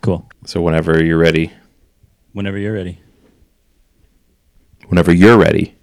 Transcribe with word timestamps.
Cool. 0.00 0.28
So 0.46 0.60
whenever 0.62 1.04
you're 1.04 1.18
ready, 1.18 1.52
Whenever 2.32 2.58
you're 2.58 2.72
ready. 2.72 3.00
whenever 4.88 5.12
you're 5.12 5.36
ready. 5.38 5.74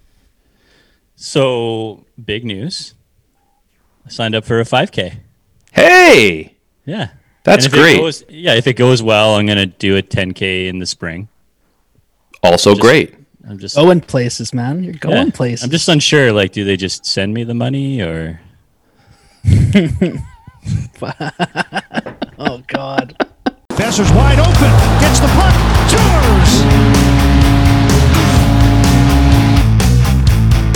So, 1.14 2.04
big 2.24 2.44
news. 2.44 2.94
I 4.06 4.10
signed 4.10 4.34
up 4.34 4.44
for 4.44 4.60
a 4.60 4.64
5K. 4.64 5.18
Hey, 5.72 6.54
Yeah. 6.86 7.08
That's 7.44 7.64
And 7.64 7.74
if 7.74 7.78
it 7.78 7.82
great. 7.82 7.98
goes- 7.98 8.24
yeah, 8.28 8.54
if 8.54 8.66
it 8.66 8.74
goes 8.74 9.02
well, 9.02 9.34
I'm 9.36 9.46
going 9.46 9.58
to 9.58 9.66
do 9.66 9.96
a 9.96 10.02
10K 10.02 10.68
in 10.68 10.78
the 10.78 10.86
spring. 10.86 11.28
also 12.42 12.74
great. 12.74 13.14
I'm 13.48 13.58
just 13.58 13.74
Going 13.76 14.00
places, 14.00 14.52
man. 14.54 14.84
You're 14.84 14.94
going 14.94 15.28
yeah. 15.28 15.32
places. 15.32 15.64
I'm 15.64 15.70
just 15.70 15.88
unsure 15.88 16.32
like 16.32 16.52
do 16.52 16.64
they 16.64 16.76
just 16.76 17.06
send 17.06 17.32
me 17.34 17.44
the 17.44 17.54
money 17.54 18.00
or 18.02 18.40
oh 22.38 22.62
God. 22.66 23.28
Boeser's 23.88 24.12
wide 24.12 24.38
open. 24.38 24.70
Gets 25.00 25.18
the 25.18 25.28
puck. 25.28 25.54
Scores! 25.88 26.52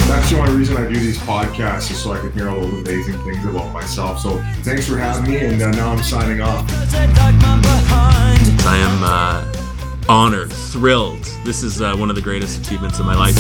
That's 0.08 0.30
the 0.30 0.38
only 0.40 0.56
reason 0.56 0.78
I 0.78 0.88
do 0.88 0.98
these 0.98 1.18
podcasts 1.18 1.90
is 1.90 2.02
so 2.02 2.14
I 2.14 2.20
can 2.20 2.32
hear 2.32 2.48
all 2.48 2.60
those 2.60 2.72
amazing 2.72 3.18
things 3.18 3.44
about 3.44 3.70
myself. 3.74 4.18
So 4.18 4.38
thanks 4.62 4.88
for 4.88 4.96
having 4.96 5.30
me, 5.30 5.40
and 5.40 5.60
uh, 5.60 5.72
now 5.72 5.92
I'm 5.92 6.02
signing 6.02 6.40
off. 6.40 6.64
I 8.64 8.78
am 8.78 9.04
uh, 9.04 9.44
honored, 10.08 10.50
thrilled. 10.50 11.24
This 11.44 11.62
is 11.62 11.82
uh, 11.82 11.94
one 11.94 12.08
of 12.08 12.16
the 12.16 12.22
greatest 12.22 12.64
achievements 12.64 12.98
of 12.98 13.04
my 13.04 13.14
life. 13.14 13.36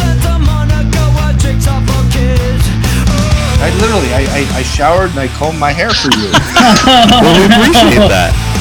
I 3.56 3.70
literally, 3.80 4.12
I, 4.12 4.26
I, 4.28 4.58
I 4.58 4.62
showered 4.64 5.12
and 5.12 5.20
I 5.20 5.28
combed 5.28 5.58
my 5.58 5.72
hair 5.72 5.88
for 5.88 6.10
you. 6.18 6.30
Well, 6.84 7.38
we 7.38 7.46
appreciate 7.46 8.08
that. 8.10 8.52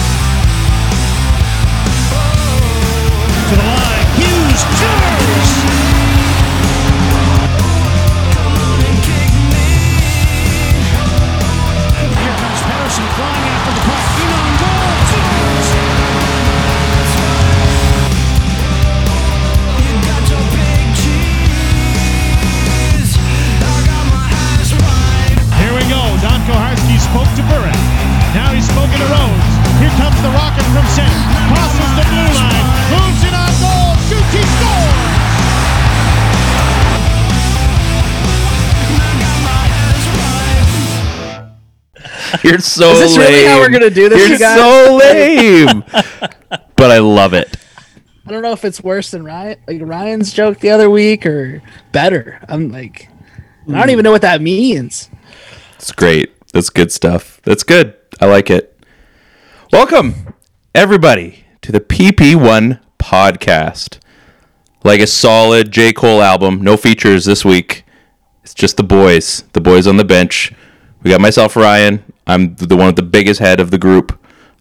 You're 42.43 42.59
so 42.59 42.91
Is 42.91 42.99
this 42.99 43.17
lame. 43.17 43.29
really 43.29 43.45
how 43.45 43.59
we're 43.59 43.69
gonna 43.69 43.91
do 43.91 44.09
this, 44.09 44.19
You're 44.19 44.29
you 44.29 44.39
guys? 44.39 44.57
so 44.57 44.95
lame. 44.95 45.83
but 46.75 46.89
I 46.91 46.97
love 46.97 47.33
it. 47.33 47.55
I 48.25 48.31
don't 48.31 48.41
know 48.41 48.51
if 48.51 48.65
it's 48.65 48.81
worse 48.81 49.11
than 49.11 49.23
Ryan, 49.23 49.59
like 49.67 49.81
Ryan's 49.83 50.33
joke 50.33 50.59
the 50.59 50.71
other 50.71 50.89
week, 50.89 51.25
or 51.27 51.61
better. 51.91 52.43
I'm 52.47 52.71
like, 52.71 53.09
I 53.67 53.73
don't 53.73 53.87
mm. 53.87 53.91
even 53.91 54.03
know 54.03 54.11
what 54.11 54.23
that 54.23 54.41
means. 54.41 55.11
It's 55.75 55.91
great. 55.91 56.33
That's 56.51 56.71
good 56.71 56.91
stuff. 56.91 57.39
That's 57.43 57.61
good. 57.61 57.95
I 58.19 58.25
like 58.25 58.49
it. 58.49 58.75
Welcome, 59.71 60.33
everybody, 60.73 61.45
to 61.61 61.71
the 61.71 61.79
PP1 61.79 62.79
podcast. 62.97 63.99
Like 64.83 64.99
a 64.99 65.07
solid 65.07 65.69
J. 65.69 65.93
Cole 65.93 66.23
album, 66.23 66.61
no 66.61 66.75
features 66.75 67.25
this 67.25 67.45
week. 67.45 67.85
It's 68.43 68.55
just 68.55 68.77
the 68.77 68.83
boys, 68.83 69.43
the 69.53 69.61
boys 69.61 69.85
on 69.85 69.97
the 69.97 70.05
bench. 70.05 70.53
We 71.03 71.11
got 71.11 71.21
myself, 71.21 71.55
Ryan. 71.55 72.03
I'm 72.31 72.55
the 72.55 72.75
one 72.75 72.87
with 72.87 72.95
the 72.95 73.03
biggest 73.03 73.39
head 73.39 73.59
of 73.59 73.71
the 73.71 73.77
group. 73.77 74.17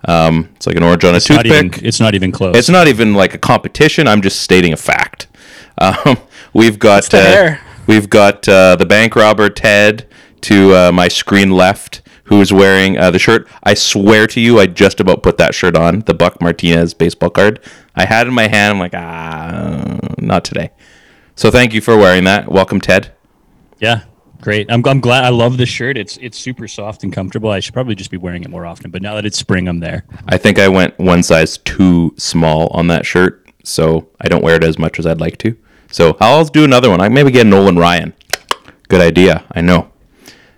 Um, 0.07 0.49
it's 0.57 0.67
like 0.67 0.77
an 0.77 0.83
orange 0.83 1.05
on 1.05 1.15
a 1.15 1.19
it's 1.19 1.29
not 1.29 1.45
toothpick. 1.45 1.75
even 1.77 1.87
it's 1.87 2.01
not 2.01 2.15
even 2.15 2.33
close. 2.33 2.57
It's 2.57 2.69
not 2.69 2.89
even 2.89 3.15
like 3.15 3.35
a 3.35 3.39
competition. 3.39 4.09
I'm 4.09 4.23
just 4.23 4.41
stating 4.41 4.73
a 4.73 4.77
fact. 4.77 5.27
Um, 5.79 6.19
we've 6.53 6.79
got 6.79 7.05
the 7.05 7.19
uh, 7.21 7.23
hair. 7.23 7.61
we've 7.87 8.11
got 8.11 8.47
uh, 8.47 8.77
the 8.77 8.85
bank 8.85 9.17
robber 9.17 9.49
Ted 9.49 10.07
to 10.43 10.75
uh, 10.75 10.93
my 10.93 11.09
screen 11.09 11.53
left, 11.53 12.03
who 12.25 12.39
is 12.43 12.53
wearing 12.53 12.99
uh, 12.99 13.11
the 13.11 13.19
shirt. 13.19 13.49
I 13.63 13.73
swear 13.73 14.27
to 14.27 14.41
you, 14.41 14.61
I 14.61 14.67
just 14.67 15.01
about 15.01 15.23
put 15.23 15.39
that 15.39 15.55
shirt 15.55 15.79
on. 15.79 16.01
The 16.01 16.13
Buck 16.13 16.39
Martinez 16.43 16.93
baseball 16.93 17.31
card. 17.31 17.61
I 17.97 18.05
had 18.05 18.27
in 18.27 18.35
my 18.35 18.47
hand. 18.49 18.75
I'm 18.75 18.79
like, 18.79 18.93
ah, 18.95 19.99
not 20.19 20.45
today. 20.45 20.71
So 21.35 21.51
thank 21.51 21.73
you 21.73 21.81
for 21.81 21.97
wearing 21.97 22.25
that. 22.25 22.53
Welcome, 22.53 22.83
Ted. 22.83 23.13
Yeah. 23.79 24.03
Great. 24.41 24.71
I'm, 24.71 24.83
I'm 24.87 25.01
glad 25.01 25.25
I 25.25 25.29
love 25.29 25.59
this 25.59 25.69
shirt. 25.69 25.99
It's 25.99 26.17
it's 26.19 26.39
super 26.39 26.67
soft 26.67 27.03
and 27.03 27.13
comfortable. 27.13 27.51
I 27.51 27.61
should 27.61 27.75
probably 27.75 27.95
just 27.95 28.11
be 28.11 28.17
wearing 28.17 28.43
it 28.43 28.51
more 28.51 28.65
often, 28.65 28.91
but 28.91 29.03
now 29.03 29.15
that 29.15 29.27
it's 29.27 29.37
spring 29.37 29.69
I'm 29.69 29.81
there. 29.81 30.05
I 30.29 30.39
think 30.39 30.59
I 30.59 30.69
went 30.69 30.99
one 30.99 31.23
size 31.23 31.59
too 31.59 32.15
small 32.17 32.69
on 32.69 32.87
that 32.87 33.05
shirt, 33.05 33.47
so 33.65 34.09
I 34.21 34.29
don't 34.29 34.43
wear 34.43 34.57
it 34.57 34.65
as 34.65 34.79
much 34.79 34.99
as 34.99 35.07
I'd 35.07 35.21
like 35.21 35.37
to. 35.39 35.57
So 35.91 36.17
I'll 36.21 36.45
do 36.45 36.65
another 36.65 36.89
one. 36.89 37.01
I 37.01 37.09
maybe 37.09 37.31
get 37.31 37.47
Nolan 37.47 37.77
Ryan. 37.77 38.15
Good 38.89 39.01
idea. 39.03 39.45
I 39.53 39.61
know. 39.61 39.93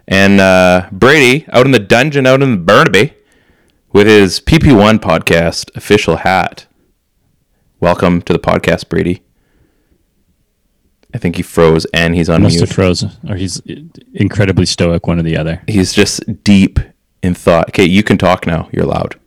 And 0.07 0.41
uh, 0.41 0.89
Brady 0.93 1.47
out 1.53 1.67
in 1.67 1.73
the 1.73 1.79
dungeon, 1.79 2.27
out 2.27 2.43
in 2.43 2.51
the 2.53 2.57
Burnaby, 2.59 3.15
with 3.93 4.07
his 4.07 4.41
PP1 4.41 4.99
podcast 4.99 5.75
official 5.77 6.19
hat. 6.19 6.67
Welcome 7.81 8.23
to 8.23 8.33
the 8.33 8.39
podcast, 8.39 8.89
Brady. 8.89 9.23
I 11.15 11.19
think 11.19 11.37
he 11.37 11.43
froze 11.43 11.85
and 11.93 12.15
he's 12.15 12.29
on 12.31 12.43
Must 12.43 12.59
have 12.61 12.69
mute. 12.69 12.75
frozen 12.75 13.11
or 13.29 13.37
he's 13.37 13.61
incredibly 14.15 14.67
stoic 14.67 15.07
one 15.07 15.19
or 15.19 15.23
the 15.23 15.37
other. 15.37 15.63
He's 15.69 15.93
just 15.93 16.43
deep 16.43 16.79
in 17.23 17.35
thought. 17.35 17.69
Okay, 17.71 17.85
you 17.85 18.03
can 18.03 18.17
talk 18.19 18.47
now. 18.47 18.69
You're 18.73 18.87
loud. 18.87 19.19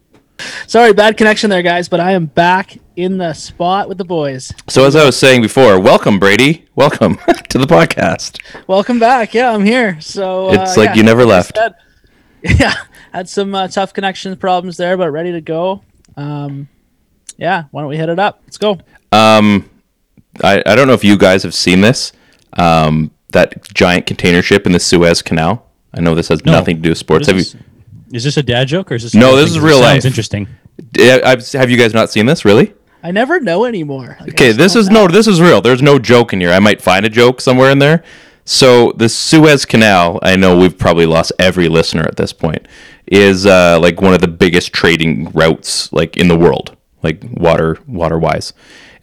Sorry, 0.68 0.92
bad 0.94 1.16
connection 1.16 1.50
there, 1.50 1.62
guys, 1.62 1.88
but 1.88 2.00
I 2.00 2.12
am 2.12 2.26
back 2.26 2.78
in 2.98 3.18
the 3.18 3.34
spot 3.34 3.88
with 3.88 3.98
the 3.98 4.04
boys. 4.04 4.52
So 4.68 4.86
as 4.86 4.96
I 4.96 5.06
was 5.06 5.16
saying 5.18 5.42
before, 5.44 5.80
welcome 5.80 6.20
Brady. 6.20 6.66
Welcome 6.76 7.16
to 7.50 7.58
the 7.58 7.66
podcast. 7.66 8.42
Welcome 8.68 9.00
back. 9.00 9.34
Yeah, 9.34 9.52
I'm 9.54 9.64
here. 9.64 10.00
So 10.02 10.52
It's 10.52 10.76
uh, 10.78 10.82
like 10.82 10.90
yeah, 10.90 10.96
you 10.96 11.04
never 11.04 11.24
left. 11.24 11.56
said- 11.56 11.76
yeah, 12.60 12.74
had 13.14 13.30
some 13.30 13.56
uh, 13.56 13.68
tough 13.68 13.94
connection 13.94 14.36
problems 14.36 14.78
there, 14.78 14.98
but 14.98 15.10
ready 15.12 15.32
to 15.32 15.42
go. 15.42 15.84
Um, 16.18 16.68
yeah, 17.38 17.64
why 17.72 17.82
don't 17.82 17.90
we 17.90 17.98
hit 17.98 18.10
it 18.10 18.20
up? 18.20 18.42
Let's 18.46 18.58
go. 18.58 18.80
Um, 19.12 19.70
I, 20.44 20.62
I 20.66 20.76
don't 20.76 20.88
know 20.88 20.94
if 20.94 21.04
you 21.04 21.18
guys 21.18 21.44
have 21.44 21.54
seen 21.54 21.82
this. 21.82 22.12
Um, 22.54 23.12
that 23.32 23.68
giant 23.74 24.06
container 24.06 24.42
ship 24.42 24.66
in 24.66 24.72
the 24.72 24.80
Suez 24.80 25.22
Canal. 25.22 25.66
I 25.94 26.00
know 26.02 26.16
this 26.16 26.30
has 26.30 26.46
No. 26.46 26.54
nothing 26.54 26.78
to 26.78 26.82
do 26.82 26.90
with 26.90 26.98
sports. 26.98 27.28
Have 27.28 27.38
is 27.38 27.54
you? 27.54 27.60
this? 27.60 27.68
Is 28.14 28.24
this 28.24 28.38
a 28.38 28.44
dad 28.44 28.68
joke 28.68 28.92
or 28.92 28.96
is 28.96 29.04
this? 29.04 29.14
No, 29.16 29.36
this 29.36 29.46
is 29.46 29.52
is 29.52 29.58
'Cause 29.58 29.64
it 29.64 29.68
real 29.68 29.80
sounds 29.80 30.04
life. 30.04 30.06
Interesting. 30.06 30.48
I've, 31.00 31.52
have 31.54 31.70
you 31.70 31.78
guys 31.78 31.94
not 31.94 32.12
seen 32.12 32.26
this? 32.26 32.46
Really? 32.46 32.74
I 33.04 33.12
never 33.12 33.40
know 33.40 33.66
anymore. 33.66 34.18
Like, 34.20 34.30
Okay, 34.32 34.52
this 34.52 34.76
is 34.76 34.90
know. 34.90 35.06
no, 35.08 35.12
this 35.12 35.28
is 35.28 35.42
real. 35.42 35.62
There's 35.62 35.82
no 35.82 36.00
joke 36.00 36.32
in 36.34 36.40
here. 36.40 36.52
I 36.52 36.60
might 36.60 36.82
find 36.82 37.06
a 37.06 37.10
joke 37.10 37.42
somewhere 37.42 37.70
in 37.72 37.80
there. 37.80 38.04
So 38.46 38.94
the 38.96 39.10
Suez 39.10 39.66
Canal, 39.66 40.20
I 40.22 40.36
know 40.36 40.58
we've 40.58 40.78
probably 40.78 41.06
lost 41.08 41.32
every 41.40 41.68
listener 41.68 42.04
at 42.04 42.16
this 42.16 42.32
point, 42.32 42.68
is 43.08 43.46
uh, 43.46 43.80
like 43.82 44.02
one 44.02 44.14
of 44.14 44.22
the 44.22 44.28
biggest 44.28 44.72
trading 44.72 45.32
routes 45.32 45.92
like 45.92 46.16
in 46.16 46.28
the 46.28 46.38
world, 46.38 46.76
like 47.04 47.24
water 47.32 47.80
water 47.88 48.18
wise. 48.20 48.54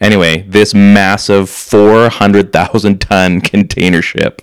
Anyway, 0.03 0.41
this 0.43 0.73
massive 0.73 1.49
four 1.49 2.09
hundred 2.09 2.51
thousand 2.53 2.99
ton 2.99 3.41
container 3.53 4.01
ship. 4.01 4.41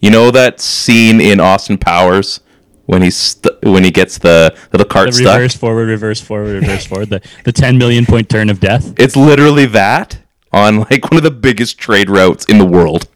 You 0.00 0.10
know 0.10 0.30
that 0.32 0.60
scene 0.60 1.20
in 1.20 1.40
Austin 1.40 1.78
Powers 1.78 2.40
when 2.86 3.02
he's 3.02 3.16
st- 3.16 3.54
when 3.62 3.84
he 3.84 3.90
gets 3.90 4.18
the 4.18 4.54
little 4.72 4.86
cart 4.86 5.06
The 5.08 5.12
stuck. 5.14 5.36
reverse 5.36 5.56
forward, 5.56 5.88
reverse 5.88 6.20
forward, 6.20 6.54
reverse 6.62 6.86
forward. 6.86 7.10
The 7.10 7.20
the 7.44 7.52
10 7.52 7.78
million 7.78 8.04
point 8.04 8.28
turn 8.28 8.50
of 8.50 8.60
death. 8.60 8.92
It's 8.98 9.16
literally 9.16 9.66
that 9.66 10.18
on 10.52 10.80
like 10.90 11.10
one 11.10 11.16
of 11.18 11.22
the 11.22 11.30
biggest 11.30 11.78
trade 11.78 12.10
routes 12.10 12.44
in 12.46 12.58
the 12.58 12.66
world. 12.66 13.08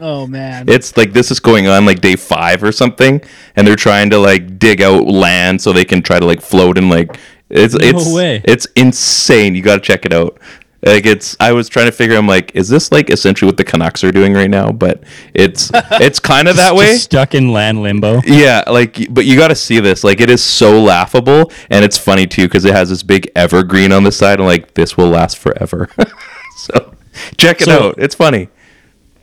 Oh 0.00 0.26
man. 0.26 0.68
It's 0.68 0.96
like 0.96 1.12
this 1.12 1.30
is 1.30 1.40
going 1.40 1.66
on 1.66 1.84
like 1.84 2.00
day 2.00 2.16
five 2.16 2.62
or 2.62 2.72
something, 2.72 3.20
and 3.54 3.66
they're 3.66 3.76
trying 3.76 4.08
to 4.10 4.18
like 4.18 4.58
dig 4.58 4.80
out 4.80 5.06
land 5.06 5.60
so 5.60 5.72
they 5.74 5.84
can 5.84 6.00
try 6.02 6.18
to 6.20 6.26
like 6.26 6.40
float 6.40 6.78
in 6.78 6.88
like 6.88 7.18
It's 7.50 7.74
No 7.74 7.80
it's 7.86 8.14
way. 8.14 8.40
it's 8.44 8.66
insane. 8.76 9.54
You 9.54 9.62
got 9.62 9.74
to 9.74 9.80
check 9.82 10.06
it 10.06 10.12
out. 10.12 10.38
Like 10.80 11.06
it's, 11.06 11.36
I 11.40 11.52
was 11.52 11.68
trying 11.68 11.86
to 11.86 11.92
figure. 11.92 12.16
I'm 12.16 12.28
like, 12.28 12.54
is 12.54 12.68
this 12.68 12.92
like 12.92 13.10
essentially 13.10 13.46
what 13.48 13.56
the 13.56 13.64
Canucks 13.64 14.04
are 14.04 14.12
doing 14.12 14.32
right 14.32 14.48
now? 14.50 14.70
But 14.70 15.02
it's 15.34 15.70
it's 15.74 16.20
kind 16.20 16.46
of 16.46 16.54
that 16.56 16.74
way. 16.76 16.96
stuck 16.96 17.34
in 17.34 17.52
land 17.52 17.82
limbo. 17.82 18.20
Yeah, 18.24 18.62
like, 18.68 19.12
but 19.12 19.24
you 19.24 19.36
got 19.36 19.48
to 19.48 19.56
see 19.56 19.80
this. 19.80 20.04
Like, 20.04 20.20
it 20.20 20.30
is 20.30 20.42
so 20.42 20.80
laughable, 20.80 21.50
and 21.70 21.84
it's 21.84 21.98
funny 21.98 22.26
too 22.28 22.46
because 22.46 22.64
it 22.64 22.74
has 22.74 22.90
this 22.90 23.02
big 23.02 23.28
evergreen 23.34 23.90
on 23.90 24.04
the 24.04 24.12
side. 24.12 24.38
and 24.38 24.46
like, 24.46 24.74
this 24.74 24.96
will 24.96 25.08
last 25.08 25.38
forever. 25.38 25.88
so, 26.58 26.94
check 27.36 27.60
it 27.60 27.64
So- 27.64 27.88
out. 27.88 27.94
It's 27.98 28.14
funny. 28.14 28.48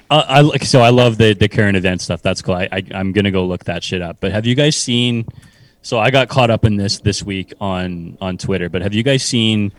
Uh, 0.09 0.23
I 0.27 0.41
like 0.41 0.63
so 0.65 0.81
I 0.81 0.89
love 0.89 1.17
the 1.17 1.33
the 1.33 1.47
current 1.47 1.75
event 1.77 1.99
stuff. 2.01 2.21
That's 2.21 2.41
cool. 2.41 2.53
I, 2.55 2.67
I 2.71 2.83
I'm 2.93 3.11
gonna 3.11 3.31
go 3.31 3.45
look 3.45 3.63
that 3.63 3.81
shit 3.83 4.01
up. 4.03 4.17
But 4.19 4.33
have 4.33 4.45
you 4.45 4.53
guys 4.53 4.75
seen? 4.75 5.25
So 5.81 5.97
I 5.99 6.11
got 6.11 6.27
caught 6.29 6.51
up 6.51 6.63
in 6.65 6.75
this 6.75 6.99
this 6.99 7.23
week 7.23 7.53
on 7.59 8.17
on 8.21 8.37
Twitter. 8.37 8.69
But 8.69 8.81
have 8.83 8.93
you 8.93 9.01
guys 9.03 9.23
seen 9.23 9.71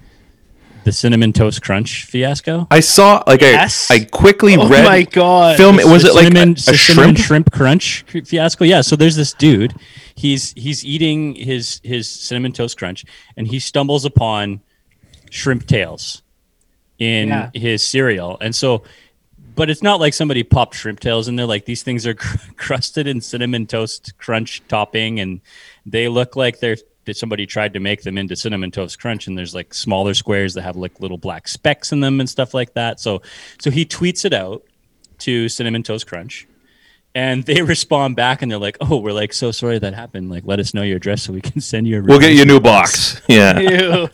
the 0.86 0.92
cinnamon 0.92 1.32
toast 1.32 1.60
crunch 1.62 2.04
fiasco? 2.04 2.66
I 2.70 2.80
saw 2.80 3.22
like 3.26 3.42
I 3.42 3.50
Yes. 3.50 3.90
I 3.90 4.04
quickly 4.04 4.56
Oh 4.56 4.66
read. 4.68 4.84
my 4.84 5.02
God. 5.02 5.56
Film. 5.56 5.76
Was 5.76 6.04
The 6.04 6.08
it 6.10 6.14
like 6.14 6.32
a, 6.32 6.42
a 6.42 6.54
the 6.54 6.60
cinnamon 6.78 7.14
shrimp? 7.16 7.18
shrimp 7.18 7.52
crunch 7.52 8.04
fiasco? 8.24 8.64
Yeah. 8.64 8.80
So 8.80 8.96
there's 8.96 9.16
this 9.16 9.34
dude. 9.34 9.74
He's 10.14 10.52
he's 10.52 10.84
eating 10.84 11.34
his 11.34 11.80
his 11.84 12.08
cinnamon 12.08 12.52
toast 12.52 12.78
crunch, 12.78 13.04
and 13.36 13.46
he 13.48 13.58
stumbles 13.58 14.04
upon 14.06 14.60
shrimp 15.30 15.66
tails 15.66 16.22
in 16.98 17.28
Yeah. 17.28 17.50
his 17.52 17.82
cereal, 17.82 18.38
and 18.40 18.54
so. 18.54 18.82
But 19.56 19.70
it's 19.70 19.82
not 19.82 20.00
like 20.00 20.12
somebody 20.12 20.42
popped 20.42 20.74
shrimp 20.74 21.00
tails 21.00 21.28
in 21.28 21.36
there. 21.36 21.46
Like 21.46 21.64
these 21.64 21.82
things 21.82 22.06
are 22.06 22.12
cr- 22.12 22.36
crusted 22.56 23.06
in 23.06 23.22
cinnamon 23.22 23.66
toast 23.66 24.12
crunch 24.18 24.62
topping, 24.68 25.18
and 25.18 25.40
they 25.86 26.08
look 26.08 26.36
like 26.36 26.60
they're 26.60 26.76
that 27.06 27.16
somebody 27.16 27.46
tried 27.46 27.72
to 27.72 27.80
make 27.80 28.02
them 28.02 28.18
into 28.18 28.36
cinnamon 28.36 28.70
toast 28.70 29.00
crunch. 29.00 29.26
And 29.26 29.36
there's 29.38 29.54
like 29.54 29.72
smaller 29.72 30.14
squares 30.14 30.54
that 30.54 30.62
have 30.62 30.76
like 30.76 31.00
little 31.00 31.18
black 31.18 31.48
specks 31.48 31.92
in 31.92 32.00
them 32.00 32.20
and 32.20 32.28
stuff 32.28 32.52
like 32.54 32.74
that. 32.74 33.00
So, 33.00 33.22
so 33.58 33.70
he 33.70 33.84
tweets 33.84 34.24
it 34.24 34.32
out 34.34 34.62
to 35.20 35.48
cinnamon 35.48 35.82
toast 35.82 36.06
crunch, 36.06 36.46
and 37.14 37.44
they 37.44 37.62
respond 37.74 38.16
back 38.16 38.42
and 38.42 38.50
they're 38.50 38.58
like, 38.58 38.76
"Oh, 38.80 38.98
we're 38.98 39.12
like 39.12 39.32
so 39.32 39.50
sorry 39.50 39.78
that 39.78 39.94
happened. 39.94 40.30
Like, 40.30 40.44
let 40.44 40.60
us 40.60 40.74
know 40.74 40.82
your 40.82 40.98
address 40.98 41.22
so 41.22 41.32
we 41.32 41.40
can 41.40 41.60
send 41.60 41.86
you 41.86 42.00
a." 42.00 42.02
We'll 42.02 42.20
get 42.20 42.34
you 42.34 42.42
a 42.42 42.44
new 42.44 42.54
replacement 42.54 42.62
box. 42.64 43.22
Yeah. 43.28 44.08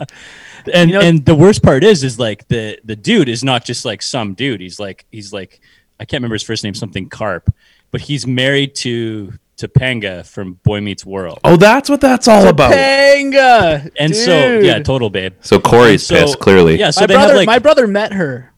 And 0.73 0.91
You 0.91 0.97
know- 0.99 1.03
and 1.03 1.25
the 1.25 1.35
worst 1.35 1.63
part 1.63 1.83
is 1.83 2.05
is 2.05 2.21
like 2.21 2.47
the 2.47 2.79
the 2.85 2.95
dude 2.95 3.29
is 3.29 3.43
not 3.43 3.65
just 3.65 3.85
like 3.85 4.01
some 4.01 4.35
dude 4.35 4.61
he's 4.61 4.79
like 4.79 5.05
he's 5.11 5.33
like 5.33 5.61
i 5.99 6.05
can't 6.05 6.21
remember 6.21 6.37
his 6.37 6.45
first 6.45 6.63
name 6.63 6.73
something 6.73 7.09
Karp 7.09 7.53
but 7.91 8.01
he's 8.01 8.29
married 8.29 8.77
to 8.77 9.33
Topanga 9.57 10.27
from 10.27 10.55
boy 10.65 10.81
meets 10.81 11.05
world 11.07 11.39
Oh, 11.45 11.57
that's 11.57 11.89
what 11.91 12.01
that's 12.01 12.27
all 12.29 12.49
about. 12.49 12.73
Panga. 12.73 13.91
and 13.99 14.15
so 14.17 14.59
yeah 14.59 14.79
total 14.81 15.11
babe 15.11 15.35
So 15.41 15.61
Corey's 15.61 16.05
So- 16.07 16.15
pissed. 16.17 16.39
Clearly. 16.39 16.79
yeah 16.79 16.91
so 16.91 17.03
my 17.03 17.07
they 17.07 17.15
brother, 17.15 17.29
have 17.29 17.37
like 17.37 17.47
my 17.47 17.59
brother 17.59 17.87
met 17.87 18.13
her. 18.13 18.53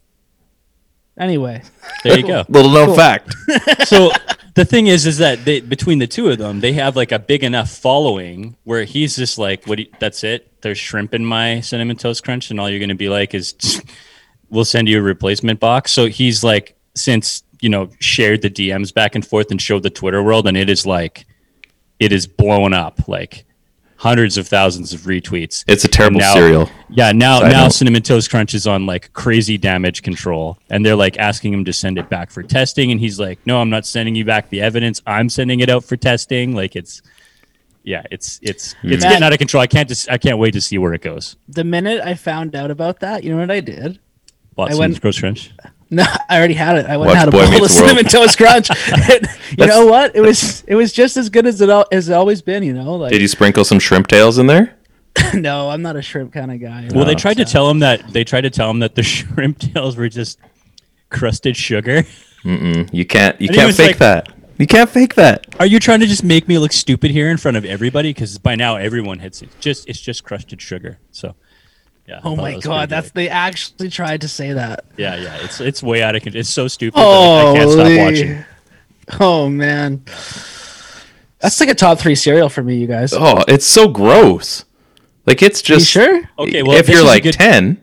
Anyway, 1.19 1.63
there 2.03 2.19
you 2.19 2.27
go 2.27 2.45
Little 2.49 2.73
known 2.73 2.97
fact. 2.97 3.33
so 3.87 4.11
the 4.57 4.65
thing 4.65 4.89
is 4.89 5.07
is 5.07 5.19
that 5.19 5.45
they, 5.45 5.61
between 5.61 6.01
the 6.01 6.09
two 6.09 6.29
of 6.29 6.39
them 6.39 6.59
they 6.61 6.73
have 6.73 6.97
like 6.97 7.13
a 7.13 7.19
big 7.21 7.45
enough 7.45 7.71
following 7.71 8.57
where 8.65 8.83
he's 8.85 9.15
just 9.15 9.39
like 9.39 9.65
what 9.67 9.77
do 9.77 9.83
you- 9.85 9.91
that's 10.01 10.25
it 10.25 10.51
there's 10.63 10.79
shrimp 10.79 11.15
in 11.15 11.25
my 11.25 11.61
cinnamon 11.61 11.97
toast 11.97 12.25
crunch 12.25 12.51
and 12.51 12.59
all 12.59 12.69
you're 12.69 12.81
going 12.81 12.89
to 12.89 12.95
be 12.97 13.09
like 13.09 13.33
is 13.33 13.81
we'll 14.51 14.65
send 14.65 14.89
you 14.89 14.99
a 14.99 15.03
replacement 15.03 15.61
box 15.61 15.93
so 15.93 16.07
he's 16.07 16.43
like 16.43 16.77
since 16.97 17.44
you 17.65 17.71
know 17.71 17.89
shared 18.01 18.41
the 18.43 18.51
dms 18.59 18.93
back 18.93 19.15
and 19.17 19.25
forth 19.27 19.51
and 19.51 19.61
showed 19.61 19.83
the 19.83 19.91
twitter 20.01 20.23
world 20.23 20.47
and 20.47 20.57
it 20.57 20.69
is 20.69 20.85
like 20.87 21.27
it 21.99 22.13
is 22.13 22.27
blown 22.27 22.73
up 22.75 22.97
like 23.09 23.45
hundreds 23.97 24.37
of 24.37 24.47
thousands 24.47 24.93
of 24.93 25.01
retweets 25.13 25.65
It's 25.67 25.85
a 25.85 25.89
terrible 25.89 26.21
now- 26.21 26.35
cereal. 26.35 26.69
yeah, 26.91 27.13
now 27.13 27.39
Side 27.41 27.53
now 27.53 27.63
note. 27.65 27.73
Cinnamon 27.73 28.03
Toast 28.03 28.29
Crunch 28.31 28.53
is 28.53 28.67
on 28.67 28.85
like 28.85 29.13
crazy 29.15 29.57
damage 29.57 30.03
control, 30.03 30.59
and 30.69 30.85
they're 30.85 30.97
like 31.07 31.17
asking 31.19 31.55
him 31.55 31.65
to 31.65 31.73
send 31.73 31.97
it 31.97 32.11
back 32.11 32.31
for 32.31 32.43
testing, 32.43 32.91
and 32.91 33.01
he's 33.01 33.19
like, 33.19 33.39
"No, 33.47 33.61
I'm 33.63 33.71
not 33.71 33.87
sending 33.87 34.15
you 34.15 34.25
back 34.27 34.51
the 34.51 34.61
evidence. 34.61 35.01
I'm 35.07 35.29
sending 35.31 35.61
it 35.61 35.71
out 35.71 35.85
for 35.85 35.97
testing." 35.97 36.55
Like 36.55 36.77
it's, 36.77 37.01
yeah, 37.85 38.03
it's 38.11 38.41
it's 38.43 38.75
it's 38.83 39.03
Man. 39.05 39.13
getting 39.13 39.23
out 39.23 39.33
of 39.33 39.39
control. 39.39 39.63
I 39.63 39.67
can't 39.69 39.89
just 39.89 40.11
I 40.11 40.19
can't 40.19 40.39
wait 40.39 40.53
to 40.53 40.61
see 40.61 40.77
where 40.77 40.93
it 40.93 41.01
goes. 41.01 41.37
the 41.49 41.65
minute 41.65 42.03
I 42.03 42.15
found 42.15 42.55
out 42.55 42.71
about 42.71 43.01
that, 43.01 43.25
you 43.25 43.31
know 43.33 43.39
what 43.41 43.51
I 43.51 43.61
did? 43.61 44.01
Bought 44.55 44.69
I 44.69 44.73
Cinnamon 44.73 44.91
went- 44.93 45.03
Toast 45.03 45.21
Crunch. 45.21 45.51
No, 45.95 46.05
I 46.29 46.39
already 46.39 46.55
had 46.55 46.77
it. 46.77 46.87
I 46.87 46.97
went 46.97 47.09
Watch 47.09 47.17
and 47.17 47.19
had 47.19 47.29
a 47.29 47.31
Boy 47.31 47.45
bowl 47.47 47.55
of 47.55 47.61
Meets 47.63 47.75
cinnamon 47.79 48.05
toast 48.05 48.37
crunch. 48.39 48.69
And 49.11 49.29
you 49.59 49.67
know 49.67 49.87
what? 49.87 50.17
It 50.17 50.21
was 50.21 50.63
it 50.67 50.75
was 50.75 50.93
just 50.93 51.17
as 51.17 51.29
good 51.31 51.47
as 51.47 51.61
it 51.61 51.69
al- 51.69 51.87
as 51.93 52.09
it 52.09 52.13
always 52.15 52.43
been. 52.43 52.63
You 52.63 52.73
know, 52.73 52.97
like 52.97 53.13
Did 53.13 53.21
you 53.23 53.29
sprinkle 53.29 53.65
some 53.65 53.79
shrimp 53.79 54.07
tails 54.09 54.39
in 54.39 54.47
there? 54.47 54.77
no, 55.35 55.71
I'm 55.71 55.83
not 55.83 55.95
a 55.97 56.03
shrimp 56.03 56.33
kind 56.33 56.51
of 56.51 56.61
guy. 56.61 56.89
Well, 56.93 57.05
they 57.05 57.15
tried 57.15 57.37
to 57.37 57.45
tell 57.45 57.71
him 57.71 57.79
that 57.81 58.13
they 58.13 58.25
tried 58.25 58.41
to 58.43 58.51
tell 58.51 58.69
him 58.71 58.81
that 58.81 58.95
the 58.97 59.03
shrimp 59.05 59.59
tails 59.61 59.97
were 59.97 60.09
just 60.09 60.39
crusted 61.11 61.57
sugar. 61.57 62.03
You 62.45 63.05
can't. 63.07 63.41
You 63.41 63.49
And 63.49 63.57
can't 63.57 63.75
fake 63.75 63.87
like- 63.91 63.99
that. 63.99 64.29
You 64.59 64.67
can't 64.69 64.89
fake 64.89 65.15
that. 65.15 65.47
Are 65.59 65.67
you 65.67 65.81
trying 65.81 65.99
to 66.01 66.07
just 66.07 66.23
make 66.23 66.47
me 66.47 66.59
look 66.59 66.73
stupid 66.73 67.11
here 67.11 67.29
in 67.29 67.37
front 67.39 67.57
of 67.57 67.65
everybody? 67.65 68.11
Because 68.11 68.39
by 68.39 68.55
now 68.55 68.77
everyone 68.77 69.19
hits 69.19 69.43
it. 69.43 69.49
Just 69.61 69.89
it's 69.89 70.01
just 70.01 70.23
crusted 70.25 70.61
sugar. 70.63 70.99
So. 71.11 71.35
Yeah, 72.07 72.17
I 72.17 72.21
Oh 72.29 72.37
my 72.37 72.59
god, 72.61 72.89
that's 72.91 73.09
good. 73.09 73.15
they 73.15 73.29
actually 73.29 73.89
tried 73.89 74.21
to 74.23 74.29
say 74.29 74.53
that. 74.53 74.85
Yeah, 74.97 75.17
yeah, 75.17 75.39
it's 75.43 75.61
it's 75.61 75.83
way 75.83 76.03
out 76.03 76.15
of 76.17 76.23
control. 76.23 76.41
It's 76.41 76.51
so 76.51 76.69
stupid. 76.69 76.99
that 76.99 77.05
I 77.07 77.51
I 77.51 77.55
can't 77.55 77.71
stop 77.71 77.87
Holy. 77.87 77.99
watching. 77.99 78.45
Oh 79.21 79.49
man, 79.49 80.03
that's 81.41 81.61
like 81.61 81.69
a 81.69 81.75
top 81.75 81.99
three 81.99 82.15
cereal 82.15 82.49
for 82.49 82.63
me, 82.63 82.77
you 82.77 82.87
guys. 82.87 83.13
Oh, 83.13 83.43
it's 83.49 83.67
so 83.67 83.89
gross. 83.89 84.65
Like 85.27 85.43
it's 85.43 85.63
just. 85.63 85.91
sure? 85.91 86.23
Okay, 86.39 86.63
well, 86.63 86.77
if 86.79 86.89
you're 86.89 87.05
like 87.05 87.23
good- 87.23 87.35
ten, 87.35 87.83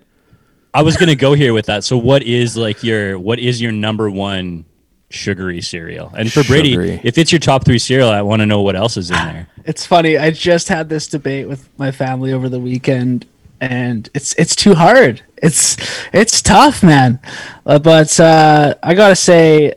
I 0.74 0.84
was 0.84 0.98
gonna 0.98 1.16
go 1.16 1.34
here 1.34 1.54
with 1.54 1.66
that. 1.68 1.84
So, 1.84 1.98
what 1.98 2.24
is 2.24 2.56
like 2.58 2.84
your 2.84 3.18
what 3.20 3.40
is 3.40 3.62
your 3.62 3.72
number 3.72 4.10
one 4.10 4.66
sugary 5.10 5.62
cereal? 5.62 6.12
And 6.16 6.32
for 6.32 6.44
Brady, 6.44 6.74
if 7.04 7.18
it's 7.18 7.32
your 7.32 7.40
top 7.40 7.66
three 7.66 7.80
cereal, 7.80 8.10
I 8.10 8.22
want 8.22 8.42
to 8.42 8.46
know 8.46 8.62
what 8.62 8.76
else 8.76 8.98
is 8.98 9.10
in 9.10 9.16
there. 9.18 9.48
It's 9.66 9.86
funny. 9.86 10.18
I 10.18 10.32
just 10.32 10.68
had 10.68 10.90
this 10.90 11.08
debate 11.08 11.48
with 11.48 11.68
my 11.78 11.92
family 11.92 12.34
over 12.34 12.50
the 12.50 12.60
weekend, 12.60 13.26
and 13.62 14.10
it's 14.14 14.34
it's 14.34 14.56
too 14.56 14.74
hard. 14.74 15.22
It's 15.38 15.78
it's 16.12 16.42
tough, 16.42 16.84
man. 16.84 17.20
Uh, 17.66 17.80
but 17.80 18.20
uh, 18.20 18.76
I 18.84 18.94
gotta 18.96 19.16
say, 19.16 19.76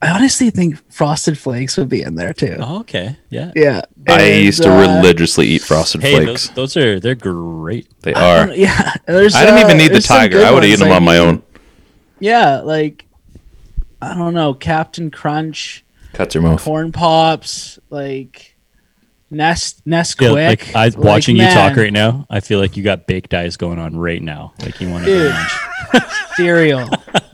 I 0.00 0.10
honestly 0.10 0.50
think 0.50 0.80
Frosted 0.92 1.36
Flakes 1.36 1.76
would 1.76 1.88
be 1.88 2.02
in 2.02 2.14
there 2.14 2.32
too. 2.32 2.56
Oh, 2.60 2.80
okay, 2.80 3.16
yeah. 3.30 3.50
Yeah, 3.56 3.82
I 4.08 4.22
And, 4.22 4.44
used 4.44 4.62
to 4.62 4.72
uh, 4.72 4.80
religiously 4.80 5.46
eat 5.48 5.62
frosted 5.62 6.02
Hey, 6.02 6.14
flakes. 6.24 6.48
those, 6.48 6.74
those 6.74 6.76
are 6.76 7.00
they're 7.00 7.14
great. 7.16 7.88
they 8.02 8.14
are. 8.14 8.48
Yeah, 8.54 8.94
there's. 9.06 9.34
I 9.34 9.44
didn't 9.44 9.58
uh, 9.58 9.66
even 9.66 9.76
need 9.78 9.92
the 9.92 10.00
tiger. 10.00 10.38
I 10.38 10.50
would 10.52 10.62
have 10.62 10.70
ones, 10.70 10.80
eaten 10.80 10.80
them 10.80 10.88
like, 10.90 10.96
on 10.96 11.04
my 11.04 11.18
own. 11.18 11.42
Yeah, 12.20 12.60
like 12.60 13.04
I 14.00 14.14
don't 14.14 14.34
know, 14.34 14.54
Captain 14.54 15.10
Crunch, 15.10 15.84
Cuts 16.12 16.34
your 16.34 16.42
mouth. 16.44 16.62
Corn 16.62 16.92
Pops, 16.92 17.78
like 17.90 18.53
Nest 19.30 19.84
Nest 19.86 20.20
Yeah, 20.20 20.30
Quick. 20.30 20.74
like 20.74 20.76
I 20.76 20.90
watching 20.98 21.36
you 21.36 21.44
talk 21.48 21.76
right 21.76 21.92
now, 21.92 22.26
I 22.30 22.40
feel 22.40 22.58
like 22.60 22.76
you 22.76 22.82
got 22.82 23.06
baked 23.06 23.34
eyes 23.34 23.56
going 23.56 23.78
on 23.78 23.96
right 23.96 24.22
now. 24.22 24.52
Like 24.60 24.80
you 24.80 24.88
want 24.90 25.04
to 25.06 25.10
Dude. 25.10 25.32
lunch. 25.32 26.02
cereal. 26.36 26.88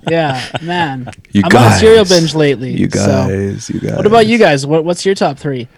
yeah, 0.09 0.41
man. 0.63 1.11
You 1.33 1.43
I'm 1.45 1.57
on 1.57 1.73
a 1.73 1.77
cereal 1.77 2.05
binge 2.05 2.35
lately. 2.35 2.73
You 2.73 2.89
so- 2.91 3.07
guys, 3.29 3.71
you 3.71 3.81
guys. 3.81 3.97
What 3.97 4.07
about 4.07 4.27
you 4.27 4.39
guys? 4.39 4.67
What 4.67 4.85
What's 4.85 5.05
your 5.07 5.15
top 5.15 5.39
three? 5.39 5.69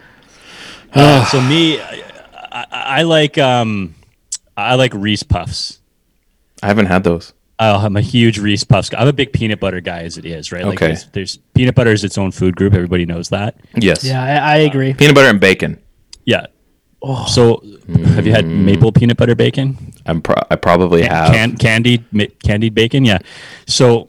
Uh, 0.95 1.25
so 1.27 1.41
me, 1.41 1.81
I, 1.81 2.03
I, 2.53 2.67
I 2.71 3.03
like 3.03 3.37
um, 3.39 3.95
I 4.57 4.75
like 4.77 4.93
Reese 4.95 5.23
Puffs. 5.23 5.81
I 6.63 6.67
haven't 6.69 6.87
had 6.87 7.03
those. 7.05 7.33
Oh, 7.59 7.77
I'm 7.85 7.97
a 7.97 8.01
huge 8.01 8.39
Reese 8.39 8.65
Puffs. 8.65 8.89
guy. 8.91 9.01
I'm 9.01 9.09
a 9.09 9.13
big 9.13 9.33
peanut 9.33 9.61
butter 9.61 9.81
guy 9.81 10.03
as 10.03 10.19
it 10.19 10.25
is, 10.25 10.53
right? 10.53 10.65
Like 10.65 10.79
Okay. 10.79 10.87
there's, 10.89 11.07
there's 11.13 11.37
peanut 11.55 11.75
butter 11.75 11.93
is 11.93 12.03
its 12.05 12.19
own 12.19 12.31
food 12.33 12.57
group. 12.57 12.75
Everybody 12.75 13.07
knows 13.07 13.29
that. 13.31 13.57
Yes. 13.77 14.05
Yeah, 14.05 14.23
I, 14.23 14.55
I 14.55 14.57
agree. 14.59 14.95
Peanut 14.95 15.15
butter 15.15 15.29
and 15.29 15.41
bacon. 15.41 15.81
Yeah. 16.25 16.47
Oh. 17.03 17.27
So, 17.27 17.63
have 18.15 18.27
you 18.27 18.33
had 18.33 18.45
mm. 18.45 18.65
maple 18.65 18.93
peanut 18.93 19.17
butter 19.17 19.35
bacon? 19.35 19.77
I'm 20.07 20.23
pro- 20.23 20.37
I 20.51 20.57
probably 20.57 21.03
have. 21.03 21.33
Can, 21.33 21.57
candied 21.57 22.05
ma- 22.13 22.27
candied 22.45 22.75
bacon? 22.75 23.05
Yeah. 23.05 23.19
So, 23.67 24.09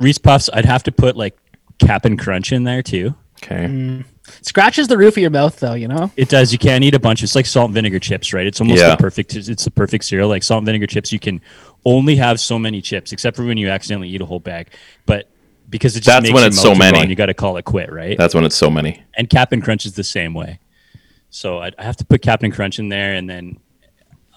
Reese 0.00 0.18
Puffs, 0.18 0.50
I'd 0.52 0.64
have 0.64 0.82
to 0.84 0.92
put 0.92 1.16
like 1.16 1.36
Cap'n 1.78 2.16
Crunch 2.16 2.52
in 2.52 2.64
there 2.64 2.82
too. 2.82 3.14
okay. 3.42 3.66
Mm. 3.66 4.04
Scratches 4.40 4.88
the 4.88 4.96
roof 4.96 5.14
of 5.14 5.20
your 5.20 5.30
mouth, 5.30 5.60
though. 5.60 5.74
You 5.74 5.86
know. 5.86 6.10
It 6.16 6.28
does. 6.28 6.50
You 6.50 6.58
can't 6.58 6.82
eat 6.82 6.94
a 6.94 6.98
bunch. 6.98 7.22
It's 7.22 7.34
like 7.34 7.46
salt 7.46 7.66
and 7.66 7.74
vinegar 7.74 7.98
chips, 7.98 8.32
right? 8.32 8.46
It's 8.46 8.60
almost 8.60 8.80
Yeah. 8.80 8.90
the 8.90 8.96
perfect. 8.96 9.36
It's 9.36 9.64
the 9.64 9.70
perfect 9.70 10.04
cereal. 10.04 10.28
Like 10.28 10.42
salt 10.42 10.58
and 10.58 10.66
vinegar 10.66 10.86
chips, 10.86 11.12
you 11.12 11.18
can 11.18 11.40
only 11.84 12.16
have 12.16 12.40
so 12.40 12.58
many 12.58 12.80
chips, 12.80 13.12
except 13.12 13.36
for 13.36 13.44
when 13.44 13.58
you 13.58 13.68
accidentally 13.68 14.08
eat 14.08 14.22
a 14.22 14.26
whole 14.26 14.40
bag. 14.40 14.68
But 15.04 15.28
because 15.68 15.94
it 15.96 16.00
just 16.00 16.06
That's 16.06 16.22
makes 16.22 16.34
when 16.34 16.44
it's 16.44 16.60
so 16.60 16.74
many. 16.74 16.98
raw, 16.98 17.04
you 17.04 17.14
got 17.14 17.26
to 17.26 17.34
call 17.34 17.58
it 17.58 17.64
quit, 17.64 17.92
right? 17.92 18.16
That's 18.16 18.34
when 18.34 18.44
it's 18.44 18.56
so 18.56 18.70
many. 18.70 19.02
and 19.16 19.28
Captain 19.28 19.60
Crunch 19.60 19.84
is 19.84 19.92
the 19.92 20.04
same 20.04 20.32
way. 20.34 20.58
So 21.34 21.58
I, 21.58 21.72
I 21.76 21.82
have 21.82 21.96
to 21.96 22.04
put 22.04 22.22
Captain 22.22 22.52
Crunch 22.52 22.78
in 22.78 22.88
there, 22.88 23.14
and 23.14 23.28
then 23.28 23.58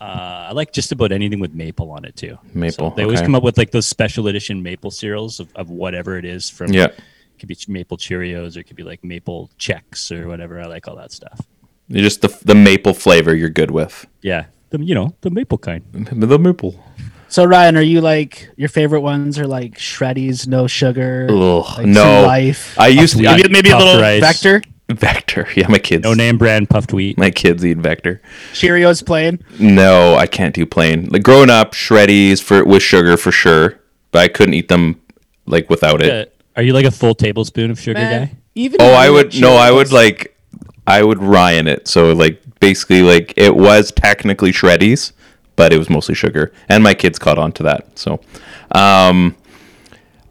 uh, 0.02 0.48
I 0.50 0.52
like 0.54 0.74
just 0.74 0.92
about 0.92 1.12
anything 1.12 1.40
with 1.40 1.54
maple 1.54 1.92
on 1.92 2.06
it 2.06 2.16
too. 2.16 2.40
Maple, 2.56 2.90
So 2.90 2.96
they 2.96 3.04
always 3.04 3.20
okay. 3.20 3.28
come 3.28 3.36
up 3.36 3.44
with 3.44 3.56
like 3.56 3.70
those 3.70 3.86
special 3.86 4.28
edition 4.30 4.64
maple 4.64 4.90
cereals 4.90 5.40
of, 5.40 5.56
of 5.56 5.70
whatever 5.70 6.18
it 6.18 6.26
is 6.26 6.50
from. 6.50 6.74
Yeah. 6.74 6.86
It 6.86 7.40
could 7.40 7.50
be 7.50 7.58
maple 7.68 7.98
Cheerios 7.98 8.58
or 8.58 8.62
it 8.62 8.64
could 8.64 8.76
be 8.76 8.82
like 8.82 9.04
maple 9.04 9.52
Chex 9.60 10.12
or 10.12 10.28
whatever. 10.28 10.60
I 10.60 10.66
like 10.66 10.88
all 10.88 10.96
that 10.96 11.12
stuff. 11.12 11.40
You 11.88 12.02
just 12.02 12.22
the 12.22 12.36
the 12.44 12.56
maple 12.56 12.96
flavor 12.96 13.36
you're 13.36 13.52
good 13.52 13.70
with. 13.70 14.08
Yeah, 14.24 14.46
The 14.72 14.84
you 14.84 14.96
know 14.96 15.14
the 15.22 15.30
maple 15.30 15.60
kind. 15.60 15.84
The 16.12 16.40
maple. 16.40 16.84
So 17.28 17.46
Ryan, 17.46 17.78
are 17.78 17.84
you 17.84 18.02
like 18.02 18.50
your 18.58 18.70
favorite 18.70 19.02
ones 19.02 19.38
are 19.38 19.46
like 19.46 19.78
shreddies, 19.78 20.48
no 20.48 20.66
sugar, 20.66 21.28
Ugh, 21.30 21.78
like 21.78 21.86
no. 21.86 22.24
Life? 22.26 22.76
I 22.80 22.88
used 22.88 23.18
to. 23.18 23.22
maybe, 23.24 23.50
maybe 23.50 23.70
a 23.70 23.78
little 23.78 24.02
rice. 24.02 24.20
vector 24.20 24.64
Vector. 24.92 25.48
Yeah, 25.56 25.68
my 25.68 25.80
kids. 25.80 26.04
No 26.04 26.14
name 26.14 26.38
brand 26.38 26.70
puffed 26.70 26.94
wheat. 26.94 27.18
My 27.18 27.32
kids 27.32 27.66
eat 27.66 27.78
Vector. 27.78 28.22
Cheerios 28.54 29.06
plain. 29.06 29.44
No, 29.60 30.16
I 30.16 30.28
can't 30.28 30.54
do 30.56 30.66
plain. 30.66 31.08
Like 31.10 31.24
growing 31.24 31.50
up, 31.50 31.74
shreddies 31.74 32.42
for 32.42 32.64
with 32.64 32.84
sugar 32.84 33.18
for 33.18 33.32
sure, 33.32 33.80
but 34.12 34.20
I 34.20 34.28
couldn't 34.28 34.54
eat 34.54 34.68
them 34.70 35.02
like 35.46 35.70
without 35.70 36.02
it. 36.02 36.28
Uh, 36.28 36.32
are 36.56 36.64
you 36.64 36.74
like 36.74 36.86
a 36.86 36.92
full 36.92 37.16
tablespoon 37.16 37.70
of 37.72 37.80
sugar 37.80 38.00
Man, 38.00 38.28
guy? 38.28 38.38
even 38.56 38.82
Oh, 38.82 38.94
I 38.94 39.10
would 39.10 39.40
no, 39.40 39.56
I 39.56 39.72
would 39.72 39.92
like 39.92 40.38
I 40.86 41.04
would 41.04 41.20
Ryan 41.22 41.68
it. 41.68 41.88
So 41.88 42.14
like 42.14 42.42
basically 42.60 43.02
like 43.02 43.34
it 43.36 43.56
was 43.56 43.92
technically 43.92 44.52
shreddies, 44.52 45.12
but 45.56 45.74
it 45.74 45.78
was 45.78 45.90
mostly 45.90 46.16
sugar. 46.16 46.54
And 46.70 46.84
my 46.84 46.94
kids 46.94 47.20
caught 47.20 47.38
on 47.38 47.52
to 47.54 47.64
that. 47.64 47.98
So 48.00 48.22
um 48.72 49.36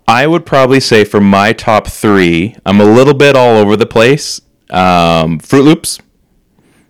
I 0.09 0.27
would 0.27 0.47
probably 0.47 0.79
say 0.81 1.05
for 1.05 1.21
my 1.21 1.53
top 1.53 1.89
3, 1.89 2.57
I'm 2.65 2.81
a 2.81 2.85
little 2.85 3.15
bit 3.15 3.35
all 3.35 3.57
over 3.57 3.77
the 3.77 3.87
place. 3.87 4.41
Um 4.71 5.39
Fruit 5.39 5.63
Loops. 5.63 6.01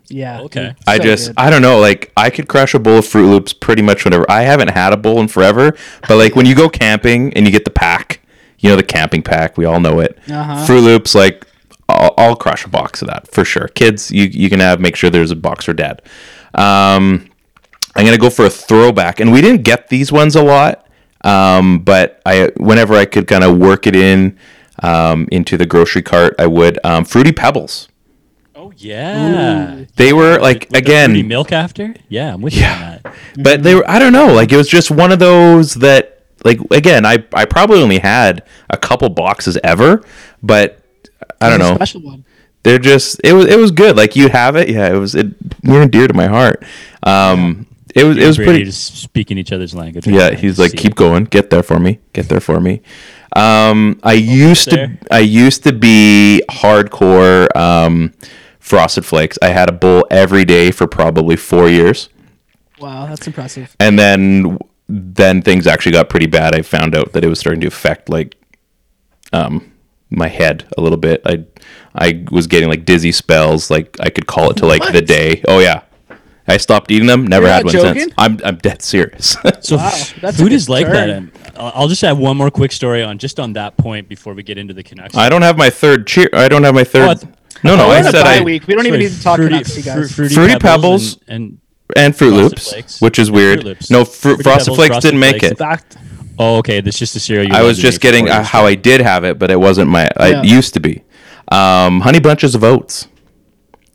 Yeah. 0.09 0.41
Okay. 0.41 0.73
I 0.85 0.97
so 0.97 1.03
just 1.03 1.27
good. 1.27 1.35
I 1.37 1.49
don't 1.49 1.61
know, 1.61 1.79
like 1.79 2.11
I 2.15 2.29
could 2.29 2.47
crush 2.47 2.73
a 2.73 2.79
bowl 2.79 2.99
of 2.99 3.05
Fruit 3.05 3.27
Loops 3.29 3.53
pretty 3.53 3.81
much 3.81 4.05
whenever. 4.05 4.25
I 4.29 4.43
haven't 4.43 4.69
had 4.69 4.93
a 4.93 4.97
bowl 4.97 5.19
in 5.19 5.27
forever, 5.27 5.75
but 6.07 6.17
like 6.17 6.35
when 6.35 6.45
you 6.45 6.55
go 6.55 6.69
camping 6.69 7.33
and 7.33 7.45
you 7.45 7.51
get 7.51 7.65
the 7.65 7.71
pack, 7.71 8.21
you 8.59 8.69
know 8.69 8.75
the 8.75 8.83
camping 8.83 9.21
pack, 9.21 9.57
we 9.57 9.65
all 9.65 9.79
know 9.79 9.99
it. 9.99 10.17
Uh-huh. 10.29 10.65
Fruit 10.65 10.81
Loops, 10.81 11.13
like 11.13 11.45
I'll, 11.89 12.13
I'll 12.17 12.35
crush 12.35 12.65
a 12.65 12.69
box 12.69 13.01
of 13.01 13.09
that 13.09 13.27
for 13.29 13.43
sure. 13.43 13.67
Kids, 13.69 14.11
you 14.11 14.23
you 14.25 14.49
can 14.49 14.59
have 14.59 14.79
make 14.79 14.95
sure 14.95 15.09
there's 15.09 15.31
a 15.31 15.35
box 15.35 15.65
for 15.65 15.73
dad. 15.73 16.01
Um, 16.53 17.29
I'm 17.95 18.05
gonna 18.05 18.17
go 18.17 18.29
for 18.29 18.45
a 18.45 18.49
throwback, 18.49 19.19
and 19.19 19.31
we 19.31 19.41
didn't 19.41 19.63
get 19.63 19.89
these 19.89 20.11
ones 20.11 20.35
a 20.35 20.43
lot, 20.43 20.87
um, 21.25 21.79
but 21.79 22.21
I 22.25 22.51
whenever 22.57 22.93
I 22.95 23.05
could 23.05 23.27
kind 23.27 23.43
of 23.43 23.57
work 23.57 23.87
it 23.87 23.95
in 23.95 24.37
um, 24.83 25.27
into 25.31 25.57
the 25.57 25.65
grocery 25.65 26.01
cart, 26.01 26.35
I 26.39 26.47
would. 26.47 26.79
Um, 26.85 27.05
Fruity 27.05 27.31
Pebbles. 27.31 27.89
Oh 28.55 28.71
yeah. 28.77 29.85
They 29.95 30.13
were 30.13 30.39
like 30.39 30.61
With 30.61 30.69
the 30.69 30.77
again 30.79 31.09
fruity 31.11 31.23
milk 31.23 31.51
after. 31.51 31.95
Yeah, 32.09 32.33
I'm 32.33 32.41
with 32.41 32.55
you 32.55 32.63
on 32.65 32.79
that. 33.03 33.15
but 33.37 33.63
they 33.63 33.75
were 33.75 33.87
i 33.89 33.99
don't 33.99 34.13
know 34.13 34.33
like 34.33 34.51
it 34.51 34.57
was 34.57 34.67
just 34.67 34.89
one 34.91 35.11
of 35.11 35.19
those 35.19 35.75
that 35.75 36.25
like 36.43 36.59
again 36.71 37.05
i 37.05 37.23
i 37.33 37.45
probably 37.45 37.81
only 37.81 37.99
had 37.99 38.43
a 38.69 38.77
couple 38.77 39.07
boxes 39.09 39.57
ever 39.63 40.03
but 40.43 40.81
i 41.39 41.49
don't 41.49 41.59
It's 41.61 41.67
a 41.67 41.71
know 41.71 41.75
Special 41.75 42.01
one. 42.01 42.25
they're 42.63 42.79
just 42.79 43.21
it 43.23 43.33
was 43.33 43.45
it 43.45 43.57
was 43.59 43.71
good 43.71 43.95
like 43.95 44.15
you 44.15 44.29
have 44.29 44.55
it 44.55 44.69
yeah 44.69 44.87
it 44.93 44.97
was 44.97 45.13
it 45.15 45.27
near 45.63 45.81
and 45.83 45.91
dear 45.91 46.07
to 46.07 46.13
my 46.13 46.27
heart 46.27 46.63
um 47.03 47.67
it 47.95 48.03
was 48.03 48.17
it 48.17 48.25
was 48.27 48.37
pretty 48.37 48.63
just 48.63 48.97
speaking 48.97 49.37
each 49.37 49.51
other's 49.51 49.73
language. 49.75 50.07
yeah 50.07 50.27
I 50.27 50.35
he's 50.35 50.57
like 50.59 50.71
keep 50.73 50.91
it. 50.93 50.95
going 50.97 51.23
get 51.25 51.49
there 51.51 51.63
for 51.63 51.79
me 51.79 51.99
get 52.13 52.27
there 52.29 52.41
for 52.41 52.59
me 52.59 52.81
um 53.37 53.99
i 54.03 54.13
used 54.13 54.69
to 54.69 54.97
i 55.11 55.19
used 55.19 55.63
to 55.63 55.71
be 55.71 56.41
hardcore 56.49 57.47
um 57.55 58.11
frosted 58.59 59.05
flakes 59.05 59.37
i 59.41 59.47
had 59.49 59.69
a 59.69 59.71
bowl 59.71 60.05
every 60.11 60.43
day 60.45 60.71
for 60.71 60.87
probably 60.87 61.35
four 61.35 61.69
years 61.69 62.09
Wow, 62.79 63.07
that's 63.07 63.25
impressive. 63.25 63.75
and 63.79 63.97
then 63.97 64.57
then 64.87 65.41
things 65.41 65.65
actually 65.67 65.91
got 65.93 66.09
pretty 66.09 66.27
bad. 66.27 66.55
I 66.55 66.61
found 66.61 66.95
out 66.95 67.11
that 67.13 67.23
it 67.25 67.27
was 67.27 67.39
starting 67.39 67.59
to 67.61 67.67
affect 67.67 68.07
like 68.07 68.35
um 69.33 69.71
my 70.11 70.27
head 70.27 70.65
a 70.77 70.81
little 70.81 70.97
bit. 70.97 71.21
I 71.25 71.43
I 71.95 72.23
was 72.31 72.45
getting 72.47 72.69
like 72.69 72.85
dizzy 72.85 73.11
spells. 73.11 73.71
Like 73.71 73.97
I 73.99 74.09
could 74.11 74.27
call 74.27 74.51
it 74.51 74.57
to 74.57 74.67
like 74.67 74.83
the 74.93 75.01
day. 75.01 75.41
Oh 75.47 75.59
yeah, 75.59 75.81
I 76.47 76.57
stopped 76.57 76.91
eating 76.91 77.07
them. 77.07 77.25
Never 77.25 77.47
You're 77.47 77.53
had 77.55 77.65
not 77.65 77.73
one 77.83 77.95
since. 77.95 78.13
I'm 78.17 78.39
I'm 78.45 78.57
dead 78.57 78.81
serious. 78.83 79.35
So 79.61 79.75
Wow, 79.77 80.03
that's 80.21 80.37
food 80.37 80.51
is 80.53 80.69
like 80.69 80.85
that. 80.87 81.46
Turn. 81.57 81.65
And 81.65 81.75
I'll 81.75 81.81
I'll 81.83 81.87
just 81.87 82.01
have 82.01 82.17
one 82.17 82.37
more 82.37 82.51
quick 82.51 82.71
story 82.71 83.03
on 83.03 83.17
just 83.17 83.39
on 83.39 83.53
that 83.53 83.77
point 83.77 84.07
before 84.07 84.33
we 84.33 84.43
get 84.43 84.57
into 84.57 84.73
the 84.73 84.83
connection. 84.83 85.19
I 85.19 85.29
don't 85.29 85.41
have 85.41 85.57
my 85.57 85.69
third 85.69 86.07
cheer. 86.07 86.29
I 86.33 86.47
don't 86.47 86.63
have 86.63 86.75
my 86.75 86.83
third. 86.83 87.23
Oh, 87.23 87.29
no, 87.63 87.75
no. 87.75 87.87
I 87.89 88.01
said 88.03 88.15
I 88.15 88.41
week. 88.41 88.67
We 88.67 88.75
don't 88.75 88.85
even 88.85 88.99
need 88.99 89.11
to 89.11 89.21
talk 89.21 89.39
Canucks, 89.39 89.75
you 89.77 89.83
guys. 89.83 90.13
Fruity 90.13 90.57
Pebbles. 90.59 91.17
and, 91.27 91.27
and 91.27 91.61
and 91.95 92.15
Fruit 92.15 92.31
Frosted 92.31 92.51
Loops, 92.51 92.69
Flakes. 92.71 93.01
which 93.01 93.17
is 93.19 93.31
weird. 93.31 93.63
No, 93.89 94.03
fr- 94.03 94.35
Frosted 94.35 94.43
Pebbles, 94.43 94.65
Flakes 94.65 94.87
Frosted 94.87 95.01
didn't 95.01 95.19
make 95.19 95.39
Flakes. 95.39 95.51
it. 95.53 95.57
Fact. 95.57 95.97
oh, 96.37 96.57
okay, 96.57 96.81
that's 96.81 96.99
just 96.99 97.15
a 97.15 97.19
cereal. 97.19 97.47
You 97.47 97.55
I 97.55 97.63
was 97.63 97.77
just 97.77 98.01
getting 98.01 98.29
uh, 98.29 98.43
how 98.43 98.65
I 98.65 98.75
did 98.75 99.01
have 99.01 99.23
it, 99.23 99.39
but 99.39 99.51
it 99.51 99.59
wasn't 99.59 99.89
my. 99.89 100.09
Yeah. 100.19 100.41
It 100.41 100.45
used 100.45 100.73
to 100.73 100.79
be. 100.79 101.03
Um, 101.49 102.01
honey 102.01 102.19
bunches 102.19 102.55
of 102.55 102.63
oats 102.63 103.07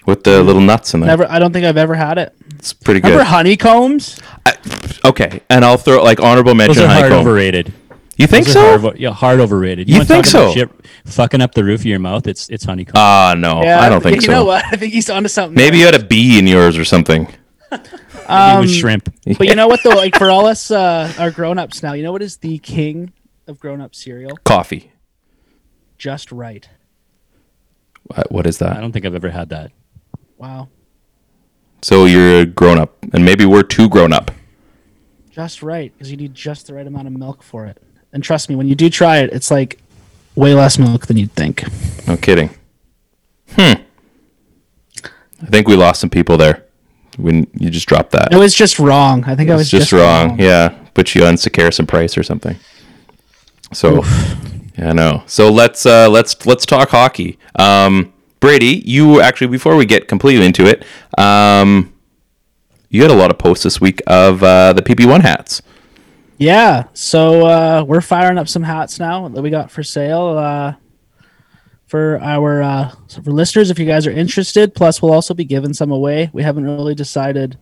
with 0.06 0.24
the 0.24 0.42
little 0.42 0.60
nuts 0.60 0.94
in 0.94 1.00
there. 1.00 1.08
Never. 1.08 1.30
I 1.30 1.38
don't 1.38 1.52
think 1.52 1.64
I've 1.64 1.76
ever 1.76 1.94
had 1.94 2.18
it. 2.18 2.34
It's 2.54 2.72
pretty 2.72 3.00
good. 3.00 3.10
Remember 3.10 3.24
honeycombs? 3.24 4.20
okay, 5.04 5.42
and 5.50 5.64
I'll 5.64 5.76
throw 5.76 6.02
like 6.02 6.20
honorable 6.20 6.54
mention. 6.54 6.82
Those 6.82 6.88
mention. 6.88 6.90
are 6.90 7.00
hard 7.00 7.12
honeycomb. 7.12 7.28
overrated. 7.28 7.72
You 8.16 8.26
think 8.26 8.46
Those 8.46 8.56
are 8.56 8.78
so? 8.78 8.78
Hard, 8.78 8.98
yeah, 9.00 9.10
hard 9.10 9.40
overrated. 9.40 9.88
You 9.88 9.96
wanna 9.96 10.04
think 10.04 10.26
talk 10.26 10.34
about 10.34 10.48
so? 10.48 10.54
Shit, 10.54 10.70
fucking 11.06 11.40
up 11.40 11.54
the 11.54 11.64
roof 11.64 11.80
of 11.80 11.86
your 11.86 11.98
mouth. 11.98 12.26
It's 12.26 12.48
it's 12.50 12.64
honeycomb. 12.64 12.94
Ah, 12.96 13.34
no, 13.36 13.60
I 13.60 13.88
don't 13.88 14.02
think 14.02 14.16
you 14.16 14.22
so. 14.22 14.32
know 14.32 14.44
what? 14.44 14.64
I 14.70 14.76
think 14.76 14.92
he's 14.92 15.08
onto 15.10 15.28
something. 15.28 15.54
Maybe 15.54 15.78
you 15.78 15.86
had 15.86 15.94
a 15.94 16.04
bee 16.04 16.38
in 16.38 16.46
yours 16.46 16.76
or 16.76 16.84
something. 16.84 17.26
Maybe 17.70 17.88
um, 18.28 18.60
with 18.60 18.70
shrimp. 18.70 19.12
But 19.38 19.48
you 19.48 19.54
know 19.56 19.66
what 19.66 19.82
though? 19.82 19.90
Like 19.90 20.16
for 20.16 20.30
all 20.30 20.46
us, 20.46 20.70
uh, 20.70 21.12
our 21.18 21.30
grown-ups 21.30 21.82
now, 21.82 21.94
you 21.94 22.02
know 22.02 22.12
what 22.12 22.22
is 22.22 22.36
the 22.36 22.58
king 22.58 23.12
of 23.46 23.58
grown-up 23.58 23.94
cereal? 23.94 24.36
Coffee. 24.44 24.92
Just 25.98 26.30
right. 26.30 26.68
What, 28.04 28.30
what 28.30 28.46
is 28.46 28.58
that? 28.58 28.70
I 28.70 28.74
that? 28.74 28.80
don't 28.80 28.92
think 28.92 29.04
I've 29.04 29.14
ever 29.14 29.30
had 29.30 29.48
that. 29.50 29.72
Wow. 30.42 30.68
So 31.82 32.04
you're 32.04 32.40
a 32.40 32.46
grown 32.46 32.76
up, 32.76 32.96
and 33.12 33.24
maybe 33.24 33.44
we're 33.44 33.62
too 33.62 33.88
grown 33.88 34.12
up. 34.12 34.32
Just 35.30 35.62
right, 35.62 35.92
because 35.94 36.10
you 36.10 36.16
need 36.16 36.34
just 36.34 36.66
the 36.66 36.74
right 36.74 36.84
amount 36.84 37.06
of 37.06 37.12
milk 37.12 37.44
for 37.44 37.64
it. 37.66 37.80
And 38.12 38.24
trust 38.24 38.48
me, 38.48 38.56
when 38.56 38.66
you 38.66 38.74
do 38.74 38.90
try 38.90 39.18
it, 39.18 39.32
it's 39.32 39.52
like 39.52 39.78
way 40.34 40.52
less 40.52 40.80
milk 40.80 41.06
than 41.06 41.16
you'd 41.16 41.30
think. 41.30 41.62
No 42.08 42.16
kidding. 42.16 42.50
Hmm. 43.50 43.82
I 45.04 45.46
think 45.46 45.68
we 45.68 45.76
lost 45.76 46.00
some 46.00 46.10
people 46.10 46.36
there 46.36 46.64
when 47.18 47.46
you 47.54 47.70
just 47.70 47.86
dropped 47.86 48.10
that. 48.10 48.32
It 48.32 48.36
was 48.36 48.52
just 48.52 48.80
wrong. 48.80 49.22
I 49.24 49.36
think 49.36 49.48
I 49.48 49.54
was 49.54 49.72
It's 49.72 49.90
just, 49.90 49.92
wrong. 49.92 50.40
Yeah, 50.40 50.70
put 50.94 51.14
you 51.14 51.24
on 51.24 51.34
Sakarison 51.34 51.86
Price 51.86 52.18
or 52.18 52.24
something. 52.24 52.56
So, 53.72 54.02
yeah, 54.76 54.90
I 54.90 54.92
know. 54.92 55.22
So 55.26 55.52
let's 55.52 55.86
uh, 55.86 56.10
let's 56.10 56.44
let's 56.46 56.66
talk 56.66 56.88
hockey. 56.88 57.38
Um, 57.54 58.12
Brady, 58.42 58.82
you 58.84 59.20
actually 59.20 59.46
before 59.46 59.76
we 59.76 59.86
get 59.86 60.08
completely 60.08 60.44
into 60.44 60.66
it, 60.66 60.84
um, 61.16 61.94
you 62.88 63.00
had 63.00 63.12
a 63.12 63.14
lot 63.14 63.30
of 63.30 63.38
posts 63.38 63.62
this 63.62 63.80
week 63.80 64.02
of 64.08 64.42
uh, 64.42 64.72
the 64.72 64.82
PP 64.82 65.08
one 65.08 65.20
hats. 65.20 65.62
Yeah. 66.38 66.86
So 66.92 67.46
uh, 67.46 67.84
we're 67.86 68.00
firing 68.00 68.38
up 68.38 68.48
some 68.48 68.64
hats 68.64 68.98
now 68.98 69.28
that 69.28 69.40
we 69.40 69.48
got 69.48 69.70
for 69.70 69.84
sale 69.84 70.36
uh, 70.36 70.74
for 71.86 72.18
our 72.20 72.62
uh, 72.62 72.90
for 73.22 73.30
listeners. 73.30 73.70
If 73.70 73.78
you 73.78 73.86
guys 73.86 74.08
are 74.08 74.10
interested, 74.10 74.74
plus 74.74 75.00
we'll 75.00 75.12
also 75.12 75.34
be 75.34 75.44
giving 75.44 75.72
some 75.72 75.92
away. 75.92 76.28
We 76.32 76.42
haven't 76.42 76.64
really 76.64 76.96
decided 76.96 77.56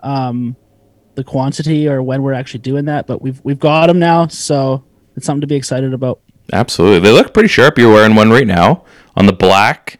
um, 0.00 0.54
the 1.14 1.24
quantity 1.24 1.88
or 1.88 2.02
when 2.02 2.22
we're 2.22 2.34
actually 2.34 2.60
doing 2.60 2.84
that, 2.84 3.06
but 3.06 3.22
we've 3.22 3.40
we've 3.42 3.58
got 3.58 3.86
them 3.86 3.98
now, 3.98 4.26
so 4.26 4.84
it's 5.16 5.24
something 5.24 5.40
to 5.40 5.46
be 5.46 5.56
excited 5.56 5.94
about. 5.94 6.20
Absolutely, 6.52 6.98
they 6.98 7.10
look 7.10 7.32
pretty 7.32 7.48
sharp. 7.48 7.78
You're 7.78 7.90
wearing 7.90 8.14
one 8.14 8.28
right 8.28 8.46
now 8.46 8.84
on 9.16 9.24
the 9.24 9.32
black. 9.32 9.96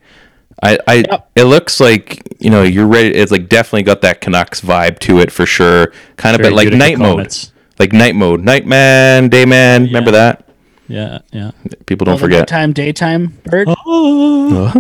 I, 0.63 0.79
I 0.87 0.95
Yep. 1.11 1.31
it 1.37 1.45
looks 1.45 1.81
like 1.81 2.23
you 2.39 2.51
know 2.51 2.63
you're 2.63 2.87
ready. 2.87 3.15
It's 3.15 3.33
like 3.33 3.49
definitely 3.49 3.85
got 3.85 4.03
that 4.03 4.21
Canucks 4.21 4.61
vibe 4.61 4.99
to 5.01 5.19
it 5.21 5.31
for 5.33 5.47
sure. 5.47 5.93
Kind 6.17 6.35
of 6.35 6.41
Very 6.43 6.51
bit 6.51 6.57
like 6.57 6.67
good 6.67 6.75
at 6.75 6.79
night 6.79 6.99
mode, 6.99 7.17
Comets. 7.17 7.53
like 7.79 7.93
night 7.93 8.15
mode, 8.15 8.43
night 8.45 8.67
man, 8.67 9.29
day 9.29 9.45
man. 9.45 9.85
Remember 9.85 10.11
that? 10.11 10.47
Yeah, 10.89 11.19
yeah. 11.33 11.53
People 11.87 12.05
don't 12.05 12.15
All 12.15 12.19
forget. 12.19 12.49
Time, 12.49 12.73
daytime 12.73 13.39
bird. 13.45 13.69
Oh. 13.87 14.73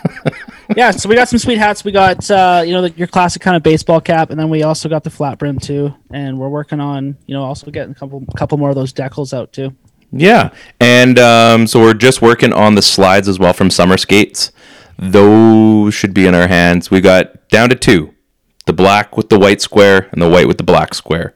yeah, 0.76 0.90
so 0.92 1.08
we 1.08 1.14
got 1.14 1.28
some 1.28 1.38
sweet 1.38 1.58
hats. 1.58 1.84
We 1.84 1.92
got 1.92 2.30
uh, 2.30 2.62
you 2.64 2.72
know 2.72 2.82
the, 2.82 2.90
your 2.92 3.08
classic 3.08 3.42
kind 3.42 3.56
of 3.56 3.62
baseball 3.62 4.00
cap, 4.00 4.30
and 4.30 4.38
then 4.38 4.48
we 4.50 4.62
also 4.62 4.88
got 4.88 5.04
the 5.04 5.10
flat 5.10 5.38
brim 5.38 5.58
too. 5.58 5.94
And 6.12 6.38
we're 6.38 6.48
working 6.48 6.80
on 6.80 7.16
you 7.26 7.34
know 7.34 7.42
also 7.44 7.70
getting 7.70 7.92
a 7.92 7.94
couple 7.94 8.24
couple 8.36 8.58
more 8.58 8.70
of 8.70 8.76
those 8.76 8.92
decals 8.92 9.32
out 9.36 9.52
too. 9.52 9.74
Yeah, 10.12 10.50
and 10.80 11.18
um, 11.18 11.66
so 11.66 11.80
we're 11.80 11.92
just 11.94 12.22
working 12.22 12.52
on 12.52 12.74
the 12.74 12.82
slides 12.82 13.28
as 13.28 13.38
well 13.38 13.52
from 13.52 13.68
Summer 13.70 13.96
Skates. 13.98 14.52
Those 14.98 15.94
should 15.94 16.12
be 16.12 16.26
in 16.26 16.34
our 16.34 16.48
hands. 16.48 16.90
We 16.90 17.00
got 17.00 17.48
down 17.48 17.68
to 17.70 17.76
two: 17.76 18.14
the 18.66 18.72
black 18.72 19.16
with 19.16 19.28
the 19.28 19.38
white 19.38 19.60
square 19.60 20.08
and 20.12 20.20
the 20.20 20.28
white 20.28 20.48
with 20.48 20.58
the 20.58 20.64
black 20.64 20.94
square. 20.94 21.34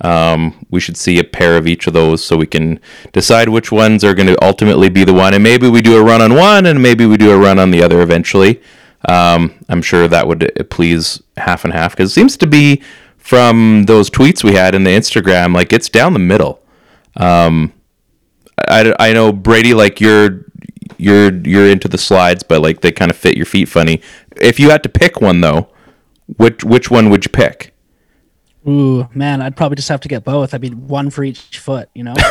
Um, 0.00 0.64
we 0.70 0.78
should 0.80 0.96
see 0.96 1.18
a 1.18 1.24
pair 1.24 1.56
of 1.56 1.66
each 1.66 1.86
of 1.86 1.92
those 1.92 2.22
so 2.22 2.36
we 2.36 2.46
can 2.46 2.78
decide 3.12 3.48
which 3.48 3.72
ones 3.72 4.04
are 4.04 4.14
going 4.14 4.28
to 4.28 4.44
ultimately 4.44 4.88
be 4.88 5.02
the 5.02 5.12
one. 5.12 5.34
And 5.34 5.42
maybe 5.42 5.68
we 5.68 5.82
do 5.82 5.98
a 5.98 6.04
run 6.04 6.22
on 6.22 6.34
one, 6.34 6.66
and 6.66 6.80
maybe 6.80 7.04
we 7.04 7.16
do 7.16 7.32
a 7.32 7.38
run 7.38 7.58
on 7.58 7.70
the 7.70 7.82
other 7.82 8.00
eventually. 8.00 8.62
Um, 9.08 9.54
I'm 9.68 9.82
sure 9.82 10.08
that 10.08 10.26
would 10.26 10.58
uh, 10.58 10.64
please 10.64 11.22
half 11.36 11.64
and 11.64 11.72
half 11.72 11.92
because 11.92 12.10
it 12.10 12.14
seems 12.14 12.36
to 12.38 12.46
be 12.46 12.82
from 13.16 13.84
those 13.84 14.10
tweets 14.10 14.42
we 14.42 14.54
had 14.54 14.74
in 14.74 14.84
the 14.84 14.90
Instagram, 14.90 15.54
like 15.54 15.72
it's 15.72 15.88
down 15.88 16.12
the 16.14 16.18
middle. 16.18 16.62
I, 18.66 18.94
I 18.98 19.12
know 19.12 19.32
Brady 19.32 19.74
like 19.74 20.00
you're 20.00 20.46
you're 20.98 21.32
you're 21.46 21.68
into 21.68 21.88
the 21.88 21.96
slides 21.98 22.42
but 22.42 22.60
like 22.60 22.80
they 22.82 22.92
kind 22.92 23.10
of 23.10 23.16
fit 23.16 23.36
your 23.36 23.46
feet 23.46 23.68
funny. 23.68 24.00
If 24.36 24.58
you 24.60 24.70
had 24.70 24.82
to 24.82 24.88
pick 24.88 25.20
one 25.20 25.40
though, 25.40 25.68
which 26.36 26.62
which 26.64 26.90
one 26.90 27.08
would 27.10 27.24
you 27.24 27.30
pick? 27.30 27.74
Ooh, 28.66 29.08
man, 29.14 29.40
I'd 29.40 29.56
probably 29.56 29.76
just 29.76 29.88
have 29.88 30.00
to 30.00 30.08
get 30.08 30.24
both. 30.24 30.52
I'd 30.52 30.60
be 30.60 30.68
one 30.70 31.08
for 31.10 31.24
each 31.24 31.58
foot, 31.58 31.88
you 31.94 32.04
know? 32.04 32.14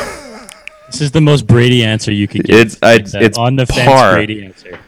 This 0.90 1.02
is 1.02 1.12
the 1.12 1.20
most 1.20 1.48
Brady 1.48 1.84
answer 1.84 2.14
you 2.14 2.30
could 2.30 2.46
get. 2.46 2.56
It's- 2.56 2.78
I- 2.82 2.94
Like 2.94 3.06
that 3.08 3.22
it's 3.24 3.38
on 3.38 3.58
the 3.58 3.66
fence 3.66 3.82
par. 3.90 4.14
Brady 4.14 4.46
answer. 4.46 4.80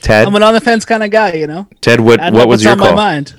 Ted, 0.00 0.24
I'm 0.24 0.36
an 0.36 0.42
on 0.44 0.54
the 0.54 0.60
fence 0.60 0.84
kind 0.84 1.02
of 1.02 1.10
guy, 1.10 1.32
you 1.32 1.48
know? 1.48 1.66
Ted, 1.80 1.98
what 1.98 2.20
Add 2.20 2.32
what 2.32 2.46
was 2.46 2.62
your 2.62 2.72
on 2.74 2.78
call? 2.78 2.90
my 2.90 2.94
mind. 2.94 3.34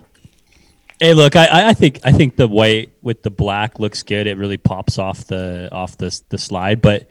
Hey, 0.99 1.13
look, 1.13 1.37
I- 1.37 1.45
I, 1.45 1.69
I 1.69 1.73
think 1.73 1.99
I 2.03 2.11
think 2.11 2.35
the 2.35 2.47
white 2.47 2.91
with 3.01 3.23
the 3.23 3.29
black 3.29 3.79
looks 3.79 4.03
good. 4.03 4.27
It 4.27 4.37
really 4.37 4.57
pops 4.57 4.99
off 4.99 5.27
the 5.27 5.69
off 5.71 5.95
the 5.97 6.19
the 6.27 6.37
slide, 6.37 6.81
but 6.81 7.07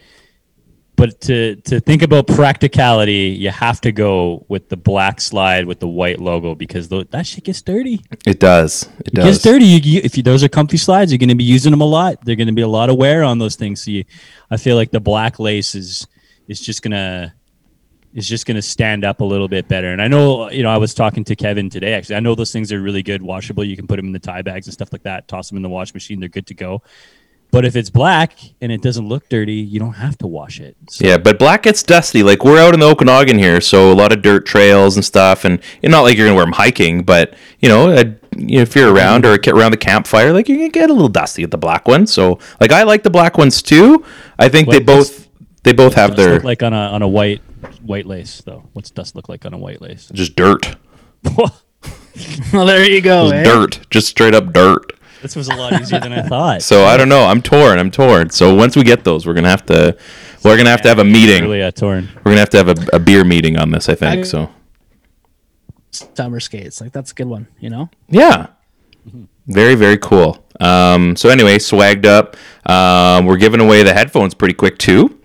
but 0.97 1.21
to 1.23 1.57
to 1.57 1.79
think 1.81 2.03
about 2.03 2.27
practicality, 2.27 3.37
you 3.39 3.51
have 3.51 3.81
to 3.83 3.93
go 3.93 4.45
with 4.49 4.69
the 4.69 4.77
black 4.77 5.21
slide 5.21 5.67
with 5.67 5.79
the 5.81 5.89
white 5.89 6.21
logo 6.21 6.55
because 6.55 6.89
that 6.89 7.27
shit 7.27 7.45
gets 7.45 7.63
dirty. 7.63 8.01
It 8.27 8.41
does. 8.41 8.85
It 9.01 9.09
It 9.09 9.15
does. 9.15 9.25
gets 9.25 9.43
dirty. 9.45 9.65
You, 9.67 9.79
you, 9.79 10.01
if 10.03 10.17
you, 10.17 10.23
those 10.23 10.43
are 10.43 10.49
comfy 10.49 10.79
slides, 10.79 11.13
you're 11.13 11.19
going 11.19 11.29
to 11.29 11.35
be 11.35 11.45
using 11.45 11.71
them 11.71 11.83
a 11.83 11.87
lot. 11.87 12.25
They're 12.25 12.37
going 12.37 12.47
to 12.49 12.55
be 12.55 12.63
a 12.63 12.69
lot 12.69 12.89
of 12.91 12.97
wear 12.97 13.23
on 13.25 13.39
those 13.39 13.57
things. 13.57 13.85
So 13.85 13.91
you, 13.91 14.05
I 14.51 14.57
feel 14.57 14.77
like 14.77 14.91
the 14.91 15.01
black 15.01 15.39
lace 15.39 15.75
is 15.75 16.07
is 16.49 16.61
just 16.61 16.83
gonna 16.83 17.35
is 18.15 18.27
just 18.27 18.47
gonna 18.47 18.63
stand 18.63 19.05
up 19.05 19.21
a 19.21 19.25
little 19.25 19.49
bit 19.49 19.69
better. 19.69 19.93
And 19.93 20.01
I 20.01 20.09
know, 20.09 20.51
you 20.51 20.63
know, 20.63 20.71
I 20.71 20.79
was 20.79 20.95
talking 20.95 21.25
to 21.25 21.37
Kevin 21.37 21.69
today. 21.69 21.93
Actually, 21.93 22.17
I 22.17 22.21
know 22.21 22.35
those 22.35 22.53
things 22.53 22.73
are 22.73 22.81
really 22.81 23.03
good, 23.03 23.21
washable. 23.21 23.65
You 23.65 23.77
can 23.77 23.87
put 23.87 23.97
them 23.97 24.07
in 24.07 24.13
the 24.13 24.19
tie 24.19 24.43
bags 24.43 24.67
and 24.67 24.73
stuff 24.73 24.91
like 24.93 25.03
that. 25.03 25.29
Toss 25.29 25.49
them 25.51 25.57
in 25.59 25.63
the 25.63 25.69
wash 25.69 25.93
machine. 25.93 26.21
They're 26.21 26.29
good 26.31 26.47
to 26.47 26.55
go. 26.55 26.83
But 27.53 27.65
if 27.65 27.75
it's 27.77 27.89
black 27.89 28.33
and 28.61 28.71
it 28.71 28.83
doesn't 28.83 29.09
look 29.09 29.29
dirty, 29.31 29.55
you 29.55 29.79
don't 29.81 29.95
have 29.95 30.19
to 30.19 30.27
wash 30.27 30.61
it. 30.61 30.77
So 30.91 31.07
Yeah, 31.07 31.17
but 31.17 31.39
black 31.39 31.63
gets 31.63 31.83
dusty. 31.83 32.23
Like 32.23 32.45
we're 32.45 32.59
out 32.59 32.75
in 32.75 32.81
the 32.81 32.87
Okanagan 32.87 33.39
here, 33.39 33.61
so 33.63 33.91
a 33.91 33.95
lot 33.95 34.13
of 34.13 34.21
dirt 34.21 34.45
trails 34.45 34.97
and 34.97 35.05
stuff. 35.05 35.45
And 35.45 35.61
you 35.83 35.89
know, 35.89 35.99
not 35.99 36.03
like 36.03 36.17
you're 36.19 36.27
gonna 36.27 36.37
wear 36.37 36.45
them 36.45 36.53
hiking, 36.53 37.03
but 37.03 37.35
you 37.61 37.69
know, 37.69 37.91
uh, 37.91 38.05
you 38.37 38.57
know, 38.57 38.63
if 38.63 38.77
you're 38.77 38.93
around 38.93 39.25
or 39.25 39.39
get 39.39 39.55
around 39.55 39.71
the 39.71 39.77
campfire, 39.79 40.33
like 40.33 40.49
you're 40.49 40.59
gonna 40.59 40.69
get 40.69 40.91
a 40.91 40.93
little 40.93 41.09
dusty 41.09 41.43
with 41.43 41.51
the 41.51 41.57
black 41.59 41.89
ones. 41.89 42.13
So, 42.13 42.39
like, 42.61 42.73
I 42.73 42.83
like 42.83 43.03
the 43.05 43.11
black 43.11 43.39
ones 43.39 43.63
too. 43.63 44.05
I 44.39 44.49
think 44.51 44.69
they 44.71 44.79
What 44.79 44.87
does- 44.87 45.09
both 45.11 45.29
they 45.63 45.73
both 45.73 45.95
have 45.95 46.11
dust 46.11 46.17
their 46.19 46.35
look 46.35 46.45
like 46.45 46.63
on 46.63 46.73
a 46.75 46.77
on 46.77 47.01
a 47.03 47.09
white 47.09 47.41
white 47.83 48.07
lace 48.07 48.43
though. 48.45 48.65
What's 48.75 48.91
dust 48.91 49.17
look 49.17 49.29
like 49.31 49.47
on 49.47 49.55
a 49.55 49.59
white 49.59 49.81
lace? 49.81 50.11
just 50.13 50.37
dirt, 50.37 50.77
Well, 52.53 52.67
there 52.67 52.85
you 52.89 53.01
go. 53.01 53.31
eh? 53.31 53.43
dirt, 53.45 53.81
just 53.91 54.09
straight 54.09 54.35
up 54.35 54.53
dirt. 54.53 54.93
This 55.27 55.35
was 55.35 55.49
a 55.49 55.55
lot 55.57 55.81
easier 55.81 55.99
than 55.99 56.13
I 56.13 56.23
thought. 56.29 56.63
So 56.63 56.85
I 56.85 56.97
don't 56.97 57.09
know. 57.09 57.25
I'm 57.27 57.43
torn. 57.43 57.79
I'm 57.81 57.91
torn. 57.91 58.31
So 58.31 58.55
once 58.55 58.77
we 58.77 58.85
get 58.85 59.03
those, 59.03 59.27
we're 59.27 59.35
gonna 59.35 59.51
have 59.51 59.67
to 59.67 59.97
we're 60.45 60.57
gonna 60.57 60.71
have 60.71 60.83
to 60.83 60.89
have 60.89 61.01
a 61.01 61.05
meeting. 61.05 61.43
really 61.43 61.63
uh, 61.63 61.71
torn. 61.73 62.09
We're 62.19 62.31
gonna 62.33 62.41
have 62.41 62.51
to 62.51 62.57
have 62.59 62.69
a, 62.69 62.97
a 62.97 62.99
beer 63.01 63.25
meeting 63.25 63.59
on 63.59 63.71
this. 63.73 63.89
I 63.89 63.95
think 63.97 64.21
I- 64.21 64.23
so. 64.23 64.51
Summer 65.91 66.41
skates. 66.41 66.81
Like, 66.81 66.93
that's 66.93 67.13
a 67.13 67.15
good 67.15 67.27
one, 67.27 67.47
you 67.59 67.71
know? 67.71 67.89
Yeah. 68.11 68.49
Very, 69.47 69.75
very 69.77 69.97
cool. 69.97 70.45
Um, 70.61 71.17
so 71.17 71.31
anyway, 71.31 71.57
swagged 71.57 72.05
up. 72.05 72.37
Um, 72.69 73.25
we're 73.25 73.39
giving 73.39 73.61
away 73.61 73.83
the 73.83 73.95
headphones 73.95 74.35
pretty 74.35 74.53
quick 74.55 74.77
too. 74.77 75.19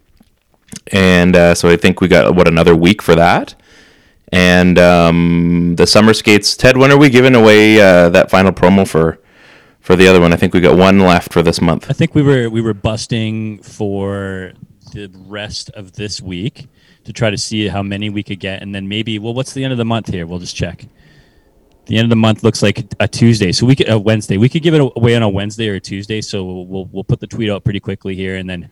And 0.93 1.35
uh, 1.35 1.55
so 1.55 1.67
I 1.69 1.75
think 1.75 1.99
we 1.99 2.07
got 2.07 2.35
what 2.35 2.47
another 2.47 2.73
week 2.75 3.01
for 3.01 3.15
that. 3.15 3.53
And 4.31 4.79
um, 4.79 5.75
the 5.75 5.85
summer 5.85 6.13
skates. 6.13 6.55
Ted, 6.55 6.77
when 6.77 6.89
are 6.91 6.97
we 6.97 7.09
giving 7.09 7.35
away 7.35 7.81
uh, 7.81 8.07
that 8.09 8.29
final 8.31 8.53
promo 8.53 8.87
for 8.87 9.19
for 9.81 9.95
the 9.95 10.07
other 10.07 10.21
one? 10.21 10.31
I 10.31 10.37
think 10.37 10.53
we 10.53 10.61
got 10.61 10.77
one 10.77 10.99
left 10.99 11.33
for 11.33 11.41
this 11.41 11.59
month. 11.59 11.89
I 11.89 11.93
think 11.93 12.15
we 12.15 12.21
were 12.21 12.49
we 12.49 12.61
were 12.61 12.73
busting 12.73 13.61
for 13.61 14.53
the 14.93 15.11
rest 15.27 15.69
of 15.71 15.93
this 15.93 16.21
week 16.21 16.67
to 17.03 17.13
try 17.13 17.29
to 17.29 17.37
see 17.37 17.67
how 17.67 17.83
many 17.83 18.09
we 18.09 18.23
could 18.23 18.39
get, 18.39 18.61
and 18.61 18.73
then 18.73 18.87
maybe 18.87 19.19
well, 19.19 19.33
what's 19.33 19.53
the 19.53 19.63
end 19.63 19.71
of 19.71 19.77
the 19.77 19.85
month 19.85 20.07
here? 20.07 20.25
We'll 20.25 20.39
just 20.39 20.55
check. 20.55 20.85
The 21.87 21.97
end 21.97 22.05
of 22.05 22.09
the 22.09 22.15
month 22.15 22.43
looks 22.43 22.61
like 22.61 22.93
a 22.99 23.07
Tuesday, 23.07 23.51
so 23.51 23.65
we 23.65 23.75
could 23.75 23.89
a 23.89 23.99
Wednesday. 23.99 24.37
We 24.37 24.49
could 24.49 24.63
give 24.63 24.73
it 24.73 24.81
away 24.95 25.15
on 25.15 25.23
a 25.23 25.29
Wednesday 25.29 25.67
or 25.67 25.75
a 25.75 25.79
Tuesday. 25.79 26.21
So 26.21 26.43
we'll 26.45 26.85
we'll, 26.91 27.03
put 27.03 27.19
the 27.19 27.27
tweet 27.27 27.49
out 27.49 27.63
pretty 27.63 27.79
quickly 27.79 28.15
here, 28.15 28.37
and 28.37 28.49
then 28.49 28.69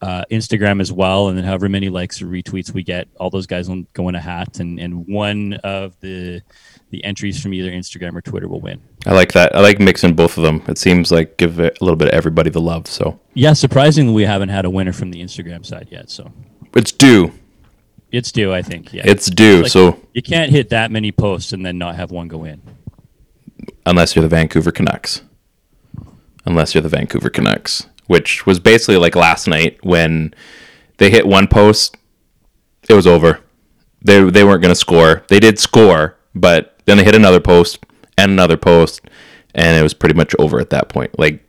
uh, 0.00 0.24
Instagram 0.30 0.80
as 0.80 0.90
well, 0.90 1.28
and 1.28 1.36
then 1.36 1.44
however 1.44 1.68
many 1.68 1.88
likes 1.88 2.22
or 2.22 2.26
retweets 2.26 2.72
we 2.72 2.82
get, 2.82 3.06
all 3.20 3.30
those 3.30 3.46
guys 3.46 3.68
will 3.68 3.82
go 3.92 4.08
in 4.08 4.14
a 4.14 4.20
hat, 4.20 4.60
and 4.60 4.80
and 4.80 5.06
one 5.06 5.54
of 5.62 5.98
the 6.00 6.40
the 6.90 7.04
entries 7.04 7.40
from 7.42 7.52
either 7.52 7.70
Instagram 7.70 8.14
or 8.16 8.20
Twitter 8.22 8.48
will 8.48 8.60
win. 8.60 8.80
I 9.06 9.12
like 9.12 9.32
that. 9.32 9.54
I 9.54 9.60
like 9.60 9.78
mixing 9.78 10.14
both 10.14 10.36
of 10.38 10.42
them. 10.44 10.62
It 10.68 10.78
seems 10.78 11.12
like 11.12 11.36
give 11.36 11.58
a 11.60 11.72
little 11.80 11.96
bit 11.96 12.08
of 12.08 12.14
everybody 12.14 12.50
the 12.50 12.60
love. 12.60 12.86
So 12.86 13.20
Yeah, 13.34 13.52
surprisingly, 13.52 14.12
we 14.14 14.24
haven't 14.24 14.48
had 14.48 14.64
a 14.64 14.70
winner 14.70 14.92
from 14.92 15.10
the 15.10 15.22
Instagram 15.22 15.66
side 15.66 15.88
yet, 15.90 16.10
so. 16.10 16.32
it's 16.74 16.92
due. 16.92 17.32
It's 18.10 18.32
due, 18.32 18.54
I 18.54 18.62
think. 18.62 18.94
Yeah, 18.94 19.02
It's 19.04 19.28
due. 19.28 19.62
Like, 19.62 19.70
so 19.70 20.00
you 20.14 20.22
can't 20.22 20.50
hit 20.50 20.70
that 20.70 20.90
many 20.90 21.12
posts 21.12 21.52
and 21.52 21.64
then 21.64 21.76
not 21.76 21.96
have 21.96 22.10
one 22.10 22.26
go 22.28 22.44
in. 22.44 22.62
unless 23.84 24.16
you're 24.16 24.22
the 24.22 24.28
Vancouver 24.28 24.70
Canucks. 24.72 25.22
Unless 26.46 26.74
you're 26.74 26.82
the 26.82 26.88
Vancouver 26.88 27.28
Canucks, 27.28 27.86
which 28.06 28.46
was 28.46 28.58
basically 28.58 28.96
like 28.96 29.14
last 29.14 29.46
night 29.46 29.78
when 29.84 30.32
they 30.96 31.10
hit 31.10 31.26
one 31.26 31.46
post, 31.46 31.96
it 32.88 32.94
was 32.94 33.06
over. 33.06 33.40
They 34.02 34.22
they 34.30 34.44
weren't 34.44 34.62
going 34.62 34.72
to 34.72 34.74
score. 34.74 35.24
They 35.28 35.40
did 35.40 35.58
score, 35.58 36.16
but 36.34 36.77
then 36.88 36.96
they 36.96 37.04
hit 37.04 37.14
another 37.14 37.40
post 37.40 37.84
and 38.16 38.32
another 38.32 38.56
post, 38.56 39.02
and 39.54 39.78
it 39.78 39.82
was 39.82 39.92
pretty 39.92 40.14
much 40.14 40.34
over 40.38 40.58
at 40.58 40.70
that 40.70 40.88
point. 40.88 41.18
Like 41.18 41.44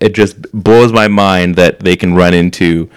it 0.00 0.14
just 0.14 0.40
blows 0.52 0.92
my 0.92 1.08
mind 1.08 1.56
that 1.56 1.80
they 1.80 1.96
can 1.96 2.14
run 2.14 2.32
into 2.32 2.88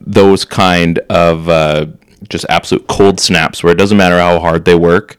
those 0.00 0.44
kind 0.44 0.98
of 1.10 1.48
uh, 1.48 1.86
just 2.28 2.44
absolute 2.50 2.86
cold 2.86 3.18
snaps 3.18 3.62
where 3.62 3.72
it 3.72 3.78
doesn't 3.78 3.96
matter 3.96 4.18
how 4.18 4.38
hard 4.38 4.66
they 4.66 4.74
work, 4.74 5.18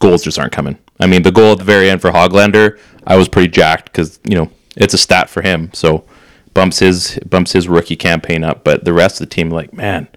goals 0.00 0.22
just 0.22 0.38
aren't 0.38 0.52
coming. 0.52 0.76
I 0.98 1.06
mean, 1.06 1.22
the 1.22 1.32
goal 1.32 1.52
at 1.52 1.58
the 1.58 1.64
very 1.64 1.88
end 1.88 2.02
for 2.02 2.10
Hoglander, 2.10 2.78
I 3.06 3.16
was 3.16 3.28
pretty 3.28 3.48
jacked 3.48 3.86
because 3.86 4.20
you 4.24 4.36
know 4.36 4.50
it's 4.76 4.92
a 4.92 4.98
stat 4.98 5.30
for 5.30 5.40
him, 5.40 5.70
so 5.72 6.04
bumps 6.52 6.80
his 6.80 7.18
bumps 7.20 7.52
his 7.52 7.68
rookie 7.68 7.96
campaign 7.96 8.44
up. 8.44 8.64
But 8.64 8.84
the 8.84 8.92
rest 8.92 9.18
of 9.20 9.28
the 9.28 9.34
team, 9.34 9.48
like 9.48 9.72
man, 9.72 10.08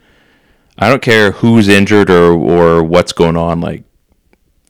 I 0.78 0.90
don't 0.90 1.02
care 1.02 1.32
who's 1.32 1.70
injured 1.70 2.10
or 2.10 2.34
or 2.34 2.84
what's 2.84 3.14
going 3.14 3.38
on. 3.38 3.62
Like 3.62 3.84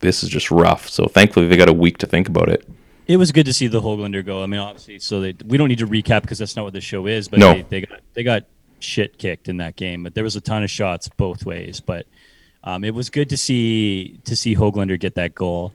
this 0.04 0.22
is 0.22 0.28
just 0.30 0.50
rough. 0.50 0.88
So 0.88 1.06
thankfully 1.06 1.48
they 1.48 1.56
got 1.56 1.68
a 1.68 1.72
week 1.72 1.98
to 1.98 2.06
think 2.06 2.28
about 2.28 2.48
it. 2.48 2.68
It 3.06 3.16
was 3.16 3.32
good 3.32 3.46
to 3.46 3.52
see 3.52 3.66
the 3.66 3.80
Hoglander 3.82 4.24
go. 4.24 4.42
I 4.42 4.46
mean, 4.46 4.60
obviously, 4.60 4.98
so 4.98 5.20
they 5.20 5.34
we 5.46 5.58
don't 5.58 5.68
need 5.68 5.78
to 5.80 5.86
recap 5.86 6.22
because 6.22 6.38
that's 6.38 6.56
not 6.56 6.64
what 6.64 6.72
the 6.72 6.80
show 6.80 7.06
is. 7.06 7.28
But 7.28 7.40
No. 7.40 7.52
they, 7.54 7.62
they 7.62 7.80
got 7.82 8.00
they 8.14 8.22
got 8.22 8.44
shit 8.80 9.18
kicked 9.18 9.48
in 9.48 9.58
that 9.58 9.76
game. 9.76 10.02
But 10.04 10.14
there 10.14 10.24
was 10.24 10.36
a 10.36 10.40
ton 10.40 10.62
of 10.62 10.70
shots 10.70 11.08
both 11.08 11.44
ways. 11.44 11.80
But 11.80 12.06
um, 12.62 12.82
it 12.84 12.94
was 12.94 13.10
good 13.10 13.28
to 13.30 13.36
see 13.36 14.20
to 14.24 14.34
see 14.36 14.54
Hoglander 14.56 14.98
get 14.98 15.16
that 15.16 15.34
goal. 15.34 15.74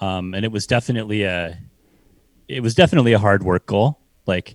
Um, 0.00 0.34
and 0.34 0.44
it 0.44 0.52
was 0.52 0.66
definitely 0.66 1.22
a 1.22 1.58
it 2.48 2.62
was 2.62 2.74
definitely 2.74 3.12
a 3.14 3.18
hard 3.18 3.42
work 3.42 3.64
goal. 3.66 3.98
Like 4.26 4.54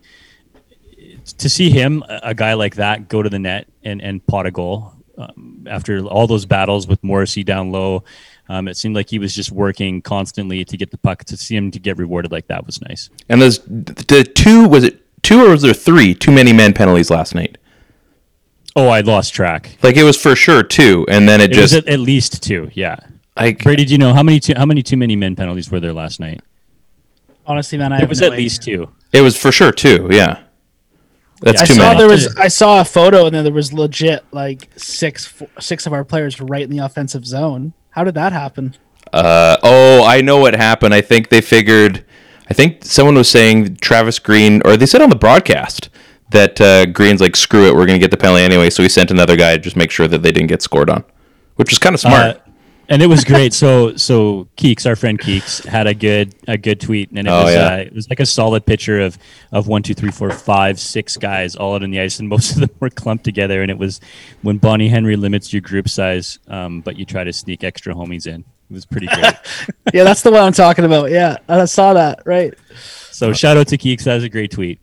to 1.37 1.49
see 1.49 1.69
him, 1.69 2.03
a 2.07 2.33
guy 2.33 2.53
like 2.53 2.75
that, 2.75 3.07
go 3.09 3.23
to 3.23 3.29
the 3.29 3.39
net 3.39 3.67
and 3.83 4.01
and 4.01 4.25
pot 4.27 4.45
a 4.45 4.51
goal 4.51 4.93
um, 5.17 5.65
after 5.69 5.99
all 6.05 6.27
those 6.27 6.45
battles 6.45 6.87
with 6.87 7.03
Morrissey 7.03 7.43
down 7.43 7.71
low. 7.71 8.03
Um, 8.49 8.67
it 8.67 8.75
seemed 8.75 8.95
like 8.95 9.09
he 9.09 9.19
was 9.19 9.33
just 9.33 9.51
working 9.51 10.01
constantly 10.01 10.65
to 10.65 10.75
get 10.77 10.91
the 10.91 10.97
puck. 10.97 11.23
To 11.25 11.37
see 11.37 11.55
him 11.55 11.71
to 11.71 11.79
get 11.79 11.97
rewarded 11.97 12.31
like 12.31 12.47
that 12.47 12.65
was 12.65 12.81
nice. 12.81 13.09
And 13.29 13.41
those 13.41 13.59
the 13.59 14.29
two 14.35 14.67
was 14.67 14.83
it 14.83 14.99
two 15.23 15.45
or 15.45 15.49
was 15.51 15.61
there 15.61 15.73
three 15.73 16.13
too 16.13 16.31
many 16.31 16.51
men 16.53 16.73
penalties 16.73 17.09
last 17.09 17.33
night? 17.35 17.57
Oh, 18.75 18.87
I 18.87 19.01
lost 19.01 19.33
track. 19.33 19.77
Like 19.83 19.97
it 19.97 20.03
was 20.03 20.19
for 20.21 20.35
sure 20.35 20.63
two, 20.63 21.05
and 21.09 21.27
then 21.29 21.39
it, 21.41 21.51
It 21.51 21.53
just 21.53 21.73
was 21.73 21.83
at, 21.83 21.87
at 21.89 21.99
least 21.99 22.43
two. 22.43 22.69
Yeah. 22.73 22.97
I 23.37 23.53
Brady, 23.53 23.85
do 23.85 23.91
you 23.93 23.97
know 23.97 24.13
how 24.13 24.23
many 24.23 24.39
too, 24.39 24.53
how 24.57 24.65
many 24.65 24.83
too 24.83 24.97
many 24.97 25.15
men 25.15 25.35
penalties 25.35 25.71
were 25.71 25.79
there 25.79 25.93
last 25.93 26.19
night? 26.19 26.41
Honestly, 27.45 27.77
man, 27.77 27.91
I 27.93 28.01
It 28.01 28.09
was 28.09 28.21
no 28.21 28.27
at 28.27 28.33
idea. 28.33 28.43
least 28.43 28.63
two. 28.63 28.89
it 29.11 29.21
was 29.21 29.37
for 29.37 29.51
sure 29.51 29.71
two. 29.71 30.07
Yeah, 30.11 30.39
that's 31.41 31.57
Yeah, 31.57 31.61
I 31.61 31.65
too 31.65 31.73
saw 31.73 31.81
many. 31.87 31.97
there 31.99 32.07
was 32.09 32.35
I 32.35 32.47
saw 32.47 32.81
a 32.81 32.85
photo 32.85 33.25
and 33.25 33.33
then 33.35 33.43
there 33.43 33.53
was 33.53 33.71
legit 33.73 34.23
like 34.31 34.69
six 34.75 35.25
fo- 35.25 35.49
six 35.59 35.85
of 35.87 35.93
our 35.93 36.03
players 36.03 36.39
right 36.41 36.61
in 36.63 36.69
the 36.69 36.79
offensive 36.79 37.25
zone. 37.25 37.73
How 37.93 38.03
did 38.03 38.15
that 38.15 38.33
happen? 38.33 38.75
Uh, 39.11 39.57
oh, 39.61 40.03
I 40.03 40.21
know 40.21 40.37
what 40.37 40.55
happened. 40.55 40.93
I 40.93 41.01
think 41.01 41.29
they 41.29 41.41
figured. 41.41 42.03
I 42.49 42.53
think 42.53 42.83
someone 42.83 43.15
was 43.15 43.29
saying 43.29 43.77
Travis 43.77 44.17
Green, 44.17 44.61
or 44.65 44.75
they 44.75 44.87
said 44.87 45.01
on 45.01 45.09
the 45.09 45.15
broadcast 45.15 45.89
that 46.31 46.59
uh, 46.59 46.87
Green's 46.87 47.21
like, 47.21 47.35
"Screw 47.35 47.67
it, 47.67 47.75
we're 47.75 47.85
gonna 47.85 47.99
get 47.99 48.09
the 48.09 48.17
penalty 48.17 48.41
anyway." 48.43 48.71
So 48.71 48.81
he 48.81 48.89
sent 48.89 49.11
another 49.11 49.35
guy 49.35 49.55
to 49.55 49.61
just 49.61 49.75
make 49.75 49.91
sure 49.91 50.07
that 50.07 50.23
they 50.23 50.31
didn't 50.31 50.49
get 50.49 50.63
scored 50.63 50.89
on, 50.89 51.03
which 51.55 51.69
was 51.69 51.77
kind 51.77 51.93
of 51.93 52.01
smart. 52.01 52.37
Uh, 52.37 52.39
and 52.93 53.01
it 53.01 53.07
was 53.07 53.23
great. 53.33 53.53
so 53.53 53.95
so 53.95 54.47
Keeks, 54.57 54.85
our 54.85 54.95
friend 54.95 55.19
Keeks, 55.19 55.65
had 55.65 55.87
a 55.87 55.93
good 55.93 56.33
a 56.47 56.57
good 56.57 56.79
tweet, 56.79 57.09
and 57.09 57.19
it 57.19 57.27
Oh, 57.27 57.43
was 57.45 57.53
yeah. 57.53 57.73
uh, 57.73 57.77
it 57.77 57.93
was 57.93 58.09
like 58.09 58.19
a 58.19 58.25
solid 58.25 58.65
picture 58.65 59.01
of 59.01 59.17
of 59.51 59.67
one, 59.67 59.83
two, 59.83 59.93
three, 59.93 60.11
four, 60.11 60.29
five, 60.31 60.79
six 60.79 61.17
guys 61.17 61.55
all 61.55 61.75
out 61.75 61.83
on 61.83 61.91
the 61.91 61.99
ice, 61.99 62.19
and 62.19 62.29
most 62.29 62.51
of 62.53 62.61
them 62.61 62.69
were 62.79 62.89
clumped 62.89 63.23
together. 63.23 63.61
And 63.61 63.69
it 63.71 63.77
was 63.77 63.99
when 64.41 64.57
Bonnie 64.57 64.87
Henry 64.89 65.15
limits 65.15 65.51
your 65.51 65.61
group 65.61 65.89
size, 65.89 66.39
um, 66.47 66.81
but 66.81 66.97
you 66.97 67.05
try 67.05 67.23
to 67.23 67.33
sneak 67.33 67.63
extra 67.63 67.93
homies 67.93 68.27
in. 68.27 68.41
It 68.69 68.73
was 68.73 68.85
pretty 68.85 69.07
great. 69.07 69.33
yeah, 69.93 70.03
that's 70.03 70.21
the 70.21 70.31
one 70.31 70.41
I'm 70.41 70.53
talking 70.53 70.85
about. 70.85 71.11
Yeah, 71.11 71.37
I 71.49 71.65
saw 71.65 71.93
that. 71.93 72.21
Right. 72.25 72.53
so 73.11 73.33
shout 73.33 73.57
out 73.57 73.67
to 73.67 73.77
Keeks. 73.77 74.03
That 74.05 74.15
was 74.15 74.23
a 74.23 74.29
great 74.29 74.51
tweet. 74.51 74.79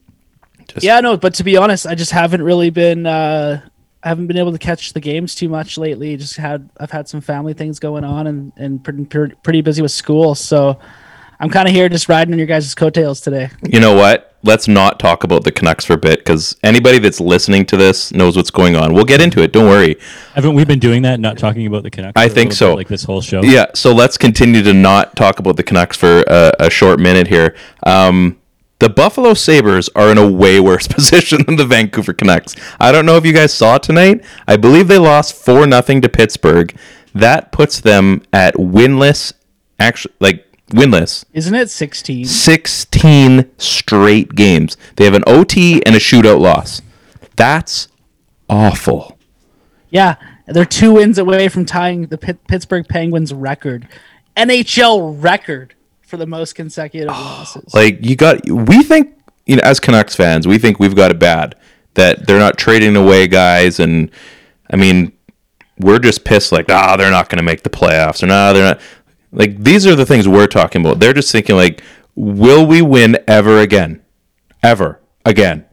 Just- 0.68 0.84
Yeah, 0.84 1.00
no, 1.00 1.16
but 1.16 1.34
to 1.34 1.44
be 1.44 1.56
honest, 1.56 1.86
I 1.86 1.94
just 1.96 2.12
haven't 2.12 2.42
really 2.42 2.70
been 2.70 3.06
uh 3.06 3.62
I 4.02 4.08
haven't 4.08 4.28
been 4.28 4.38
able 4.38 4.52
to 4.52 4.58
catch 4.58 4.92
the 4.92 5.00
games 5.00 5.34
too 5.34 5.48
much 5.48 5.76
lately. 5.76 6.16
Just 6.16 6.36
had 6.36 6.70
I've 6.78 6.90
had 6.90 7.08
some 7.08 7.20
family 7.20 7.52
things 7.52 7.78
going 7.78 8.04
on 8.04 8.26
and 8.26 8.52
and 8.56 8.82
pretty 8.82 9.04
pretty, 9.04 9.34
pretty 9.42 9.60
busy 9.60 9.82
with 9.82 9.92
school, 9.92 10.34
so 10.34 10.78
I'm 11.38 11.50
kind 11.50 11.66
of 11.66 11.74
here 11.74 11.88
just 11.88 12.08
riding 12.08 12.32
on 12.34 12.38
your 12.38 12.46
guys' 12.46 12.74
coattails 12.74 13.20
today. 13.20 13.50
You 13.66 13.80
know 13.80 13.94
what? 13.94 14.34
Let's 14.42 14.68
not 14.68 14.98
talk 14.98 15.22
about 15.22 15.44
the 15.44 15.52
Canucks 15.52 15.84
for 15.84 15.94
a 15.94 15.98
bit 15.98 16.20
because 16.20 16.56
anybody 16.62 16.98
that's 16.98 17.20
listening 17.20 17.66
to 17.66 17.76
this 17.76 18.10
knows 18.12 18.36
what's 18.36 18.50
going 18.50 18.74
on. 18.74 18.94
We'll 18.94 19.04
get 19.04 19.20
into 19.20 19.42
it. 19.42 19.52
Don't 19.52 19.68
worry. 19.68 19.96
Haven't 20.34 20.54
we 20.54 20.64
been 20.64 20.78
doing 20.78 21.02
that? 21.02 21.20
Not 21.20 21.36
talking 21.36 21.66
about 21.66 21.82
the 21.82 21.90
Canucks. 21.90 22.14
I 22.16 22.26
for 22.26 22.32
a 22.32 22.34
think 22.34 22.50
little 22.50 22.56
so. 22.56 22.70
bit, 22.72 22.76
like 22.76 22.88
this 22.88 23.04
whole 23.04 23.20
show. 23.20 23.42
Yeah, 23.42 23.66
so 23.74 23.92
let's 23.94 24.16
continue 24.16 24.62
to 24.62 24.72
not 24.72 25.14
talk 25.14 25.40
about 25.40 25.56
the 25.56 25.62
Canucks 25.62 25.96
for 25.96 26.24
a, 26.26 26.54
a 26.58 26.70
short 26.70 27.00
minute 27.00 27.26
here. 27.26 27.54
Um, 27.84 28.39
the 28.80 28.88
Buffalo 28.88 29.34
Sabres 29.34 29.88
are 29.94 30.10
in 30.10 30.18
a 30.18 30.28
way 30.30 30.58
worse 30.60 30.86
position 30.88 31.44
than 31.46 31.56
the 31.56 31.64
Vancouver 31.66 32.12
Canucks. 32.12 32.54
I 32.80 32.90
don't 32.92 33.06
know 33.06 33.16
if 33.16 33.24
you 33.24 33.32
guys 33.32 33.54
saw 33.54 33.78
tonight. 33.78 34.24
I 34.48 34.56
believe 34.56 34.88
they 34.88 34.98
lost 34.98 35.34
4 35.34 35.66
nothing 35.66 36.00
to 36.02 36.08
Pittsburgh. 36.08 36.76
That 37.14 37.52
puts 37.52 37.80
them 37.80 38.22
at 38.32 38.54
winless, 38.54 39.32
actually, 39.78 40.14
like 40.20 40.46
winless, 40.70 41.24
Isn't 41.32 41.54
it 41.54 41.68
16? 41.70 42.24
16 42.24 43.50
straight 43.58 44.34
games. 44.34 44.76
They 44.96 45.04
have 45.04 45.14
an 45.14 45.24
OT 45.26 45.84
and 45.84 45.94
a 45.94 45.98
shootout 45.98 46.40
loss. 46.40 46.80
That's 47.36 47.88
awful. 48.48 49.18
Yeah, 49.90 50.14
they're 50.46 50.64
two 50.64 50.92
wins 50.94 51.18
away 51.18 51.48
from 51.48 51.64
tying 51.64 52.06
the 52.06 52.18
Pit- 52.18 52.46
Pittsburgh 52.46 52.86
Penguins 52.88 53.34
record, 53.34 53.88
NHL 54.36 55.20
record 55.22 55.74
for 56.10 56.16
the 56.16 56.26
most 56.26 56.54
consecutive 56.54 57.08
losses. 57.08 57.72
Like 57.72 58.04
you 58.04 58.16
got, 58.16 58.44
we 58.50 58.82
think 58.82 59.16
you 59.46 59.56
know 59.56 59.62
as 59.64 59.80
Canucks 59.80 60.14
fans, 60.14 60.46
we 60.46 60.58
think 60.58 60.78
we've 60.78 60.96
got 60.96 61.10
it 61.10 61.18
bad 61.18 61.54
that 61.94 62.26
they're 62.26 62.38
not 62.38 62.58
trading 62.58 62.96
away 62.96 63.28
guys, 63.28 63.80
and 63.80 64.10
I 64.70 64.76
mean, 64.76 65.12
we're 65.78 65.98
just 65.98 66.24
pissed 66.24 66.52
like 66.52 66.70
ah 66.70 66.96
they're 66.96 67.10
not 67.10 67.28
going 67.28 67.38
to 67.38 67.42
make 67.42 67.62
the 67.62 67.70
playoffs 67.70 68.22
or 68.22 68.26
nah 68.26 68.52
they're 68.52 68.64
not. 68.64 68.80
Like 69.32 69.62
these 69.62 69.86
are 69.86 69.94
the 69.94 70.04
things 70.04 70.26
we're 70.26 70.48
talking 70.48 70.84
about. 70.84 70.98
They're 70.98 71.12
just 71.12 71.30
thinking 71.30 71.56
like, 71.56 71.82
will 72.16 72.66
we 72.66 72.82
win 72.82 73.16
ever 73.28 73.60
again, 73.60 74.02
ever 74.62 75.00
again? 75.24 75.64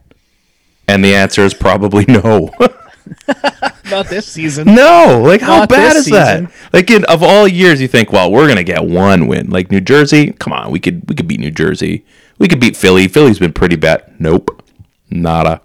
And 0.86 1.04
the 1.04 1.14
answer 1.14 1.42
is 1.42 1.52
probably 1.52 2.04
no. 2.08 2.50
Not 3.90 4.08
this 4.08 4.26
season. 4.26 4.74
no, 4.74 5.22
like 5.24 5.40
how 5.40 5.58
Not 5.60 5.68
bad 5.68 5.96
this 5.96 6.06
is 6.06 6.12
that? 6.12 6.50
Like 6.72 6.90
in 6.90 7.04
of 7.06 7.22
all 7.22 7.48
years, 7.48 7.80
you 7.80 7.88
think, 7.88 8.12
well, 8.12 8.30
we're 8.30 8.46
gonna 8.48 8.62
get 8.64 8.84
one 8.84 9.26
win. 9.26 9.48
Like 9.50 9.70
New 9.70 9.80
Jersey, 9.80 10.32
come 10.32 10.52
on, 10.52 10.70
we 10.70 10.80
could 10.80 11.08
we 11.08 11.14
could 11.14 11.26
beat 11.28 11.40
New 11.40 11.50
Jersey. 11.50 12.04
We 12.38 12.48
could 12.48 12.60
beat 12.60 12.76
Philly. 12.76 13.08
Philly's 13.08 13.38
been 13.38 13.52
pretty 13.52 13.76
bad. 13.76 14.14
Nope, 14.20 14.62
nada. 15.10 15.60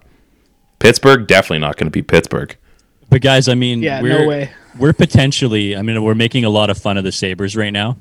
Pittsburgh 0.80 1.28
definitely 1.28 1.60
not 1.60 1.78
going 1.78 1.86
to 1.88 1.92
beat 1.92 2.08
Pittsburgh. 2.08 2.56
But 3.10 3.22
guys, 3.22 3.48
I 3.48 3.54
mean, 3.56 3.82
Yeah, 3.84 4.02
we're, 4.02 4.20
no 4.20 4.28
way. 4.28 4.52
We're 4.78 4.92
potentially. 4.94 5.76
I 5.78 5.82
mean, 5.82 6.02
we're 6.04 6.16
making 6.16 6.46
a 6.46 6.50
lot 6.50 6.70
of 6.70 6.78
fun 6.78 6.98
of 6.98 7.04
the 7.04 7.12
Sabres 7.12 7.56
right 7.56 7.70
now, 7.72 7.96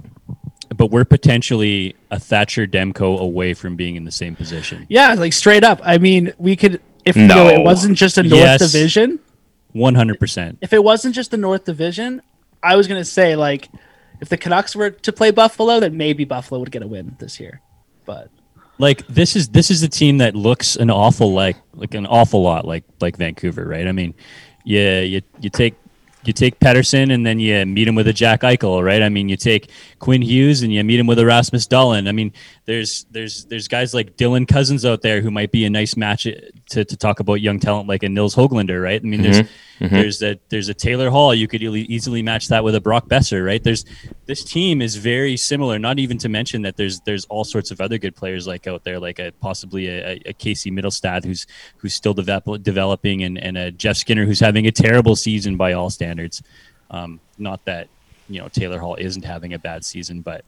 but 0.74 0.90
we're 0.90 1.04
potentially 1.04 1.94
a 2.10 2.18
Thatcher 2.18 2.66
Demko 2.66 3.18
away 3.20 3.52
from 3.54 3.76
being 3.76 3.96
in 3.96 4.04
the 4.04 4.10
same 4.10 4.34
position. 4.34 4.86
Yeah, 4.88 5.12
like 5.14 5.32
straight 5.34 5.64
up. 5.64 5.80
I 5.84 5.98
mean, 5.98 6.32
we 6.38 6.56
could 6.56 6.80
if 7.04 7.14
No. 7.14 7.22
you 7.22 7.28
know, 7.28 7.48
it 7.48 7.62
wasn't 7.64 7.98
just 7.98 8.16
a 8.18 8.22
North 8.22 8.40
Yes. 8.40 8.60
Division. 8.72 9.20
One 9.72 9.94
hundred 9.94 10.20
percent. 10.20 10.58
If 10.60 10.72
it 10.72 10.82
wasn't 10.82 11.14
just 11.14 11.30
the 11.30 11.36
North 11.36 11.64
Division, 11.64 12.22
I 12.62 12.76
was 12.76 12.86
gonna 12.86 13.04
say 13.04 13.36
like, 13.36 13.68
if 14.20 14.28
the 14.28 14.36
Canucks 14.36 14.76
were 14.76 14.90
to 14.90 15.12
play 15.12 15.30
Buffalo, 15.30 15.80
then 15.80 15.96
maybe 15.96 16.24
Buffalo 16.24 16.60
would 16.60 16.70
get 16.70 16.82
a 16.82 16.86
win 16.86 17.16
this 17.18 17.40
year. 17.40 17.60
But 18.04 18.30
Like 18.78 19.06
this 19.06 19.36
is 19.36 19.48
this 19.48 19.70
is 19.70 19.82
a 19.82 19.88
team 19.88 20.18
that 20.18 20.34
looks 20.34 20.76
an 20.76 20.90
awful 20.90 21.32
like 21.32 21.56
like 21.74 21.94
an 21.94 22.06
awful 22.06 22.42
lot 22.42 22.66
like 22.66 22.84
like 23.00 23.16
Vancouver, 23.16 23.64
right? 23.66 23.86
I 23.86 23.92
mean, 23.92 24.14
yeah, 24.64 25.00
you 25.00 25.22
you 25.40 25.50
take 25.50 25.74
you 26.24 26.32
take 26.32 26.58
Pettersson 26.60 27.12
and 27.12 27.26
then 27.26 27.38
you 27.40 27.64
meet 27.66 27.88
him 27.88 27.94
with 27.94 28.06
a 28.08 28.12
Jack 28.12 28.42
Eichel, 28.42 28.82
right? 28.84 29.02
I 29.02 29.08
mean, 29.08 29.28
you 29.28 29.36
take 29.36 29.70
Quinn 29.98 30.22
Hughes 30.22 30.62
and 30.62 30.72
you 30.72 30.82
meet 30.84 31.00
him 31.00 31.06
with 31.06 31.18
Erasmus 31.18 31.52
Rasmus 31.52 31.66
Dahlin. 31.66 32.08
I 32.08 32.12
mean, 32.12 32.32
there's 32.64 33.04
there's 33.10 33.44
there's 33.46 33.68
guys 33.68 33.94
like 33.94 34.16
Dylan 34.16 34.46
Cozens 34.46 34.84
out 34.84 35.02
there 35.02 35.20
who 35.20 35.30
might 35.30 35.50
be 35.50 35.64
a 35.64 35.70
nice 35.70 35.96
match 35.96 36.24
to, 36.24 36.84
to 36.84 36.96
talk 36.96 37.20
about 37.20 37.40
young 37.40 37.58
talent 37.58 37.88
like 37.88 38.02
a 38.02 38.08
Nils 38.08 38.34
Hoglander, 38.34 38.82
right? 38.82 39.00
I 39.00 39.04
mean, 39.04 39.22
there's 39.22 39.40
mm-hmm. 39.40 39.52
There's 39.88 40.22
a 40.22 40.38
there's 40.48 40.68
a 40.68 40.74
Taylor 40.74 41.10
Hall. 41.10 41.34
You 41.34 41.48
could 41.48 41.62
e- 41.62 41.86
easily 41.88 42.22
match 42.22 42.48
that 42.48 42.62
with 42.62 42.74
a 42.74 42.80
Brock 42.80 43.08
Boeser, 43.08 43.44
right? 43.44 43.62
There's 43.62 43.84
this 44.26 44.44
team 44.44 44.82
is 44.82 44.96
very 44.96 45.36
similar. 45.36 45.78
Not 45.78 45.98
even 45.98 46.18
to 46.18 46.28
mention 46.28 46.62
that 46.62 46.76
there's 46.76 47.00
there's 47.00 47.24
all 47.26 47.44
sorts 47.44 47.70
of 47.70 47.80
other 47.80 47.98
good 47.98 48.14
players 48.14 48.46
like 48.46 48.66
out 48.66 48.84
there, 48.84 48.98
like 48.98 49.18
a 49.18 49.32
possibly 49.40 49.88
a, 49.88 50.20
a 50.26 50.32
Casey 50.32 50.70
Mittelstadt 50.70 51.24
who's 51.24 51.46
who's 51.78 51.94
still 51.94 52.14
develop, 52.14 52.62
developing, 52.62 53.22
and 53.24 53.38
and 53.38 53.56
a 53.56 53.70
Jeff 53.70 53.96
Skinner 53.96 54.24
who's 54.24 54.40
having 54.40 54.66
a 54.66 54.72
terrible 54.72 55.16
season 55.16 55.56
by 55.56 55.72
all 55.72 55.90
standards. 55.90 56.42
Um, 56.90 57.20
not 57.38 57.64
that 57.64 57.88
you 58.28 58.40
know 58.40 58.48
Taylor 58.48 58.78
Hall 58.78 58.96
isn't 58.96 59.24
having 59.24 59.54
a 59.54 59.58
bad 59.58 59.84
season, 59.84 60.20
but 60.20 60.44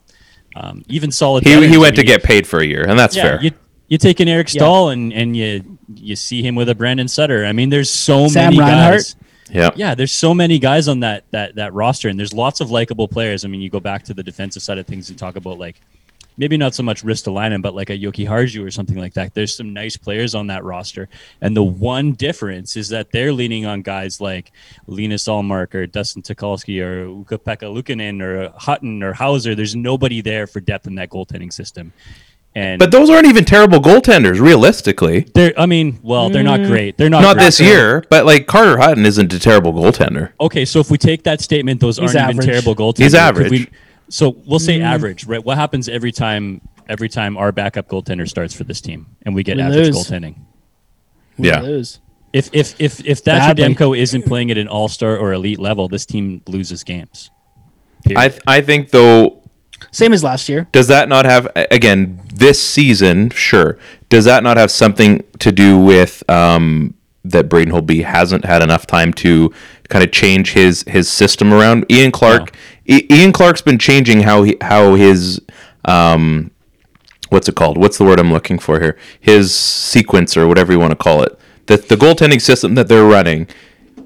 um, 0.56 0.84
even 0.88 1.10
solid. 1.10 1.44
He, 1.44 1.50
veterans, 1.50 1.72
he 1.72 1.76
I 1.76 1.80
went 1.80 1.96
to 1.96 2.04
get 2.04 2.22
paid 2.22 2.46
for 2.46 2.60
a 2.60 2.64
year, 2.66 2.84
and 2.86 2.98
that's 2.98 3.16
yeah, 3.16 3.22
fair. 3.22 3.42
You, 3.42 3.50
you 3.88 3.98
take 3.98 4.20
an 4.20 4.28
Eric 4.28 4.48
Staal 4.48 4.90
and, 4.90 5.12
and 5.12 5.36
you 5.36 5.78
you 5.94 6.16
see 6.16 6.42
him 6.42 6.54
with 6.54 6.68
a 6.68 6.74
Brandon 6.74 7.08
Sutter. 7.08 7.44
I 7.44 7.52
mean, 7.52 7.70
there's 7.70 7.90
so 7.90 8.28
Sam 8.28 8.54
many 8.54 8.60
Reinhart? 8.60 8.92
guys. 8.94 9.16
Yeah. 9.50 9.70
Yeah, 9.76 9.94
there's 9.94 10.12
so 10.12 10.33
many 10.35 10.59
guys 10.59 10.88
on 10.88 11.00
that 11.00 11.24
that 11.30 11.57
that 11.57 11.74
roster, 11.74 12.09
and 12.09 12.18
there's 12.18 12.33
lots 12.33 12.61
of 12.61 12.70
likable 12.70 13.09
players. 13.09 13.44
I 13.44 13.48
mean, 13.48 13.61
you 13.61 13.70
go 13.70 13.80
back 13.80 14.02
to 14.04 14.14
the 14.14 14.22
defensive 14.22 14.62
side 14.62 14.78
of 14.78 14.87
things 14.87 15.11
and 15.11 15.18
talk 15.18 15.37
about 15.37 15.59
like 15.59 15.80
maybe 16.37 16.57
not 16.57 16.74
so 16.74 16.83
much 16.83 17.04
Ristolainen, 17.04 17.62
but 17.62 17.74
like 17.74 17.90
a 17.90 17.98
Jokiharju 17.98 18.66
or 18.66 18.70
something 18.70 18.96
like 18.96 19.14
that. 19.14 19.35
There's 19.35 19.54
some 19.57 19.72
nice 19.72 19.96
players 19.96 20.35
on 20.35 20.46
that 20.48 20.64
roster, 20.64 21.09
and 21.40 21.57
the 21.57 21.62
one 21.62 22.12
difference 22.12 22.76
is 22.76 22.88
that 22.88 23.12
they're 23.12 23.33
leaning 23.33 23.66
on 23.66 23.83
guys 23.83 24.20
like 24.20 24.50
Linus 24.87 25.28
Ullmark 25.28 25.74
or 25.74 25.87
Dustin 25.87 26.22
Tokarski 26.22 26.83
or 26.83 27.07
Ukko-Pekka 27.20 27.70
Luukkonen 27.72 28.22
or 28.22 28.52
Hutton 28.57 29.02
or 29.02 29.12
Houser. 29.12 29.54
There's 29.54 29.76
nobody 29.76 30.20
there 30.22 30.46
for 30.46 30.61
depth 30.61 30.87
in 30.87 30.94
that 30.96 31.11
goaltending 31.11 31.52
system. 31.52 31.92
And 32.56 32.78
But 32.78 32.92
those 32.92 33.10
aren't 33.10 33.26
even 33.26 33.44
terrible 33.44 33.80
goaltenders, 33.80 34.40
realistically. 34.40 35.26
they're, 35.34 35.52
I 35.58 35.66
mean, 35.66 35.98
well, 36.02 36.30
they're 36.30 36.44
not 36.44 36.60
mm. 36.60 36.68
great. 36.68 36.96
They're 36.96 37.10
not 37.10 37.22
Not 37.22 37.34
great. 37.36 37.46
this 37.46 37.60
year, 37.60 38.04
but 38.10 38.24
like 38.26 38.46
Carter 38.46 38.78
Hutton 38.78 39.04
isn't 39.04 39.32
a 39.32 39.38
terrible 39.40 39.72
goaltender. 39.72 40.30
Okay, 40.40 40.64
so 40.64 40.78
if 40.78 40.88
we 40.90 40.96
take 40.98 41.24
that 41.24 41.40
statement, 41.40 41.80
those 41.80 41.98
He's 41.98 42.14
aren't 42.14 42.30
average. 42.30 42.46
even 42.46 42.62
terrible 42.62 42.76
goaltenders. 42.76 42.98
He's 43.02 43.12
Could 43.12 43.20
average. 43.20 43.50
we- 43.50 43.68
so 44.08 44.36
we'll 44.46 44.58
say 44.60 44.78
mm. 44.78 44.84
average, 44.84 45.26
right? 45.26 45.44
What 45.44 45.56
happens 45.56 45.88
every 45.88 46.12
time? 46.12 46.60
Every 46.86 47.08
time 47.08 47.38
our 47.38 47.50
backup 47.50 47.88
goaltender 47.88 48.28
starts 48.28 48.52
for 48.54 48.62
this 48.64 48.82
team, 48.82 49.06
and 49.24 49.34
we 49.34 49.42
get 49.42 49.56
We 49.56 49.62
average 49.62 49.86
lose. 49.86 49.96
goaltending. 50.06 50.34
we 51.38 51.48
Yeah. 51.48 51.60
lose. 51.62 51.98
If 52.34 52.50
if 52.52 52.74
if 52.78 53.04
if 53.06 53.18
Thatcher 53.20 53.54
Badly. 53.54 53.74
Demko 53.74 53.98
isn't 53.98 54.26
playing 54.26 54.50
at 54.50 54.58
an 54.58 54.68
all 54.68 54.88
star 54.88 55.16
or 55.16 55.32
elite 55.32 55.58
level, 55.58 55.88
this 55.88 56.04
team 56.04 56.42
loses 56.46 56.84
games. 56.84 57.30
I 58.14 58.32
I 58.46 58.60
think 58.60 58.90
though 58.90 59.38
Same 59.92 60.12
as 60.12 60.22
last 60.22 60.46
year. 60.50 60.68
does 60.72 60.88
that 60.88 61.08
not 61.08 61.24
have 61.24 61.48
again 61.70 62.20
this 62.34 62.62
season 62.62 63.30
sure. 63.30 63.78
Does 64.08 64.24
that 64.24 64.42
not 64.42 64.56
have 64.56 64.70
something 64.70 65.22
to 65.38 65.52
do 65.52 65.78
with 65.78 66.28
um, 66.28 66.94
that 67.24 67.48
Braden 67.48 67.72
Holtby 67.72 68.04
hasn't 68.04 68.44
had 68.44 68.62
enough 68.62 68.86
time 68.86 69.12
to 69.14 69.52
kind 69.88 70.04
of 70.04 70.10
change 70.12 70.52
his 70.52 70.82
his 70.88 71.10
system 71.10 71.52
around? 71.52 71.86
Ian 71.90 72.10
Clark 72.12 72.54
I- 72.88 73.06
Ian 73.10 73.32
Clark's 73.32 73.62
been 73.62 73.78
changing 73.78 74.20
how 74.22 74.42
he 74.42 74.56
how 74.60 74.94
his 74.94 75.40
um, 75.84 76.50
what's 77.30 77.48
it 77.48 77.54
called? 77.54 77.78
What's 77.78 77.98
the 77.98 78.04
word 78.04 78.18
I'm 78.18 78.32
looking 78.32 78.58
for 78.58 78.80
here? 78.80 78.98
His 79.20 79.54
sequence 79.54 80.36
or 80.36 80.46
whatever 80.46 80.72
you 80.72 80.78
want 80.80 80.90
to 80.92 80.96
call 80.96 81.22
it. 81.22 81.38
The 81.66 81.76
the 81.76 81.96
goaltending 81.96 82.40
system 82.40 82.74
that 82.74 82.88
they're 82.88 83.04
running 83.04 83.46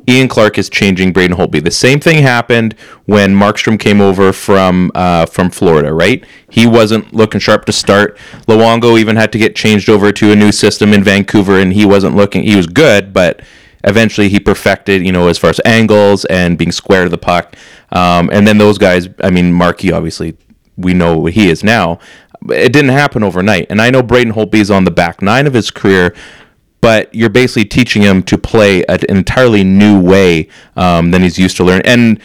Ian 0.09 0.27
Clark 0.27 0.57
is 0.57 0.71
changing 0.71 1.13
Braden 1.13 1.37
Holtby. 1.37 1.63
The 1.63 1.71
same 1.71 2.01
thing 2.01 2.23
happened 2.23 2.75
when 3.05 3.35
Markstrom 3.35 3.79
came 3.79 4.01
over 4.01 4.33
from 4.33 4.91
uh, 4.95 5.27
from 5.27 5.51
Florida, 5.51 5.93
right? 5.93 6.25
He 6.49 6.67
wasn't 6.67 7.13
looking 7.13 7.41
sharp 7.41 7.67
to 7.67 7.73
start. 7.73 8.17
Luongo 8.47 8.99
even 8.99 9.17
had 9.17 9.33
to 9.33 9.39
get 9.39 9.55
changed 9.55 9.91
over 9.91 10.11
to 10.13 10.33
a 10.33 10.37
new 10.37 10.51
system 10.51 10.95
in 10.95 11.05
Vancouver, 11.05 11.61
and 11.61 11.75
he 11.75 11.85
wasn't 11.85 12.17
looking. 12.17 12.43
He 12.43 12.57
was 12.57 12.67
good, 12.67 13.13
but 13.13 13.43
eventually 13.85 14.31
he 14.31 14.41
perfected, 14.41 15.05
you 15.05 15.13
know, 15.13 15.29
as 15.29 15.37
far 15.37 15.51
as 15.51 15.61
angles 15.67 16.25
and 16.25 16.57
being 16.57 16.73
square 16.73 17.05
to 17.05 17.11
the 17.11 17.19
puck. 17.19 17.55
Um, 17.93 18.31
and 18.33 18.47
then 18.47 18.57
those 18.57 18.79
guys, 18.79 19.09
I 19.23 19.31
mean, 19.31 19.53
Markey 19.53 19.93
obviously 19.93 20.39
we 20.79 20.95
know 20.95 21.19
what 21.19 21.35
he 21.35 21.51
is 21.51 21.63
now. 21.63 21.99
It 22.49 22.73
didn't 22.73 22.91
happen 22.91 23.23
overnight, 23.23 23.67
and 23.69 23.83
I 23.83 23.91
know 23.91 24.03
Braden 24.03 24.33
Holtby 24.33 24.55
is 24.55 24.71
on 24.71 24.85
the 24.85 24.91
back 24.91 25.21
nine 25.21 25.47
of 25.47 25.53
his 25.53 25.71
career 25.71 26.15
but 26.81 27.13
you're 27.15 27.29
basically 27.29 27.65
teaching 27.65 28.03
him 28.03 28.23
to 28.25 28.39
play 28.39 28.85
an 28.87 29.01
entirely 29.09 29.65
new 29.65 30.01
way 30.01 30.49
um, 30.77 31.11
than 31.11 31.23
he's 31.23 31.39
used 31.39 31.57
to 31.57 31.65
learn. 31.65 31.83
And 31.85 32.21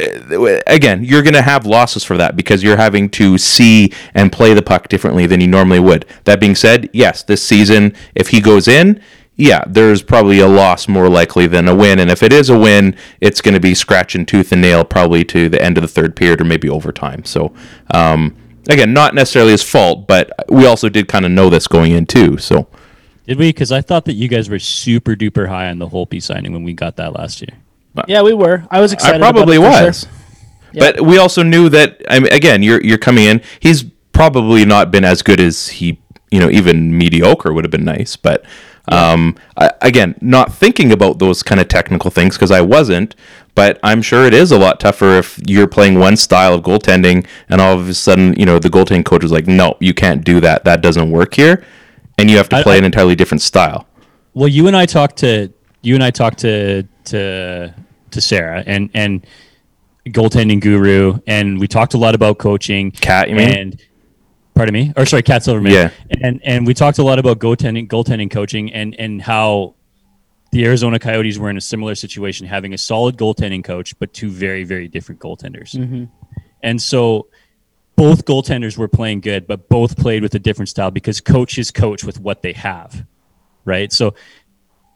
uh, 0.00 0.60
again, 0.66 1.04
you're 1.04 1.22
going 1.22 1.34
to 1.34 1.42
have 1.42 1.66
losses 1.66 2.02
for 2.02 2.16
that 2.16 2.36
because 2.36 2.62
you're 2.62 2.76
having 2.76 3.08
to 3.10 3.38
see 3.38 3.92
and 4.14 4.32
play 4.32 4.54
the 4.54 4.62
puck 4.62 4.88
differently 4.88 5.26
than 5.26 5.40
you 5.40 5.48
normally 5.48 5.80
would. 5.80 6.06
That 6.24 6.40
being 6.40 6.54
said, 6.54 6.90
yes, 6.92 7.22
this 7.22 7.42
season, 7.42 7.94
if 8.14 8.28
he 8.28 8.40
goes 8.40 8.68
in, 8.68 9.00
yeah, 9.36 9.64
there's 9.66 10.02
probably 10.02 10.40
a 10.40 10.46
loss 10.46 10.88
more 10.88 11.08
likely 11.08 11.46
than 11.46 11.66
a 11.66 11.74
win. 11.74 11.98
And 11.98 12.10
if 12.10 12.22
it 12.22 12.32
is 12.32 12.50
a 12.50 12.58
win, 12.58 12.96
it's 13.20 13.40
going 13.40 13.54
to 13.54 13.60
be 13.60 13.74
scratching 13.74 14.26
tooth 14.26 14.52
and 14.52 14.60
nail 14.60 14.84
probably 14.84 15.24
to 15.26 15.48
the 15.48 15.62
end 15.62 15.78
of 15.78 15.82
the 15.82 15.88
third 15.88 16.14
period 16.16 16.40
or 16.40 16.44
maybe 16.44 16.68
overtime. 16.68 17.24
So, 17.24 17.52
um, 17.92 18.36
again, 18.68 18.92
not 18.92 19.14
necessarily 19.14 19.52
his 19.52 19.62
fault, 19.62 20.06
but 20.06 20.32
we 20.48 20.66
also 20.66 20.88
did 20.88 21.08
kind 21.08 21.24
of 21.24 21.30
know 21.30 21.48
this 21.48 21.66
going 21.66 21.92
in 21.92 22.06
too. 22.06 22.36
So, 22.38 22.68
Did 23.26 23.38
we? 23.38 23.50
Because 23.50 23.70
I 23.70 23.80
thought 23.80 24.04
that 24.06 24.14
you 24.14 24.28
guys 24.28 24.50
were 24.50 24.58
super 24.58 25.14
duper 25.14 25.48
high 25.48 25.70
on 25.70 25.78
the 25.78 25.88
Holtby 25.88 26.22
signing 26.22 26.52
when 26.52 26.64
we 26.64 26.72
got 26.72 26.96
that 26.96 27.12
last 27.12 27.40
year. 27.40 27.56
Yeah, 28.08 28.22
we 28.22 28.32
were. 28.32 28.64
I 28.70 28.80
was 28.80 28.92
excited. 28.92 29.14
I 29.14 29.16
excited. 29.16 29.34
probably 29.34 29.56
about 29.56 29.82
it 29.82 29.86
was. 29.86 30.00
sure. 30.00 30.10
But 30.74 31.00
we 31.02 31.18
also 31.18 31.42
knew 31.42 31.68
that 31.68 32.00
I 32.08 32.20
mean, 32.20 32.32
again, 32.32 32.62
you're 32.62 32.82
you're 32.82 32.98
coming 32.98 33.24
in. 33.24 33.42
He's 33.60 33.84
probably 34.12 34.64
not 34.64 34.90
been 34.90 35.04
as 35.04 35.22
good 35.22 35.40
as 35.40 35.68
he, 35.68 36.00
you 36.30 36.40
know, 36.40 36.50
even 36.50 36.96
mediocre 36.96 37.52
would 37.52 37.64
have 37.64 37.70
been 37.70 37.84
nice. 37.84 38.16
But 38.16 38.44
um, 38.88 39.36
I, 39.56 39.72
again, 39.80 40.16
not 40.20 40.52
thinking 40.52 40.92
about 40.92 41.18
those 41.18 41.42
kind 41.42 41.60
of 41.60 41.68
technical 41.68 42.10
things 42.10 42.36
because 42.36 42.50
I 42.50 42.60
wasn't. 42.60 43.14
But 43.54 43.78
I'm 43.82 44.00
sure 44.00 44.24
it 44.24 44.32
is 44.32 44.50
a 44.50 44.58
lot 44.58 44.80
tougher 44.80 45.18
if 45.18 45.38
you're 45.46 45.68
playing 45.68 45.98
one 45.98 46.16
style 46.16 46.54
of 46.54 46.62
goaltending 46.62 47.26
and 47.50 47.60
all 47.60 47.78
of 47.78 47.86
a 47.86 47.94
sudden, 47.94 48.34
you 48.38 48.46
know, 48.46 48.58
the 48.58 48.70
goaltending 48.70 49.04
coach 49.04 49.24
is 49.24 49.30
like, 49.30 49.46
no, 49.46 49.76
you 49.78 49.92
can't 49.92 50.24
do 50.24 50.40
that. 50.40 50.64
That 50.64 50.80
doesn't 50.80 51.10
work 51.10 51.34
here. 51.34 51.62
And 52.18 52.30
you 52.30 52.36
have 52.36 52.48
to 52.50 52.56
I- 52.56 52.62
play 52.62 52.74
I- 52.74 52.78
an 52.78 52.84
entirely 52.84 53.14
different 53.14 53.42
style. 53.42 53.86
Well, 54.34 54.48
you 54.48 54.66
and 54.66 54.76
I 54.76 54.86
talked 54.86 55.16
to 55.18 55.52
you 55.82 55.94
and 55.94 56.02
I 56.02 56.10
talked 56.10 56.38
to 56.38 56.84
to 57.06 57.74
to 58.10 58.20
Sarah 58.20 58.62
and 58.66 58.88
and 58.94 59.26
goaltending 60.08 60.60
guru, 60.60 61.18
and 61.26 61.60
we 61.60 61.68
talked 61.68 61.94
a 61.94 61.98
lot 61.98 62.14
about 62.14 62.38
coaching. 62.38 62.90
Kat, 62.92 63.28
you 63.28 63.36
mean? 63.36 63.58
And 63.58 63.82
pardon 64.54 64.72
me, 64.72 64.92
or 64.96 65.04
sorry, 65.06 65.22
Cat 65.22 65.44
Silverman. 65.44 65.72
Yeah. 65.72 65.90
And 66.22 66.40
and 66.44 66.66
we 66.66 66.74
talked 66.74 66.98
a 66.98 67.02
lot 67.02 67.18
about 67.18 67.38
goaltending, 67.40 67.88
goaltending 67.88 68.30
coaching, 68.30 68.72
and 68.72 68.94
and 68.98 69.20
how 69.20 69.74
the 70.50 70.64
Arizona 70.64 70.98
Coyotes 70.98 71.38
were 71.38 71.50
in 71.50 71.56
a 71.56 71.60
similar 71.62 71.94
situation, 71.94 72.46
having 72.46 72.72
a 72.74 72.78
solid 72.78 73.16
goaltending 73.16 73.62
coach, 73.64 73.98
but 73.98 74.12
two 74.14 74.30
very 74.30 74.64
very 74.64 74.88
different 74.88 75.20
goaltenders. 75.20 75.74
Mm-hmm. 75.76 76.04
And 76.62 76.80
so 76.80 77.26
both 78.02 78.24
goaltenders 78.24 78.76
were 78.76 78.88
playing 78.88 79.20
good, 79.20 79.46
but 79.46 79.68
both 79.68 79.96
played 79.96 80.24
with 80.24 80.34
a 80.34 80.38
different 80.40 80.68
style 80.68 80.90
because 80.90 81.20
coaches 81.20 81.70
coach 81.70 82.02
with 82.02 82.18
what 82.18 82.42
they 82.42 82.52
have, 82.52 83.06
right? 83.64 83.92
So 83.92 84.16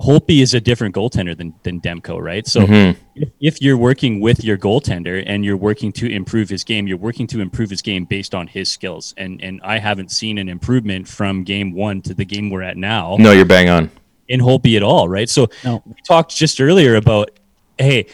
Holtby 0.01 0.43
is 0.43 0.55
a 0.55 0.61
different 0.61 0.93
goaltender 0.93 1.37
than 1.37 1.55
than 1.63 1.81
Demko, 1.81 2.21
right? 2.21 2.45
So 2.49 2.63
mm-hmm. 2.63 3.01
if, 3.15 3.29
if 3.41 3.63
you're 3.63 3.77
working 3.77 4.21
with 4.21 4.43
your 4.43 4.59
goaltender 4.59 5.23
and 5.25 5.45
you're 5.45 5.57
working 5.57 5.93
to 5.93 6.11
improve 6.11 6.49
his 6.49 6.65
game, 6.65 6.89
you're 6.89 6.97
working 6.97 7.29
to 7.29 7.41
improve 7.41 7.71
his 7.71 7.81
game 7.81 8.07
based 8.07 8.35
on 8.35 8.49
his 8.49 8.73
skills. 8.73 9.15
And 9.17 9.41
and 9.41 9.61
I 9.63 9.79
haven't 9.79 10.11
seen 10.11 10.37
an 10.39 10.49
improvement 10.49 11.07
from 11.07 11.45
game 11.45 11.75
one 11.75 12.03
to 12.03 12.13
the 12.13 12.25
game 12.25 12.51
we're 12.51 12.63
at 12.63 12.77
now 12.77 13.17
No, 13.21 13.31
you're 13.31 13.45
bang 13.45 13.69
on. 13.69 13.89
in 14.27 14.41
Holtby 14.41 14.77
at 14.77 14.83
all, 14.83 15.09
right? 15.09 15.31
So 15.31 15.49
No. 15.65 15.81
we 15.87 15.95
talked 16.05 16.37
just 16.37 16.61
earlier 16.61 16.97
about, 16.97 17.31
hey, 17.79 18.07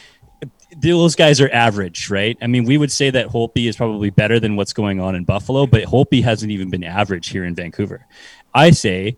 those 0.76 1.14
guys 1.14 1.40
are 1.40 1.50
average, 1.50 2.10
right? 2.10 2.36
I 2.40 2.46
mean, 2.46 2.64
we 2.64 2.78
would 2.78 2.92
say 2.92 3.10
that 3.10 3.28
Holtby 3.28 3.68
is 3.68 3.76
probably 3.76 4.10
better 4.10 4.40
than 4.40 4.56
what's 4.56 4.72
going 4.72 5.00
on 5.00 5.14
in 5.14 5.24
Buffalo, 5.24 5.66
but 5.66 5.84
Holtby 5.84 6.22
hasn't 6.22 6.50
even 6.50 6.70
been 6.70 6.84
average 6.84 7.28
here 7.28 7.44
in 7.44 7.54
Vancouver. 7.54 8.06
I 8.54 8.70
say, 8.70 9.16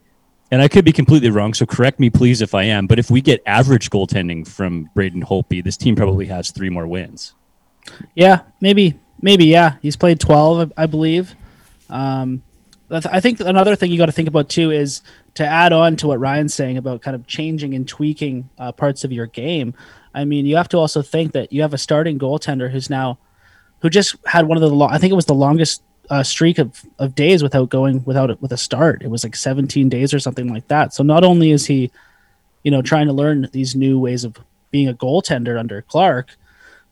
and 0.50 0.62
I 0.62 0.68
could 0.68 0.84
be 0.84 0.92
completely 0.92 1.30
wrong, 1.30 1.54
so 1.54 1.66
correct 1.66 2.00
me 2.00 2.10
please 2.10 2.42
if 2.42 2.54
I 2.54 2.64
am, 2.64 2.86
but 2.86 2.98
if 2.98 3.10
we 3.10 3.20
get 3.20 3.42
average 3.46 3.90
goaltending 3.90 4.46
from 4.46 4.90
Braden 4.94 5.22
Holtby, 5.22 5.62
this 5.62 5.76
team 5.76 5.96
probably 5.96 6.26
has 6.26 6.50
three 6.50 6.70
more 6.70 6.86
wins. 6.86 7.34
Yeah, 8.14 8.42
maybe, 8.60 8.98
maybe. 9.20 9.46
Yeah, 9.46 9.76
he's 9.82 9.96
played 9.96 10.20
twelve, 10.20 10.72
I 10.76 10.84
I 10.84 10.86
believe. 10.86 11.34
Um, 11.90 12.42
I 12.90 13.20
think 13.20 13.40
another 13.40 13.76
thing 13.76 13.90
you 13.90 13.98
got 13.98 14.06
to 14.06 14.12
think 14.12 14.28
about 14.28 14.48
too 14.48 14.70
is 14.70 15.02
to 15.34 15.44
add 15.44 15.72
on 15.72 15.96
to 15.96 16.06
what 16.06 16.20
Ryan's 16.20 16.54
saying 16.54 16.76
about 16.76 17.02
kind 17.02 17.14
of 17.14 17.26
changing 17.26 17.74
and 17.74 17.88
tweaking 17.88 18.48
uh, 18.58 18.72
parts 18.72 19.04
of 19.04 19.12
your 19.12 19.26
game. 19.26 19.74
I 20.14 20.24
mean, 20.24 20.46
you 20.46 20.56
have 20.56 20.68
to 20.70 20.78
also 20.78 21.02
think 21.02 21.32
that 21.32 21.52
you 21.52 21.62
have 21.62 21.74
a 21.74 21.78
starting 21.78 22.18
goaltender 22.18 22.70
who's 22.70 22.88
now 22.88 23.18
who 23.80 23.90
just 23.90 24.16
had 24.26 24.46
one 24.46 24.56
of 24.56 24.62
the 24.62 24.70
lo- 24.70 24.88
I 24.88 24.98
think 24.98 25.10
it 25.10 25.16
was 25.16 25.26
the 25.26 25.34
longest 25.34 25.82
uh, 26.10 26.22
streak 26.22 26.58
of, 26.58 26.82
of 26.98 27.14
days 27.14 27.42
without 27.42 27.68
going 27.68 28.04
without 28.04 28.30
it 28.30 28.40
with 28.40 28.52
a 28.52 28.56
start. 28.56 29.02
It 29.02 29.10
was 29.10 29.24
like 29.24 29.36
17 29.36 29.88
days 29.88 30.14
or 30.14 30.18
something 30.18 30.52
like 30.52 30.68
that. 30.68 30.94
So 30.94 31.02
not 31.02 31.24
only 31.24 31.50
is 31.50 31.66
he, 31.66 31.90
you 32.62 32.70
know, 32.70 32.82
trying 32.82 33.06
to 33.06 33.12
learn 33.12 33.48
these 33.52 33.74
new 33.74 33.98
ways 33.98 34.24
of 34.24 34.36
being 34.70 34.88
a 34.88 34.94
goaltender 34.94 35.58
under 35.58 35.82
Clark, 35.82 36.36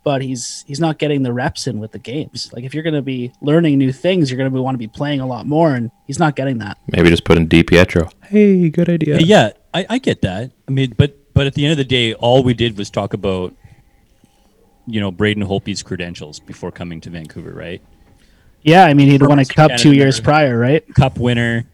but 0.04 0.22
he's 0.22 0.64
he's 0.66 0.80
not 0.80 0.98
getting 0.98 1.22
the 1.22 1.32
reps 1.32 1.66
in 1.66 1.78
with 1.78 1.92
the 1.92 1.98
games. 1.98 2.52
Like 2.52 2.64
if 2.64 2.74
you're 2.74 2.82
going 2.82 2.94
to 2.94 3.02
be 3.02 3.32
learning 3.40 3.78
new 3.78 3.92
things, 3.92 4.30
you're 4.30 4.38
going 4.38 4.52
to 4.52 4.62
want 4.62 4.74
to 4.74 4.78
be 4.78 4.88
playing 4.88 5.20
a 5.20 5.26
lot 5.26 5.46
more, 5.46 5.74
and 5.74 5.90
he's 6.06 6.18
not 6.18 6.36
getting 6.36 6.58
that. 6.58 6.78
Maybe 6.88 7.08
just 7.08 7.24
put 7.24 7.38
in 7.38 7.48
DiPietro. 7.48 8.12
Hey, 8.24 8.68
good 8.70 8.88
idea. 8.88 9.18
Yeah, 9.18 9.50
I, 9.72 9.86
I 9.88 9.98
get 9.98 10.22
that. 10.22 10.52
I 10.66 10.70
mean, 10.70 10.94
but 10.96 11.16
but 11.34 11.46
at 11.46 11.54
the 11.54 11.64
end 11.64 11.72
of 11.72 11.78
the 11.78 11.84
day, 11.84 12.14
all 12.14 12.42
we 12.42 12.54
did 12.54 12.76
was 12.76 12.90
talk 12.90 13.14
about, 13.14 13.54
you 14.86 15.00
know, 15.00 15.10
Braden 15.10 15.44
Holtby's 15.44 15.82
credentials 15.82 16.40
before 16.40 16.70
coming 16.70 17.00
to 17.02 17.10
Vancouver, 17.10 17.52
right? 17.52 17.82
Yeah, 18.62 18.84
I 18.84 18.94
mean 18.94 19.08
he'd 19.08 19.22
won 19.22 19.38
a 19.38 19.44
cup 19.44 19.72
two 19.76 19.92
years 19.92 20.20
prior, 20.20 20.56
right? 20.56 20.84
Cup 20.94 21.18
winner, 21.18 21.64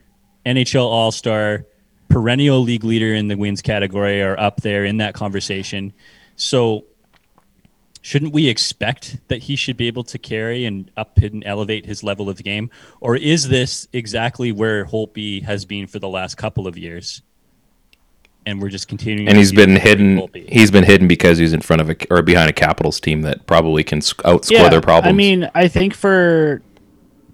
NHL 0.47 0.85
All 0.85 1.13
Star, 1.13 1.67
perennial 2.09 2.61
league 2.61 2.85
leader 2.85 3.15
in 3.15 3.29
the 3.29 3.37
wins 3.37 3.63
category 3.63 4.23
are 4.23 4.39
up 4.39 4.63
there 4.63 4.85
in 4.85 4.99
that 4.99 5.15
conversation. 5.15 5.93
So, 6.37 6.85
shouldn't 8.01 8.33
we 8.33 8.49
expect 8.49 9.19
that 9.29 9.43
he 9.43 9.57
should 9.57 9.77
be 9.77 9.87
able 9.87 10.05
to 10.05 10.19
carry 10.19 10.65
and 10.65 10.91
up 10.97 11.19
and 11.19 11.45
elevate 11.45 11.85
his 11.85 12.03
level 12.03 12.31
of 12.31 12.43
game? 12.43 12.71
Or 13.01 13.17
is 13.17 13.49
this 13.49 13.87
exactly 13.93 14.53
where 14.53 14.87
Holtby 14.87 15.43
has 15.43 15.65
been 15.65 15.87
for 15.87 15.99
the 15.99 16.09
last 16.09 16.37
couple 16.37 16.67
of 16.67 16.79
years? 16.79 17.23
And 18.49 18.63
we're 18.63 18.71
just 18.71 18.89
continuing. 18.89 19.29
and 19.29 19.37
he's 19.37 19.53
been 19.53 19.77
hidden. 19.77 20.27
He's 20.33 20.71
been 20.71 20.85
hidden 20.85 21.07
because 21.07 21.37
he's 21.37 21.53
in 21.53 21.61
front 21.61 21.83
of 21.83 21.91
a 21.91 21.97
or 22.11 22.23
behind 22.23 22.49
a 22.49 22.53
Capitals 22.55 22.99
team 22.99 23.21
that 23.23 23.47
probably 23.47 23.85
can 23.85 24.01
outscore 24.01 24.51
yeah, 24.51 24.69
their 24.71 24.81
problems. 24.81 25.13
I 25.13 25.17
mean, 25.17 25.51
I 25.55 25.69
think 25.69 25.93
for 25.93 26.63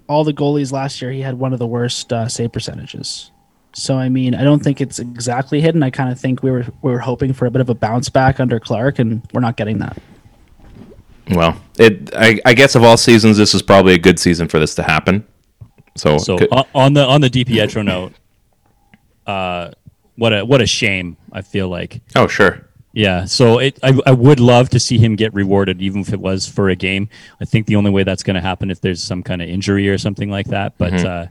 all 0.09 0.25
the 0.25 0.33
goalies 0.35 0.73
last 0.73 1.01
year, 1.01 1.13
he 1.13 1.21
had 1.21 1.39
one 1.39 1.53
of 1.53 1.61
the 1.61 1.69
worst 1.69 2.13
uh, 2.13 2.27
save 2.29 2.51
percentages. 2.53 3.31
So 3.75 3.97
I 3.97 4.09
mean, 4.09 4.35
I 4.35 4.43
don't 4.43 4.59
think 4.61 4.81
it's 4.81 4.99
exactly 4.99 5.61
hidden. 5.61 5.85
I 5.85 5.91
kind 5.91 6.11
of 6.11 6.19
think 6.19 6.43
we 6.43 6.51
were 6.51 6.67
we 6.83 6.91
were 6.91 6.99
hoping 6.99 7.33
for 7.33 7.47
a 7.47 7.51
bit 7.51 7.61
of 7.61 7.69
a 7.71 7.75
bounce 7.75 8.09
back 8.09 8.41
under 8.41 8.59
Clark, 8.59 8.99
and 8.99 9.23
we're 9.33 9.41
not 9.41 9.57
getting 9.57 9.79
that. 9.79 9.97
well, 11.31 11.61
it. 11.79 12.11
I, 12.17 12.41
I 12.45 12.55
guess 12.55 12.75
of 12.75 12.83
all 12.83 12.97
seasons, 12.97 13.37
this 13.37 13.55
is 13.55 13.63
probably 13.63 13.95
a 13.95 13.99
good 13.99 14.19
season 14.19 14.49
for 14.49 14.59
this 14.59 14.75
to 14.75 14.83
happen. 14.83 15.25
So, 15.97 16.19
So 16.19 16.39
could- 16.39 16.53
on- 16.53 16.67
on 16.75 16.93
the 16.95 17.07
on 17.07 17.21
the 17.21 17.31
DiPietro 17.31 17.85
note, 17.85 18.15
uh, 19.29 19.71
what 20.17 20.33
a 20.33 20.45
what 20.45 20.61
a 20.61 20.67
shame. 20.67 21.17
I 21.33 21.43
feel 21.43 21.69
like 21.69 22.01
oh 22.17 22.27
sure, 22.29 22.69
Yeah, 22.93 23.25
so 23.25 23.59
it, 23.59 23.79
I, 23.83 23.99
I 24.07 24.13
would 24.13 24.39
love 24.41 24.69
to 24.71 24.79
see 24.79 24.99
him 24.99 25.17
get 25.17 25.35
rewarded, 25.35 25.83
even 25.83 26.01
if 26.01 26.13
it 26.13 26.21
was 26.21 26.47
for 26.47 26.69
a 26.69 26.77
game. 26.77 27.09
I 27.41 27.45
think 27.45 27.67
the 27.67 27.77
only 27.77 27.91
way 27.91 28.05
that's 28.05 28.23
going 28.23 28.37
to 28.37 28.41
happen 28.41 28.71
if 28.71 28.81
there's 28.81 29.03
some 29.03 29.23
kind 29.23 29.43
of 29.43 29.49
injury 29.49 29.89
or 29.89 29.99
something 29.99 30.31
like 30.31 30.47
that. 30.49 30.79
But 30.79 30.93
Mm-hmm. 30.93 31.07
uh, 31.07 31.27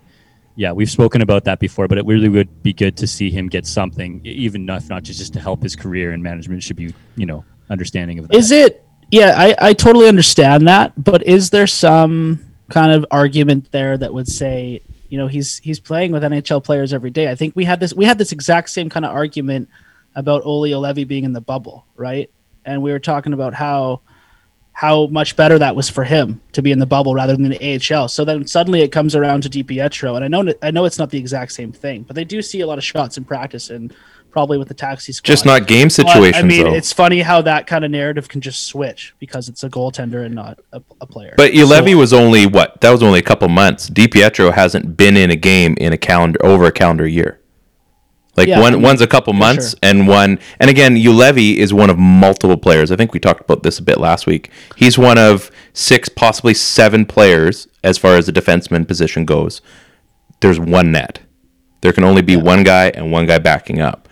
yeah, 0.56 0.72
we've 0.72 0.91
spoken 0.91 1.22
about 1.22 1.46
that 1.46 1.60
before. 1.60 1.88
But 1.88 1.98
it 1.98 2.06
really 2.06 2.30
would 2.30 2.62
be 2.62 2.74
good 2.74 2.96
to 2.98 3.08
see 3.08 3.32
him 3.32 3.48
get 3.48 3.65
something, 3.65 4.22
even 4.26 4.69
if 4.69 4.89
not 4.89 5.04
just 5.04 5.19
just 5.19 5.34
to 5.34 5.39
help 5.39 5.63
his 5.63 5.76
career. 5.76 6.12
And 6.12 6.22
management 6.22 6.62
should 6.62 6.76
be, 6.76 6.93
you 7.15 7.26
know, 7.26 7.43
understanding 7.69 8.19
of 8.19 8.28
that. 8.28 8.38
Is 8.38 8.52
it? 8.52 8.84
Yeah, 9.10 9.34
I, 9.38 9.56
I 9.69 9.74
totally 9.74 10.08
understand 10.08 10.67
that, 10.67 10.91
but 11.02 11.24
is 11.26 11.50
there 11.50 11.67
some 11.67 12.39
kind 12.69 12.91
of 12.91 13.06
argument 13.12 13.72
there 13.72 13.98
that 13.98 14.13
would 14.13 14.28
say, 14.28 14.82
you 15.13 15.19
know, 15.19 15.28
he's 15.28 15.60
he's 15.60 15.80
playing 15.80 16.12
with 16.12 16.23
NHL 16.23 16.63
players 16.63 16.91
every 16.91 17.12
day? 17.12 17.30
I 17.30 17.36
think 17.36 17.56
we 17.56 17.65
had 17.65 17.80
this 17.80 17.93
we 17.93 18.04
had 18.04 18.17
this 18.17 18.32
exact 18.32 18.71
same 18.71 18.89
kind 18.89 19.06
of 19.06 19.12
argument 19.12 19.69
about 20.15 20.41
Olli 20.41 20.71
Juolevi 20.71 21.08
being 21.08 21.23
in 21.23 21.34
the 21.34 21.39
bubble, 21.39 21.86
right? 21.95 22.32
And 22.65 22.82
we 22.82 22.91
were 22.91 22.97
talking 22.97 23.32
about 23.32 23.54
how 23.54 24.02
how 24.71 25.06
much 25.06 25.36
better 25.36 25.60
that 25.60 25.76
was 25.76 25.88
for 25.88 26.04
him 26.04 26.41
to 26.54 26.63
be 26.63 26.71
in 26.71 26.80
the 26.80 26.88
bubble 26.88 27.13
rather 27.13 27.38
than 27.38 27.47
the 27.47 27.93
AHL. 27.95 28.08
So 28.08 28.26
then 28.26 28.47
suddenly 28.47 28.82
it 28.82 28.91
comes 28.91 29.15
around 29.15 29.43
to 29.43 29.52
DiPietro, 29.52 30.15
and 30.15 30.26
I 30.26 30.28
know 30.30 30.52
I 30.63 30.71
know 30.71 30.86
it's 30.86 30.97
not 30.97 31.12
the 31.12 31.19
exact 31.19 31.52
same 31.52 31.71
thing, 31.71 32.02
but 32.02 32.15
they 32.15 32.26
do 32.26 32.41
see 32.41 32.62
a 32.62 32.65
lot 32.65 32.80
of 32.80 32.84
shots 32.84 33.15
in 33.15 33.23
practice 33.23 33.69
and 33.69 33.93
probably 34.34 34.58
with 34.58 34.67
the 34.67 34.74
taxi 34.74 35.13
squad. 35.13 35.28
just 35.28 35.46
not 35.46 35.67
game 35.67 35.86
But, 35.86 35.91
situations 35.93 36.43
I 36.43 36.48
mean, 36.48 36.63
though. 36.65 36.74
it's 36.74 36.91
funny 36.91 37.22
how 37.22 37.41
that 37.43 37.67
kind 37.67 37.86
of 37.86 37.91
narrative 37.91 38.28
can 38.28 38.41
just 38.41 38.65
switch 38.67 39.13
because 39.19 39.48
it's 39.48 39.63
a 39.63 39.69
goaltender 39.69 40.26
and 40.26 40.36
not 40.36 40.60
a, 40.74 40.82
a 41.00 41.06
player. 41.06 41.36
But 41.38 41.52
Juolevi 41.54 41.96
was 41.96 42.12
only 42.12 42.46
what? 42.48 42.82
That 42.82 42.89
was 42.89 43.02
only 43.04 43.19
a 43.19 43.24
couple 43.24 43.48
months. 43.48 43.88
Di 43.88 44.08
Pietro 44.08 44.52
hasn't 44.52 44.98
been 44.98 45.15
in 45.15 45.30
a 45.32 45.36
game 45.36 45.76
in 45.80 45.93
a 45.93 45.98
calendar 45.98 46.43
over 46.43 46.65
a 46.65 46.72
calendar 46.72 47.08
year. 47.08 47.39
Like 48.36 48.48
Yeah, 48.48 48.60
one 48.60 48.74
I 48.74 48.76
mean, 48.78 48.84
one's 48.84 49.02
a 49.02 49.08
couple 49.08 49.32
months 49.34 49.69
sure. 49.72 49.80
and 49.84 50.08
one 50.08 50.39
and 50.60 50.67
again 50.67 50.96
Juolevi 50.96 51.58
is 51.58 51.72
one 51.72 51.91
of 51.91 52.00
multiple 52.00 52.58
players. 52.58 52.91
I 52.91 52.96
think 52.96 53.13
we 53.13 53.19
talked 53.19 53.41
about 53.41 53.62
this 53.62 53.78
a 53.78 53.84
bit 53.84 54.00
last 54.00 54.26
week. 54.26 54.50
He's 54.76 54.98
one 54.98 55.19
of 55.19 55.52
six, 55.74 56.10
possibly 56.10 56.56
seven 56.56 57.06
players 57.06 57.67
as 57.84 58.00
far 58.00 58.15
as 58.15 58.26
the 58.26 58.32
defenseman 58.32 58.88
position 58.88 59.24
goes. 59.26 59.62
There's 60.41 60.60
one 60.60 60.91
net. 60.91 61.19
There 61.82 61.93
can 61.93 62.04
only 62.06 62.24
be 62.24 62.36
one 62.36 62.63
guy 62.63 62.88
and 62.89 63.12
one 63.12 63.28
guy 63.28 63.38
backing 63.38 63.80
up. 63.82 64.10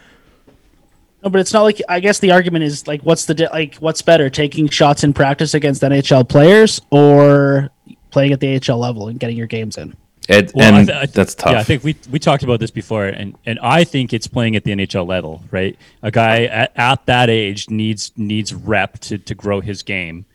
No, 1.24 1.30
but 1.30 1.40
it's 1.40 1.54
not 1.54 1.64
like 1.64 1.82
I 1.88 2.00
guess 2.00 2.20
the 2.20 2.32
argument 2.32 2.64
is 2.64 2.88
like, 2.88 3.02
what's 3.02 3.26
the 3.26 3.50
like, 3.52 3.76
what's 3.76 4.02
better, 4.02 4.30
taking 4.30 4.68
shots 4.70 5.04
in 5.04 5.14
practice 5.14 5.54
against 5.54 5.82
NHL 5.82 6.28
players 6.28 6.82
or 6.90 7.70
playing 8.10 8.34
at 8.34 8.40
the 8.40 8.60
AHL 8.60 8.78
level 8.78 9.08
and 9.08 9.20
getting 9.20 9.38
your 9.38 9.48
games 9.48 9.78
in? 9.78 9.96
It, 10.28 10.52
Well, 10.54 10.74
I 10.74 10.80
and 10.80 10.88
th- 10.88 10.98
I 10.98 11.02
th- 11.06 11.12
that's 11.14 11.36
tough. 11.36 11.52
Yeah, 11.52 11.60
I 11.60 11.64
think 11.64 11.84
we 11.84 11.96
we 12.10 12.18
talked 12.20 12.44
about 12.44 12.60
this 12.60 12.72
before, 12.72 13.06
and 13.06 13.36
and 13.46 13.60
I 13.60 13.84
think 13.84 14.14
it's 14.14 14.28
playing 14.28 14.56
at 14.56 14.64
the 14.64 14.72
NHL 14.72 15.08
level, 15.08 15.44
right? 15.52 15.78
A 16.04 16.12
guy 16.12 16.46
at, 16.46 16.72
at 16.76 17.06
that 17.08 17.30
age 17.30 17.70
needs 17.70 18.12
needs 18.18 18.54
rep 18.54 19.00
to 19.00 19.18
to 19.18 19.36
grow 19.36 19.62
his 19.62 19.84
game, 19.84 20.26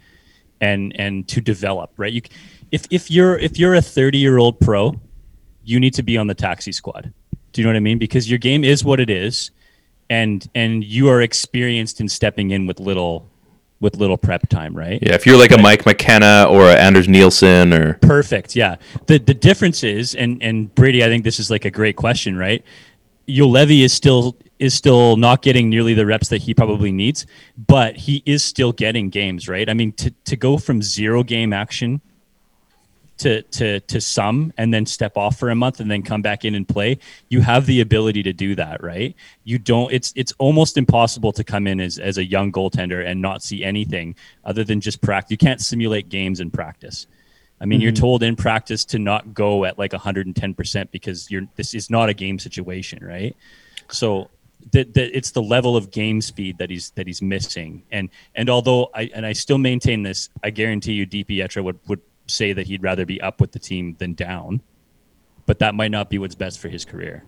and 0.61 0.95
and 0.99 1.27
to 1.29 1.41
develop, 1.41 1.93
right? 1.97 2.13
You, 2.13 2.23
if 2.71 2.87
if 2.91 3.11
you're 3.11 3.39
if 3.39 3.59
you're 3.59 3.75
a 3.75 3.83
30 3.83 4.19
year 4.19 4.39
old 4.39 4.61
pro, 4.61 5.01
you 5.65 5.81
need 5.81 5.95
to 5.95 6.03
be 6.03 6.17
on 6.17 6.27
the 6.27 6.35
taxi 6.35 6.73
squad. 6.73 7.13
Do 7.53 7.61
you 7.61 7.65
know 7.65 7.71
what 7.71 7.77
I 7.77 7.81
mean? 7.81 7.99
Because 7.99 8.29
your 8.29 8.39
game 8.39 8.65
is 8.65 8.85
what 8.85 9.01
it 9.01 9.09
is, 9.09 9.51
and 10.11 10.49
and 10.55 10.85
you 10.85 11.09
are 11.09 11.21
experienced 11.21 12.01
in 12.01 12.09
stepping 12.09 12.51
in 12.51 12.67
with 12.67 12.81
little 12.81 13.29
with 13.81 13.97
little 13.97 14.17
prep 14.17 14.49
time, 14.49 14.75
right? 14.75 14.99
Yeah, 15.03 15.15
if 15.15 15.27
you're 15.27 15.37
like 15.37 15.51
a 15.51 15.59
Mike 15.59 15.85
McKenna 15.85 16.47
or 16.49 16.63
a 16.63 16.75
Anders 16.75 17.09
Nilsson 17.09 17.75
or 17.75 17.95
Perfect. 17.95 18.57
Yeah. 18.57 18.77
The 19.07 19.19
the 19.19 19.35
difference 19.35 19.85
is, 19.85 20.15
and 20.15 20.43
and 20.43 20.75
Brady, 20.75 21.05
I 21.05 21.09
think 21.09 21.25
this 21.25 21.39
is 21.39 21.51
like 21.51 21.65
a 21.65 21.71
great 21.71 21.97
question, 21.97 22.37
right? 22.37 22.65
Juolevi 23.29 23.83
is 23.83 23.93
still 23.93 24.37
is 24.59 24.73
still 24.73 25.17
not 25.17 25.43
getting 25.43 25.69
nearly 25.69 25.95
the 25.95 26.07
reps 26.07 26.29
that 26.29 26.43
he 26.43 26.55
probably 26.55 26.93
needs, 26.93 27.27
but 27.67 27.97
he 27.97 28.23
is 28.25 28.43
still 28.43 28.73
getting 28.73 29.11
games, 29.11 29.49
right? 29.49 29.69
I 29.69 29.75
mean, 29.75 29.93
to 29.93 30.11
to 30.25 30.37
go 30.37 30.59
from 30.59 30.81
zero 30.81 31.23
game 31.23 31.53
action 31.53 32.01
to 33.19 33.43
to 33.43 33.81
to 33.81 34.01
some 34.01 34.53
and 34.59 34.73
then 34.73 34.85
step 34.85 35.17
off 35.17 35.39
for 35.39 35.51
a 35.51 35.55
month 35.55 35.81
and 35.81 35.91
then 35.91 36.03
come 36.03 36.23
back 36.23 36.45
in 36.45 36.55
and 36.55 36.69
play 36.69 36.99
you 37.29 37.41
have 37.41 37.67
the 37.67 37.81
ability 37.81 38.23
to 38.23 38.33
do 38.33 38.55
that 38.55 38.83
right? 38.83 39.15
You 39.45 39.59
don't 39.59 39.93
it's 39.93 40.13
it's 40.17 40.33
almost 40.39 40.77
impossible 40.77 41.33
to 41.33 41.45
come 41.45 41.67
in 41.67 41.81
as 41.81 41.99
as 41.99 42.19
a 42.19 42.25
young 42.25 42.53
goaltender 42.53 43.07
and 43.07 43.21
not 43.21 43.43
see 43.43 43.65
anything 43.65 44.15
other 44.45 44.65
than 44.65 44.81
just 44.81 45.01
practice 45.01 45.31
you 45.31 45.39
can't 45.39 45.61
simulate 45.61 46.09
games 46.09 46.41
in 46.41 46.51
practice. 46.51 47.07
I 47.61 47.65
mean 47.65 47.81
you're 47.81 47.93
mm-hmm. 47.93 48.01
told 48.01 48.23
in 48.23 48.37
practice 48.37 48.85
to 48.87 48.99
not 48.99 49.33
go 49.33 49.65
at 49.65 49.79
like 49.79 49.93
110% 49.93 50.91
because 50.91 51.31
you're 51.31 51.47
this 51.57 51.75
is 51.75 51.89
not 51.89 52.09
a 52.09 52.15
game 52.15 52.39
situation 52.39 53.03
right? 53.03 53.35
So 53.91 54.31
that, 54.73 54.95
that 54.95 55.17
it's 55.17 55.31
the 55.31 55.43
level 55.43 55.77
of 55.77 55.91
game 55.91 56.21
speed 56.21 56.59
that 56.59 56.71
he's 56.71 56.91
that 56.91 57.07
he's 57.07 57.23
missing. 57.23 57.83
And 57.91 58.11
and 58.35 58.51
although 58.51 58.91
i 58.95 59.11
and 59.15 59.25
i 59.25 59.33
still 59.33 59.59
maintain 59.59 60.03
this 60.03 60.29
i 60.43 60.51
guarantee 60.51 60.93
you 60.93 61.07
DiPietro 61.07 61.65
would 61.65 61.79
would 61.87 62.03
say 62.27 62.53
that 62.53 62.67
he'd 62.67 62.83
rather 62.83 63.07
be 63.07 63.21
up 63.21 63.41
with 63.41 63.53
the 63.53 63.59
team 63.59 63.97
than 63.99 64.15
down 64.15 64.61
but 65.47 65.61
that 65.61 65.75
might 65.75 65.91
not 65.91 66.11
be 66.11 66.19
what's 66.19 66.35
best 66.35 66.59
for 66.59 66.69
his 66.69 66.85
career 66.85 67.25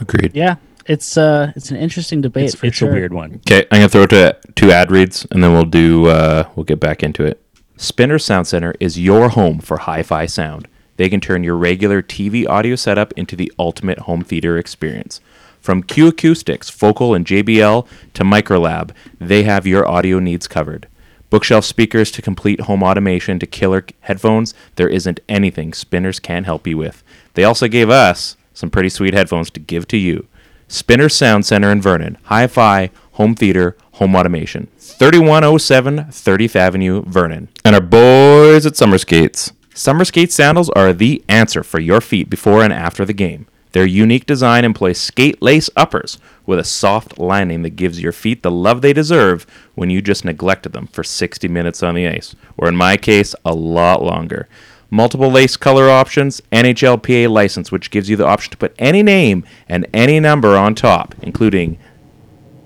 agreed. 0.00 0.34
Yeah, 0.34 0.56
it's 0.86 1.16
uh, 1.16 1.52
it's 1.54 1.70
an 1.70 1.76
interesting 1.76 2.20
debate 2.20 2.46
it's, 2.46 2.54
for 2.54 2.66
it's 2.66 2.76
sure. 2.76 2.90
a 2.90 2.92
weird 2.92 3.12
one 3.12 3.40
Okay, 3.46 3.66
I'm 3.70 3.78
gonna 3.78 3.88
throw 3.88 4.02
it 4.02 4.10
to 4.10 4.38
two 4.54 4.70
ad 4.70 4.90
reads, 4.90 5.26
and 5.30 5.42
then 5.44 5.52
we'll 5.52 5.64
do 5.64 6.06
uh, 6.06 6.48
we'll 6.56 6.64
get 6.64 6.80
back 6.80 7.02
into 7.02 7.24
it. 7.24 7.42
Spinner 7.76 8.18
Sound 8.18 8.46
Center 8.46 8.74
is 8.80 8.98
your 8.98 9.30
home 9.30 9.58
for 9.58 9.78
hi-fi 9.78 10.26
sound. 10.26 10.68
They 10.96 11.08
can 11.08 11.20
turn 11.20 11.44
your 11.44 11.56
regular 11.56 12.02
TV 12.02 12.46
audio 12.46 12.76
setup 12.76 13.12
into 13.12 13.36
the 13.36 13.50
ultimate 13.58 14.00
home 14.00 14.22
theater 14.22 14.58
experience. 14.58 15.20
From 15.58 15.82
Q 15.82 16.08
Acoustics, 16.08 16.68
Focal, 16.68 17.14
and 17.14 17.24
JBL 17.24 17.86
to 18.14 18.22
Microlab, 18.22 18.92
they 19.18 19.44
have 19.44 19.66
your 19.66 19.86
audio 19.86 20.18
needs 20.18 20.46
covered. 20.46 20.88
Bookshelf 21.30 21.64
speakers 21.64 22.10
to 22.12 22.22
complete 22.22 22.62
home 22.62 22.82
automation 22.82 23.38
to 23.38 23.46
killer 23.46 23.84
headphones, 24.00 24.52
there 24.74 24.88
isn't 24.88 25.20
anything 25.28 25.72
Spinners 25.72 26.18
can't 26.18 26.44
help 26.44 26.66
you 26.66 26.76
with. 26.76 27.04
They 27.34 27.44
also 27.44 27.68
gave 27.68 27.88
us 27.88 28.36
some 28.52 28.68
pretty 28.68 28.88
sweet 28.88 29.14
headphones 29.14 29.50
to 29.50 29.60
give 29.60 29.86
to 29.88 29.96
you. 29.96 30.26
Spinner 30.66 31.08
Sound 31.08 31.46
Center 31.46 31.70
in 31.70 31.80
Vernon, 31.80 32.18
hi 32.24 32.46
fi, 32.46 32.90
home 33.12 33.34
theater, 33.34 33.76
home 33.92 34.16
automation. 34.16 34.68
3107 34.78 35.98
30th 36.06 36.56
Avenue, 36.56 37.02
Vernon. 37.06 37.48
And 37.64 37.74
our 37.74 37.80
boys 37.80 38.66
at 38.66 38.76
Summer 38.76 38.98
Skates. 38.98 39.52
Summer 39.74 40.04
Skate 40.04 40.32
sandals 40.32 40.68
are 40.70 40.92
the 40.92 41.24
answer 41.28 41.62
for 41.62 41.80
your 41.80 42.00
feet 42.00 42.28
before 42.28 42.62
and 42.62 42.72
after 42.72 43.04
the 43.04 43.12
game. 43.12 43.46
Their 43.72 43.86
unique 43.86 44.26
design 44.26 44.64
employs 44.64 44.98
skate 44.98 45.40
lace 45.40 45.70
uppers 45.76 46.18
with 46.44 46.58
a 46.58 46.64
soft 46.64 47.18
lining 47.18 47.62
that 47.62 47.76
gives 47.76 48.02
your 48.02 48.12
feet 48.12 48.42
the 48.42 48.50
love 48.50 48.82
they 48.82 48.92
deserve 48.92 49.46
when 49.74 49.90
you 49.90 50.02
just 50.02 50.24
neglected 50.24 50.72
them 50.72 50.88
for 50.88 51.04
60 51.04 51.46
minutes 51.48 51.82
on 51.82 51.94
the 51.94 52.08
ice, 52.08 52.34
or 52.56 52.68
in 52.68 52.76
my 52.76 52.96
case, 52.96 53.34
a 53.44 53.54
lot 53.54 54.02
longer. 54.02 54.48
Multiple 54.90 55.30
lace 55.30 55.56
color 55.56 55.88
options, 55.88 56.40
NHLPA 56.50 57.30
license, 57.30 57.70
which 57.70 57.92
gives 57.92 58.10
you 58.10 58.16
the 58.16 58.26
option 58.26 58.50
to 58.50 58.56
put 58.56 58.74
any 58.76 59.04
name 59.04 59.44
and 59.68 59.86
any 59.94 60.18
number 60.18 60.56
on 60.56 60.74
top, 60.74 61.14
including 61.22 61.78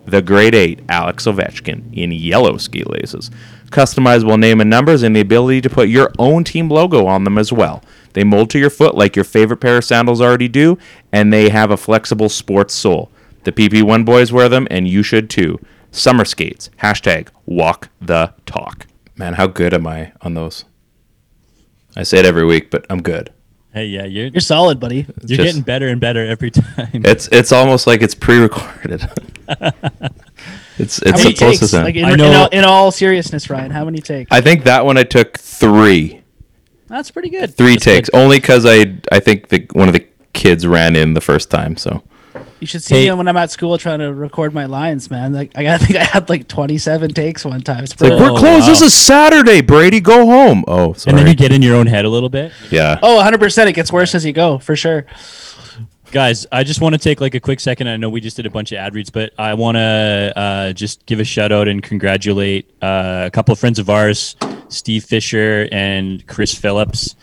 the 0.07 0.23
grade 0.23 0.55
8 0.55 0.81
Alex 0.88 1.27
Ovechkin 1.27 1.93
in 1.93 2.12
yellow 2.12 2.57
ski 2.57 2.83
laces. 2.83 3.31
Customizable 3.67 4.38
name 4.38 4.61
and 4.61 4.71
numbers 4.71 5.03
and 5.03 5.14
the 5.14 5.21
ability 5.21 5.61
to 5.61 5.71
put 5.71 5.88
your 5.88 6.12
own 6.19 6.45
team 6.45 6.71
logo 6.71 7.07
on 7.07 7.25
them 7.25 7.37
as 7.37 7.53
well. 7.53 7.83
They 8.14 8.24
mold 8.24 8.48
to 8.50 8.59
your 8.59 8.70
foot 8.70 8.94
like 8.96 9.14
your 9.14 9.24
favorite 9.24 9.59
pair 9.59 9.77
of 9.77 9.85
sandals 9.85 10.20
already 10.20 10.48
do, 10.48 10.79
and 11.12 11.33
they 11.33 11.50
have 11.50 11.70
a 11.70 11.77
flexible 11.77 12.29
sports 12.29 12.72
sole. 12.74 13.11
The 13.44 13.53
PP1 13.53 14.05
boys 14.07 14.33
wear 14.33 14.48
them, 14.48 14.66
and 14.70 14.88
you 14.88 15.03
should 15.03 15.29
too. 15.29 15.61
Summer 15.90 16.24
skates. 16.24 16.70
Hashtag 16.83 17.29
walk 17.46 17.90
the 18.00 18.33
talk. 18.46 18.87
Man, 19.16 19.35
how 19.35 19.46
good 19.46 19.72
am 19.74 19.87
I 19.87 20.12
on 20.22 20.35
those? 20.35 20.64
I 21.94 22.03
say 22.03 22.18
it 22.18 22.24
every 22.24 22.44
week, 22.44 22.70
but 22.70 22.85
I'm 22.90 23.03
good. 23.03 23.33
hey 23.72 23.87
yeah 23.87 24.05
you're 24.05 24.27
You're 24.29 24.40
solid, 24.40 24.81
buddy. 24.81 25.07
you're 25.27 25.37
just- 25.38 25.42
getting 25.42 25.62
better 25.62 25.87
and 25.88 26.00
better 26.00 26.24
every 26.27 26.50
time 26.50 26.88
It's 27.05 27.29
it's 27.31 27.53
almost 27.53 27.87
like 27.87 28.03
it's 28.03 28.14
pre-recorded. 28.14 29.09
it's 30.79 30.98
How 31.03 31.11
it's 31.11 31.24
many 31.24 31.35
supposed 31.35 31.38
takes? 31.38 31.59
to 31.61 31.68
sound. 31.68 31.85
Like 31.85 31.94
in, 31.94 32.05
I 32.05 32.12
in 32.14 32.20
all, 32.20 32.48
in 32.48 32.64
all 32.64 32.90
seriousness, 32.90 33.48
Ryan, 33.50 33.70
how 33.70 33.85
many 33.85 33.98
takes? 34.00 34.29
I 34.33 34.40
think 34.40 34.64
that 34.64 34.85
one 34.85 34.96
I 34.96 35.05
took 35.05 35.38
three. 35.38 36.22
That's 36.94 37.11
pretty 37.11 37.30
good. 37.30 37.57
three 37.57 37.76
takes 37.76 38.09
only 38.14 38.38
because 38.38 38.64
I 38.64 38.78
I 39.11 39.18
think 39.20 39.48
the 39.48 39.66
one 39.72 39.88
of 39.88 39.94
the 39.94 40.07
kids 40.33 40.66
ran 40.66 40.94
in 40.96 41.14
the 41.14 41.20
first 41.20 41.50
time. 41.50 41.76
So 41.76 42.02
You 42.61 42.66
should 42.66 42.83
see 42.83 42.94
Hey. 42.94 43.04
me 43.11 43.16
when 43.16 43.28
I'm 43.28 43.37
at 43.37 43.50
school 43.50 43.76
trying 43.78 43.98
to 43.98 44.12
record 44.14 44.54
my 44.54 44.66
lines, 44.66 45.11
man. 45.11 45.33
Like 45.33 45.50
I, 45.57 45.74
I 45.74 45.78
think 45.78 45.96
I 45.98 46.04
had 46.04 46.28
like 46.28 46.46
27 46.46 47.12
takes 47.12 47.44
one 47.44 47.62
time. 47.62 47.83
It's 47.85 47.92
it's 47.94 48.02
like 48.02 48.12
we're 48.18 48.38
closed. 48.38 48.66
This 48.68 48.80
is 48.80 48.94
Saturday. 48.94 49.61
Brady, 49.61 50.00
go 50.00 50.24
home. 50.26 50.64
Oh, 50.68 50.92
sorry. 50.92 51.11
and 51.11 51.18
then 51.18 51.26
you 51.26 51.35
get 51.35 51.52
in 51.52 51.62
your 51.62 51.76
own 51.76 51.87
head 51.88 52.04
a 52.04 52.09
little 52.09 52.28
bit 52.28 52.52
yeah. 52.70 52.98
oh, 53.02 53.16
100. 53.16 53.40
percent 53.40 53.68
It 53.68 53.74
gets 53.74 53.92
worse 53.92 54.14
as 54.14 54.24
you 54.24 54.33
go, 54.33 54.59
for 54.59 54.76
sure. 54.76 55.04
guys 56.12 56.46
i 56.52 56.62
just 56.62 56.80
want 56.80 56.92
to 56.94 56.98
take 56.98 57.20
like 57.20 57.35
a 57.35 57.40
quick 57.40 57.59
second 57.59 57.88
i 57.88 57.96
know 57.96 58.09
we 58.09 58.20
just 58.20 58.37
did 58.37 58.46
a 58.46 58.50
bunch 58.50 58.70
of 58.70 58.78
ad 58.78 58.94
reads 58.94 59.11
but 59.11 59.33
i 59.37 59.52
want 59.52 59.74
to 59.76 60.33
uh, 60.37 60.72
just 60.72 61.04
give 61.07 61.18
a 61.18 61.24
shout 61.24 61.50
out 61.50 61.66
and 61.66 61.83
congratulate 61.83 62.70
uh, 62.80 63.24
a 63.26 63.30
couple 63.33 63.52
of 63.52 63.59
friends 63.59 63.80
of 63.80 63.90
ours 63.90 64.37
steve 64.74 65.04
fisher 65.04 65.68
and 65.72 66.26
chris 66.26 66.54
phillips 66.54 67.16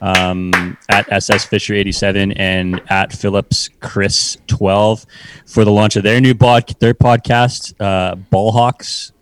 um, 0.00 0.76
at 0.88 1.10
ss 1.10 1.44
fisher 1.44 1.74
87 1.74 2.32
and 2.32 2.80
at 2.88 3.12
phillips 3.12 3.68
chris 3.80 4.36
12 4.46 5.06
for 5.46 5.64
the 5.64 5.72
launch 5.72 5.96
of 5.96 6.04
their 6.04 6.20
new 6.20 6.34
bod- 6.34 6.74
their 6.78 6.94
podcast 6.94 7.74
uh, 7.80 8.14
ballhawks 8.30 9.12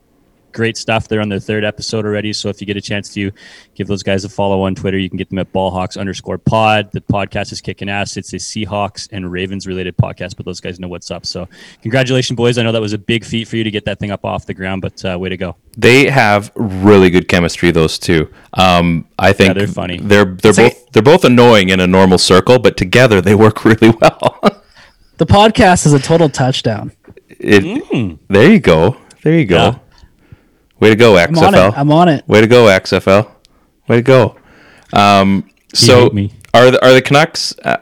great 0.56 0.76
stuff. 0.76 1.06
They're 1.06 1.20
on 1.20 1.28
their 1.28 1.38
third 1.38 1.64
episode 1.64 2.04
already. 2.06 2.32
So 2.32 2.48
if 2.48 2.60
you 2.60 2.66
get 2.66 2.76
a 2.76 2.80
chance 2.80 3.12
to 3.14 3.30
give 3.74 3.86
those 3.86 4.02
guys 4.02 4.24
a 4.24 4.28
follow 4.28 4.62
on 4.62 4.74
Twitter, 4.74 4.98
you 4.98 5.08
can 5.08 5.18
get 5.18 5.28
them 5.28 5.38
at 5.38 5.52
ballhawks 5.52 5.96
underscore 6.00 6.38
pod. 6.38 6.90
The 6.92 7.02
podcast 7.02 7.52
is 7.52 7.60
kicking 7.60 7.88
ass. 7.88 8.16
It's 8.16 8.32
a 8.32 8.36
Seahawks 8.36 9.08
and 9.12 9.30
Ravens 9.30 9.66
related 9.66 9.96
podcast, 9.96 10.36
but 10.36 10.46
those 10.46 10.60
guys 10.60 10.80
know 10.80 10.88
what's 10.88 11.10
up. 11.10 11.26
So 11.26 11.46
congratulations, 11.82 12.36
boys. 12.36 12.56
I 12.58 12.62
know 12.62 12.72
that 12.72 12.80
was 12.80 12.94
a 12.94 12.98
big 12.98 13.24
feat 13.24 13.46
for 13.46 13.56
you 13.56 13.64
to 13.64 13.70
get 13.70 13.84
that 13.84 13.98
thing 14.00 14.10
up 14.10 14.24
off 14.24 14.46
the 14.46 14.54
ground, 14.54 14.82
but 14.82 15.04
uh, 15.04 15.18
way 15.18 15.28
to 15.28 15.36
go. 15.36 15.54
They 15.76 16.08
have 16.08 16.50
really 16.56 17.10
good 17.10 17.28
chemistry. 17.28 17.70
Those 17.70 17.98
two. 17.98 18.32
Um, 18.54 19.06
I 19.18 19.32
think 19.34 19.54
they're 19.54 19.66
funny. 19.68 19.98
They're 19.98 20.24
they're 20.24 20.50
It's 20.50 20.58
like- 20.58 20.72
both 20.74 20.92
they're 20.92 21.02
both 21.02 21.24
annoying 21.24 21.68
in 21.68 21.80
a 21.80 21.86
normal 21.86 22.16
circle, 22.16 22.58
but 22.58 22.76
together 22.78 23.20
they 23.20 23.34
work 23.34 23.64
really 23.66 23.90
well. 24.00 24.40
The 25.18 25.26
podcast 25.26 25.84
is 25.86 25.92
a 25.92 25.98
total 25.98 26.28
touchdown. 26.30 26.92
it, 27.28 28.18
There 28.28 28.50
you 28.50 28.60
go. 28.60 28.96
There 29.22 29.38
you 29.38 29.44
go. 29.44 29.56
Yeah. 29.56 29.78
Way 30.80 30.90
to 30.90 30.96
go, 30.96 31.16
I'm 31.16 31.36
on 31.38 31.54
it. 31.54 31.58
XFL. 31.58 31.72
I'm 31.76 31.92
on 31.92 32.08
it. 32.08 32.28
Way 32.28 32.40
to 32.40 32.46
go, 32.46 32.66
XFL. 32.66 33.30
Way 33.88 33.96
to 33.96 34.02
go. 34.02 34.36
Um, 34.92 35.48
so 35.72 36.10
me. 36.10 36.32
are 36.54 36.70
the, 36.70 36.84
are 36.84 36.92
the 36.92 37.02
Canucks 37.02 37.54
uh, 37.64 37.78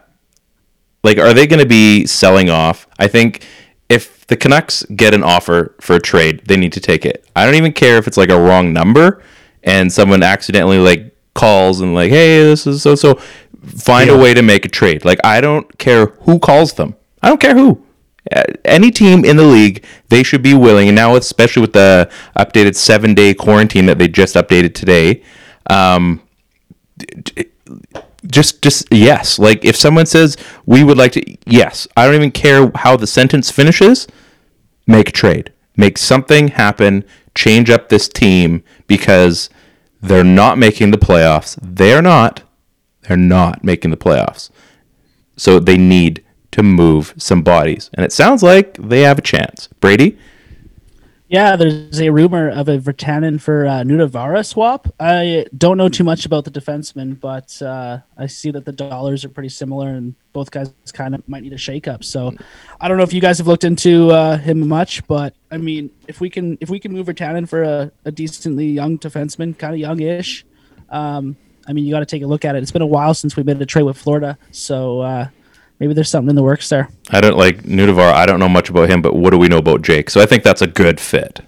like 1.05 1.19
are 1.19 1.35
they 1.35 1.47
going 1.47 1.61
to 1.61 1.67
be 1.67 2.07
selling 2.07 2.51
off? 2.51 2.89
I 2.99 3.07
think 3.07 3.47
if 3.89 4.27
the 4.27 4.37
Canucks 4.37 4.85
get 4.97 5.15
an 5.15 5.23
offer 5.23 5.77
for 5.81 5.97
a 5.97 6.01
trade, 6.01 6.43
they 6.47 6.57
need 6.57 6.73
to 6.73 6.81
take 6.81 7.05
it. 7.05 7.25
I 7.37 7.45
don't 7.45 7.55
even 7.55 7.73
care 7.73 7.99
if 7.99 8.09
it's 8.09 8.17
like 8.17 8.31
a 8.31 8.41
wrong 8.41 8.73
number 8.73 9.23
and 9.63 9.93
someone 9.93 10.23
accidentally 10.23 10.79
like 10.79 11.15
calls 11.35 11.81
and 11.81 11.95
like, 11.95 12.11
"Hey, 12.11 12.43
this 12.43 12.67
is 12.67 12.83
so 12.83 12.95
so." 12.95 13.21
Find 13.65 14.11
a 14.11 14.19
way 14.19 14.35
to 14.35 14.43
make 14.43 14.67
a 14.67 14.69
trade. 14.69 15.07
Like 15.07 15.19
I 15.25 15.41
don't 15.41 15.79
care 15.79 16.07
who 16.07 16.39
calls 16.39 16.75
them. 16.75 16.97
I 17.23 17.29
don't 17.29 17.41
care 17.41 17.55
who. 17.55 17.83
Any 18.65 18.91
team 18.91 19.25
in 19.25 19.37
the 19.37 19.45
league, 19.45 19.85
they 20.09 20.23
should 20.23 20.43
be 20.43 20.55
willing. 20.55 20.89
And 20.89 20.97
now, 20.97 21.17
especially 21.17 21.61
with 21.61 21.75
the 21.75 22.11
updated 22.39 22.75
seven-day 22.75 23.35
quarantine 23.35 23.87
that 23.87 23.99
they 23.99 24.09
just 24.09 24.35
updated 24.35 24.75
today, 24.75 25.23
um, 25.69 26.23
just 28.27 28.63
just 28.63 28.91
yes. 28.91 29.39
Like 29.39 29.65
if 29.65 29.77
someone 29.77 30.07
says 30.07 30.37
we 30.67 30.85
would 30.85 30.97
like 30.97 31.13
to 31.13 31.37
yes. 31.47 31.87
I 31.97 32.07
don't 32.07 32.15
even 32.15 32.31
care 32.31 32.71
how 32.75 32.97
the 32.97 33.07
sentence 33.07 33.51
finishes 33.51 34.07
make 34.87 35.09
a 35.09 35.13
trade. 35.13 35.53
Make 35.77 35.99
something 35.99 36.49
happen. 36.49 37.05
Change 37.35 37.69
up 37.69 37.89
this 37.89 38.09
team 38.09 38.63
because 38.87 39.51
they're 40.01 40.25
not 40.25 40.57
making 40.57 40.91
the 40.93 40.99
playoffs. 40.99 41.59
They're 41.61 42.03
not. 42.03 42.43
They're 43.03 43.17
not 43.17 43.65
making 43.65 43.91
the 43.91 43.97
playoffs. 43.97 44.51
So 45.37 45.59
they 45.59 45.77
need 45.77 46.24
to 46.55 46.63
move 46.63 47.13
some 47.17 47.43
bodies 47.43 47.91
and 47.95 48.05
it 48.05 48.13
sounds 48.13 48.43
like 48.43 48.75
they 48.79 49.01
have 49.01 49.19
a 49.19 49.23
chance 49.23 49.69
brady 49.81 50.17
Yeah, 51.29 51.57
there's 51.57 52.01
a 52.01 52.11
rumor 52.11 52.49
of 52.51 52.69
a 52.69 52.79
Virtanen 52.79 53.41
for 53.41 53.67
uh, 53.67 53.83
Nutivaara 53.83 54.47
swap. 54.47 54.87
I 55.01 55.47
don't 55.57 55.79
know 55.79 55.89
too 55.89 56.05
much 56.05 56.27
about 56.27 56.45
the 56.45 56.51
defenseman, 56.51 57.19
but 57.19 57.61
uh, 57.61 58.01
I 58.17 58.27
see 58.27 58.53
that 58.53 58.67
the 58.67 58.73
dollars 58.73 59.25
are 59.25 59.31
pretty 59.31 59.49
similar, 59.49 59.89
and 59.89 60.15
both 60.33 60.51
guys 60.51 60.73
kind 60.93 61.15
of 61.15 61.27
might 61.27 61.43
need 61.43 61.55
a 61.55 61.57
shakeup. 61.57 62.05
So, 62.05 62.35
I 62.79 62.87
don't 62.87 62.99
know 62.99 63.03
if 63.03 63.13
you 63.13 63.23
guys 63.23 63.39
have 63.39 63.49
looked 63.49 63.65
into 63.65 64.11
uh, 64.11 64.37
him 64.37 64.69
much, 64.69 65.05
but 65.09 65.35
I 65.51 65.57
mean, 65.57 65.91
if 66.07 66.21
we 66.21 66.29
can 66.29 66.59
if 66.61 66.69
we 66.69 66.79
can 66.79 66.93
move 66.93 67.07
Virtanen 67.07 67.49
for 67.49 67.65
a, 67.65 67.91
a 68.05 68.13
decently 68.13 68.67
young 68.67 68.99
defenseman, 68.99 69.59
kind 69.59 69.73
of 69.75 69.81
youngish, 69.81 70.45
um, 70.91 71.37
I 71.67 71.73
mean, 71.73 71.87
you 71.87 71.91
got 71.91 72.01
to 72.01 72.07
take 72.07 72.23
a 72.23 72.27
look 72.27 72.45
at 72.45 72.55
it. 72.55 72.63
It's 72.63 72.71
been 72.71 72.83
a 72.83 72.87
while 72.87 73.15
since 73.15 73.35
we 73.35 73.43
made 73.43 73.61
a 73.61 73.67
trade 73.67 73.85
with 73.85 73.97
Florida, 73.97 74.39
so 74.53 75.01
uh, 75.01 75.29
maybe 75.81 75.95
there's 75.95 76.09
something 76.09 76.31
in 76.31 76.37
the 76.37 76.43
works 76.43 76.69
there. 76.69 76.89
I 77.11 77.21
don't 77.21 77.37
like 77.37 77.63
Nutivaara. 77.63 78.13
I 78.13 78.27
don't 78.27 78.41
know 78.41 78.49
much 78.49 78.69
about 78.71 78.89
him, 78.89 79.03
but 79.03 79.15
what 79.15 79.31
do 79.31 79.39
we 79.39 79.49
know 79.49 79.59
about 79.59 79.83
Jake? 79.83 80.11
So 80.11 80.21
I 80.21 80.27
think 80.27 80.43
that's 80.43 80.63
a 80.63 80.67
good 80.67 81.01
fit. 81.01 81.41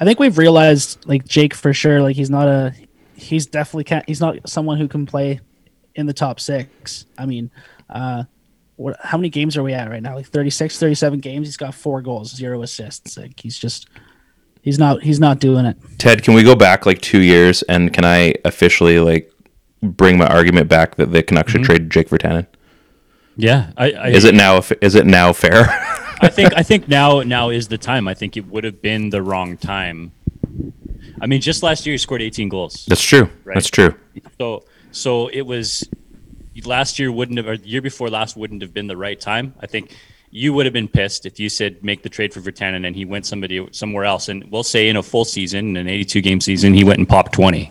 I 0.00 0.04
think 0.04 0.20
we've 0.20 0.38
realized 0.38 1.04
like 1.06 1.26
Jake 1.26 1.54
for 1.54 1.72
sure. 1.72 2.00
Like 2.00 2.16
he's 2.16 2.30
not 2.30 2.48
a, 2.48 2.74
he's 3.16 3.46
definitely 3.46 3.84
can't. 3.84 4.04
He's 4.06 4.20
not 4.20 4.48
someone 4.48 4.78
who 4.78 4.88
can 4.88 5.06
play 5.06 5.40
in 5.94 6.06
the 6.06 6.12
top 6.12 6.40
six. 6.40 7.06
I 7.18 7.26
mean, 7.26 7.50
uh, 7.90 8.24
what? 8.76 8.96
How 9.00 9.18
many 9.18 9.30
games 9.30 9.56
are 9.56 9.62
we 9.62 9.72
at 9.72 9.88
right 9.90 10.02
now? 10.02 10.16
Like 10.16 10.26
36, 10.26 10.78
37 10.78 11.20
games. 11.20 11.48
He's 11.48 11.56
got 11.56 11.74
four 11.74 12.02
goals, 12.02 12.34
zero 12.34 12.62
assists. 12.62 13.16
Like 13.16 13.38
he's 13.40 13.58
just, 13.58 13.88
he's 14.62 14.78
not, 14.78 15.02
he's 15.02 15.20
not 15.20 15.40
doing 15.40 15.66
it. 15.66 15.76
Ted, 15.98 16.22
can 16.22 16.34
we 16.34 16.42
go 16.42 16.54
back 16.54 16.86
like 16.86 17.00
two 17.00 17.22
years 17.22 17.62
and 17.62 17.92
can 17.92 18.04
I 18.04 18.34
officially 18.44 19.00
like 19.00 19.32
bring 19.82 20.18
my 20.18 20.26
argument 20.26 20.68
back 20.68 20.96
that 20.96 21.12
the 21.12 21.22
Canucks 21.22 21.52
should 21.52 21.64
trade 21.64 21.90
Jake 21.90 22.08
Virtanen? 22.08 22.46
Yeah, 23.36 23.72
I, 23.76 23.92
I 23.92 24.08
Is 24.08 24.24
it 24.24 24.34
now? 24.34 24.62
Is 24.80 24.94
it 24.94 25.06
now 25.06 25.32
fair? 25.32 25.64
I 26.20 26.28
think 26.28 26.54
I 26.56 26.62
think 26.62 26.88
now 26.88 27.20
now 27.22 27.50
is 27.50 27.68
the 27.68 27.78
time. 27.78 28.06
I 28.08 28.14
think 28.14 28.36
it 28.36 28.46
would 28.46 28.64
have 28.64 28.80
been 28.80 29.10
the 29.10 29.22
wrong 29.22 29.56
time. 29.56 30.12
I 31.20 31.26
mean, 31.26 31.40
just 31.40 31.62
last 31.62 31.86
year 31.86 31.94
he 31.94 31.98
scored 31.98 32.22
18 32.22 32.48
goals. 32.48 32.84
That's 32.86 33.02
true. 33.02 33.28
Right. 33.44 33.54
That's 33.54 33.70
true. 33.70 33.94
So 34.38 34.64
so 34.92 35.28
it 35.28 35.42
was 35.42 35.88
last 36.64 36.98
year 36.98 37.10
wouldn't 37.10 37.38
have 37.38 37.48
or 37.48 37.56
the 37.56 37.66
year 37.68 37.82
before 37.82 38.08
last 38.08 38.36
wouldn't 38.36 38.62
have 38.62 38.72
been 38.72 38.86
the 38.86 38.96
right 38.96 39.20
time. 39.20 39.54
I 39.60 39.66
think 39.66 39.96
you 40.30 40.52
would 40.52 40.66
have 40.66 40.72
been 40.72 40.88
pissed 40.88 41.26
if 41.26 41.38
you 41.40 41.48
said 41.48 41.82
make 41.82 42.02
the 42.02 42.08
trade 42.08 42.32
for 42.32 42.40
Virtanen 42.40 42.86
and 42.86 42.94
he 42.96 43.04
went 43.04 43.26
somebody 43.26 43.66
somewhere 43.72 44.04
else. 44.04 44.28
And 44.28 44.50
we'll 44.50 44.62
say 44.62 44.88
in 44.88 44.96
a 44.96 45.02
full 45.02 45.24
season, 45.24 45.70
in 45.70 45.76
an 45.76 45.88
82 45.88 46.20
game 46.22 46.40
season, 46.40 46.74
he 46.74 46.84
went 46.84 46.98
and 46.98 47.08
popped 47.08 47.32
20. 47.32 47.70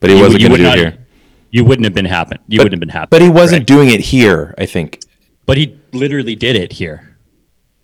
But 0.00 0.10
he 0.10 0.16
You- 0.16 0.22
wasn't 0.22 0.42
going 0.42 0.52
to 0.52 0.58
do 0.58 0.62
it 0.64 0.66
not- 0.66 0.78
here. 0.78 1.05
You 1.56 1.64
wouldn't 1.64 1.84
have 1.84 1.94
been 1.94 2.04
happen. 2.04 2.38
You 2.48 2.58
But- 2.58 2.64
wouldn't 2.64 2.74
have 2.82 2.86
been 2.86 2.98
happy. 3.00 3.08
But 3.10 3.22
he 3.22 3.28
wasn't 3.30 3.60
right? 3.60 3.66
doing 3.66 3.88
it 3.90 4.00
here. 4.00 4.54
I 4.58 4.66
think. 4.66 5.00
But 5.46 5.56
he 5.56 5.76
literally 5.92 6.34
did 6.34 6.54
it 6.56 6.72
here. 6.72 7.16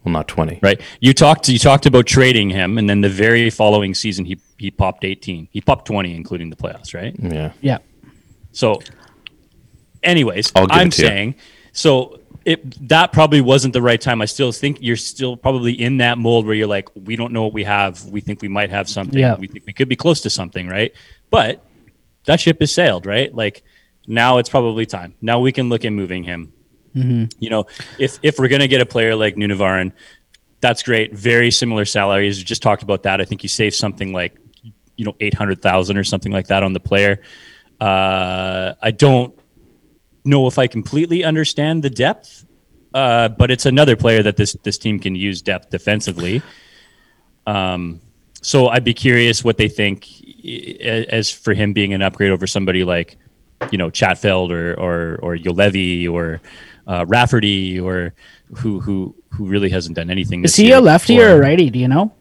Well, 0.04 0.12
not 0.12 0.26
twenty. 0.28 0.58
Right. 0.62 0.80
You 1.00 1.14
talked 1.14 1.48
you 1.48 1.58
talked 1.58 1.86
about 1.86 2.06
trading 2.06 2.50
him, 2.50 2.76
and 2.76 2.90
then 2.90 3.00
the 3.00 3.08
very 3.08 3.48
following 3.50 3.94
season 3.94 4.24
he 4.24 4.36
he 4.58 4.70
popped 4.70 5.04
18. 5.04 5.48
He 5.50 5.60
popped 5.60 5.86
20, 5.86 6.14
including 6.14 6.50
the 6.50 6.56
playoffs. 6.56 6.92
Right. 6.94 7.14
Yeah. 7.18 7.52
Yeah. 7.60 7.78
So, 8.52 8.80
anyways, 10.02 10.52
I'll 10.54 10.66
give 10.66 10.76
I'm 10.76 10.88
it 10.88 10.92
to 10.94 11.02
you. 11.02 11.08
saying 11.08 11.34
so 11.72 12.20
it 12.44 12.88
that 12.88 13.12
probably 13.12 13.40
wasn't 13.40 13.72
the 13.72 13.80
right 13.82 14.00
time. 14.00 14.20
I 14.20 14.26
still 14.26 14.52
think 14.52 14.78
you're 14.80 14.96
still 14.96 15.36
probably 15.36 15.72
in 15.72 15.98
that 15.98 16.18
mold 16.18 16.44
where 16.46 16.54
you're 16.54 16.66
like, 16.66 16.88
we 16.94 17.16
don't 17.16 17.32
know 17.32 17.44
what 17.44 17.52
we 17.54 17.64
have. 17.64 18.04
We 18.06 18.20
think 18.20 18.42
we 18.42 18.48
might 18.48 18.70
have 18.70 18.88
something. 18.88 19.18
Yeah. 19.18 19.36
We 19.36 19.46
think 19.46 19.64
we 19.66 19.72
could 19.72 19.88
be 19.88 19.96
close 19.96 20.20
to 20.22 20.30
something, 20.30 20.66
right? 20.68 20.92
But 21.30 21.64
that 22.24 22.40
ship 22.40 22.58
has 22.60 22.72
sailed, 22.72 23.06
right? 23.06 23.34
Like 23.34 23.62
now 24.06 24.38
it's 24.38 24.48
probably 24.48 24.86
time. 24.86 25.14
Now 25.20 25.40
we 25.40 25.52
can 25.52 25.68
look 25.68 25.84
at 25.84 25.92
moving 25.92 26.24
him. 26.24 26.52
You 27.38 27.50
know, 27.50 27.66
if 27.98 28.18
if 28.22 28.38
we're 28.38 28.48
gonna 28.48 28.68
get 28.68 28.80
a 28.80 28.86
player 28.86 29.16
like 29.16 29.36
Nutivaara, 29.36 29.92
that's 30.60 30.82
great. 30.82 31.14
Very 31.14 31.50
similar 31.50 31.84
salaries. 31.84 32.38
We 32.38 32.44
just 32.44 32.62
talked 32.62 32.82
about 32.82 33.02
that. 33.04 33.20
I 33.20 33.24
think 33.24 33.42
you 33.42 33.48
save 33.48 33.74
something 33.74 34.12
like 34.12 34.36
you 34.96 35.04
know 35.04 35.16
eight 35.20 35.34
hundred 35.34 35.62
thousand 35.62 35.96
or 35.96 36.04
something 36.04 36.32
like 36.32 36.48
that 36.48 36.62
on 36.62 36.72
the 36.72 36.80
player. 36.80 37.22
Uh, 37.80 38.74
I 38.80 38.90
don't 38.92 39.36
know 40.24 40.46
if 40.46 40.58
I 40.58 40.66
completely 40.66 41.24
understand 41.24 41.82
the 41.82 41.90
depth, 41.90 42.46
uh, 42.94 43.28
but 43.28 43.50
it's 43.50 43.66
another 43.66 43.96
player 43.96 44.22
that 44.22 44.36
this 44.36 44.54
this 44.62 44.78
team 44.78 44.98
can 44.98 45.14
use 45.14 45.42
depth 45.42 45.70
defensively. 45.70 46.42
Um, 47.46 48.00
so 48.43 48.68
I'd 48.68 48.84
be 48.84 48.95
curious 48.95 49.43
what 49.43 49.57
they 49.57 49.68
think 49.68 50.07
as 50.80 51.30
for 51.30 51.55
him 51.55 51.72
being 51.72 51.95
an 51.95 52.03
upgrade 52.03 52.30
over 52.30 52.47
somebody 52.47 52.84
like 52.84 53.16
you 53.70 53.78
know 53.78 53.88
Chatfield 53.90 54.53
or 54.53 54.74
or 54.78 55.18
or 55.22 55.36
Juolevi 55.36 56.11
or 56.11 56.40
uh, 56.86 57.05
Rafferty 57.09 57.80
or 57.80 58.12
who 58.57 58.80
who 58.80 59.14
who 59.30 59.47
really 59.47 59.70
hasn't 59.70 59.97
done 59.97 60.11
anything. 60.11 60.45
Is 60.45 60.57
he 60.57 60.72
a 60.72 60.80
lefty 60.80 61.18
or 61.20 61.28
a 61.30 61.38
righty? 61.38 61.70
Do 61.70 61.78
you 61.78 61.88
know? 61.88 62.12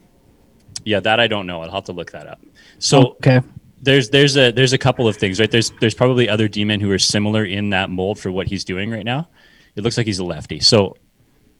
Yeah, 0.85 0.99
that 1.01 1.19
I 1.19 1.27
don't 1.27 1.45
know. 1.45 1.61
I'll 1.61 1.71
have 1.71 1.85
to 1.85 1.91
look 1.91 2.11
that 2.11 2.27
up. 2.27 2.39
So 2.79 3.17
Okay. 3.19 3.41
there's 3.81 4.09
there's 4.09 4.37
a 4.37 4.51
there's 4.51 4.73
a 4.73 4.77
couple 4.77 5.07
of 5.07 5.17
things, 5.17 5.39
right? 5.39 5.49
There's 5.51 5.71
there's 5.79 5.95
probably 5.95 6.29
other 6.29 6.47
D 6.47 6.63
men 6.65 6.79
who 6.79 6.91
are 6.91 6.99
similar 6.99 7.43
in 7.45 7.71
that 7.71 7.89
mold 7.89 8.19
for 8.19 8.31
what 8.31 8.47
he's 8.47 8.63
doing 8.63 8.89
right 8.91 9.05
now. 9.05 9.27
It 9.75 9.83
looks 9.83 9.97
like 9.97 10.05
he's 10.05 10.19
a 10.19 10.23
lefty. 10.23 10.59
So 10.59 10.95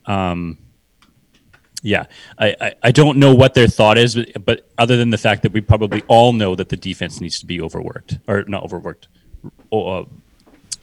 um 0.06 0.58
yeah, 1.82 2.06
I, 2.38 2.56
I, 2.62 2.74
I 2.84 2.92
don't 2.92 3.18
know 3.18 3.34
what 3.34 3.54
their 3.54 3.68
thought 3.68 3.98
is, 3.98 4.16
but, 4.16 4.46
but 4.46 4.70
other 4.78 4.98
than 4.98 5.10
the 5.10 5.18
fact 5.18 5.44
that 5.44 5.52
we 5.52 5.62
probably 5.62 6.04
all 6.08 6.34
know 6.34 6.56
that 6.56 6.70
the 6.70 6.78
defense 6.78 7.20
needs 7.20 7.40
to 7.40 7.46
be 7.46 7.60
overworked 7.62 8.20
or 8.28 8.44
not 8.44 8.64
overworked, 8.64 9.08
oh, 9.72 10.02
uh, 10.02 10.06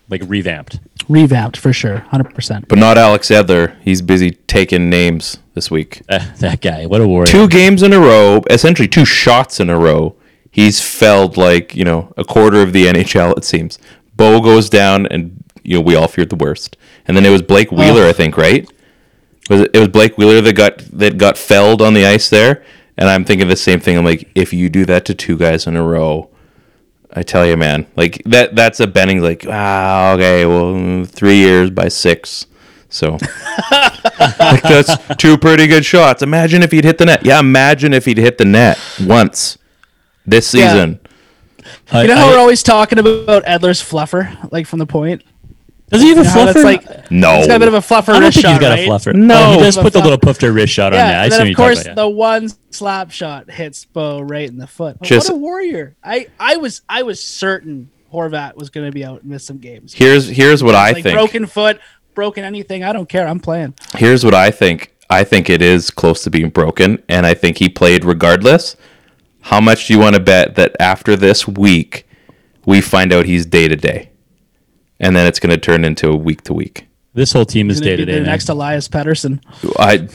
like 0.08 0.22
revamped. 0.26 0.80
Revamped 1.08 1.56
for 1.56 1.72
sure, 1.72 1.98
hundred 1.98 2.34
percent. 2.34 2.68
But 2.68 2.78
not 2.78 2.98
Alex 2.98 3.28
Edler. 3.28 3.76
He's 3.82 4.02
busy 4.02 4.32
taking 4.32 4.90
names 4.90 5.38
this 5.54 5.70
week. 5.70 6.02
Uh, 6.08 6.18
that 6.38 6.60
guy, 6.60 6.86
what 6.86 7.00
a 7.00 7.06
warrior! 7.06 7.26
Two 7.26 7.48
games 7.48 7.82
in 7.82 7.92
a 7.92 8.00
row, 8.00 8.42
essentially 8.50 8.88
two 8.88 9.04
shots 9.04 9.60
in 9.60 9.70
a 9.70 9.78
row. 9.78 10.16
He's 10.50 10.80
felled 10.80 11.36
like 11.36 11.74
you 11.74 11.84
know 11.84 12.12
a 12.16 12.24
quarter 12.24 12.60
of 12.60 12.72
the 12.72 12.86
NHL. 12.86 13.36
It 13.38 13.44
seems. 13.44 13.78
Bo 14.16 14.40
goes 14.40 14.68
down, 14.68 15.06
and 15.06 15.44
you 15.62 15.74
know 15.74 15.80
we 15.80 15.94
all 15.94 16.08
feared 16.08 16.30
the 16.30 16.36
worst. 16.36 16.76
And 17.06 17.16
then 17.16 17.24
it 17.24 17.30
was 17.30 17.40
Blake 17.40 17.70
Wheeler, 17.70 18.04
I 18.04 18.12
think, 18.12 18.36
right? 18.36 18.68
Was 19.48 19.60
it, 19.62 19.70
it 19.74 19.78
was 19.78 19.88
Blake 19.88 20.18
Wheeler 20.18 20.40
that 20.40 20.52
got 20.54 20.78
that 20.98 21.18
got 21.18 21.38
felled 21.38 21.80
on 21.82 21.94
the 21.94 22.04
ice 22.06 22.28
there? 22.30 22.64
And 22.96 23.08
I'm 23.08 23.24
thinking 23.24 23.48
the 23.48 23.56
same 23.56 23.80
thing. 23.80 23.96
I'm 23.96 24.04
like, 24.04 24.28
if 24.34 24.52
you 24.52 24.68
do 24.68 24.84
that 24.86 25.04
to 25.06 25.14
two 25.14 25.36
guys 25.38 25.66
in 25.68 25.76
a 25.76 25.82
row, 25.82 26.30
I 27.12 27.22
tell 27.22 27.46
you, 27.46 27.56
man, 27.56 27.86
like 27.96 28.20
that 28.26 28.54
that's 28.56 28.80
a 28.80 28.86
Benning 28.86 29.22
like 29.22 29.46
ah 29.48 30.12
okay, 30.14 30.44
well 30.46 31.04
three 31.04 31.36
years 31.38 31.70
by 31.70 31.88
six. 31.88 32.46
So 32.90 33.12
like 33.70 34.62
that's 34.62 34.96
two 35.16 35.36
pretty 35.38 35.66
good 35.66 35.84
shots. 35.84 36.22
Imagine 36.22 36.62
if 36.62 36.72
he'd 36.72 36.84
hit 36.84 36.98
the 36.98 37.06
net. 37.06 37.24
Yeah, 37.24 37.38
imagine 37.38 37.92
if 37.92 38.04
he'd 38.04 38.18
hit 38.18 38.38
the 38.38 38.44
net 38.44 38.78
once 39.04 39.58
this 40.26 40.46
season. 40.48 40.98
I- 41.92 42.02
You 42.02 42.08
know 42.08 42.16
how 42.16 42.28
I- 42.28 42.30
we're 42.32 42.38
always 42.38 42.62
talking 42.62 42.98
about 42.98 43.44
Edler's 43.44 43.82
fluffer, 43.82 44.50
like 44.52 44.66
from 44.66 44.78
the 44.78 44.86
point. 44.86 45.22
Does 45.90 46.02
he 46.02 46.08
have 46.08 46.18
a 46.18 46.20
You 46.20 46.24
know 46.24 46.30
how 46.30 46.44
that's 46.46 46.58
fluffer? 46.58 46.64
like 46.64 47.10
No. 47.10 47.36
he's 47.38 47.46
got 47.46 47.56
a 47.56 47.58
bit 47.58 47.68
of 47.68 47.74
a 47.74 47.78
fluffer 47.78 48.08
I 48.10 48.12
don't 48.14 48.22
wrist 48.22 48.34
think 48.36 48.46
he's 48.46 48.54
shot, 48.54 48.60
got 48.60 48.70
right? 48.70 48.86
a 48.86 48.90
fluffer. 48.90 49.14
No. 49.14 49.34
Oh, 49.38 49.52
he 49.54 49.58
does 49.60 49.76
put 49.76 49.92
the 49.92 50.00
little 50.00 50.18
puffer 50.18 50.52
wrist 50.52 50.72
shot 50.72 50.92
on. 50.92 50.98
there. 50.98 51.10
Yeah, 51.10 51.20
I 51.20 51.24
and 51.24 51.32
see 51.32 51.38
then 51.38 51.48
of 51.48 51.56
course 51.56 51.80
about, 51.82 51.90
yeah. 51.90 51.94
the 51.94 52.08
one 52.08 52.48
slap 52.70 53.10
shot 53.10 53.50
hits 53.50 53.84
Bo 53.86 54.20
right 54.20 54.48
in 54.48 54.58
the 54.58 54.66
foot. 54.66 55.00
Just- 55.02 55.28
what 55.30 55.36
a 55.36 55.38
warrior! 55.38 55.96
I 56.04 56.26
I 56.38 56.56
was 56.56 56.82
I 56.88 57.02
was 57.02 57.22
certain 57.22 57.90
Horvat 58.12 58.56
was 58.56 58.70
going 58.70 58.86
to 58.86 58.92
be 58.92 59.04
out 59.04 59.20
and 59.22 59.30
miss 59.30 59.44
some 59.44 59.58
games. 59.58 59.92
Here's 59.94 60.26
here's 60.28 60.62
what 60.62 60.74
I 60.74 60.92
like 60.92 61.02
think. 61.04 61.14
broken 61.16 61.46
foot, 61.46 61.80
broken 62.14 62.44
anything. 62.44 62.82
I 62.84 62.92
don't 62.92 63.08
care. 63.08 63.26
I'm 63.26 63.40
playing. 63.40 63.74
Here's 63.96 64.24
what 64.24 64.34
I 64.34 64.50
think. 64.50 64.94
I 65.10 65.24
think 65.24 65.48
it 65.48 65.62
is 65.62 65.90
close 65.90 66.22
to 66.24 66.30
being 66.30 66.50
broken, 66.50 67.02
and 67.08 67.26
I 67.26 67.32
think 67.34 67.56
he 67.58 67.68
played 67.70 68.04
regardless. 68.04 68.76
How 69.40 69.60
much 69.60 69.86
do 69.86 69.94
you 69.94 69.98
want 69.98 70.16
to 70.16 70.20
bet 70.20 70.54
that 70.56 70.76
after 70.80 71.16
this 71.16 71.48
week, 71.48 72.06
we 72.66 72.80
find 72.82 73.12
out 73.12 73.24
he's 73.24 73.46
day 73.46 73.68
to 73.68 73.76
day, 73.76 74.07
and 75.00 75.14
then 75.16 75.26
it's 75.26 75.40
going 75.40 75.50
to 75.50 75.58
turn 75.58 75.84
into 75.84 76.08
a 76.10 76.16
week 76.16 76.42
to 76.44 76.54
week? 76.54 76.86
This 77.14 77.32
whole 77.32 77.44
team 77.44 77.70
is 77.70 77.78
He's 77.78 77.86
gonna 77.86 77.96
day 77.96 78.04
to 78.04 78.12
day. 78.20 78.20
next 78.20 78.48
Elias 78.48 78.88
Pettersson. 78.88 79.40
I, 79.78 80.08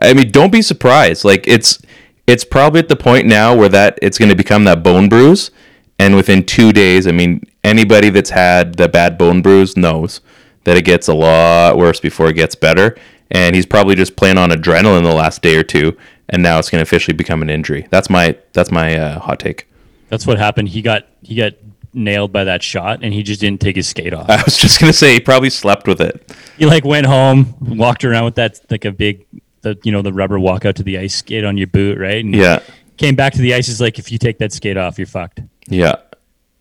I 0.00 0.14
mean, 0.14 0.30
don't 0.30 0.52
be 0.52 0.62
surprised. 0.62 1.24
Like 1.24 1.46
it's, 1.46 1.80
it's 2.26 2.44
probably 2.44 2.78
at 2.80 2.88
the 2.88 2.96
point 2.96 3.26
now 3.26 3.54
where 3.54 3.68
that 3.68 3.98
it's 4.00 4.18
going 4.18 4.28
to 4.30 4.36
become 4.36 4.64
that 4.64 4.82
bone 4.82 5.08
bruise, 5.08 5.50
and 5.98 6.14
within 6.14 6.44
two 6.44 6.72
days, 6.72 7.06
I 7.06 7.12
mean, 7.12 7.42
anybody 7.64 8.10
that's 8.10 8.30
had 8.30 8.76
the 8.76 8.88
bad 8.88 9.18
bone 9.18 9.42
bruise 9.42 9.76
knows 9.76 10.20
that 10.64 10.76
it 10.76 10.84
gets 10.84 11.08
a 11.08 11.14
lot 11.14 11.76
worse 11.76 11.98
before 12.00 12.28
it 12.28 12.34
gets 12.34 12.54
better. 12.54 12.96
And 13.30 13.54
he's 13.56 13.66
probably 13.66 13.94
just 13.94 14.16
playing 14.16 14.38
on 14.38 14.50
adrenaline 14.50 15.02
the 15.02 15.14
last 15.14 15.42
day 15.42 15.56
or 15.56 15.62
two, 15.62 15.96
and 16.30 16.42
now 16.42 16.58
it's 16.58 16.70
going 16.70 16.78
to 16.78 16.82
officially 16.82 17.16
become 17.16 17.42
an 17.42 17.50
injury. 17.50 17.86
That's 17.90 18.08
my 18.08 18.36
that's 18.52 18.70
my 18.70 18.96
uh, 18.96 19.18
hot 19.18 19.40
take. 19.40 19.68
That's 20.08 20.26
what 20.26 20.38
happened. 20.38 20.68
He 20.68 20.80
got 20.80 21.06
he 21.22 21.34
got 21.34 21.52
nailed 21.94 22.32
by 22.32 22.44
that 22.44 22.62
shot, 22.62 23.00
and 23.02 23.12
he 23.14 23.22
just 23.22 23.40
didn't 23.40 23.60
take 23.60 23.76
his 23.76 23.88
skate 23.88 24.12
off. 24.14 24.28
I 24.30 24.42
was 24.44 24.56
just 24.56 24.80
going 24.80 24.90
to 24.92 24.96
say 24.96 25.12
he 25.14 25.20
probably 25.20 25.50
slept 25.50 25.86
with 25.86 26.00
it. 26.00 26.34
he 26.58 26.66
like 26.66 26.84
went 26.84 27.06
home, 27.06 27.54
walked 27.60 28.04
around 28.04 28.24
with 28.24 28.34
that 28.36 28.60
like 28.70 28.84
a 28.84 28.92
big, 28.92 29.26
the 29.62 29.76
you 29.82 29.92
know 29.92 30.02
the 30.02 30.12
rubber 30.12 30.38
walkout 30.38 30.74
to 30.74 30.82
the 30.82 30.98
ice 30.98 31.16
skate 31.16 31.44
on 31.44 31.56
your 31.56 31.66
boot, 31.68 31.98
right? 31.98 32.24
And 32.24 32.34
Yeah, 32.34 32.60
Came 32.96 33.14
back 33.14 33.32
to 33.34 33.40
the 33.40 33.54
ice. 33.54 33.68
Is 33.68 33.80
like 33.80 33.98
if 33.98 34.10
you 34.12 34.18
take 34.18 34.38
that 34.38 34.52
skate 34.52 34.76
off, 34.76 34.98
you're 34.98 35.06
fucked. 35.06 35.40
yeah. 35.68 35.96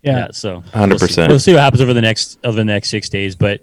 Yeah. 0.04 0.18
Yeah. 0.18 0.28
So 0.32 0.62
100%. 0.74 0.90
We'll 1.00 1.08
see, 1.08 1.28
we'll 1.28 1.40
see 1.40 1.54
what 1.54 1.62
happens 1.62 1.82
over 1.82 1.94
the 1.94 2.02
next 2.02 2.38
over 2.44 2.56
the 2.56 2.64
next 2.64 2.90
six 2.90 3.10
days, 3.10 3.36
but 3.36 3.62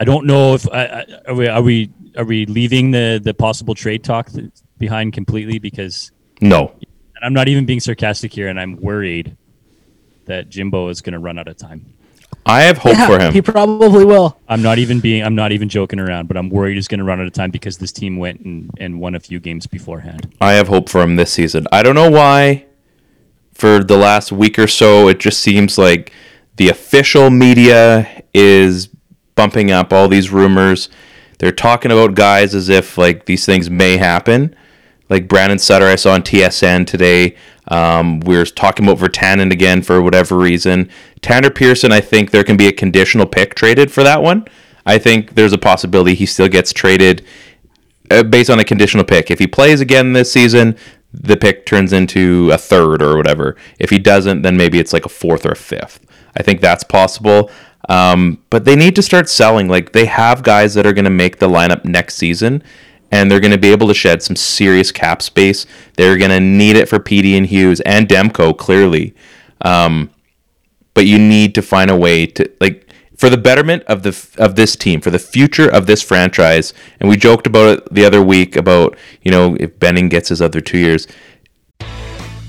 I 0.00 0.04
don't 0.04 0.26
know 0.26 0.54
if 0.54 0.68
I, 0.70 0.84
I, 0.84 1.04
are 1.28 1.34
we 1.34 1.48
are 1.48 1.62
we 1.62 1.90
are 2.16 2.24
we 2.24 2.44
leaving 2.46 2.90
the 2.90 3.20
the 3.22 3.32
possible 3.32 3.74
trade 3.74 4.02
talk 4.04 4.28
behind 4.78 5.12
completely? 5.12 5.58
Because 5.60 6.10
No. 6.40 6.74
and 6.80 7.24
I'm 7.24 7.32
not 7.32 7.46
even 7.48 7.64
being 7.64 7.80
sarcastic 7.80 8.32
here, 8.32 8.48
and 8.48 8.58
I'm 8.60 8.76
worried 8.80 9.36
that 10.26 10.48
Jimbo 10.48 10.88
is 10.88 11.00
going 11.00 11.12
to 11.12 11.18
run 11.18 11.38
out 11.38 11.48
of 11.48 11.56
time. 11.56 11.94
I 12.46 12.62
have 12.62 12.78
hope 12.78 12.94
Yeah, 12.94 13.06
for 13.06 13.18
him. 13.18 13.32
He 13.34 13.40
probably 13.42 14.04
will. 14.04 14.38
I'm 14.48 14.62
not 14.62 14.78
even 14.78 15.00
being 15.00 15.22
I'm 15.22 15.34
not 15.34 15.52
even 15.52 15.68
joking 15.68 15.98
around, 15.98 16.28
but 16.28 16.36
I'm 16.36 16.50
worried 16.50 16.74
he's 16.74 16.88
going 16.88 16.98
to 16.98 17.04
run 17.04 17.20
out 17.20 17.26
of 17.26 17.32
time 17.32 17.50
because 17.50 17.78
this 17.78 17.92
team 17.92 18.16
went 18.18 18.40
and, 18.40 18.70
and 18.78 19.00
won 19.00 19.14
a 19.14 19.20
few 19.20 19.40
games 19.40 19.66
beforehand. 19.66 20.34
I 20.40 20.52
have 20.52 20.68
hope 20.68 20.88
for 20.88 21.00
him 21.02 21.16
this 21.16 21.32
season. 21.32 21.66
I 21.72 21.82
don't 21.82 21.94
know 21.94 22.10
why. 22.10 22.66
For 23.54 23.84
the 23.84 23.96
last 23.96 24.32
week 24.32 24.58
or 24.58 24.66
so, 24.66 25.08
it 25.08 25.20
just 25.20 25.40
seems 25.40 25.78
like 25.78 26.12
the 26.56 26.68
official 26.68 27.30
media 27.30 28.24
is 28.34 28.88
bumping 29.36 29.70
up 29.70 29.92
all 29.92 30.08
these 30.08 30.30
rumors. 30.30 30.88
They're 31.38 31.52
talking 31.52 31.92
about 31.92 32.14
guys 32.14 32.54
as 32.54 32.68
if 32.68 32.98
like 32.98 33.26
these 33.26 33.46
things 33.46 33.70
may 33.70 33.96
happen. 33.96 34.54
Like 35.14 35.28
Brandon 35.28 35.60
Sutter, 35.60 35.86
I 35.86 35.94
saw 35.94 36.14
on 36.14 36.22
TSN 36.22 36.88
today. 36.88 37.36
Um, 37.68 38.18
we 38.18 38.36
are 38.36 38.44
talking 38.44 38.84
about 38.84 38.98
Virtanen 38.98 39.52
again 39.52 39.80
for 39.80 40.02
whatever 40.02 40.36
reason. 40.36 40.90
Tanner 41.22 41.50
Pearson, 41.50 41.92
I 41.92 42.00
think 42.00 42.32
there 42.32 42.42
can 42.42 42.56
be 42.56 42.66
a 42.66 42.72
conditional 42.72 43.24
pick 43.24 43.54
traded 43.54 43.92
for 43.92 44.02
that 44.02 44.24
one. 44.24 44.44
I 44.84 44.98
think 44.98 45.36
there's 45.36 45.52
a 45.52 45.58
possibility 45.58 46.16
he 46.16 46.26
still 46.26 46.48
gets 46.48 46.72
traded 46.72 47.24
uh, 48.10 48.24
based 48.24 48.50
on 48.50 48.58
a 48.58 48.64
conditional 48.64 49.04
pick. 49.04 49.30
If 49.30 49.38
he 49.38 49.46
plays 49.46 49.80
again 49.80 50.14
this 50.14 50.32
season, 50.32 50.76
the 51.12 51.36
pick 51.36 51.64
turns 51.64 51.92
into 51.92 52.50
a 52.50 52.58
third 52.58 53.00
or 53.00 53.16
whatever. 53.16 53.56
If 53.78 53.90
he 53.90 54.00
doesn't, 54.00 54.42
then 54.42 54.56
maybe 54.56 54.80
it's 54.80 54.92
like 54.92 55.06
a 55.06 55.08
fourth 55.08 55.46
or 55.46 55.52
a 55.52 55.56
fifth. 55.56 56.04
I 56.36 56.42
think 56.42 56.60
that's 56.60 56.82
possible. 56.82 57.52
Um, 57.88 58.42
but 58.50 58.64
they 58.64 58.74
need 58.74 58.96
to 58.96 59.02
start 59.02 59.28
selling. 59.28 59.68
Like 59.68 59.92
they 59.92 60.06
have 60.06 60.42
guys 60.42 60.74
that 60.74 60.86
are 60.86 60.92
going 60.92 61.04
to 61.04 61.10
make 61.10 61.38
the 61.38 61.48
lineup 61.48 61.84
next 61.84 62.16
season, 62.16 62.64
and 63.14 63.30
they're 63.30 63.38
going 63.38 63.52
to 63.52 63.58
be 63.58 63.70
able 63.70 63.86
to 63.86 63.94
shed 63.94 64.24
some 64.24 64.34
serious 64.34 64.90
cap 64.90 65.22
space. 65.22 65.66
They're 65.96 66.18
going 66.18 66.32
to 66.32 66.40
need 66.40 66.74
it 66.74 66.88
for 66.88 66.98
PD 66.98 67.36
and 67.36 67.46
Hughes 67.46 67.80
and 67.82 68.08
Demko 68.08 68.58
clearly. 68.58 69.14
Um, 69.60 70.10
but 70.94 71.06
you 71.06 71.20
need 71.20 71.54
to 71.54 71.62
find 71.62 71.92
a 71.92 71.96
way 71.96 72.26
to 72.26 72.50
like 72.60 72.88
for 73.16 73.30
the 73.30 73.36
betterment 73.36 73.84
of 73.84 74.02
the 74.02 74.28
of 74.38 74.56
this 74.56 74.74
team, 74.74 75.00
for 75.00 75.10
the 75.10 75.20
future 75.20 75.68
of 75.68 75.86
this 75.86 76.02
franchise. 76.02 76.74
And 76.98 77.08
we 77.08 77.16
joked 77.16 77.46
about 77.46 77.78
it 77.78 77.94
the 77.94 78.04
other 78.04 78.20
week 78.20 78.56
about 78.56 78.98
you 79.22 79.30
know 79.30 79.56
if 79.60 79.78
Benning 79.78 80.08
gets 80.08 80.30
his 80.30 80.42
other 80.42 80.60
two 80.60 80.78
years. 80.78 81.06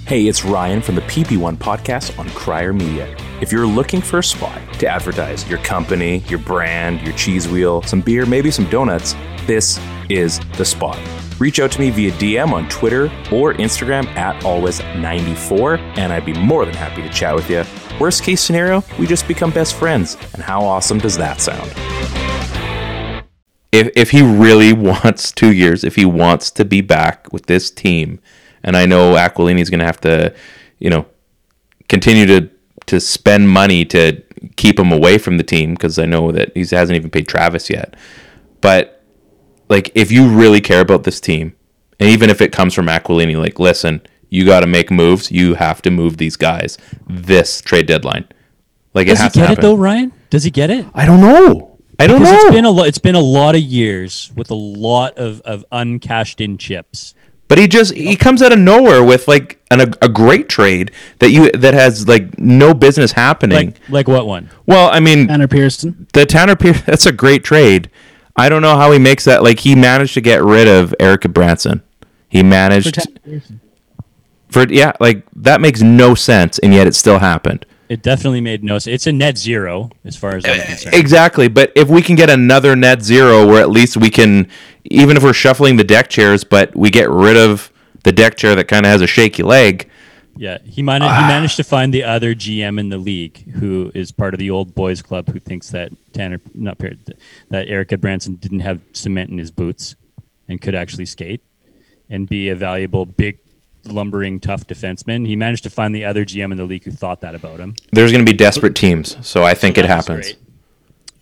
Hey, 0.08 0.28
it's 0.28 0.46
Ryan 0.46 0.84
from 0.84 0.94
the 0.94 1.02
PP1 1.02 1.58
podcast 1.58 2.20
on 2.20 2.30
Crier 2.30 2.74
Media. 2.74 3.18
If 3.42 3.52
you're 3.52 3.66
looking 3.66 4.02
for 4.02 4.20
a 4.20 4.24
spot 4.24 4.62
to 4.78 4.88
advertise 4.88 5.50
your 5.50 5.58
company, 5.58 6.20
your 6.28 6.38
brand, 6.38 7.02
your 7.02 7.16
cheese 7.16 7.48
wheel, 7.48 7.82
some 7.82 8.02
beer, 8.02 8.28
maybe 8.28 8.52
some 8.52 8.70
donuts, 8.70 9.16
this 9.48 9.80
is 10.08 10.40
the 10.58 10.64
spot. 10.64 11.00
Reach 11.40 11.60
out 11.60 11.72
to 11.72 11.80
me 11.80 11.90
via 11.90 12.12
DM 12.12 12.54
on 12.54 12.70
Twitter 12.70 13.06
or 13.32 13.56
Instagram 13.56 14.06
at 14.10 14.40
always94, 14.44 15.80
and 15.98 16.14
I'd 16.14 16.24
be 16.24 16.34
more 16.34 16.66
than 16.66 16.76
happy 16.76 17.02
to 17.02 17.10
chat 17.10 17.34
with 17.34 17.50
you. 17.50 17.64
Worst 18.00 18.22
case 18.22 18.42
scenario, 18.42 18.84
we 19.00 19.08
just 19.08 19.28
become 19.28 19.50
best 19.50 19.74
friends. 19.74 20.18
And 20.34 20.44
how 20.44 20.64
awesome 20.64 21.00
does 21.00 21.18
that 21.18 21.42
sound? 21.42 21.72
If 23.72 23.92
if 23.96 24.12
he 24.12 24.22
really 24.22 24.72
wants 24.92 25.32
two 25.32 25.52
years, 25.52 25.84
if 25.84 25.96
he 25.96 26.06
wants 26.06 26.52
to 26.52 26.64
be 26.64 26.82
back 26.82 27.34
with 27.34 27.48
this 27.48 27.72
team, 27.72 28.20
and 28.66 28.76
I 28.76 28.86
know 28.86 29.14
Aquilini's 29.14 29.70
going 29.70 29.80
to 29.80 29.86
have 29.86 30.02
to, 30.02 30.36
you 30.80 30.90
know, 30.90 31.06
continue 31.88 32.26
to 32.26 32.50
to 32.88 33.00
spend 33.00 33.50
money 33.50 33.86
to 33.86 34.22
keep 34.58 34.78
him 34.78 34.92
away 34.92 35.18
from 35.18 35.38
the 35.38 35.44
team 35.44 35.74
because 35.74 35.98
I 35.98 36.06
know 36.06 36.32
that 36.32 36.52
he 36.54 36.60
hasn't 36.62 36.96
even 36.96 37.10
paid 37.10 37.28
Travis 37.28 37.70
yet. 37.70 37.96
But 38.62 39.04
like, 39.70 39.92
if 39.96 40.12
you 40.12 40.28
really 40.30 40.62
care 40.62 40.82
about 40.82 41.04
this 41.04 41.20
team, 41.22 41.56
and 42.00 42.10
even 42.10 42.30
if 42.30 42.42
it 42.42 42.52
comes 42.52 42.74
from 42.74 42.88
Aquilini, 42.88 43.38
like, 43.38 43.60
listen, 43.60 44.02
you 44.30 44.46
got 44.46 44.60
to 44.60 44.68
make 44.68 44.92
moves. 44.92 45.32
You 45.32 45.54
have 45.56 45.82
to 45.84 45.92
move 45.92 46.18
these 46.18 46.36
guys 46.36 46.78
this 47.08 47.62
trade 47.62 47.86
deadline. 47.88 48.28
Like, 48.94 49.08
Does 49.08 49.20
it 49.20 49.22
he 49.22 49.24
has 49.24 49.34
to 49.34 49.40
get 49.40 49.52
it 49.52 49.62
though, 49.62 49.76
Ryan? 49.76 50.12
Does 50.30 50.44
he 50.44 50.52
get 50.52 50.70
it? 50.70 50.86
I 50.94 51.06
don't 51.06 51.22
know. 51.22 51.80
I 51.98 52.08
don't 52.08 52.20
Because 52.20 52.34
know. 52.34 52.40
it's 52.48 52.56
been 52.56 52.66
a 52.66 52.72
lot. 52.72 52.88
It's 52.88 52.98
been 52.98 53.16
a 53.16 53.22
lot 53.22 53.56
of 53.56 53.62
years 53.62 54.32
with 54.36 54.52
a 54.52 54.56
lot 54.56 55.18
of 55.18 55.42
of 55.42 55.64
uncashed 55.72 56.42
in 56.42 56.58
chips. 56.58 57.16
But 57.48 57.60
he 57.60 57.68
just 57.68 57.94
he 57.94 58.16
comes 58.16 58.42
out 58.42 58.52
of 58.52 58.60
nowhere 58.60 59.04
with 59.04 59.28
like 59.28 59.62
an, 59.70 59.82
a, 59.82 59.88
a 60.02 60.10
great 60.10 60.50
trade 60.50 60.92
that 61.20 61.30
you 61.30 61.52
that 61.52 61.74
has 61.74 62.08
like 62.08 62.40
no 62.40 62.74
business 62.74 63.12
happening. 63.12 63.68
Like 63.68 63.90
like 63.90 64.08
what 64.08 64.26
one? 64.26 64.50
well, 64.66 64.90
I 64.92 65.00
mean, 65.00 65.28
Tanner 65.28 65.48
Pearson. 65.48 66.08
the 66.14 66.26
Tanner 66.26 66.56
Pierce 66.56 66.82
that's 66.86 67.06
a 67.06 67.12
great 67.12 67.44
trade. 67.44 67.90
I 68.36 68.50
don't 68.50 68.62
know 68.62 68.76
how 68.76 68.92
he 68.92 69.00
makes 69.00 69.26
that. 69.26 69.44
Like 69.44 69.60
he 69.60 69.76
managed 69.76 70.16
to 70.16 70.22
get 70.22 70.44
rid 70.44 70.68
of 70.68 70.94
Erik 71.00 71.22
Gudbranson. 71.22 71.82
He 72.28 72.44
managed 72.44 72.98
for 74.50 74.68
yeah, 74.68 74.94
like 75.00 75.26
that 75.36 75.62
makes 75.62 75.82
no 75.82 76.16
sense, 76.16 76.60
and 76.60 76.74
yet 76.74 76.88
it 76.88 76.96
still 76.96 77.20
happened. 77.20 77.66
It 77.88 78.02
definitely 78.02 78.42
made 78.42 78.64
no 78.64 78.80
sense. 78.80 78.94
It's 78.96 79.08
a 79.08 79.12
net 79.12 79.38
zero 79.38 79.92
as 80.04 80.16
far 80.16 80.36
as 80.36 80.46
I'm 80.46 80.60
concerned. 80.62 80.96
Exactly, 80.96 81.48
but 81.48 81.72
if 81.76 81.88
we 81.88 82.02
can 82.02 82.16
get 82.16 82.30
another 82.30 82.76
net 82.76 83.04
zero, 83.04 83.46
where 83.46 83.62
at 83.62 83.70
least 83.70 83.96
we 83.98 84.10
can, 84.10 84.48
even 84.86 85.18
if 85.18 85.24
we're 85.24 85.34
shuffling 85.34 85.78
the 85.78 85.84
deck 85.84 86.10
chairs, 86.10 86.44
but 86.44 86.76
we 86.76 86.90
get 86.90 87.10
rid 87.10 87.38
of 87.38 87.72
the 88.04 88.12
deck 88.12 88.38
chair 88.38 88.56
that 88.56 88.68
kind 88.68 88.86
of 88.86 88.92
has 88.92 89.02
a 89.02 89.08
shaky 89.08 89.44
leg. 89.44 89.90
Yeah, 90.38 90.58
he 90.66 90.82
managed. 90.82 91.12
Ah. 91.12 91.22
He 91.22 91.28
managed 91.28 91.56
to 91.58 91.64
find 91.64 91.94
the 91.94 92.04
other 92.04 92.36
GM 92.36 92.80
in 92.80 92.90
the 92.90 92.98
league 92.98 93.52
who 93.54 93.92
is 93.94 94.12
part 94.12 94.34
of 94.34 94.40
the 94.40 94.50
old 94.50 94.76
boys 94.76 95.02
club 95.02 95.30
who 95.30 95.40
thinks 95.40 95.70
that 95.70 95.92
Tanner, 96.12 96.42
not 96.54 96.78
Par- 96.78 96.92
that 97.50 97.68
Erik 97.68 97.90
Gudbranson 97.90 98.40
didn't 98.40 98.60
have 98.60 98.82
cement 98.94 99.30
in 99.30 99.38
his 99.38 99.52
boots 99.52 99.96
and 100.50 100.62
could 100.62 100.76
actually 100.76 101.06
skate 101.06 101.42
and 102.10 102.28
be 102.28 102.50
a 102.50 102.56
valuable 102.56 103.06
big 103.06 103.40
lumbering 103.88 104.40
tough 104.40 104.68
defenseman. 104.68 105.28
He 105.28 105.36
managed 105.36 105.64
to 105.64 105.70
find 105.70 105.94
the 105.94 106.06
other 106.06 106.26
GM 106.26 106.52
in 106.52 106.58
the 106.58 106.66
league 106.66 106.84
who 106.84 106.92
thought 106.92 107.22
that 107.22 107.36
about 107.36 107.60
him. 107.60 107.76
There's 107.92 108.12
going 108.12 108.26
to 108.26 108.32
be 108.32 108.38
desperate 108.38 108.76
teams, 108.76 109.18
so 109.26 109.44
I 109.44 109.54
think 109.54 109.78
it 109.78 109.82
was 109.82 109.90
happens. 109.90 110.34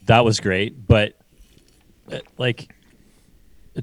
That 0.05 0.25
was 0.25 0.39
great, 0.39 0.87
but 0.87 1.13
uh, 2.11 2.19
like 2.37 2.73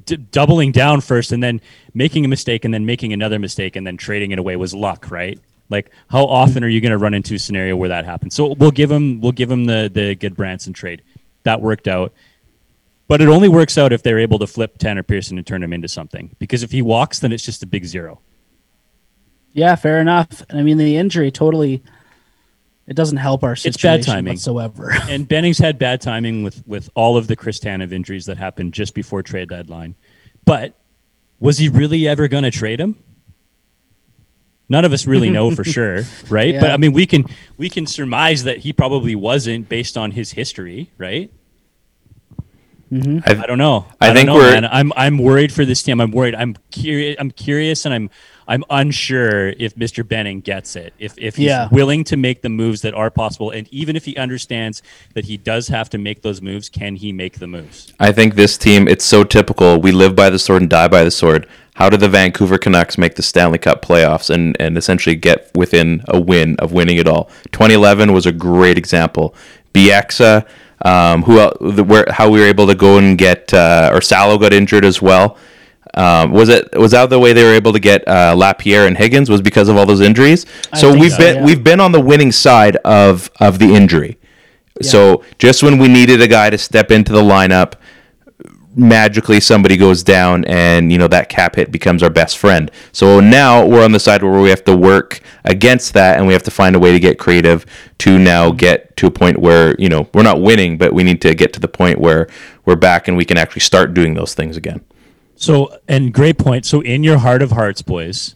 d- 0.04 0.16
doubling 0.16 0.72
down 0.72 1.00
first 1.00 1.32
and 1.32 1.42
then 1.42 1.60
making 1.94 2.24
a 2.24 2.28
mistake 2.28 2.64
and 2.64 2.72
then 2.72 2.86
making 2.86 3.12
another 3.12 3.38
mistake 3.38 3.76
and 3.76 3.86
then 3.86 3.96
trading 3.96 4.30
it 4.30 4.38
away 4.38 4.56
was 4.56 4.74
luck, 4.74 5.10
right? 5.10 5.38
Like 5.70 5.90
how 6.08 6.24
often 6.24 6.64
are 6.64 6.68
you 6.68 6.80
going 6.80 6.90
to 6.90 6.98
run 6.98 7.14
into 7.14 7.34
a 7.34 7.38
scenario 7.38 7.76
where 7.76 7.88
that 7.88 8.04
happens? 8.04 8.34
So 8.34 8.54
we'll 8.54 8.70
give 8.70 8.90
him 8.90 9.20
we'll 9.20 9.32
give 9.32 9.50
him 9.50 9.66
the 9.66 9.90
the 9.92 10.14
good 10.14 10.36
Branson 10.36 10.72
trade. 10.72 11.02
That 11.44 11.60
worked 11.60 11.88
out. 11.88 12.12
But 13.08 13.20
it 13.20 13.28
only 13.28 13.48
works 13.48 13.76
out 13.76 13.92
if 13.92 14.04
they're 14.04 14.20
able 14.20 14.38
to 14.38 14.46
flip 14.46 14.78
Tanner 14.78 15.02
Pearson 15.02 15.36
and 15.36 15.44
turn 15.44 15.64
him 15.64 15.72
into 15.72 15.88
something. 15.88 16.36
Because 16.38 16.62
if 16.62 16.70
he 16.70 16.80
walks, 16.80 17.18
then 17.18 17.32
it's 17.32 17.44
just 17.44 17.60
a 17.60 17.66
big 17.66 17.84
zero. 17.84 18.20
Yeah, 19.52 19.74
fair 19.76 20.00
enough. 20.00 20.42
And 20.48 20.58
I 20.58 20.62
mean, 20.62 20.76
the 20.78 20.96
injury 20.96 21.30
totally 21.30 21.82
it 22.86 22.94
doesn't 22.96 23.18
help 23.18 23.44
our 23.44 23.52
It's 23.52 23.62
situation 23.62 24.00
bad 24.00 24.04
timing. 24.14 24.32
whatsoever. 24.32 24.92
and 25.08 25.28
Bennings 25.28 25.58
had 25.58 25.78
bad 25.78 26.00
timing 26.00 26.42
with 26.42 26.66
with 26.66 26.90
all 26.94 27.16
of 27.16 27.26
the 27.28 27.36
Chris 27.36 27.58
Tanev 27.60 27.92
injuries 27.92 28.26
that 28.26 28.36
happened 28.36 28.74
just 28.74 28.94
before 28.94 29.22
trade 29.22 29.48
deadline. 29.48 29.94
But 30.44 30.74
was 31.38 31.58
he 31.58 31.68
really 31.68 32.08
ever 32.08 32.26
going 32.28 32.42
to 32.44 32.50
trade 32.50 32.80
him? 32.80 32.96
None 34.68 34.84
of 34.84 34.92
us 34.92 35.06
really 35.06 35.30
know 35.30 35.50
for 35.50 35.64
sure, 35.76 36.02
right? 36.28 36.58
But 36.60 36.70
I 36.70 36.76
mean, 36.76 36.92
we 36.92 37.06
can 37.06 37.26
we 37.56 37.68
can 37.68 37.86
surmise 37.86 38.44
that 38.44 38.58
he 38.58 38.72
probably 38.72 39.14
wasn't 39.14 39.68
based 39.68 39.96
on 39.96 40.12
his 40.12 40.32
history, 40.32 40.90
right? 40.98 41.30
Mm-hmm. 42.92 43.18
I, 43.24 43.42
I 43.44 43.46
don't 43.46 43.58
know. 43.58 43.86
I 44.00 44.06
don't 44.06 44.16
think 44.16 44.26
know, 44.26 44.34
we're- 44.34 44.50
man. 44.52 44.64
I'm 44.64 44.92
I'm 44.96 45.18
worried 45.18 45.52
for 45.52 45.64
this 45.64 45.82
team. 45.82 46.00
I'm 46.00 46.10
worried. 46.10 46.34
I'm 46.34 46.56
curious. 46.72 47.16
I'm 47.20 47.30
curious, 47.30 47.84
and 47.84 47.94
I'm 47.94 48.10
I'm 48.50 48.64
unsure 48.68 49.50
if 49.50 49.76
Mr. 49.76 50.06
Benning 50.06 50.40
gets 50.40 50.74
it. 50.74 50.92
If 50.98 51.14
if 51.16 51.36
he's 51.36 51.46
Yeah. 51.46 51.68
willing 51.70 52.02
to 52.04 52.16
make 52.16 52.42
the 52.42 52.48
moves 52.48 52.82
that 52.82 52.94
are 52.94 53.08
possible, 53.08 53.50
and 53.50 53.68
even 53.70 53.94
if 53.94 54.04
he 54.06 54.16
understands 54.16 54.82
that 55.14 55.26
he 55.26 55.36
does 55.36 55.68
have 55.68 55.88
to 55.90 55.98
make 55.98 56.22
those 56.22 56.42
moves, 56.42 56.68
can 56.68 56.96
he 56.96 57.12
make 57.12 57.38
the 57.38 57.46
moves? 57.46 57.92
I 58.00 58.10
think 58.10 58.34
this 58.34 58.58
team, 58.58 58.88
it's 58.88 59.04
so 59.04 59.22
typical. 59.22 59.80
We 59.80 59.92
live 59.92 60.16
by 60.16 60.30
the 60.30 60.38
sword 60.40 60.62
and 60.62 60.68
die 60.70 60.88
by 60.88 61.04
the 61.04 61.12
sword. 61.12 61.46
How 61.74 61.88
did 61.88 62.00
the 62.00 62.08
Vancouver 62.08 62.58
Canucks 62.58 62.98
make 62.98 63.14
the 63.14 63.22
Stanley 63.22 63.58
Cup 63.58 63.82
playoffs 63.86 64.28
and, 64.28 64.56
and 64.58 64.76
essentially 64.76 65.14
get 65.14 65.48
within 65.54 66.02
a 66.08 66.18
win 66.20 66.56
of 66.58 66.72
winning 66.72 66.96
it 66.96 67.06
all? 67.06 67.30
2011 67.52 68.12
was 68.12 68.26
a 68.26 68.32
great 68.32 68.76
example. 68.76 69.32
Bieksa, 69.72 70.44
um, 70.84 71.22
who 71.22 71.36
the, 71.72 71.84
where 71.84 72.04
how 72.10 72.28
we 72.28 72.40
were 72.40 72.46
able 72.46 72.66
to 72.66 72.74
go 72.74 72.98
and 72.98 73.16
get 73.16 73.54
uh, 73.54 73.90
or 73.94 74.00
Salo 74.00 74.38
got 74.38 74.52
injured 74.52 74.84
as 74.84 75.00
well. 75.00 75.36
Um, 75.94 76.30
was 76.30 76.48
it 76.48 76.78
was 76.78 76.92
that 76.92 77.10
the 77.10 77.18
way 77.18 77.32
they 77.32 77.42
were 77.42 77.54
able 77.54 77.72
to 77.72 77.80
get 77.80 78.06
uh, 78.06 78.34
Lapierre 78.36 78.86
and 78.86 78.96
Higgins 78.96 79.28
was 79.28 79.40
because 79.40 79.68
of 79.68 79.76
all 79.76 79.86
those 79.86 80.00
injuries? 80.00 80.46
So 80.76 80.92
we've 80.92 81.12
so, 81.12 81.18
been 81.18 81.36
yeah. 81.36 81.44
we've 81.44 81.64
been 81.64 81.80
on 81.80 81.92
the 81.92 82.00
winning 82.00 82.32
side 82.32 82.76
of 82.76 83.30
of 83.40 83.58
the 83.58 83.74
injury. 83.74 84.18
So 84.82 85.24
just 85.38 85.62
when 85.62 85.78
we 85.78 85.88
needed 85.88 86.22
a 86.22 86.28
guy 86.28 86.48
to 86.48 86.56
step 86.56 86.90
into 86.90 87.12
the 87.12 87.20
lineup, 87.20 87.74
magically 88.74 89.40
somebody 89.40 89.76
goes 89.76 90.02
down 90.02 90.44
and 90.44 90.92
you 90.92 90.98
know 90.98 91.08
that 91.08 91.28
cap 91.28 91.56
hit 91.56 91.72
becomes 91.72 92.02
our 92.02 92.10
best 92.10 92.38
friend. 92.38 92.70
So 92.92 93.20
now 93.20 93.66
we're 93.66 93.84
on 93.84 93.92
the 93.92 94.00
side 94.00 94.22
where 94.22 94.40
we 94.40 94.50
have 94.50 94.64
to 94.64 94.76
work 94.76 95.20
against 95.44 95.94
that 95.94 96.18
and 96.18 96.26
we 96.26 96.32
have 96.32 96.42
to 96.44 96.50
find 96.50 96.76
a 96.76 96.78
way 96.78 96.92
to 96.92 97.00
get 97.00 97.18
creative 97.18 97.66
to 97.98 98.18
now 98.18 98.52
get 98.52 98.96
to 98.98 99.06
a 99.06 99.10
point 99.10 99.38
where, 99.38 99.74
you 99.78 99.88
know, 99.88 100.08
we're 100.14 100.22
not 100.22 100.40
winning, 100.40 100.78
but 100.78 100.92
we 100.92 101.02
need 101.02 101.20
to 101.22 101.34
get 101.34 101.52
to 101.54 101.60
the 101.60 101.68
point 101.68 101.98
where 101.98 102.28
we're 102.64 102.76
back 102.76 103.08
and 103.08 103.16
we 103.16 103.24
can 103.24 103.36
actually 103.36 103.60
start 103.60 103.92
doing 103.92 104.14
those 104.14 104.34
things 104.34 104.56
again. 104.56 104.80
So, 105.40 105.74
and 105.88 106.12
great 106.12 106.36
point. 106.36 106.66
So, 106.66 106.82
in 106.82 107.02
your 107.02 107.16
heart 107.16 107.40
of 107.40 107.50
hearts, 107.52 107.80
boys, 107.80 108.34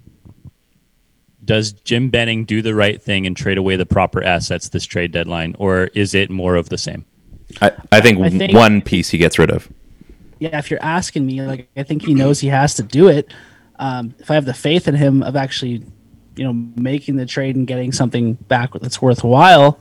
does 1.45 1.73
Jim 1.73 2.09
Benning 2.09 2.47
do 2.47 2.63
the 2.63 2.75
right 2.75 3.01
thing 3.01 3.27
and 3.27 3.37
trade 3.37 3.59
away 3.59 3.77
the 3.77 3.85
proper 3.85 4.23
assets 4.25 4.71
this 4.71 4.87
trade 4.87 5.13
deadline, 5.13 5.55
or 5.59 5.91
is 5.95 6.15
it 6.15 6.31
more 6.31 6.57
of 6.57 6.71
the 6.71 6.79
same? 6.79 7.05
I, 7.61 7.73
I 7.93 8.01
think 8.01 8.19
I 8.21 8.31
think- 8.31 8.55
one 8.55 8.81
piece 8.81 9.11
he 9.11 9.19
gets 9.19 9.39
rid 9.39 9.51
of. 9.51 9.69
yeah, 10.39 10.57
if 10.59 10.71
you're 10.71 10.83
asking 10.83 11.27
me, 11.27 11.43
like 11.43 11.69
I 11.77 11.83
think 11.83 12.07
he 12.07 12.15
knows 12.15 12.41
he 12.41 12.49
has 12.49 12.75
to 12.77 12.83
do 12.83 13.09
it. 13.09 13.31
Um, 13.79 14.15
if 14.19 14.31
I 14.31 14.35
have 14.35 14.47
the 14.47 14.55
faith 14.55 14.89
in 14.89 14.95
him 14.95 15.23
of 15.23 15.37
actually, 15.37 15.85
you 16.37 16.45
know, 16.45 16.55
making 16.55 17.17
the 17.17 17.27
trade 17.27 17.55
and 17.55 17.67
getting 17.67 17.93
something 17.93 18.33
back 18.35 18.73
that's 18.81 19.03
worthwhile, 19.03 19.79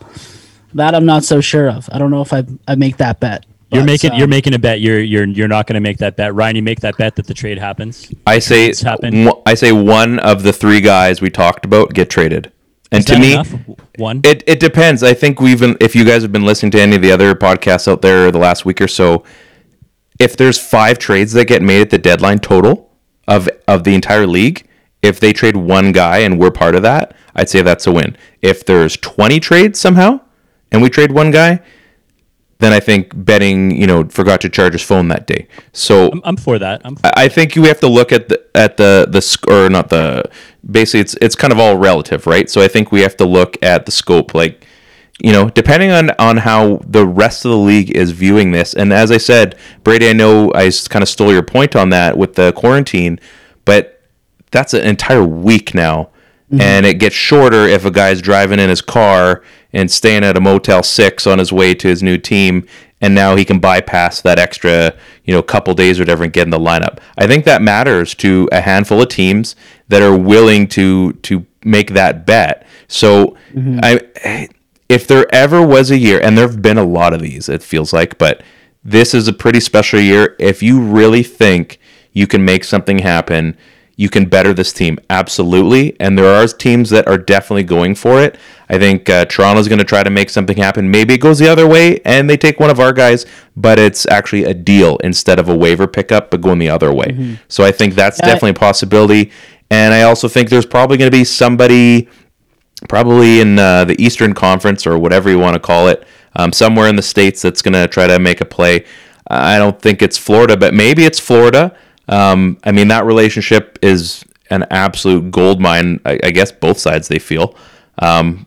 that 0.73 0.93
I'm 0.93 1.05
not 1.05 1.23
so 1.23 1.39
sure 1.39 1.69
of. 1.69 1.87
I 1.89 1.99
don't 1.99 2.11
know 2.11 2.21
if 2.21 2.33
I 2.33 2.43
I 2.67 2.75
make 2.75 2.97
that 2.97 3.21
bet. 3.21 3.45
You're 3.73 3.81
But, 3.81 3.85
making 3.87 4.13
you're 4.13 4.25
um, 4.25 4.29
making 4.29 4.53
a 4.53 4.59
bet. 4.59 4.81
You're 4.81 4.99
you're 4.99 5.25
you're 5.27 5.47
not 5.47 5.67
going 5.67 5.75
to 5.75 5.79
make 5.81 5.97
that 5.97 6.15
bet. 6.15 6.33
Ryan, 6.33 6.55
you 6.55 6.61
make 6.61 6.79
that 6.81 6.97
bet 6.97 7.15
that 7.15 7.27
the 7.27 7.33
trade 7.33 7.57
happens. 7.57 8.11
I 8.27 8.39
say 8.39 8.67
It's 8.67 8.81
happened. 8.81 9.29
I 9.45 9.55
say 9.55 9.71
one 9.71 10.19
of 10.19 10.43
the 10.43 10.53
three 10.53 10.81
guys 10.81 11.21
we 11.21 11.29
talked 11.29 11.65
about 11.65 11.93
get 11.93 12.09
traded. 12.09 12.51
And 12.91 12.99
Is 12.99 13.05
to 13.05 13.13
that 13.13 13.19
me, 13.21 13.33
enough? 13.33 13.53
one. 13.97 14.21
It 14.23 14.43
it 14.45 14.59
depends. 14.59 15.01
I 15.01 15.13
think 15.15 15.41
we've 15.41 15.59
been 15.59 15.75
if 15.81 15.95
you 15.95 16.05
guys 16.05 16.21
have 16.21 16.31
been 16.31 16.45
listening 16.45 16.71
to 16.73 16.81
any 16.81 16.95
of 16.95 17.01
the 17.01 17.11
other 17.11 17.33
podcasts 17.33 17.87
out 17.87 18.01
there 18.03 18.29
the 18.31 18.37
last 18.37 18.65
week 18.65 18.79
or 18.81 18.87
so, 18.87 19.23
if 20.19 20.37
there's 20.37 20.59
five 20.59 20.99
trades 20.99 21.33
that 21.33 21.45
get 21.45 21.61
made 21.63 21.81
at 21.81 21.89
the 21.89 21.97
deadline 21.97 22.39
total 22.39 22.91
of 23.27 23.49
of 23.67 23.83
the 23.83 23.95
entire 23.95 24.27
league, 24.27 24.67
if 25.01 25.19
they 25.19 25.33
trade 25.33 25.57
one 25.57 25.91
guy 25.91 26.19
and 26.19 26.39
we're 26.39 26.51
part 26.51 26.75
of 26.75 26.83
that, 26.83 27.15
I'd 27.35 27.49
say 27.49 27.63
that's 27.63 27.87
a 27.87 27.91
win. 27.91 28.15
If 28.41 28.63
there's 28.65 28.95
20 28.97 29.39
trades 29.39 29.79
somehow 29.79 30.19
and 30.71 30.81
we 30.83 30.89
trade 30.89 31.11
one 31.11 31.31
guy, 31.31 31.61
then 32.63 32.71
I 32.73 32.79
think 32.79 33.11
Benning, 33.13 33.71
you 33.71 33.85
know, 33.85 34.05
forgot 34.05 34.41
to 34.41 34.49
charge 34.49 34.73
his 34.73 34.81
phone 34.81 35.09
that 35.09 35.27
day. 35.27 35.47
So 35.73 36.09
I'm, 36.11 36.21
I'm 36.23 36.37
for 36.37 36.57
that. 36.59 36.81
I'm 36.85 36.97
I 37.03 37.23
I 37.23 37.27
think 37.27 37.55
we 37.55 37.67
have 37.67 37.79
to 37.81 37.87
look 37.87 38.11
at 38.11 38.29
the 38.29 38.43
at 38.55 38.77
the 38.77 39.07
the 39.09 39.21
sc- 39.21 39.49
or 39.49 39.69
not 39.69 39.89
the 39.89 40.29
basically 40.69 41.01
it's 41.01 41.15
it's 41.21 41.35
kind 41.35 41.51
of 41.51 41.59
all 41.59 41.77
relative, 41.77 42.25
right? 42.25 42.49
So 42.49 42.61
I 42.61 42.67
think 42.67 42.91
we 42.91 43.01
have 43.01 43.17
to 43.17 43.25
look 43.25 43.57
at 43.61 43.85
the 43.85 43.91
scope, 43.91 44.33
like 44.33 44.65
you 45.21 45.31
know, 45.31 45.49
depending 45.49 45.91
on 45.91 46.11
on 46.11 46.37
how 46.37 46.79
the 46.85 47.05
rest 47.05 47.45
of 47.45 47.51
the 47.51 47.57
league 47.57 47.91
is 47.91 48.11
viewing 48.11 48.51
this. 48.51 48.73
And 48.73 48.91
as 48.91 49.11
I 49.11 49.17
said, 49.17 49.57
Brady, 49.83 50.09
I 50.09 50.13
know 50.13 50.51
I 50.53 50.71
kind 50.89 51.03
of 51.03 51.09
stole 51.09 51.31
your 51.31 51.43
point 51.43 51.75
on 51.75 51.89
that 51.89 52.17
with 52.17 52.35
the 52.35 52.51
quarantine, 52.53 53.19
but 53.65 54.01
that's 54.51 54.73
an 54.73 54.83
entire 54.83 55.23
week 55.23 55.73
now. 55.75 56.09
Mm-hmm. 56.51 56.61
And 56.61 56.85
it 56.85 56.99
gets 56.99 57.15
shorter 57.15 57.65
if 57.67 57.85
a 57.85 57.91
guy's 57.91 58.21
driving 58.21 58.59
in 58.59 58.69
his 58.69 58.81
car 58.81 59.43
and 59.73 59.89
staying 59.89 60.23
at 60.23 60.37
a 60.37 60.41
Motel 60.41 60.83
6 60.83 61.27
on 61.27 61.39
his 61.39 61.51
way 61.51 61.73
to 61.75 61.87
his 61.87 62.03
new 62.03 62.17
team. 62.17 62.67
And 63.01 63.13
now 63.13 63.35
he 63.35 63.43
can 63.43 63.59
bypass 63.59 64.21
that 64.21 64.39
extra, 64.39 64.95
you 65.25 65.33
know, 65.33 65.41
couple 65.41 65.73
days 65.73 65.99
or 65.99 66.03
whatever 66.03 66.23
and 66.23 66.31
get 66.31 66.43
in 66.43 66.51
the 66.51 66.59
lineup. 66.59 66.99
I 67.17 67.27
think 67.27 67.43
that 67.43 67.61
matters 67.61 68.15
to 68.15 68.47
a 68.51 68.61
handful 68.61 69.01
of 69.01 69.09
teams 69.09 69.57
that 69.89 70.01
are 70.01 70.17
willing 70.17 70.67
to 70.69 71.11
to 71.13 71.45
make 71.65 71.91
that 71.91 72.25
bet. 72.25 72.65
So 72.87 73.35
mm-hmm. 73.53 73.79
I 73.83 74.47
if 74.89 75.07
there 75.07 75.33
ever 75.33 75.65
was 75.65 75.91
a 75.91 75.97
year, 75.97 76.19
and 76.21 76.37
there 76.37 76.47
have 76.47 76.61
been 76.61 76.77
a 76.77 76.83
lot 76.83 77.13
of 77.13 77.21
these, 77.21 77.49
it 77.49 77.63
feels 77.63 77.93
like, 77.93 78.17
but 78.17 78.43
this 78.83 79.13
is 79.13 79.27
a 79.27 79.33
pretty 79.33 79.59
special 79.59 79.99
year. 79.99 80.35
If 80.39 80.61
you 80.61 80.81
really 80.81 81.23
think 81.23 81.79
you 82.11 82.27
can 82.27 82.45
make 82.45 82.63
something 82.63 82.99
happen, 82.99 83.57
you 83.95 84.09
can 84.09 84.25
better 84.25 84.53
this 84.53 84.73
team. 84.73 84.97
Absolutely. 85.09 85.95
And 85.99 86.17
there 86.17 86.33
are 86.33 86.47
teams 86.47 86.89
that 86.89 87.07
are 87.07 87.17
definitely 87.17 87.63
going 87.63 87.93
for 87.95 88.21
it. 88.21 88.37
I 88.67 88.79
think 88.79 89.07
uh, 89.09 89.25
Toronto's 89.25 89.67
going 89.67 89.79
to 89.79 89.85
try 89.85 90.01
to 90.01 90.09
make 90.09 90.31
something 90.31 90.57
happen. 90.57 90.89
Maybe 90.89 91.13
it 91.13 91.19
goes 91.19 91.37
the 91.37 91.47
other 91.47 91.67
way 91.67 91.99
and 92.03 92.27
they 92.27 92.37
take 92.37 92.59
one 92.59 92.71
of 92.71 92.79
our 92.79 92.91
guys, 92.91 93.25
but 93.55 93.77
it's 93.77 94.07
actually 94.07 94.45
a 94.45 94.53
deal 94.53 94.97
instead 95.03 95.37
of 95.37 95.47
a 95.47 95.55
waiver 95.55 95.85
pickup, 95.85 96.31
but 96.31 96.41
going 96.41 96.57
the 96.57 96.69
other 96.69 96.91
way. 96.91 97.37
So 97.47 97.63
I 97.63 97.71
think 97.71 97.93
that's 97.93 98.19
Yeah, 98.19 98.27
definitely 98.27 98.51
a 98.51 98.55
possibility. 98.55 99.31
And 99.69 99.93
I 99.93 100.03
also 100.03 100.27
think 100.27 100.49
there's 100.49 100.65
probably 100.65 100.97
going 100.97 101.11
to 101.11 101.17
be 101.17 101.23
somebody 101.23 102.09
probably 102.89 103.41
in 103.41 103.59
uh, 103.59 103.85
the 103.85 104.01
Eastern 104.01 104.33
Conference 104.33 104.85
or 104.87 104.97
whatever 104.97 105.29
you 105.29 105.39
want 105.39 105.53
to 105.53 105.59
call 105.59 105.87
it, 105.87 106.05
um, 106.35 106.51
somewhere 106.51 106.87
in 106.87 106.95
the 106.95 107.01
states 107.01 107.41
that's 107.41 107.61
going 107.61 107.73
to 107.73 107.87
try 107.87 108.07
to 108.07 108.19
make 108.19 108.41
a 108.41 108.45
play. 108.45 108.85
I 109.27 109.57
don't 109.57 109.79
think 109.81 110.01
it's 110.01 110.17
Florida, 110.17 110.57
but 110.57 110.73
maybe 110.73 111.05
it's 111.05 111.19
Florida. 111.19 111.77
Um, 112.07 112.57
I 112.63 112.71
mean, 112.71 112.87
that 112.89 113.05
relationship 113.05 113.79
is 113.81 114.25
an 114.49 114.65
absolute 114.69 115.31
gold 115.31 115.61
mine. 115.61 115.99
I, 116.05 116.19
I 116.23 116.31
guess 116.31 116.51
both 116.51 116.77
sides 116.77 117.07
they 117.07 117.19
feel. 117.19 117.55
Um, 117.99 118.45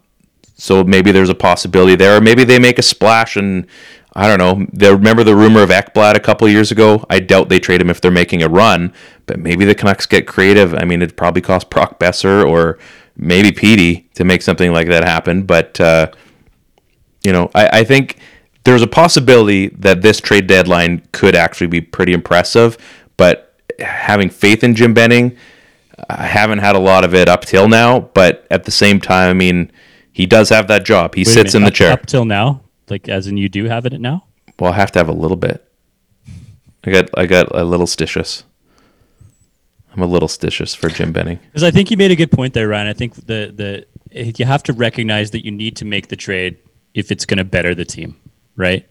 so 0.57 0.85
maybe 0.85 1.13
there's 1.13 1.29
a 1.29 1.35
possibility 1.35 1.97
there, 1.97 2.17
or 2.17 2.21
maybe 2.21 2.45
they 2.45 2.59
make 2.59 2.79
a 2.79 2.83
splash 2.83 3.37
and 3.37 3.67
I 4.15 4.29
don't 4.29 4.39
know. 4.39 4.67
They 4.73 4.91
remember 4.91 5.25
the 5.25 5.37
rumor 5.37 5.63
of 5.63 5.69
Ekblad 5.69 6.15
a 6.15 6.21
couple 6.21 6.49
years 6.49 6.73
ago. 6.73 7.05
I 7.11 7.21
doubt 7.21 7.51
they 7.51 7.59
trade 7.59 7.83
him 7.83 7.91
if 7.91 8.01
they're 8.01 8.11
making 8.11 8.43
a 8.43 8.49
run, 8.49 8.95
but 9.27 9.39
maybe 9.39 9.67
the 9.67 9.75
Canucks 9.75 10.07
get 10.07 10.27
creative. 10.27 10.73
I 10.73 10.87
mean, 10.87 11.03
it 11.03 11.17
probably 11.17 11.43
cost 11.43 11.69
Brock 11.69 11.99
Boeser 11.99 12.49
or 12.49 12.79
maybe 13.15 13.53
Petey 13.53 14.09
to 14.15 14.25
make 14.25 14.41
something 14.41 14.73
like 14.73 14.89
that 14.89 15.05
happen. 15.05 15.43
But 15.43 15.79
uh, 15.79 16.11
you 17.23 17.33
know, 17.33 17.51
I, 17.55 17.81
I 17.81 17.85
think 17.85 18.17
there's 18.65 18.81
a 18.81 18.87
possibility 18.87 19.69
that 19.69 20.01
this 20.01 20.19
trade 20.19 20.47
deadline 20.47 21.07
could 21.13 21.37
actually 21.37 21.67
be 21.67 21.83
pretty 21.83 22.15
impressive. 22.15 22.79
But 23.19 23.46
having 23.81 24.31
faith 24.31 24.63
in 24.65 24.75
Jim 24.75 24.95
Benning, 24.95 25.37
I 26.09 26.27
haven't 26.27 26.59
had 26.59 26.77
a 26.77 26.79
lot 26.81 27.05
of 27.05 27.15
it 27.15 27.29
up 27.29 27.45
till 27.45 27.69
now. 27.69 28.01
But 28.01 28.47
at 28.51 28.65
the 28.65 28.71
same 28.71 29.01
time, 29.01 29.31
I 29.31 29.35
mean, 29.35 29.71
he 30.13 30.27
does 30.27 30.49
have 30.51 30.69
that 30.69 30.85
job. 30.85 31.15
He 31.15 31.21
Wait 31.21 31.27
sits 31.29 31.55
in 31.55 31.63
the 31.63 31.69
up- 31.69 31.75
chair. 31.75 31.93
up 31.93 32.07
till 32.07 32.25
now. 32.25 32.63
Like 32.89 33.09
as 33.09 33.27
in 33.27 33.37
you 33.37 33.49
do 33.49 33.65
have 33.65 33.85
it 33.87 34.01
now. 34.01 34.25
Well, 34.59 34.73
I 34.73 34.77
have 34.77 34.93
to 34.93 34.99
have 34.99 35.09
a 35.09 35.13
little 35.13 35.37
bit. 35.37 35.63
I 36.85 36.91
got 36.93 37.11
I 37.19 37.27
got 37.27 37.49
a 37.55 37.65
little 37.65 37.87
stitious. 37.87 38.45
I'm 39.95 40.03
a 40.03 40.07
little 40.07 40.29
stitious 40.29 40.77
for 40.77 40.89
Jim 40.89 41.13
Benning. 41.13 41.39
Because 41.47 41.63
I 41.65 41.71
think 41.71 41.91
you 41.91 41.97
made 41.97 42.11
a 42.11 42.17
good 42.17 42.31
point 42.31 42.55
there, 42.55 42.69
Ryan. 42.69 42.87
I 42.87 42.93
think 42.93 43.15
the 43.15 43.87
the 44.13 44.33
you 44.39 44.45
have 44.47 44.63
to 44.65 44.73
recognize 44.73 45.33
that 45.33 45.45
you 45.45 45.51
need 45.51 45.77
to 45.79 45.85
make 45.85 46.09
the 46.09 46.17
trade 46.17 46.57
if 46.95 47.11
it's 47.11 47.27
going 47.27 47.39
to 47.39 47.45
better 47.45 47.75
the 47.75 47.85
team, 47.85 48.17
right? 48.57 48.87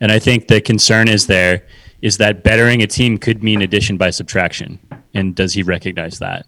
And 0.00 0.12
I 0.12 0.18
think 0.20 0.46
the 0.48 0.60
concern 0.60 1.08
is 1.08 1.26
there 1.26 1.66
is 2.02 2.18
that 2.18 2.42
bettering 2.42 2.82
a 2.82 2.86
team 2.86 3.18
could 3.18 3.42
mean 3.42 3.62
addition 3.62 3.96
by 3.96 4.10
subtraction. 4.10 4.78
And 5.14 5.34
does 5.34 5.52
he 5.54 5.62
recognize 5.62 6.18
that? 6.18 6.46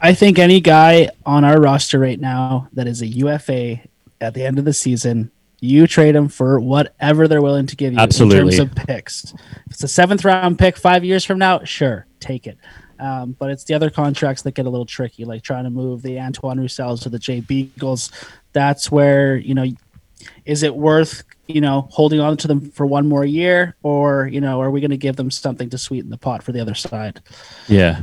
I 0.00 0.14
think 0.14 0.38
any 0.38 0.60
guy 0.60 1.10
on 1.24 1.44
our 1.44 1.60
roster 1.60 1.98
right 1.98 2.20
now 2.20 2.68
that 2.72 2.86
is 2.86 3.02
a 3.02 3.06
UFA 3.06 3.80
at 4.20 4.34
the 4.34 4.44
end 4.44 4.58
of 4.58 4.64
the 4.64 4.72
season, 4.72 5.30
you 5.60 5.86
trade 5.86 6.14
them 6.14 6.28
for 6.28 6.60
whatever 6.60 7.28
they're 7.28 7.42
willing 7.42 7.66
to 7.66 7.76
give 7.76 7.92
you 7.92 7.98
Absolutely. 7.98 8.38
in 8.38 8.58
terms 8.58 8.58
of 8.58 8.86
picks. 8.86 9.32
If 9.32 9.72
it's 9.72 9.82
a 9.82 9.88
seventh 9.88 10.24
round 10.24 10.58
pick 10.58 10.76
five 10.76 11.04
years 11.04 11.24
from 11.24 11.38
now, 11.38 11.64
sure, 11.64 12.06
take 12.20 12.46
it. 12.46 12.58
Um, 12.98 13.32
but 13.38 13.50
it's 13.50 13.64
the 13.64 13.74
other 13.74 13.90
contracts 13.90 14.42
that 14.42 14.54
get 14.54 14.66
a 14.66 14.70
little 14.70 14.86
tricky, 14.86 15.24
like 15.24 15.42
trying 15.42 15.64
to 15.64 15.70
move 15.70 16.02
the 16.02 16.18
Antoine 16.18 16.58
Roussels 16.58 17.00
to 17.02 17.10
the 17.10 17.18
Jay 17.18 17.40
Beagles. 17.40 18.10
That's 18.52 18.90
where 18.90 19.36
you 19.36 19.54
know, 19.54 19.66
is 20.44 20.62
it 20.62 20.74
worth 20.74 21.22
you 21.46 21.60
know 21.60 21.88
holding 21.90 22.20
on 22.20 22.36
to 22.38 22.48
them 22.48 22.70
for 22.70 22.86
one 22.86 23.08
more 23.08 23.24
year, 23.24 23.76
or 23.82 24.26
you 24.26 24.40
know, 24.40 24.60
are 24.60 24.70
we 24.70 24.80
going 24.80 24.90
to 24.90 24.96
give 24.96 25.16
them 25.16 25.30
something 25.30 25.70
to 25.70 25.78
sweeten 25.78 26.10
the 26.10 26.18
pot 26.18 26.42
for 26.42 26.52
the 26.52 26.60
other 26.60 26.74
side? 26.74 27.20
Yeah. 27.68 28.02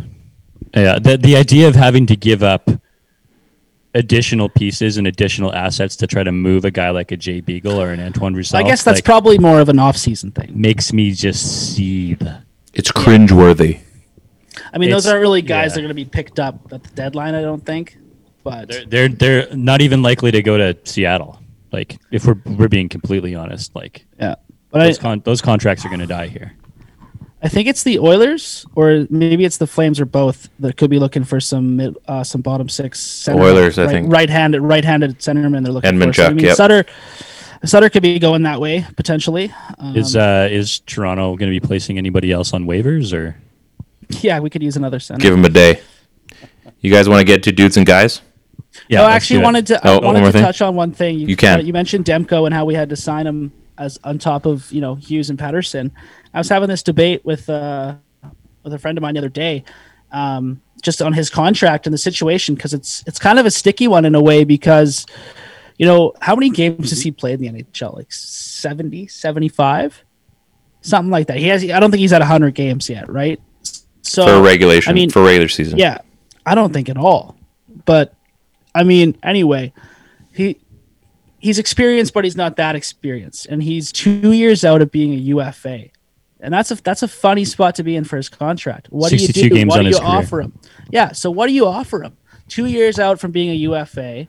Yeah. 0.73 0.99
The 0.99 1.17
the 1.17 1.35
idea 1.35 1.67
of 1.67 1.75
having 1.75 2.05
to 2.07 2.15
give 2.15 2.43
up 2.43 2.69
additional 3.95 4.49
pieces 4.49 4.97
and 4.97 5.05
additional 5.07 5.53
assets 5.53 5.95
to 5.97 6.07
try 6.07 6.23
to 6.23 6.31
move 6.31 6.65
a 6.65 6.71
guy 6.71 6.89
like 6.89 7.11
a 7.11 7.17
Jay 7.17 7.41
Beagle 7.41 7.79
or 7.79 7.91
an 7.91 7.99
Antoine 7.99 8.33
Roussel. 8.33 8.57
I 8.57 8.63
guess 8.63 8.83
that's 8.83 8.97
like, 8.97 9.05
probably 9.05 9.37
more 9.37 9.59
of 9.59 9.69
an 9.69 9.77
off-season 9.77 10.31
thing. 10.31 10.51
makes 10.59 10.91
me 10.91 11.11
just 11.11 11.75
seethe. 11.75 12.27
It's 12.73 12.91
cringeworthy. 12.91 13.81
I 14.73 14.77
mean, 14.79 14.89
those 14.89 15.05
aren't 15.05 15.21
really 15.21 15.41
guys 15.41 15.71
yeah. 15.71 15.75
that 15.75 15.79
are 15.79 15.81
going 15.83 15.89
to 15.89 15.93
be 15.93 16.05
picked 16.05 16.39
up 16.39 16.73
at 16.73 16.83
the 16.83 16.89
deadline. 16.95 17.35
I 17.35 17.41
don't 17.41 17.63
think. 17.63 17.97
But 18.43 18.69
They're, 18.69 18.85
they're 18.85 19.09
they're 19.09 19.55
not 19.55 19.81
even 19.81 20.01
likely 20.01 20.31
to 20.31 20.41
go 20.41 20.57
to 20.57 20.77
Seattle. 20.83 21.39
Like 21.73 21.99
if 22.11 22.25
we're 22.25 22.39
we're 22.45 22.69
being 22.69 22.87
completely 22.87 23.33
honest, 23.35 23.75
like 23.75 24.05
yeah, 24.19 24.35
but 24.69 24.81
I, 24.81 24.85
those 24.87 24.99
con- 24.99 25.21
those 25.25 25.41
contracts 25.41 25.83
are 25.83 25.89
going 25.89 25.99
to 26.01 26.07
die 26.07 26.27
here. 26.27 26.53
I 27.41 27.49
think 27.49 27.67
it's 27.67 27.83
the 27.83 27.99
Oilers 27.99 28.65
or 28.73 29.05
maybe 29.09 29.43
it's 29.43 29.57
the 29.57 29.67
Flames 29.67 29.99
or 29.99 30.05
both 30.05 30.47
that 30.59 30.77
could 30.77 30.89
be 30.89 30.97
looking 30.99 31.25
for 31.25 31.41
some 31.41 31.75
mid, 31.75 31.97
uh, 32.07 32.23
some 32.23 32.39
bottom 32.41 32.69
six. 32.69 33.01
Center, 33.01 33.41
Oilers, 33.43 33.77
I 33.77 33.87
think. 33.87 34.09
right-handed 34.09 34.61
right-handed 34.61 35.19
centerman. 35.19 35.63
They're 35.63 35.73
looking 35.73 35.99
for. 35.99 36.13
So, 36.13 36.25
I 36.27 36.29
mean, 36.29 36.45
yep. 36.45 36.55
Sutter, 36.55 36.85
Sutter 37.65 37.89
could 37.89 38.01
be 38.01 38.17
going 38.17 38.43
that 38.43 38.61
way 38.61 38.85
potentially. 38.95 39.53
Um, 39.77 39.97
Is 39.97 40.15
uh 40.15 40.47
is 40.49 40.79
Toronto 40.79 41.35
going 41.35 41.51
to 41.51 41.59
be 41.59 41.65
placing 41.65 41.97
anybody 41.97 42.31
else 42.31 42.53
on 42.53 42.65
waivers 42.65 43.13
or? 43.13 43.35
yeah, 44.21 44.39
we 44.39 44.49
could 44.49 44.63
use 44.63 44.77
another 44.77 44.99
center. 45.01 45.19
Give 45.19 45.33
him 45.33 45.43
a 45.43 45.49
day. 45.49 45.81
You 46.79 46.91
guys 46.91 47.09
want 47.09 47.19
to 47.19 47.25
get 47.25 47.43
to 47.43 47.51
dudes 47.51 47.77
and 47.77 47.85
guys? 47.85 48.21
Yeah, 48.87 49.01
oh, 49.01 49.03
let's 49.03 49.15
actually, 49.15 49.43
wanted 49.43 49.67
to 49.67 49.87
Oh, 49.87 49.99
I 49.99 50.05
wanted 50.05 50.21
to 50.25 50.31
thing? 50.31 50.41
touch 50.41 50.61
on 50.61 50.75
one 50.75 50.91
thing. 50.91 51.19
You 51.19 51.35
can. 51.35 51.59
uh, 51.59 51.63
you 51.63 51.73
mentioned 51.73 52.05
Demko 52.05 52.45
and 52.45 52.53
how 52.53 52.65
we 52.65 52.73
had 52.73 52.89
to 52.89 52.95
sign 52.95 53.27
him 53.27 53.51
as 53.77 53.99
on 54.03 54.17
top 54.19 54.45
of 54.45 54.71
you 54.71 54.81
know 54.81 54.95
Hughes 54.95 55.29
and 55.29 55.37
Pettersson. 55.39 55.91
I 56.33 56.39
was 56.39 56.49
having 56.49 56.69
this 56.69 56.83
debate 56.83 57.23
with 57.25 57.49
uh, 57.49 57.95
with 58.63 58.73
a 58.73 58.79
friend 58.79 58.97
of 58.97 59.01
mine 59.01 59.13
the 59.13 59.19
other 59.19 59.29
day, 59.29 59.63
um, 60.11 60.61
just 60.81 61.01
on 61.01 61.13
his 61.13 61.29
contract 61.29 61.85
and 61.87 61.93
the 61.93 61.97
situation 61.97 62.55
because 62.55 62.73
it's 62.73 63.03
it's 63.05 63.19
kind 63.19 63.39
of 63.39 63.45
a 63.45 63.51
sticky 63.51 63.87
one 63.87 64.05
in 64.05 64.15
a 64.15 64.21
way 64.21 64.43
because 64.43 65.05
you 65.77 65.85
know 65.85 66.13
how 66.21 66.35
many 66.35 66.49
games 66.49 66.89
has 66.89 67.01
he 67.01 67.11
played 67.11 67.41
in 67.41 67.53
the 67.55 67.63
NHL? 67.63 67.95
Like 67.95 68.11
70, 68.11 69.07
75? 69.07 70.03
something 70.83 71.11
like 71.11 71.27
that. 71.27 71.37
He 71.37 71.47
has. 71.47 71.63
I 71.63 71.79
don't 71.79 71.91
think 71.91 72.01
he's 72.01 72.13
at 72.13 72.21
100 72.21 72.53
games 72.53 72.89
yet, 72.89 73.09
right? 73.09 73.39
So 74.01 74.25
for 74.25 74.43
regulation, 74.43 74.91
I 74.91 74.93
mean, 74.93 75.09
for 75.09 75.23
regular 75.23 75.47
season. 75.47 75.79
yeah, 75.79 75.99
I 76.45 76.55
don't 76.55 76.73
think 76.73 76.89
at 76.89 76.97
all. 76.97 77.37
But 77.85 78.13
I 78.75 78.83
mean, 78.83 79.17
anyway, 79.23 79.73
he 80.33 80.59
he's 81.39 81.59
experienced, 81.59 82.13
but 82.13 82.23
he's 82.23 82.35
not 82.35 82.55
that 82.55 82.75
experienced, 82.75 83.47
and 83.47 83.61
he's 83.61 83.91
two 83.91 84.31
years 84.31 84.63
out 84.63 84.81
of 84.81 84.91
being 84.91 85.13
a 85.13 85.17
UFA, 85.17 85.89
and 86.39 86.53
that's 86.53 86.71
a 86.71 86.75
that's 86.75 87.03
a 87.03 87.07
funny 87.07 87.45
spot 87.45 87.75
to 87.75 87.83
be 87.83 87.95
in 87.95 88.03
for 88.03 88.17
his 88.17 88.29
contract. 88.29 88.87
What 88.89 89.09
do 89.09 89.17
you 89.17 89.27
do? 89.27 89.67
what 89.67 89.81
do 89.81 89.89
you 89.89 89.99
career. 89.99 90.07
offer 90.07 90.41
him? 90.41 90.53
Yeah, 90.89 91.11
so 91.11 91.29
what 91.29 91.47
do 91.47 91.53
you 91.53 91.67
offer 91.67 92.03
him? 92.03 92.17
Two 92.47 92.65
years 92.65 92.99
out 92.99 93.19
from 93.19 93.31
being 93.31 93.49
a 93.49 93.55
UFA. 93.55 94.27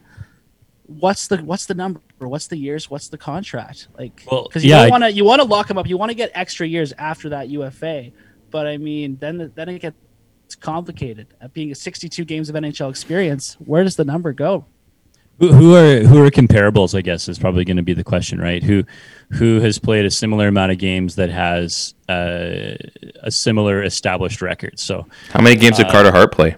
What's 0.87 1.29
the 1.29 1.39
what's 1.39 1.67
the 1.67 1.75
number? 1.75 2.01
What's 2.19 2.47
the 2.47 2.57
years? 2.57 2.91
What's 2.91 3.09
the 3.09 3.19
contract? 3.19 3.89
Like, 3.99 4.23
Well, 4.31 4.45
because 4.45 4.65
you 4.65 4.71
yeah, 4.71 4.89
want 4.89 5.05
to 5.05 5.13
you 5.13 5.25
want 5.25 5.41
to 5.41 5.49
lock 5.49 5.71
him 5.71 5.79
up. 5.79 5.87
You 5.87 5.97
want 5.97 6.11
to 6.11 6.15
get 6.15 6.31
extra 6.35 6.67
years 6.67 6.93
after 6.99 7.31
that 7.31 7.49
UFA. 7.49 8.13
But 8.51 8.67
I 8.67 8.77
mean, 8.77 9.17
then 9.21 9.51
then 9.55 9.69
it 9.69 9.79
gets 9.81 9.97
complicated. 10.55 11.29
At 11.41 11.53
being 11.55 11.71
a 11.71 11.75
62 11.75 12.25
games 12.25 12.49
of 12.49 12.55
NHL 12.55 12.91
experience, 12.91 13.55
where 13.65 13.83
does 13.85 13.97
the 13.97 14.05
number 14.05 14.33
go? 14.33 14.65
Who, 15.41 15.53
who 15.53 15.75
are 15.75 16.07
who 16.07 16.23
are 16.25 16.31
comparables? 16.31 16.97
I 16.97 17.01
guess 17.01 17.29
is 17.29 17.41
probably 17.41 17.65
going 17.65 17.77
to 17.79 17.83
be 17.83 17.93
the 17.95 18.05
question, 18.05 18.39
right? 18.41 18.63
Who 18.63 18.85
who 19.31 19.61
has 19.61 19.79
played 19.81 20.05
a 20.05 20.11
similar 20.11 20.47
amount 20.47 20.71
of 20.71 20.79
games 20.79 21.17
that 21.17 21.29
has 21.31 21.95
uh, 22.09 22.77
a 23.23 23.31
similar 23.31 23.83
established 23.83 24.41
record? 24.43 24.79
So 24.79 25.07
How 25.31 25.41
many 25.43 25.57
games 25.57 25.79
did 25.79 25.87
Uh, 25.87 25.93
Carter 25.93 26.13
Hart 26.13 26.31
play? 26.33 26.55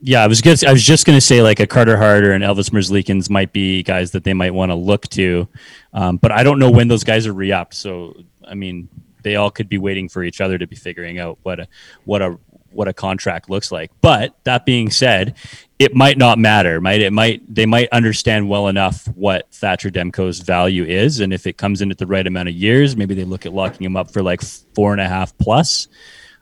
yeah, 0.00 0.22
I 0.22 0.28
was 0.28 0.40
just 0.40 0.64
I 0.64 0.72
was 0.72 0.84
just 0.84 1.04
going 1.04 1.16
to 1.16 1.20
say 1.20 1.42
like 1.42 1.58
a 1.58 1.66
Carter 1.66 1.96
Hart 1.96 2.22
or 2.24 2.32
an 2.32 2.42
Elvis 2.42 2.70
Merzlikins 2.70 3.28
might 3.28 3.52
be 3.52 3.82
guys 3.82 4.12
that 4.12 4.22
they 4.22 4.34
might 4.34 4.54
want 4.54 4.70
to 4.70 4.76
look 4.76 5.08
to, 5.10 5.48
um, 5.92 6.16
but 6.18 6.30
I 6.30 6.44
don't 6.44 6.60
know 6.60 6.70
when 6.70 6.86
those 6.86 7.02
guys 7.02 7.26
are 7.26 7.32
re-upped. 7.32 7.74
So 7.74 8.14
I 8.46 8.54
mean, 8.54 8.88
they 9.24 9.34
all 9.34 9.50
could 9.50 9.68
be 9.68 9.78
waiting 9.78 10.08
for 10.08 10.22
each 10.22 10.40
other 10.40 10.58
to 10.58 10.66
be 10.68 10.76
figuring 10.76 11.18
out 11.18 11.38
what 11.42 11.58
a 11.58 11.66
what 12.04 12.22
a 12.22 12.38
what 12.74 12.88
a 12.88 12.92
contract 12.92 13.50
looks 13.50 13.72
like. 13.72 13.90
But 14.00 14.36
that 14.44 14.64
being 14.66 14.90
said, 14.90 15.34
it 15.78 15.94
might 15.94 16.18
not 16.18 16.38
matter. 16.38 16.80
Might 16.80 17.00
it 17.00 17.12
might 17.12 17.42
they 17.52 17.66
might 17.66 17.88
understand 17.90 18.48
well 18.48 18.68
enough 18.68 19.06
what 19.08 19.52
Thatcher 19.52 19.90
Demko's 19.90 20.40
value 20.40 20.84
is, 20.84 21.20
and 21.20 21.32
if 21.32 21.46
it 21.46 21.56
comes 21.56 21.82
in 21.82 21.90
at 21.90 21.98
the 21.98 22.06
right 22.06 22.26
amount 22.26 22.48
of 22.48 22.54
years, 22.54 22.96
maybe 22.96 23.14
they 23.14 23.24
look 23.24 23.46
at 23.46 23.52
locking 23.52 23.84
him 23.84 23.96
up 23.96 24.12
for 24.12 24.22
like 24.22 24.42
four 24.74 24.92
and 24.92 25.00
a 25.00 25.08
half 25.08 25.36
plus. 25.38 25.88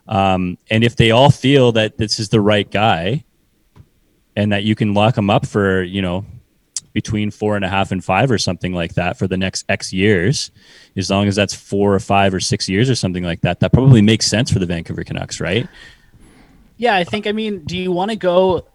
Um, 0.07 0.57
and 0.69 0.83
if 0.83 0.95
they 0.95 1.11
all 1.11 1.31
feel 1.31 1.71
that 1.73 1.97
this 1.97 2.19
is 2.19 2.29
the 2.29 2.41
right 2.41 2.69
guy, 2.69 3.23
and 4.35 4.51
that 4.51 4.63
you 4.63 4.75
can 4.75 4.93
lock 4.93 5.17
him 5.17 5.29
up 5.29 5.45
for 5.45 5.81
you 5.81 6.01
know 6.01 6.25
between 6.93 7.31
four 7.31 7.55
and 7.55 7.65
a 7.65 7.69
half 7.69 7.91
and 7.91 8.03
five 8.03 8.29
or 8.31 8.37
something 8.37 8.73
like 8.73 8.95
that 8.95 9.17
for 9.17 9.27
the 9.27 9.37
next 9.37 9.65
X 9.69 9.93
years, 9.93 10.51
as 10.95 11.09
long 11.09 11.27
as 11.27 11.35
that's 11.35 11.53
four 11.53 11.93
or 11.93 11.99
five 11.99 12.33
or 12.33 12.39
six 12.39 12.67
years 12.67 12.89
or 12.89 12.95
something 12.95 13.23
like 13.23 13.41
that, 13.41 13.59
that 13.61 13.71
probably 13.71 14.01
makes 14.01 14.27
sense 14.27 14.51
for 14.51 14.59
the 14.59 14.65
Vancouver 14.65 15.03
Canucks, 15.03 15.39
right? 15.39 15.67
Yeah, 16.81 16.95
I 16.95 17.03
think. 17.03 17.27
I 17.27 17.31
mean, 17.31 17.63
do 17.63 17.77
you 17.77 17.91
want 17.91 18.09
to 18.09 18.17
go? 18.17 18.65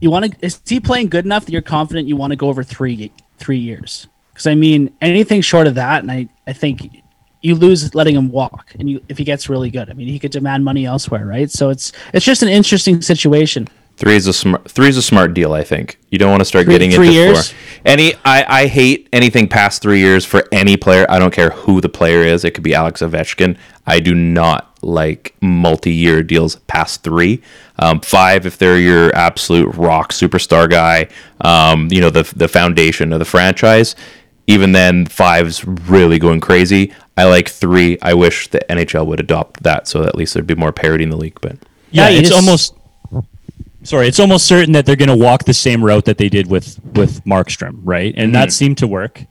You 0.00 0.10
want 0.10 0.30
to? 0.30 0.44
Is 0.44 0.60
he 0.66 0.80
playing 0.80 1.08
good 1.08 1.24
enough 1.24 1.46
that 1.46 1.52
you're 1.52 1.62
confident 1.62 2.06
you 2.06 2.14
want 2.14 2.32
to 2.32 2.36
go 2.36 2.48
over 2.48 2.62
three 2.62 3.10
three 3.38 3.58
years? 3.58 4.06
Because 4.34 4.46
I 4.46 4.54
mean, 4.54 4.94
anything 5.00 5.40
short 5.40 5.66
of 5.66 5.76
that, 5.76 6.02
and 6.02 6.12
I 6.12 6.28
I 6.46 6.52
think 6.52 7.02
you 7.40 7.54
lose 7.54 7.94
letting 7.94 8.14
him 8.16 8.30
walk, 8.30 8.74
and 8.78 8.90
you 8.90 9.02
if 9.08 9.16
he 9.16 9.24
gets 9.24 9.48
really 9.48 9.70
good, 9.70 9.88
I 9.88 9.94
mean, 9.94 10.08
he 10.08 10.18
could 10.18 10.30
demand 10.30 10.62
money 10.62 10.84
elsewhere, 10.84 11.24
right? 11.24 11.50
So 11.50 11.70
it's 11.70 11.90
it's 12.12 12.26
just 12.26 12.42
an 12.42 12.50
interesting 12.50 13.00
situation. 13.00 13.66
Three 13.96 14.16
is 14.16 14.26
a 14.26 14.34
smart. 14.34 14.70
Three 14.70 14.90
is 14.90 14.98
a 14.98 15.02
smart 15.02 15.32
deal. 15.32 15.54
I 15.54 15.64
think 15.64 15.98
you 16.10 16.18
don't 16.18 16.30
want 16.30 16.42
to 16.42 16.44
start 16.44 16.66
Three- 16.66 16.74
getting 16.74 16.90
three 16.90 17.06
into 17.06 17.18
years? 17.18 17.52
four. 17.52 17.58
Any, 17.86 18.12
I, 18.26 18.44
I 18.46 18.66
hate 18.66 19.08
anything 19.10 19.48
past 19.48 19.80
three 19.80 20.00
years 20.00 20.26
for 20.26 20.44
any 20.52 20.76
player. 20.76 21.06
I 21.08 21.18
don't 21.18 21.32
care 21.32 21.48
who 21.48 21.80
the 21.80 21.88
player 21.88 22.20
is. 22.20 22.44
It 22.44 22.50
could 22.50 22.62
be 22.64 22.74
Alex 22.74 23.00
Ovechkin. 23.00 23.56
I 23.86 24.00
do 24.00 24.14
not 24.14 24.75
like 24.86 25.34
multi-year 25.40 26.22
deals 26.22 26.56
past 26.66 27.02
three. 27.02 27.42
Um, 27.78 28.00
five, 28.00 28.46
if 28.46 28.56
they're 28.56 28.78
your 28.78 29.14
absolute 29.14 29.74
rock 29.74 30.12
superstar 30.12 30.70
guy, 30.70 31.08
um, 31.40 31.88
you 31.90 32.00
know 32.00 32.10
the 32.10 32.22
the 32.36 32.48
foundation 32.48 33.12
of 33.12 33.18
the 33.18 33.24
franchise. 33.24 33.96
Even 34.46 34.72
then, 34.72 35.06
five's 35.06 35.64
really 35.64 36.18
going 36.20 36.40
crazy. 36.40 36.94
I 37.16 37.24
like 37.24 37.48
three. 37.48 37.98
I 38.00 38.14
wish 38.14 38.48
the 38.48 38.60
NHL 38.70 39.06
would 39.06 39.18
adopt 39.18 39.64
that, 39.64 39.88
so 39.88 40.04
at 40.04 40.14
least 40.14 40.34
there'd 40.34 40.46
be 40.46 40.54
more 40.54 40.72
parity 40.72 41.02
in 41.02 41.10
the 41.10 41.16
league. 41.16 41.38
But 41.40 41.56
Yeah, 41.90 42.04
Yeah, 42.04 42.10
you 42.10 42.20
it's 42.20 42.30
almost. 42.30 42.74
Sorry, 43.82 44.08
it's 44.08 44.18
almost 44.18 44.46
certain 44.46 44.72
that 44.72 44.84
they're 44.84 44.96
going 44.96 45.16
to 45.16 45.16
walk 45.16 45.44
the 45.44 45.54
same 45.54 45.84
route 45.84 46.06
that 46.06 46.18
they 46.18 46.28
did 46.28 46.48
with 46.48 46.80
with 46.94 47.24
Markstrom, 47.24 47.80
right? 47.84 48.14
And 48.16 48.34
that 48.34 48.52
seemed 48.52 48.78
to 48.78 48.86
work. 48.86 49.22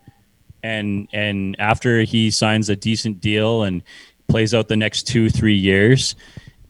And 0.64 1.08
and 1.14 1.56
after 1.60 2.01
he 2.01 2.32
signs 2.32 2.70
a 2.70 2.76
decent 2.76 3.22
deal 3.22 3.64
and 3.64 3.84
plays 4.28 4.53
out 4.53 4.67
the 4.67 4.78
next 4.78 5.03
two 5.03 5.30
three 5.30 5.55
years, 5.55 6.15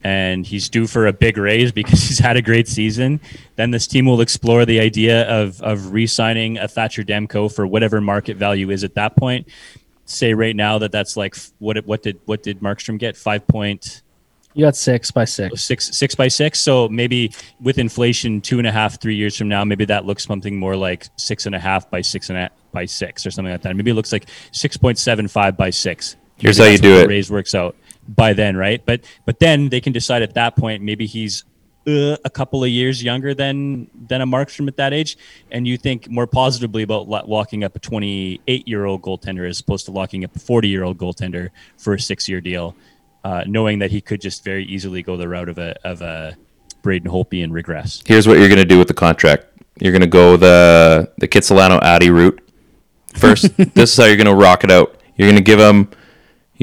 and 0.02 0.46
he's 0.46 0.68
due 0.68 0.86
for 0.86 1.06
a 1.06 1.12
big 1.12 1.36
raise 1.36 1.72
because 1.72 2.00
he's 2.08 2.18
had 2.18 2.36
a 2.36 2.42
great 2.42 2.68
season, 2.68 3.20
then 3.56 3.70
this 3.70 3.86
team 3.86 4.06
will 4.06 4.20
explore 4.20 4.64
the 4.64 4.80
idea 4.80 5.28
of 5.28 5.60
of 5.62 5.92
re-signing 5.92 6.58
a 6.58 6.68
Thatcher 6.68 7.02
Demko 7.02 7.52
for 7.52 7.66
whatever 7.66 8.00
market 8.00 8.36
value 8.36 8.70
is 8.70 8.84
at 8.84 8.94
that 8.94 9.16
point. 9.16 9.48
Say 10.04 10.34
right 10.34 10.54
now 10.54 10.78
that 10.78 10.92
that's 10.92 11.16
like 11.16 11.36
what 11.58 11.84
what 11.86 12.02
did 12.02 12.20
what 12.26 12.42
did 12.42 12.60
Markstrom 12.60 12.98
get 12.98 13.16
five 13.16 13.46
point 13.48 14.02
You 14.54 14.64
got 14.64 14.76
six 14.76 15.10
by 15.10 15.24
six. 15.24 15.60
six 15.64 15.96
six 15.96 16.14
by 16.14 16.28
six. 16.28 16.60
So 16.60 16.88
maybe 16.88 17.32
with 17.60 17.78
inflation, 17.78 18.40
two 18.40 18.58
and 18.58 18.66
a 18.68 18.72
half, 18.72 19.00
three 19.00 19.16
years 19.16 19.36
from 19.36 19.48
now, 19.48 19.64
maybe 19.64 19.84
that 19.86 20.04
looks 20.04 20.24
something 20.24 20.56
more 20.56 20.76
like 20.76 21.08
six 21.16 21.46
and 21.46 21.54
a 21.56 21.58
half 21.58 21.90
by 21.90 22.00
six 22.02 22.30
and 22.30 22.38
a 22.38 22.50
by 22.70 22.84
six 22.84 23.26
or 23.26 23.32
something 23.32 23.50
like 23.50 23.62
that. 23.62 23.74
Maybe 23.74 23.90
it 23.90 23.94
looks 23.94 24.12
like 24.12 24.28
six 24.52 24.76
point 24.76 24.98
seven 24.98 25.26
five 25.26 25.56
by 25.56 25.70
six. 25.70 26.14
Here's 26.38 26.58
how 26.58 26.64
you 26.64 26.78
do 26.78 26.96
it. 26.98 27.08
Raise 27.08 27.30
works 27.30 27.54
out 27.54 27.76
by 28.08 28.32
then, 28.32 28.56
right? 28.56 28.82
But 28.84 29.02
but 29.24 29.38
then 29.38 29.68
they 29.68 29.80
can 29.80 29.92
decide 29.92 30.22
at 30.22 30.34
that 30.34 30.56
point 30.56 30.82
maybe 30.82 31.06
he's 31.06 31.44
uh, 31.86 32.16
a 32.24 32.30
couple 32.30 32.62
of 32.64 32.70
years 32.70 33.02
younger 33.02 33.34
than 33.34 33.88
than 34.08 34.20
a 34.20 34.26
Markstrom 34.26 34.68
at 34.68 34.76
that 34.76 34.92
age, 34.92 35.16
and 35.50 35.66
you 35.66 35.76
think 35.76 36.10
more 36.10 36.26
positively 36.26 36.82
about 36.82 37.08
lo- 37.08 37.24
locking 37.26 37.64
up 37.64 37.76
a 37.76 37.78
28 37.78 38.68
year 38.68 38.84
old 38.84 39.02
goaltender 39.02 39.48
as 39.48 39.60
opposed 39.60 39.86
to 39.86 39.92
locking 39.92 40.24
up 40.24 40.34
a 40.34 40.38
40 40.38 40.68
year 40.68 40.84
old 40.84 40.98
goaltender 40.98 41.50
for 41.78 41.94
a 41.94 42.00
six 42.00 42.28
year 42.28 42.40
deal, 42.40 42.76
uh, 43.24 43.44
knowing 43.46 43.78
that 43.78 43.90
he 43.90 44.00
could 44.00 44.20
just 44.20 44.44
very 44.44 44.64
easily 44.64 45.02
go 45.02 45.16
the 45.16 45.28
route 45.28 45.48
of 45.48 45.58
a 45.58 45.76
of 45.86 46.02
a 46.02 46.36
Braden 46.82 47.10
Holtby 47.10 47.42
and 47.42 47.52
regress. 47.52 48.02
here's 48.06 48.28
what 48.28 48.38
you're 48.38 48.48
going 48.48 48.58
to 48.58 48.64
do 48.64 48.78
with 48.78 48.88
the 48.88 48.94
contract. 48.94 49.46
You're 49.80 49.92
going 49.92 50.02
to 50.02 50.06
go 50.06 50.36
the 50.36 51.10
the 51.18 51.28
Kitsilano 51.28 51.80
Audi 51.82 52.10
route 52.10 52.40
first. 53.14 53.56
this 53.74 53.92
is 53.92 53.96
how 53.96 54.04
you're 54.04 54.16
going 54.16 54.26
to 54.26 54.34
rock 54.34 54.64
it 54.64 54.70
out. 54.70 55.00
You're 55.16 55.28
going 55.28 55.36
to 55.36 55.42
give 55.42 55.58
him, 55.58 55.88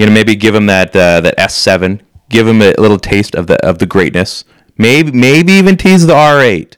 going 0.02 0.10
to 0.10 0.14
maybe 0.14 0.36
give 0.36 0.56
him 0.56 0.66
that 0.68 0.96
uh, 0.96 1.22
that 1.22 1.38
S7. 1.38 2.02
Give 2.30 2.48
him 2.48 2.62
a 2.62 2.74
little 2.80 3.00
taste 3.00 3.36
of 3.36 3.48
the 3.48 3.64
of 3.66 3.80
the 3.80 3.86
greatness. 3.86 4.44
Maybe 4.78 5.12
maybe 5.12 5.54
even 5.54 5.78
tease 5.78 6.06
the 6.08 6.14
R8. 6.14 6.76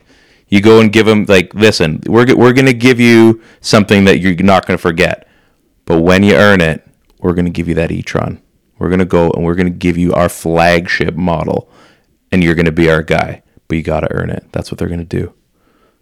You 0.48 0.62
go 0.62 0.80
and 0.80 0.92
give 0.92 1.08
him 1.08 1.26
like, 1.26 1.54
listen, 1.54 2.02
we're 2.06 2.36
we're 2.36 2.54
to 2.68 2.74
give 2.74 3.00
you 3.00 3.42
something 3.62 4.04
that 4.06 4.20
you're 4.20 4.36
not 4.36 4.66
to 4.78 4.82
forget. 4.82 5.28
But 5.86 6.02
when 6.02 6.24
you 6.24 6.36
earn 6.36 6.62
it, 6.62 6.86
we're 7.20 7.34
to 7.46 7.52
give 7.52 7.68
you 7.68 7.76
that 7.76 7.92
e-tron. 7.92 8.42
We're 8.78 8.90
to 9.00 9.06
go 9.06 9.32
and 9.32 9.44
we're 9.44 9.56
to 9.68 9.78
give 9.78 9.98
you 9.98 10.14
our 10.14 10.30
flagship 10.30 11.16
model, 11.16 11.70
and 12.32 12.44
you're 12.44 12.56
to 12.66 12.72
be 12.72 12.90
our 12.90 13.02
guy. 13.02 13.44
But 13.68 13.78
you 13.78 13.84
got 13.84 14.02
to 14.02 14.14
earn 14.14 14.30
it. 14.30 14.46
That's 14.52 14.72
what 14.72 14.78
they're 14.78 14.88
to 15.00 15.06
do. 15.06 15.34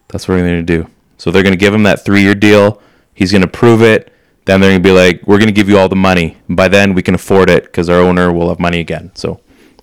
That's 0.09 0.28
what 0.28 0.36
they're 0.36 0.43
to 0.55 0.64
do. 0.64 0.89
So 1.18 1.32
they're 1.32 1.43
to 1.53 1.59
give 1.59 1.74
him 1.74 1.84
that 1.84 2.03
three-year 2.03 2.36
deal. 2.36 2.82
He's 3.14 3.32
to 3.43 3.47
prove 3.47 3.82
it. 3.82 4.12
Then 4.46 4.60
they're 4.60 4.72
going 4.72 4.84
to 4.84 4.88
be 4.88 4.94
like, 4.94 5.26
"We're 5.26 5.38
going 5.38 5.48
to 5.48 5.54
give 5.54 5.70
you 5.70 5.78
all 5.78 5.88
the 5.89 5.96
money." 5.96 6.38
By 6.50 6.68
then, 6.68 6.94
we 6.94 7.02
can 7.02 7.16
afford 7.16 7.50
it 7.50 7.64
because 7.64 7.89
our 7.89 8.00
owner 8.00 8.32
will 8.34 8.50
have 8.50 8.60
money 8.60 8.80
again. 8.80 9.12
So 9.16 9.39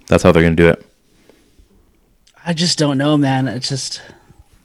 that's 0.06 0.22
how 0.22 0.32
they're 0.32 0.42
going 0.42 0.56
to 0.56 0.62
do 0.62 0.68
it. 0.68 0.86
I 2.44 2.52
just 2.52 2.78
don't 2.78 2.98
know, 2.98 3.16
man. 3.16 3.48
It's 3.48 3.68
just 3.68 4.02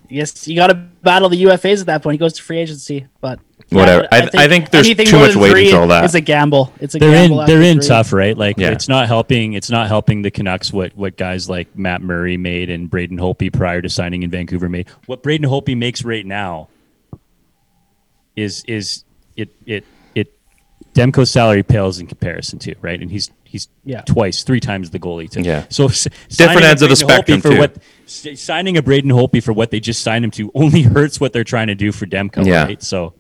yes, 0.09 0.47
you 0.47 0.55
got 0.55 0.67
to 0.67 0.73
battle 0.75 1.29
the 1.29 1.43
UFAs 1.43 1.79
at 1.81 1.85
that 1.87 2.03
point. 2.03 2.15
He 2.15 2.17
goes 2.17 2.33
to 2.33 2.43
free 2.43 2.59
agency, 2.59 3.07
but 3.21 3.39
yeah, 3.69 3.79
Whatever. 3.79 4.07
I- 4.11 4.29
I 4.35 4.47
think 4.47 4.69
there's 4.69 4.87
too 4.87 5.19
much 5.19 5.35
weight 5.35 5.51
three 5.51 5.65
into 5.67 5.79
all 5.79 5.87
that. 5.87 6.03
It's 6.05 6.13
a 6.13 6.21
gamble. 6.21 6.71
It's 6.79 6.95
a 6.95 6.99
they're 6.99 7.11
gamble. 7.11 7.41
in 7.41 7.47
they're 7.47 7.61
in 7.61 7.79
three. 7.79 7.87
tough, 7.87 8.13
right? 8.13 8.37
Like 8.37 8.57
Yeah. 8.57 8.71
it's 8.71 8.87
not 8.87 9.07
helping 9.07 9.53
it's 9.53 9.69
not 9.69 9.87
helping 9.87 10.21
the 10.21 10.31
Canucks 10.31 10.71
what 10.73 10.95
what 10.95 11.17
guys 11.17 11.49
like 11.49 11.75
Matt 11.77 12.01
Murray 12.01 12.37
made 12.37 12.69
and 12.69 12.89
Braden 12.89 13.17
Holtby 13.17 13.51
prior 13.53 13.81
to 13.81 13.89
signing 13.89 14.23
in 14.23 14.29
Vancouver 14.29 14.69
made. 14.69 14.87
What 15.05 15.23
Braden 15.23 15.49
Holtby 15.49 15.75
makes 15.77 16.03
right 16.03 16.25
now 16.25 16.69
is 18.35 18.63
is 18.67 19.03
it 19.35 19.49
it 19.65 19.83
it 20.15 20.33
Demko's 20.93 21.29
salary 21.31 21.63
pales 21.63 21.99
in 21.99 22.07
comparison 22.07 22.59
to, 22.59 22.75
right? 22.81 23.01
And 23.01 23.11
he's 23.11 23.31
he's 23.43 23.67
Yeah. 23.85 24.01
twice, 24.01 24.43
three 24.43 24.59
times 24.59 24.89
the 24.89 24.99
goalie. 24.99 25.29
To, 25.31 25.41
Yeah. 25.41 25.63
So 25.69 25.85
s- 25.85 26.03
Different 26.29 26.31
signing 26.61 26.63
ends 26.63 26.81
of 26.81 26.89
the 26.89 26.95
Braden 26.95 27.07
Holtby 27.07 27.13
spectrum, 27.15 27.41
for 27.41 27.49
too. 27.51 27.57
what 27.57 27.75
s- 28.05 28.41
signing 28.41 28.77
a 28.77 28.81
Braden 28.81 29.11
Holtby 29.11 29.41
for 29.43 29.53
what 29.53 29.71
they 29.71 29.79
just 29.79 30.01
signed 30.03 30.25
him 30.25 30.31
to 30.31 30.51
only 30.55 30.81
hurts 30.83 31.19
what 31.21 31.31
they're 31.33 31.43
trying 31.45 31.67
to 31.67 31.75
do 31.75 31.91
for 31.91 32.05
Demko, 32.05 32.45
Yeah. 32.45 32.63
right? 32.65 32.83
So 32.83 33.13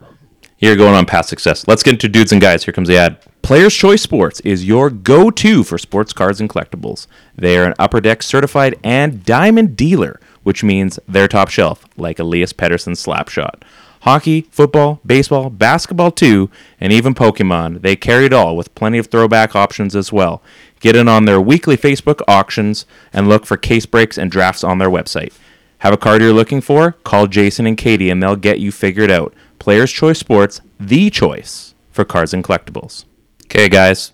Here 0.57 0.75
going 0.77 0.95
on 0.95 1.05
past 1.05 1.27
success. 1.29 1.67
Let's 1.67 1.83
get 1.83 1.95
into 1.95 2.07
dudes 2.07 2.31
and 2.31 2.39
guys. 2.41 2.63
Here 2.63 2.73
comes 2.73 2.87
the 2.87 2.97
ad. 2.97 3.17
Players 3.41 3.75
Choice 3.75 4.01
Sports 4.01 4.39
is 4.39 4.65
your 4.65 4.89
go-to 4.89 5.63
for 5.63 5.77
sports 5.77 6.13
cards 6.13 6.39
and 6.39 6.49
collectibles. 6.49 7.07
They 7.37 7.57
are 7.57 7.65
an 7.65 7.73
upper 7.77 7.99
deck 8.01 8.23
certified 8.23 8.75
and 8.83 9.23
diamond 9.23 9.75
dealer, 9.75 10.19
which 10.43 10.63
means 10.63 10.97
they're 11.09 11.27
top 11.27 11.49
shelf, 11.49 11.85
like 11.97 12.19
Elias 12.19 12.53
Pettersson's 12.53 13.05
Slapshot. 13.05 13.61
Hockey, 14.05 14.41
football, 14.51 15.01
baseball, 15.03 15.49
basketball 15.49 16.11
too, 16.11 16.51
and 16.79 16.93
even 16.93 17.15
Pokemon. 17.15 17.81
They 17.81 17.95
carry 17.95 18.25
it 18.25 18.33
all 18.33 18.55
with 18.55 18.75
plenty 18.75 18.99
of 18.99 19.07
throwback 19.07 19.55
options 19.55 19.95
as 19.95 20.13
well. 20.13 20.43
Get 20.79 20.95
in 20.95 21.07
on 21.07 21.25
their 21.25 21.41
weekly 21.41 21.75
Facebook 21.75 22.21
auctions 22.27 22.85
and 23.11 23.27
look 23.27 23.47
for 23.47 23.57
case 23.57 23.87
breaks 23.87 24.19
and 24.19 24.29
drafts 24.29 24.63
on 24.63 24.77
their 24.77 24.91
website. 24.91 25.33
Have 25.79 25.91
a 25.91 25.97
card 25.97 26.21
you're 26.21 26.33
looking 26.33 26.61
for? 26.61 26.91
Call 27.03 27.25
Jason 27.25 27.65
and 27.65 27.79
Katie 27.79 28.11
and 28.11 28.21
they'll 28.21 28.35
get 28.35 28.59
you 28.59 28.71
figured 28.71 29.09
out. 29.09 29.33
Players 29.57 29.91
Choice 29.91 30.19
Sports, 30.19 30.61
the 30.79 31.09
choice 31.09 31.73
for 31.89 32.05
cards 32.05 32.31
and 32.31 32.43
collectibles. 32.43 33.05
Okay, 33.45 33.67
guys, 33.69 34.11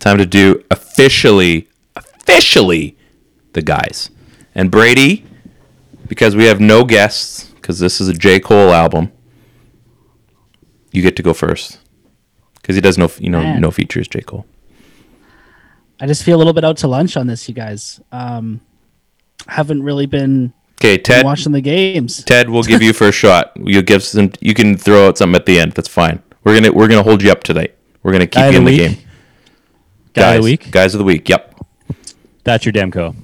time 0.00 0.18
to 0.18 0.26
do 0.26 0.64
officially, 0.68 1.68
officially 1.94 2.96
the 3.52 3.62
guys. 3.62 4.10
And 4.52 4.68
Brady, 4.68 5.24
because 6.08 6.34
we 6.34 6.46
have 6.46 6.58
no 6.58 6.82
guests, 6.82 7.51
because 7.62 7.78
this 7.78 8.00
is 8.00 8.08
a 8.08 8.12
J. 8.12 8.40
Cole 8.40 8.72
album, 8.72 9.10
you 10.90 11.00
get 11.00 11.16
to 11.16 11.22
go 11.22 11.32
first. 11.32 11.78
Because 12.56 12.74
he 12.74 12.80
does 12.82 12.98
no, 12.98 13.10
you 13.18 13.30
know, 13.30 13.40
Man. 13.42 13.60
no 13.60 13.70
features, 13.70 14.06
J. 14.08 14.20
Cole. 14.20 14.44
I 16.00 16.06
just 16.06 16.22
feel 16.24 16.36
a 16.36 16.38
little 16.38 16.52
bit 16.52 16.64
out 16.64 16.76
to 16.78 16.88
lunch 16.88 17.16
on 17.16 17.26
this, 17.28 17.48
you 17.48 17.54
guys. 17.54 18.00
Um, 18.10 18.60
haven't 19.48 19.82
really 19.82 20.06
been 20.06 20.52
Okay, 20.80 20.98
Ted. 20.98 21.24
watching 21.24 21.52
the 21.52 21.60
games. 21.60 22.22
Ted, 22.24 22.50
we'll 22.50 22.62
give 22.64 22.82
you 22.82 22.92
first 22.92 23.16
shot. 23.18 23.52
You 23.56 23.82
give 23.82 24.02
some. 24.02 24.32
You 24.40 24.52
can 24.54 24.76
throw 24.76 25.08
out 25.08 25.18
something 25.18 25.36
at 25.36 25.46
the 25.46 25.58
end. 25.60 25.72
That's 25.72 25.88
fine. 25.88 26.20
We're 26.44 26.54
gonna 26.60 26.72
we're 26.72 26.88
gonna 26.88 27.04
hold 27.04 27.22
you 27.22 27.30
up 27.30 27.44
tonight. 27.44 27.76
We're 28.02 28.10
gonna 28.12 28.26
keep 28.26 28.34
Guy 28.34 28.50
you 28.50 28.58
in 28.58 28.64
the 28.64 28.70
the 28.76 28.88
game. 28.88 28.98
Guy 30.12 30.34
of 30.34 30.42
the 30.42 30.44
week? 30.44 30.70
Guys 30.72 30.94
of 30.94 30.98
the 30.98 31.04
week. 31.04 31.28
Yep. 31.28 31.54
Thatcher 32.44 32.72
Demko. 32.72 33.14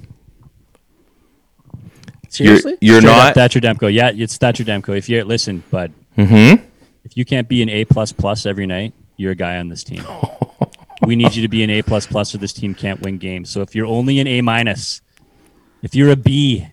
Seriously? 2.29 2.77
You're 2.81 2.93
you're 2.93 3.01
Straight 3.01 3.11
up 3.11 3.17
not. 3.17 3.33
Thatcher 3.35 3.59
Demko. 3.59 3.93
Yeah, 3.93 4.11
it's 4.13 4.37
Thatcher 4.37 4.63
Demko. 4.63 4.97
If 4.97 5.09
you 5.09 5.23
listen, 5.23 5.63
but 5.71 5.91
Mm-hmm. 6.17 6.63
if 7.05 7.15
you 7.15 7.23
can't 7.25 7.47
be 7.47 7.61
an 7.61 7.69
A 7.69 7.85
plus 7.85 8.11
plus 8.11 8.45
every 8.45 8.65
night, 8.67 8.93
you're 9.17 9.31
a 9.31 9.35
guy 9.35 9.57
on 9.57 9.69
this 9.69 9.83
team. 9.83 10.03
we 11.05 11.15
need 11.15 11.33
you 11.35 11.41
to 11.43 11.47
be 11.47 11.63
an 11.63 11.69
A 11.69 11.81
plus 11.81 12.05
plus, 12.05 12.35
or 12.35 12.39
this 12.39 12.51
team 12.53 12.73
can't 12.75 12.99
win 13.01 13.17
games. 13.17 13.49
So 13.49 13.61
if 13.61 13.73
you're 13.73 13.85
only 13.85 14.19
an 14.19 14.27
A 14.27 14.41
minus, 14.41 15.01
if 15.81 15.95
you're 15.95 16.09
a 16.11 16.15
B, 16.17 16.67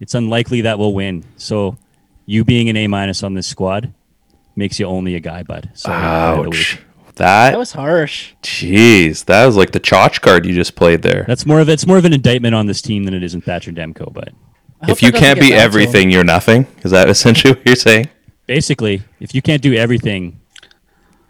it's 0.00 0.14
unlikely 0.14 0.62
that 0.62 0.78
we'll 0.78 0.94
win. 0.94 1.24
So 1.36 1.76
you 2.24 2.44
being 2.44 2.68
an 2.70 2.76
A 2.76 2.86
minus 2.86 3.22
on 3.22 3.34
this 3.34 3.46
squad 3.46 3.92
makes 4.56 4.80
you 4.80 4.86
only 4.86 5.14
a 5.16 5.20
guy, 5.20 5.42
bud. 5.42 5.70
So 5.74 5.90
guy 5.90 6.30
of 6.32 6.44
the 6.44 6.50
week. 6.50 6.58
Ouch. 6.58 6.78
That. 7.16 7.50
That 7.52 7.58
was 7.58 7.72
harsh. 7.72 8.34
Jeez, 8.42 9.24
that 9.26 9.46
was 9.46 9.56
like 9.56 9.72
the 9.72 9.80
chotch 9.80 10.20
card 10.20 10.44
you 10.44 10.54
just 10.54 10.76
played 10.76 11.00
there. 11.02 11.24
That's 11.26 11.46
more 11.46 11.60
of 11.60 11.68
it's 11.68 11.86
more 11.86 11.96
of 11.98 12.04
an 12.04 12.12
indictment 12.12 12.54
on 12.54 12.66
this 12.66 12.82
team 12.82 13.04
than 13.04 13.14
it 13.14 13.22
is 13.22 13.34
in 13.34 13.40
Thatcher 13.40 13.72
Demko. 13.72 14.12
But 14.12 14.28
I 14.28 14.30
hope 14.30 14.36
If 14.82 15.02
you 15.02 15.12
can't 15.12 15.40
be 15.40 15.50
back 15.50 15.50
to 15.50 15.54
him. 15.56 15.60
everything, 15.64 16.10
you're 16.10 16.24
nothing. 16.24 16.66
Is 16.84 16.90
that 16.90 17.08
essentially 17.14 17.54
what 17.54 17.66
you're 17.66 17.76
saying? 17.76 18.08
basically, 18.46 19.02
if 19.20 19.34
you 19.34 19.42
can't 19.42 19.60
do 19.60 19.74
everything 19.74 20.40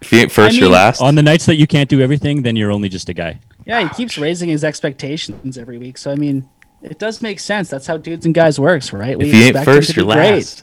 If 0.03 0.12
you 0.12 0.18
ain't 0.20 0.32
first, 0.32 0.57
I 0.57 0.59
you're 0.59 0.68
last. 0.68 1.01
on 1.01 1.14
the 1.14 1.22
nights 1.22 1.47
that 1.47 1.57
you 1.57 1.66
can't 1.66 1.88
do 1.88 2.01
everything, 2.03 2.42
then 2.42 2.57
you're 2.57 2.70
only 2.70 2.88
just 2.88 3.09
a 3.09 3.14
guy. 3.14 3.40
Yeah, 3.64 3.88
he 3.88 3.94
keeps 3.94 4.18
raising 4.18 4.49
his 4.49 4.62
expectations 4.62 5.57
every 5.59 5.78
week. 5.78 5.99
So 5.99 6.11
I 6.12 6.14
mean, 6.14 6.49
it 6.82 6.99
does 6.99 7.22
make 7.22 7.40
sense. 7.40 7.70
That's 7.70 7.86
how 7.86 7.97
dudes 7.97 8.26
and 8.26 8.34
guys 8.34 8.61
works, 8.61 8.92
right? 8.92 9.20
if 9.20 9.34
you 9.34 9.42
ain't 9.44 9.64
first, 9.64 9.90
to 9.90 9.97
you're 9.97 10.07
be 10.07 10.12
great. 10.12 10.62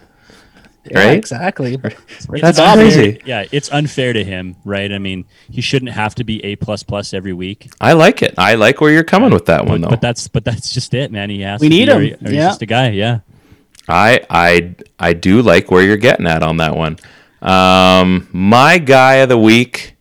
Last. 0.85 0.91
Yeah, 0.91 1.07
right? 1.07 1.17
exactly. 1.17 1.75
That's 2.29 2.59
unfair- 2.59 2.75
crazy. 2.75 3.21
Yeah, 3.25 3.45
it's 3.51 3.71
unfair 3.71 4.13
to 4.13 4.23
him, 4.23 4.55
right? 4.65 4.91
I 4.91 4.99
mean, 4.99 5.25
he 5.49 5.61
shouldn't 5.61 5.91
have 5.91 6.15
to 6.15 6.23
be 6.23 6.43
A 6.43 6.55
plus 6.57 6.83
plus 6.83 7.13
every 7.13 7.33
week. 7.33 7.71
I 7.81 7.93
like 7.93 8.21
it. 8.21 8.33
I 8.37 8.55
like 8.55 8.81
where 8.81 8.91
you're 8.91 9.03
coming 9.03 9.31
with 9.31 9.45
that 9.45 9.65
one, 9.65 9.81
But, 9.81 9.87
though. 9.87 9.89
but 9.91 10.01
that's 10.01 10.27
but 10.27 10.43
that's 10.45 10.73
just 10.73 10.93
it, 10.93 11.11
man. 11.11 11.29
He 11.29 11.41
has. 11.41 11.61
We 11.61 11.69
to 11.69 11.75
need 11.75 11.85
be, 11.87 11.91
him. 11.91 12.01
he- 12.01 12.13
or 12.13 12.17
he's 12.29 12.31
Yeah. 12.31 12.47
just 12.49 12.61
a 12.61 12.65
guy. 12.65 12.89
Yeah. 12.89 13.19
I 13.87 14.21
I 14.29 14.75
I 14.99 15.13
do 15.13 15.41
like 15.41 15.69
where 15.71 15.83
you're 15.83 15.97
getting 15.97 16.27
at 16.27 16.41
on 16.43 16.57
that 16.57 16.75
one. 16.75 16.97
Um, 17.41 18.29
my 18.31 18.77
guy 18.77 19.15
of 19.15 19.27
the 19.29 19.37
week, 19.37 19.95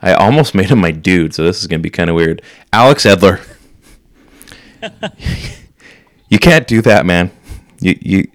I 0.00 0.14
almost 0.14 0.54
made 0.56 0.70
him 0.70 0.80
my 0.80 0.92
dude, 0.92 1.34
so 1.34 1.42
this 1.44 1.60
is 1.60 1.66
gonna 1.66 1.80
be 1.80 1.90
kind 1.90 2.08
of 2.10 2.14
weird. 2.16 2.42
Alex 2.72 3.04
Edler. 3.04 3.40
you 6.28 6.38
can't 6.38 6.66
do 6.66 6.80
that, 6.82 7.04
man. 7.06 7.30
You 7.80 7.98
you 8.00 8.28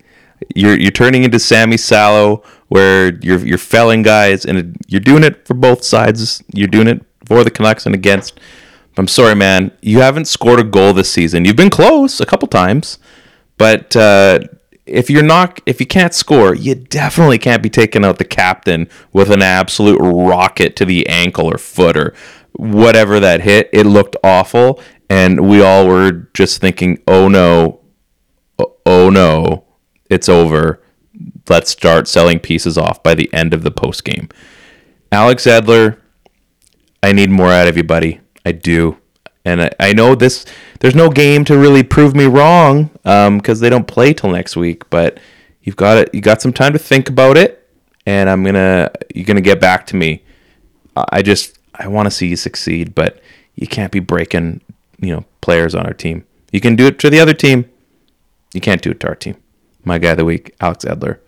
you're 0.55 0.77
you're 0.77 0.91
turning 0.91 1.23
into 1.23 1.39
Sami 1.39 1.77
Salo, 1.77 2.43
where 2.69 3.15
you're 3.21 3.45
you're 3.45 3.57
felling 3.57 4.01
guys, 4.01 4.45
and 4.45 4.75
you're 4.87 5.01
doing 5.01 5.23
it 5.23 5.45
for 5.45 5.53
both 5.53 5.83
sides. 5.83 6.43
You're 6.53 6.67
doing 6.67 6.87
it 6.87 7.05
for 7.25 7.43
the 7.43 7.51
Canucks 7.51 7.85
and 7.85 7.93
against. 7.93 8.39
I'm 8.97 9.07
sorry, 9.07 9.35
man. 9.35 9.71
You 9.81 9.99
haven't 9.99 10.25
scored 10.25 10.59
a 10.59 10.63
goal 10.63 10.93
this 10.93 11.11
season. 11.11 11.43
You've 11.43 11.57
been 11.57 11.69
close 11.69 12.21
a 12.21 12.25
couple 12.25 12.47
times. 12.47 12.97
But 13.57 13.95
uh, 13.95 14.39
if 14.85 15.09
you're 15.09 15.23
not, 15.23 15.61
if 15.65 15.79
you 15.79 15.85
can't 15.85 16.13
score, 16.13 16.53
you 16.55 16.75
definitely 16.75 17.37
can't 17.37 17.63
be 17.63 17.69
taking 17.69 18.05
out 18.05 18.17
the 18.17 18.25
captain 18.25 18.87
with 19.13 19.29
an 19.31 19.41
absolute 19.41 19.97
rocket 19.99 20.75
to 20.77 20.85
the 20.85 21.07
ankle 21.07 21.47
or 21.51 21.57
foot 21.57 21.97
or 21.97 22.13
whatever 22.53 23.19
that 23.19 23.41
hit. 23.41 23.69
It 23.73 23.85
looked 23.85 24.15
awful, 24.23 24.79
and 25.09 25.47
we 25.47 25.61
all 25.61 25.87
were 25.87 26.29
just 26.33 26.61
thinking, 26.61 27.01
"Oh 27.07 27.27
no, 27.27 27.81
oh, 28.59 28.75
oh 28.85 29.09
no, 29.09 29.64
it's 30.09 30.29
over." 30.29 30.81
Let's 31.47 31.69
start 31.71 32.07
selling 32.07 32.39
pieces 32.39 32.77
off 32.77 33.01
by 33.01 33.15
the 33.15 33.33
end 33.33 33.53
of 33.53 33.63
the 33.63 33.71
post 33.71 34.03
game. 34.03 34.29
Alex 35.11 35.45
Edler, 35.45 35.97
I 37.01 37.13
need 37.13 37.29
more 37.29 37.51
out 37.51 37.67
of 37.67 37.77
you, 37.77 37.83
buddy. 37.83 38.19
I 38.45 38.51
do. 38.51 38.97
And 39.45 39.61
I, 39.61 39.71
I 39.79 39.93
know 39.93 40.15
this. 40.15 40.45
There's 40.79 40.95
no 40.95 41.09
game 41.09 41.45
to 41.45 41.57
really 41.57 41.83
prove 41.83 42.15
me 42.15 42.25
wrong 42.25 42.89
um, 43.05 43.37
because 43.37 43.59
they 43.59 43.69
don't 43.69 43.87
play 43.87 44.13
till 44.13 44.31
next 44.31 44.55
week. 44.55 44.89
But 44.89 45.19
you've 45.61 45.75
got 45.75 45.97
it. 45.97 46.13
You 46.13 46.21
got 46.21 46.41
some 46.41 46.51
time 46.51 46.73
to 46.73 46.79
think 46.79 47.09
about 47.09 47.37
it, 47.37 47.69
and 48.05 48.29
I'm 48.29 48.43
gonna. 48.43 48.91
You're 49.13 49.25
gonna 49.25 49.41
get 49.41 49.61
back 49.61 49.85
to 49.87 49.95
me. 49.95 50.23
I 50.95 51.21
just. 51.21 51.59
I 51.75 51.87
want 51.87 52.07
to 52.07 52.11
see 52.11 52.27
you 52.27 52.37
succeed, 52.37 52.95
but 52.95 53.21
you 53.55 53.67
can't 53.67 53.91
be 53.91 53.99
breaking. 53.99 54.61
You 54.99 55.15
know, 55.15 55.25
players 55.41 55.75
on 55.75 55.85
our 55.85 55.93
team. 55.93 56.25
You 56.51 56.59
can 56.59 56.75
do 56.75 56.87
it 56.87 56.97
to 56.99 57.09
the 57.09 57.19
other 57.19 57.33
team. 57.33 57.69
You 58.53 58.61
can't 58.61 58.81
do 58.81 58.91
it 58.91 58.99
to 59.01 59.07
our 59.07 59.15
team. 59.15 59.37
My 59.85 59.97
guy 59.99 60.11
of 60.11 60.17
the 60.17 60.25
week, 60.25 60.55
Alex 60.59 60.83
Edler. 60.85 61.19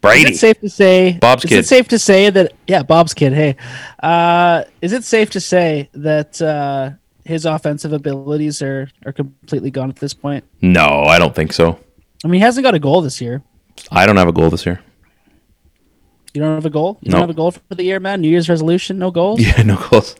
Brady. 0.00 0.30
Is 0.32 0.36
it 0.36 0.38
safe 0.40 0.60
to 0.60 0.68
say 0.70 1.18
Bob's 1.20 1.44
is 1.44 1.48
kid. 1.48 1.58
it 1.60 1.66
safe 1.66 1.88
to 1.88 1.98
say 1.98 2.30
that 2.30 2.52
yeah, 2.66 2.82
Bob's 2.82 3.14
kid, 3.14 3.32
hey. 3.32 3.56
Uh 4.02 4.64
is 4.80 4.92
it 4.92 5.04
safe 5.04 5.30
to 5.30 5.40
say 5.40 5.88
that 5.94 6.40
uh 6.40 6.90
his 7.24 7.44
offensive 7.44 7.92
abilities 7.92 8.62
are 8.62 8.88
are 9.04 9.12
completely 9.12 9.70
gone 9.70 9.90
at 9.90 9.96
this 9.96 10.14
point? 10.14 10.44
No, 10.62 10.86
I 11.04 11.18
don't 11.18 11.34
think 11.34 11.52
so. 11.52 11.78
I 12.24 12.28
mean, 12.28 12.40
he 12.40 12.44
hasn't 12.44 12.62
got 12.64 12.74
a 12.74 12.78
goal 12.78 13.00
this 13.02 13.20
year. 13.20 13.42
I 13.90 14.06
don't 14.06 14.16
have 14.16 14.28
a 14.28 14.32
goal 14.32 14.48
this 14.50 14.64
year. 14.64 14.80
You 16.34 16.40
don't 16.42 16.54
have 16.54 16.66
a 16.66 16.70
goal? 16.70 16.98
You 17.00 17.10
No. 17.10 17.18
don't 17.18 17.20
have 17.22 17.30
a 17.30 17.34
goal 17.34 17.50
for 17.52 17.74
the 17.74 17.82
year, 17.84 17.98
man? 17.98 18.20
New 18.20 18.28
Year's 18.28 18.48
resolution, 18.48 18.98
no 18.98 19.10
goals? 19.10 19.40
Yeah, 19.46 19.62
no 19.62 19.76
goals. 19.90 20.16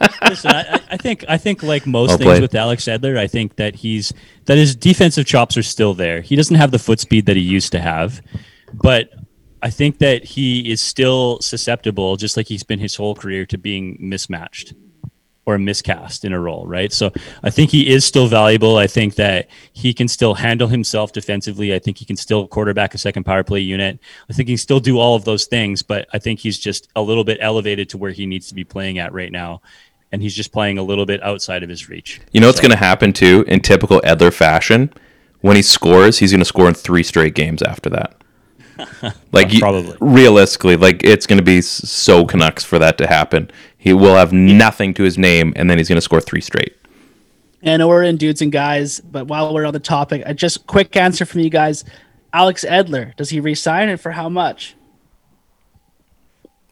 I, 0.00 0.28
listen, 0.28 0.50
I, 0.50 0.80
I- 0.90 0.96
think 0.96 1.24
I 1.28 1.36
think 1.38 1.62
like 1.62 1.86
most 1.86 2.08
Well 2.10 2.18
things 2.18 2.40
with 2.40 2.54
Alex 2.54 2.84
Edler, 2.84 3.16
I 3.18 3.26
think 3.26 3.56
that 3.56 3.74
he's 3.74 4.12
that 4.46 4.56
his 4.58 4.74
defensive 4.76 5.26
chops 5.26 5.56
are 5.56 5.62
still 5.62 5.94
there. 5.94 6.20
He 6.20 6.36
doesn't 6.36 6.56
have 6.56 6.70
the 6.70 6.78
foot 6.78 7.00
speed 7.00 7.26
that 7.26 7.36
he 7.36 7.42
used 7.42 7.72
to 7.72 7.80
have, 7.80 8.22
but 8.72 9.10
I 9.62 9.70
think 9.70 9.98
that 9.98 10.24
he 10.24 10.70
is 10.70 10.80
still 10.82 11.40
susceptible, 11.40 12.16
just 12.16 12.36
like 12.36 12.46
he's 12.48 12.62
been 12.62 12.78
his 12.78 12.96
whole 12.96 13.14
career, 13.14 13.46
to 13.46 13.58
being 13.58 13.96
mismatched 14.00 14.74
or 15.46 15.58
miscast 15.58 16.24
in 16.24 16.32
a 16.32 16.40
role, 16.40 16.66
right? 16.66 16.92
So 16.92 17.12
I 17.42 17.50
think 17.50 17.70
he 17.70 17.92
is 17.92 18.04
still 18.04 18.28
valuable. 18.28 18.76
I 18.78 18.86
think 18.86 19.16
that 19.16 19.48
he 19.72 19.92
can 19.92 20.08
still 20.08 20.34
handle 20.34 20.68
himself 20.68 21.12
defensively. 21.12 21.74
I 21.74 21.78
think 21.78 21.98
he 21.98 22.04
can 22.06 22.16
still 22.16 22.46
quarterback 22.46 22.94
a 22.94 22.98
second 22.98 23.24
power 23.24 23.44
play 23.44 23.60
unit. 23.60 23.98
I 24.30 24.32
think 24.32 24.48
he 24.48 24.54
can 24.54 24.58
still 24.58 24.80
do 24.80 24.98
all 24.98 25.14
of 25.16 25.24
those 25.24 25.44
things, 25.44 25.82
but 25.82 26.08
I 26.14 26.18
think 26.18 26.40
he's 26.40 26.58
just 26.58 26.88
a 26.96 27.02
little 27.02 27.24
bit 27.24 27.38
elevated 27.40 27.90
to 27.90 27.98
where 27.98 28.12
he 28.12 28.24
needs 28.24 28.48
to 28.48 28.54
be 28.54 28.64
playing 28.64 28.98
at 28.98 29.12
right 29.12 29.30
now. 29.32 29.60
And 30.12 30.22
he's 30.22 30.34
just 30.34 30.52
playing 30.52 30.78
a 30.78 30.82
little 30.82 31.06
bit 31.06 31.22
outside 31.22 31.62
of 31.62 31.68
his 31.68 31.88
reach. 31.88 32.20
You 32.32 32.40
know 32.40 32.46
what's 32.46 32.58
So- 32.58 32.62
going 32.62 32.70
to 32.70 32.76
happen 32.76 33.12
too 33.12 33.44
in 33.46 33.60
typical 33.60 34.00
Edler 34.02 34.32
fashion? 34.32 34.92
When 35.40 35.56
he 35.56 35.62
scores, 35.62 36.20
he's 36.20 36.30
going 36.30 36.40
to 36.40 36.46
score 36.46 36.68
in 36.68 36.74
three 36.74 37.02
straight 37.02 37.34
games 37.34 37.60
after 37.62 37.90
that. 37.90 38.14
Like 39.32 39.52
you- 39.52 39.60
Probably. 39.60 39.96
realistically, 40.00 40.76
like 40.76 41.02
it's 41.04 41.26
going 41.26 41.38
to 41.38 41.44
be 41.44 41.60
so 41.60 42.24
Canucks 42.24 42.64
for 42.64 42.78
that 42.78 42.98
to 42.98 43.06
happen. 43.06 43.50
He 43.76 43.92
will 43.92 44.14
have 44.14 44.32
nothing 44.32 44.94
to 44.94 45.02
his 45.02 45.18
name, 45.18 45.52
and 45.56 45.68
then 45.68 45.78
he's 45.78 45.88
going 45.88 45.96
to 45.96 46.02
score 46.02 46.20
three 46.20 46.40
straight. 46.40 46.76
And 47.62 47.74
I 47.74 47.76
know 47.78 47.88
we're 47.88 48.02
in 48.02 48.16
dudes 48.16 48.42
and 48.42 48.52
guys, 48.52 49.00
but 49.00 49.26
while 49.26 49.52
we're 49.54 49.64
on 49.66 49.72
the 49.72 49.80
topic, 49.80 50.22
I 50.26 50.32
just 50.32 50.66
quick 50.66 50.96
answer 50.96 51.24
from 51.24 51.40
you 51.40 51.50
guys. 51.50 51.84
Alex 52.32 52.64
Edler, 52.68 53.14
does 53.16 53.30
he 53.30 53.40
resign 53.40 53.88
and 53.88 54.00
for 54.00 54.12
how 54.12 54.28
much? 54.28 54.74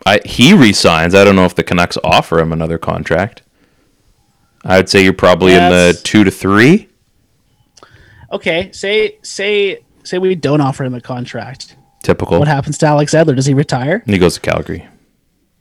I, 0.05 0.21
he 0.25 0.53
resigns. 0.53 1.15
I 1.15 1.23
don't 1.25 1.37
know 1.37 1.45
if 1.45 1.55
the 1.55 1.63
Canucks 1.63 1.97
offer 2.03 2.39
him 2.41 2.53
another 2.53 2.79
contract. 2.79 3.43
I 4.65 4.77
would 4.77 4.89
say 4.89 5.03
you're 5.05 5.13
probably 5.13 5.53
in 5.55 5.71
the 5.71 5.99
two 6.03 6.25
to 6.25 6.31
three. 6.31 6.89
Okay, 8.33 8.71
say 8.73 9.19
say 9.23 9.85
say 10.05 10.19
we 10.19 10.35
don't 10.35 10.61
offer 10.61 10.85
him 10.85 10.95
a 10.95 11.01
contract. 11.01 11.77
Typical. 12.03 12.39
What 12.39 12.49
happens 12.49 12.79
to 12.79 12.87
Alex 12.87 13.15
Edler? 13.15 13.37
Does 13.37 13.47
he 13.47 13.55
retire? 13.55 14.03
And 14.05 14.13
he 14.13 14.19
goes 14.19 14.35
to 14.35 14.41
Calgary. 14.41 14.89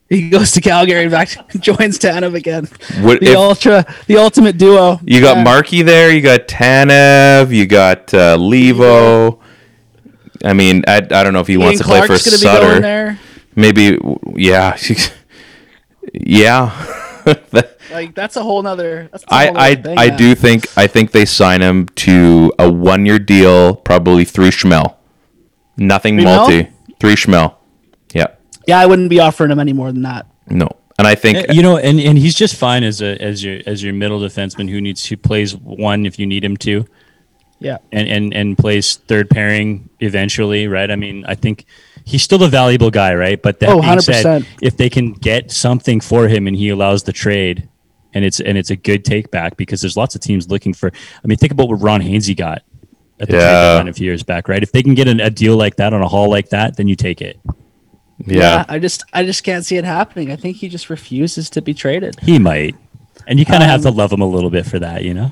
He 0.09 0.29
goes 0.29 0.51
to 0.53 0.61
Calgary 0.61 1.03
and 1.03 1.11
back 1.11 1.29
joins 1.59 1.97
Tanev 1.97 2.33
again. 2.35 2.67
What 2.99 3.21
the 3.21 3.31
if- 3.31 3.37
ultra, 3.37 3.85
the 4.07 4.17
ultimate 4.17 4.57
duo. 4.57 4.99
You 5.05 5.21
got 5.21 5.37
Yeah. 5.37 5.43
Markey 5.43 5.81
there. 5.83 6.11
You 6.11 6.21
got 6.21 6.47
Tanev. 6.47 7.53
You 7.55 7.65
got 7.65 8.13
uh, 8.13 8.37
Levo. 8.37 9.39
I 10.43 10.53
mean, 10.53 10.83
I, 10.87 10.97
I 10.97 10.99
don't 11.23 11.31
know 11.33 11.39
if 11.39 11.47
he 11.47 11.53
Ian 11.53 11.61
wants 11.63 11.79
to 11.79 11.85
play 11.85 12.05
Clark's 12.05 12.23
for 12.23 12.37
be 12.37 12.43
going 12.43 12.81
Sutter. 12.81 13.19
Maybe, 13.55 13.97
yeah, 14.35 14.77
yeah. 16.13 16.97
Like 17.91 18.15
that's 18.15 18.37
a 18.37 18.41
whole 18.41 18.63
nother. 18.63 19.09
That's 19.11 19.25
a 19.25 19.33
I 19.33 19.45
whole 19.47 19.57
I, 19.57 19.69
nother 19.73 19.81
thing, 19.83 19.97
I 19.97 20.09
do 20.09 20.33
think 20.33 20.77
I 20.77 20.87
think 20.87 21.11
they 21.11 21.25
sign 21.25 21.59
him 21.61 21.87
to 21.97 22.53
a 22.57 22.71
one 22.71 23.05
year 23.05 23.19
deal, 23.19 23.75
probably 23.75 24.23
through 24.23 24.51
schmel. 24.51 24.95
Nothing 25.87 26.15
Three 26.15 26.25
mil? 26.25 26.35
multi. 26.35 26.67
Three 26.99 27.15
schmel. 27.15 27.55
Yeah. 28.13 28.27
Yeah, 28.67 28.79
I 28.79 28.85
wouldn't 28.85 29.09
be 29.09 29.19
offering 29.19 29.51
him 29.51 29.59
any 29.59 29.73
more 29.73 29.91
than 29.91 30.03
that. 30.03 30.27
No. 30.49 30.69
And 30.99 31.07
I 31.07 31.15
think 31.15 31.51
you 31.53 31.63
know, 31.63 31.77
and, 31.77 31.99
and 31.99 32.17
he's 32.17 32.35
just 32.35 32.55
fine 32.55 32.83
as 32.83 33.01
a 33.01 33.19
as 33.21 33.43
your 33.43 33.59
as 33.65 33.81
your 33.83 33.93
middle 33.93 34.19
defenseman 34.19 34.69
who 34.69 34.79
needs 34.79 35.03
who 35.05 35.17
plays 35.17 35.55
one 35.55 36.05
if 36.05 36.19
you 36.19 36.27
need 36.27 36.43
him 36.43 36.55
to, 36.57 36.85
Yeah. 37.59 37.77
and 37.91 38.07
and 38.07 38.33
and 38.35 38.55
plays 38.57 38.97
third 38.97 39.29
pairing 39.29 39.89
eventually, 39.99 40.67
right? 40.67 40.91
I 40.91 40.95
mean, 40.95 41.25
I 41.27 41.33
think 41.33 41.65
he's 42.05 42.21
still 42.21 42.43
a 42.43 42.49
valuable 42.49 42.91
guy, 42.91 43.15
right? 43.15 43.41
But 43.41 43.59
that 43.61 43.69
Oh, 43.69 43.81
being 43.81 43.93
100%. 43.97 44.45
if 44.61 44.77
they 44.77 44.89
can 44.91 45.13
get 45.13 45.49
something 45.51 46.01
for 46.01 46.27
him 46.27 46.45
and 46.45 46.55
he 46.55 46.69
allows 46.69 47.01
the 47.03 47.13
trade, 47.13 47.67
and 48.13 48.23
it's 48.23 48.39
and 48.39 48.55
it's 48.55 48.69
a 48.69 48.75
good 48.75 49.03
take 49.03 49.31
back 49.31 49.57
because 49.57 49.81
there's 49.81 49.97
lots 49.97 50.13
of 50.13 50.21
teams 50.21 50.49
looking 50.49 50.73
for. 50.73 50.91
I 51.23 51.27
mean, 51.27 51.39
think 51.39 51.51
about 51.51 51.67
what 51.69 51.81
Ron 51.81 52.01
Hainsey 52.01 52.37
got 52.37 52.61
at 53.21 53.27
the 53.27 53.33
trade 53.33 53.39
Yeah. 53.41 53.61
deadline 53.75 53.87
a 53.87 53.93
few 53.93 54.05
years 54.05 54.23
back, 54.23 54.47
right? 54.49 54.61
If 54.63 54.71
they 54.71 54.83
can 54.83 54.93
get 54.95 55.07
an, 55.07 55.19
a 55.19 55.29
deal 55.29 55.55
like 55.55 55.75
that 55.77 55.93
on 55.93 56.01
a 56.01 56.07
haul 56.07 56.29
like 56.29 56.49
that, 56.49 56.75
then 56.77 56.87
you 56.87 56.95
take 56.95 57.21
it. 57.21 57.39
yeah. 58.25 58.65
I 58.69 58.79
just 58.79 59.03
I 59.13 59.23
just 59.23 59.43
can't 59.43 59.65
see 59.65 59.77
it 59.77 59.85
happening. 59.85 60.31
I 60.31 60.35
think 60.35 60.57
he 60.57 60.69
just 60.69 60.89
refuses 60.89 61.49
to 61.51 61.61
be 61.61 61.73
traded. 61.73 62.19
He 62.21 62.37
might, 62.39 62.75
and 63.27 63.39
you 63.39 63.45
kind 63.45 63.63
of 63.63 63.69
have 63.69 63.81
to 63.83 63.89
Um, 63.89 63.95
love 63.95 64.11
him 64.11 64.21
a 64.21 64.25
little 64.27 64.49
bit 64.49 64.65
for 64.65 64.79
that, 64.79 65.03
you 65.03 65.13
know. 65.13 65.31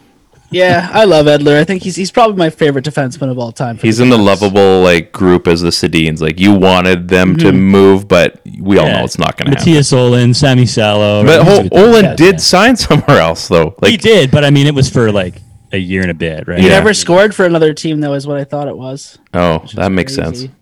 Yeah, 0.51 0.89
I 0.91 1.03
love 1.05 1.27
Edler. 1.27 1.57
I 1.59 1.63
think 1.63 1.83
he's 1.83 1.95
he's 1.95 2.09
probably 2.09 2.35
my 2.35 2.49
favorite 2.49 2.83
defenseman 2.83 3.29
of 3.29 3.37
all 3.37 3.51
time. 3.51 3.77
for 3.77 3.85
He's 3.85 3.99
in 3.99 4.09
the 4.09 4.17
lovable 4.17 4.81
like 4.81 5.11
group 5.11 5.45
as 5.47 5.61
the 5.61 5.69
Sedins. 5.69 6.21
Like 6.21 6.39
you 6.39 6.53
wanted 6.53 7.07
them 7.07 7.37
to 7.37 7.51
move, 7.51 8.07
but 8.07 8.41
we 8.59 8.79
all 8.79 8.87
know 8.87 9.03
it's 9.03 9.19
not 9.19 9.37
going 9.37 9.51
to 9.51 9.57
happen. 9.59 9.73
Mattias 9.73 9.93
Ohlund, 9.93 10.35
Sami 10.35 10.65
Salo. 10.65 11.23
But 11.23 11.37
right? 11.39 11.45
These 11.45 11.69
Hol- 11.71 11.85
are 11.87 11.91
the 11.91 12.09
Ohlund 12.09 12.15
did 12.15 12.33
yeah. 12.35 12.37
sign 12.39 12.75
somewhere 12.75 13.19
else 13.19 13.47
though. 13.47 13.75
Like 13.79 13.91
he 13.91 13.97
did, 13.97 14.31
but 14.31 14.43
I 14.43 14.49
mean, 14.49 14.65
it 14.65 14.73
was 14.73 14.89
for 14.89 15.11
like 15.11 15.39
a 15.71 15.77
year 15.77 16.01
and 16.01 16.11
a 16.11 16.15
bit, 16.15 16.47
right? 16.47 16.59
He 16.59 16.65
Yeah. 16.67 16.73
never 16.73 16.93
scored 16.93 17.33
for 17.35 17.45
another 17.45 17.73
team, 17.73 17.99
though, 17.99 18.13
is 18.13 18.25
what 18.27 18.37
I 18.37 18.43
thought 18.43 18.67
it 18.67 18.77
was. 18.77 19.17
oh, 19.33 19.63
that 19.75 19.91
makes 19.91 20.15
crazy. 20.15 20.45
sense. 20.45 20.53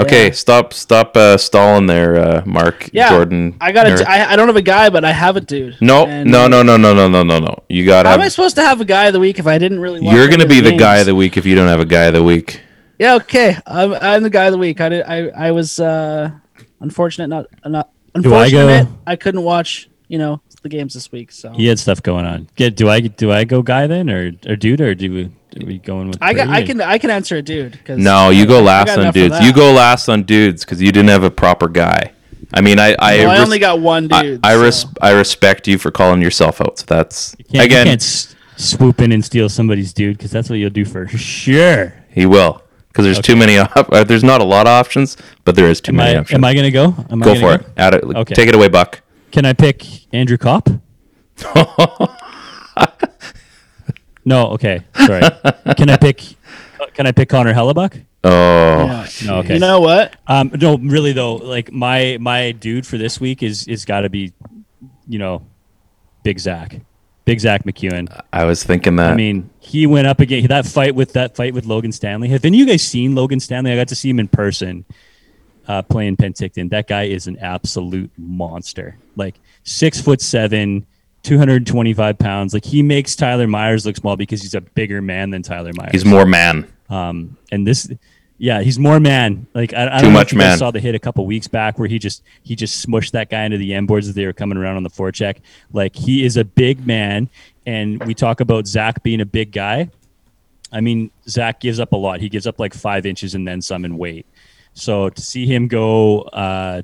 Okay, 0.00 0.26
Yeah. 0.26 0.32
stop 0.32 0.72
stop 0.74 1.16
uh, 1.16 1.36
stalling 1.36 1.86
there, 1.86 2.14
uh, 2.16 2.42
Mark 2.46 2.88
Yeah, 2.92 3.08
Jordan. 3.08 3.56
I 3.60 3.72
got 3.72 3.88
Eric. 3.88 4.02
a, 4.02 4.08
I, 4.10 4.32
I 4.32 4.36
don't 4.36 4.46
have 4.46 4.54
a 4.56 4.62
guy, 4.62 4.90
but 4.90 5.04
I 5.04 5.10
have 5.10 5.36
a 5.36 5.40
dude. 5.40 5.76
No, 5.80 6.06
And 6.06 6.30
no, 6.30 6.46
no, 6.46 6.62
no, 6.62 6.76
no, 6.76 6.94
no, 6.94 7.08
no, 7.08 7.24
no, 7.24 7.38
no. 7.40 7.62
You 7.68 7.84
got 7.84 8.06
How 8.06 8.12
am 8.14 8.20
I 8.20 8.28
supposed 8.28 8.54
to 8.56 8.62
have 8.62 8.80
a 8.80 8.84
guy 8.84 9.06
of 9.06 9.12
the 9.12 9.18
week 9.18 9.40
if 9.40 9.48
I 9.48 9.58
didn't 9.58 9.80
really? 9.80 10.00
watch 10.00 10.14
You're 10.14 10.28
going 10.28 10.38
to 10.40 10.46
be 10.46 10.60
the 10.60 10.70
games? 10.70 10.80
guy 10.80 10.98
of 10.98 11.06
the 11.06 11.16
week 11.16 11.36
if 11.36 11.44
you 11.44 11.56
don't 11.56 11.66
have 11.66 11.80
a 11.80 11.84
guy 11.84 12.04
of 12.04 12.14
the 12.14 12.22
week. 12.22 12.60
Yeah, 13.00 13.16
okay. 13.16 13.56
I'm, 13.66 13.92
I'm 13.94 14.22
the 14.22 14.30
guy 14.30 14.44
of 14.44 14.52
the 14.52 14.58
week. 14.58 14.80
I 14.80 14.88
did. 14.88 15.02
I 15.04 15.28
I 15.30 15.50
was 15.50 15.80
uh, 15.80 16.30
unfortunate. 16.80 17.26
Not 17.28 17.46
not 17.66 17.90
Do 18.14 18.34
I 18.34 18.50
go- 18.50 18.58
unfortunate. 18.68 18.88
I 19.06 19.16
couldn't 19.16 19.42
watch. 19.42 19.88
You 20.06 20.18
know 20.18 20.40
the 20.68 20.76
games 20.76 20.94
this 20.94 21.10
week. 21.10 21.32
So 21.32 21.50
He 21.52 21.66
had 21.66 21.78
stuff 21.78 22.02
going 22.02 22.24
on. 22.26 22.48
Get 22.56 22.76
do 22.76 22.88
I 22.88 23.00
do 23.00 23.32
I 23.32 23.44
go 23.44 23.62
guy 23.62 23.86
then 23.86 24.08
or 24.10 24.32
or 24.46 24.56
dude 24.56 24.80
or 24.80 24.94
do 24.94 25.12
we 25.12 25.30
do 25.50 25.66
we 25.66 25.78
going 25.78 26.08
with? 26.08 26.18
I 26.22 26.34
got. 26.34 26.48
I 26.48 26.62
can. 26.62 26.80
I 26.80 26.98
can 26.98 27.10
answer 27.10 27.36
a 27.36 27.42
dude. 27.42 27.82
Cause 27.84 27.98
No, 27.98 28.30
you 28.30 28.42
I- 28.42 28.46
go 28.46 28.60
last 28.60 28.96
on 28.98 29.12
dudes. 29.12 29.40
You 29.40 29.52
go 29.52 29.72
last 29.72 30.08
on 30.08 30.22
dudes 30.24 30.64
because 30.64 30.80
you 30.82 30.92
didn't 30.92 31.08
have 31.08 31.24
a 31.24 31.30
proper 31.30 31.68
guy. 31.68 32.12
I 32.54 32.60
mean, 32.60 32.78
I 32.78 32.94
I, 32.98 33.16
Well, 33.18 33.30
I 33.30 33.34
res- 33.34 33.42
only 33.44 33.58
got 33.58 33.80
one 33.80 34.08
dude. 34.08 34.40
I, 34.44 34.54
so- 34.54 34.62
res- 34.62 34.86
I 35.02 35.10
respect 35.12 35.66
you 35.68 35.76
for 35.78 35.90
calling 35.90 36.22
yourself 36.22 36.60
out. 36.60 36.78
So 36.78 36.84
that's 36.86 37.34
You 37.38 37.44
can't, 37.46 37.64
again 37.64 37.86
you 37.86 37.90
can't 37.92 38.02
s- 38.02 38.36
swoop 38.56 39.00
in 39.00 39.12
and 39.12 39.24
steal 39.24 39.48
somebody's 39.48 39.92
dude 39.92 40.16
because 40.18 40.30
that's 40.30 40.48
what 40.50 40.56
you'll 40.58 40.70
do 40.70 40.84
for 40.84 41.06
sure. 41.08 41.94
he 42.10 42.26
will 42.26 42.62
because 42.88 43.04
there's 43.04 43.20
too 43.20 43.36
many. 43.36 43.58
Op- 43.58 43.92
uh, 43.92 44.04
there's 44.04 44.24
not 44.24 44.40
a 44.40 44.44
lot 44.44 44.66
of 44.66 44.72
options, 44.72 45.16
but 45.44 45.54
there 45.56 45.66
is 45.68 45.80
too 45.80 45.92
Am 45.92 45.96
many 45.96 46.14
I 46.16 46.20
options. 46.20 46.36
am 46.38 46.44
I 46.44 46.54
gonna 46.54 46.70
go? 46.70 46.94
Am 47.10 47.22
I 47.22 47.24
go 47.24 47.34
gonna 47.34 47.40
for 47.40 47.54
it. 47.64 47.66
Add 47.76 47.94
it. 47.94 48.04
Okay. 48.04 48.34
Take 48.34 48.48
it 48.48 48.54
away, 48.54 48.68
Buck. 48.68 49.00
Can 49.32 49.44
I 49.44 49.52
pick 49.52 49.84
Andrew 50.12 50.38
Copp? 50.38 50.68
no. 54.24 54.48
Okay. 54.52 54.80
Sorry. 54.94 55.22
Can 55.76 55.90
I 55.90 55.96
pick? 55.96 56.22
Can 56.94 57.06
I 57.06 57.12
pick 57.12 57.28
Connor 57.28 57.54
Hellebuyck? 57.54 58.04
Oh, 58.24 58.30
Yeah. 58.30 59.06
No, 59.24 59.38
okay. 59.38 59.54
You 59.54 59.60
know 59.60 59.80
what? 59.80 60.16
Um, 60.26 60.50
no, 60.60 60.76
really 60.78 61.12
though, 61.12 61.36
like 61.36 61.72
my 61.72 62.18
my 62.20 62.50
dude 62.52 62.86
for 62.86 62.98
this 62.98 63.20
week 63.20 63.42
is 63.42 63.66
is 63.68 63.84
got 63.84 64.00
to 64.00 64.08
be, 64.10 64.32
you 65.06 65.18
know, 65.18 65.46
Big 66.24 66.40
Zach, 66.40 66.80
Big 67.24 67.38
Zack 67.40 67.64
MacEwen. 67.64 68.08
I 68.32 68.44
was 68.44 68.64
thinking 68.64 68.96
that. 68.96 69.12
I 69.12 69.14
mean, 69.14 69.48
he 69.60 69.86
went 69.86 70.08
up 70.08 70.18
again 70.20 70.46
that 70.48 70.66
fight 70.66 70.94
with 70.96 71.12
that 71.12 71.36
fight 71.36 71.54
with 71.54 71.64
Logan 71.66 71.92
Stanley. 71.92 72.28
Have 72.28 72.44
any 72.44 72.60
of 72.60 72.66
you 72.66 72.72
guys 72.72 72.82
seen 72.82 73.14
Logan 73.14 73.38
Stanley? 73.40 73.70
I 73.72 73.76
got 73.76 73.88
to 73.88 73.94
see 73.94 74.10
him 74.10 74.18
in 74.18 74.26
person, 74.28 74.84
uh, 75.68 75.82
playing 75.82 76.16
Penticton. 76.16 76.70
That 76.70 76.88
guy 76.88 77.04
is 77.04 77.26
an 77.26 77.38
absolute 77.38 78.10
monster. 78.16 78.98
Like 79.16 79.36
six 79.62 80.00
foot 80.00 80.20
seven. 80.20 80.86
225 81.24 82.16
pounds. 82.18 82.54
Like 82.54 82.64
he 82.64 82.80
makes 82.80 83.16
Tyler 83.16 83.46
Myers 83.48 83.84
look 83.84 83.96
small 83.96 84.16
because 84.16 84.40
he's 84.40 84.54
a 84.54 84.60
bigger 84.60 85.02
man 85.02 85.30
than 85.30 85.42
Tyler 85.42 85.72
Myers. 85.74 85.90
he's 85.92 86.04
more 86.04 86.24
man. 86.24 86.66
Um, 86.88 87.36
and 87.50 87.66
this, 87.66 87.90
yeah, 88.38 88.62
he's 88.62 88.78
more 88.78 89.00
man. 89.00 89.46
Like 89.52 89.74
I, 89.74 89.88
I 89.96 90.00
don't 90.00 90.12
know 90.12 90.18
much 90.18 90.28
if 90.28 90.34
you 90.34 90.38
guys 90.38 90.50
man. 90.50 90.58
saw 90.58 90.70
the 90.70 90.80
hit 90.80 90.94
a 90.94 90.98
couple 90.98 91.26
weeks 91.26 91.48
back 91.48 91.78
where 91.78 91.88
he 91.88 91.98
just 91.98 92.22
he 92.44 92.54
just 92.54 92.86
smushed 92.86 93.10
that 93.10 93.30
guy 93.30 93.44
into 93.44 93.58
the 93.58 93.74
end 93.74 93.88
boards 93.88 94.08
as 94.08 94.14
they 94.14 94.24
were 94.24 94.32
coming 94.32 94.56
around 94.56 94.76
on 94.76 94.84
the 94.84 94.90
forecheck. 94.90 95.38
Like 95.72 95.96
he 95.96 96.24
is 96.24 96.36
a 96.36 96.44
big 96.44 96.86
man, 96.86 97.28
and 97.66 98.02
we 98.04 98.14
talk 98.14 98.40
about 98.40 98.66
Zach 98.68 99.02
being 99.02 99.20
a 99.20 99.26
big 99.26 99.50
guy. 99.50 99.90
I 100.70 100.80
mean, 100.80 101.10
Zach 101.28 101.60
gives 101.60 101.80
up 101.80 101.92
a 101.92 101.96
lot. 101.96 102.20
He 102.20 102.28
gives 102.28 102.46
up 102.46 102.60
like 102.60 102.74
five 102.74 103.06
inches 103.06 103.34
and 103.34 103.46
then 103.46 103.60
some 103.60 103.84
in 103.84 103.98
weight. 103.98 104.24
So 104.78 105.08
to 105.10 105.20
see 105.20 105.46
him 105.46 105.68
go 105.68 106.28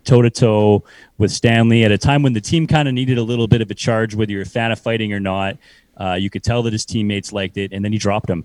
toe 0.04 0.22
to 0.22 0.30
toe 0.30 0.84
with 1.18 1.30
Stanley 1.30 1.84
at 1.84 1.92
a 1.92 1.98
time 1.98 2.22
when 2.22 2.32
the 2.32 2.40
team 2.40 2.66
kind 2.66 2.88
of 2.88 2.94
needed 2.94 3.18
a 3.18 3.22
little 3.22 3.46
bit 3.46 3.60
of 3.60 3.70
a 3.70 3.74
charge, 3.74 4.14
whether 4.14 4.32
you're 4.32 4.42
a 4.42 4.46
fan 4.46 4.72
of 4.72 4.78
fighting 4.80 5.12
or 5.12 5.20
not, 5.20 5.56
uh, 5.96 6.14
you 6.14 6.28
could 6.30 6.42
tell 6.42 6.62
that 6.64 6.72
his 6.72 6.84
teammates 6.84 7.32
liked 7.32 7.56
it, 7.56 7.72
and 7.72 7.84
then 7.84 7.92
he 7.92 7.98
dropped 7.98 8.28
him. 8.28 8.44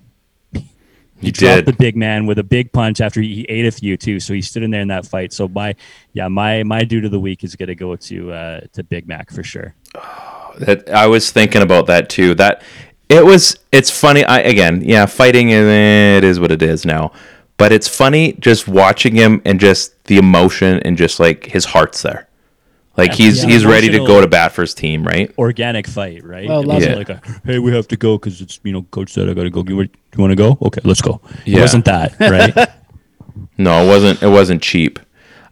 He 1.22 1.32
dropped 1.32 1.66
did. 1.66 1.66
the 1.66 1.74
big 1.74 1.98
man 1.98 2.28
with 2.28 2.40
a 2.40 2.44
big 2.44 2.72
punch 2.72 3.02
after 3.02 3.20
he 3.22 3.46
ate 3.50 3.66
a 3.66 3.72
few 3.72 3.98
too. 3.98 4.22
So 4.22 4.34
he 4.34 4.42
stood 4.42 4.64
in 4.64 4.72
there 4.72 4.80
in 4.82 4.88
that 4.88 5.06
fight. 5.06 5.34
So 5.34 5.50
my 5.50 5.76
yeah, 6.14 6.30
my 6.30 6.64
my 6.64 6.84
dude 6.86 7.04
of 7.04 7.12
the 7.12 7.20
week 7.20 7.44
is 7.44 7.56
gonna 7.58 7.76
go 7.76 7.96
to 7.98 8.32
uh, 8.32 8.60
to 8.72 8.84
Big 8.84 9.06
Mac 9.08 9.32
for 9.32 9.44
sure. 9.44 9.76
That 10.60 10.90
I 10.90 11.08
was 11.08 11.32
thinking 11.32 11.62
about 11.62 11.86
that 11.88 12.10
too. 12.10 12.34
That 12.36 12.64
it 13.08 13.24
was. 13.24 13.58
It's 13.72 13.90
funny. 13.90 14.26
I 14.26 14.40
again, 14.40 14.82
yeah, 14.84 15.06
fighting. 15.06 15.54
eh, 15.54 16.18
It 16.18 16.24
is 16.26 16.40
what 16.40 16.52
it 16.52 16.62
is 16.62 16.86
now. 16.86 17.12
But 17.60 17.72
it's 17.72 17.88
funny 17.88 18.34
just 18.40 18.68
watching 18.68 19.14
him 19.16 19.42
and 19.46 19.60
just 19.60 20.04
the 20.06 20.18
emotion 20.18 20.80
and 20.80 20.98
just 20.98 21.20
like 21.20 21.46
his 21.46 21.66
heart's 21.66 22.02
there. 22.02 22.28
Like 22.98 23.12
Yeah. 23.12 23.26
he's 23.26 23.44
Yeah. 23.44 23.50
he's 23.52 23.66
ready 23.66 23.90
to 23.90 24.00
go 24.00 24.20
to 24.22 24.28
bat 24.28 24.52
for 24.54 24.62
his 24.62 24.74
team, 24.74 25.06
right? 25.06 25.32
Organic 25.38 25.86
fight, 25.88 26.24
right? 26.26 26.46
It 26.46 26.66
wasn't 26.66 26.94
it. 26.94 26.98
like 26.98 27.10
a 27.10 27.22
hey, 27.46 27.60
we 27.60 27.72
have 27.74 27.88
to 27.90 27.96
go 27.98 28.18
because 28.18 28.42
it's 28.42 28.60
you 28.64 28.72
know 28.72 28.82
coach 28.90 29.12
said 29.12 29.30
I 29.30 29.34
gotta 29.36 29.50
go. 29.52 29.64
You, 29.68 29.82
you 29.82 29.90
want 30.18 30.32
to 30.32 30.36
go? 30.36 30.58
Okay, 30.64 30.82
let's 30.84 31.02
go. 31.02 31.22
It 31.46 31.60
wasn't 31.60 31.86
that 31.86 32.16
right? 32.20 32.70
No, 33.58 33.84
it 33.84 33.88
wasn't. 33.88 34.24
It 34.24 34.30
wasn't 34.30 34.62
cheap. 34.62 35.00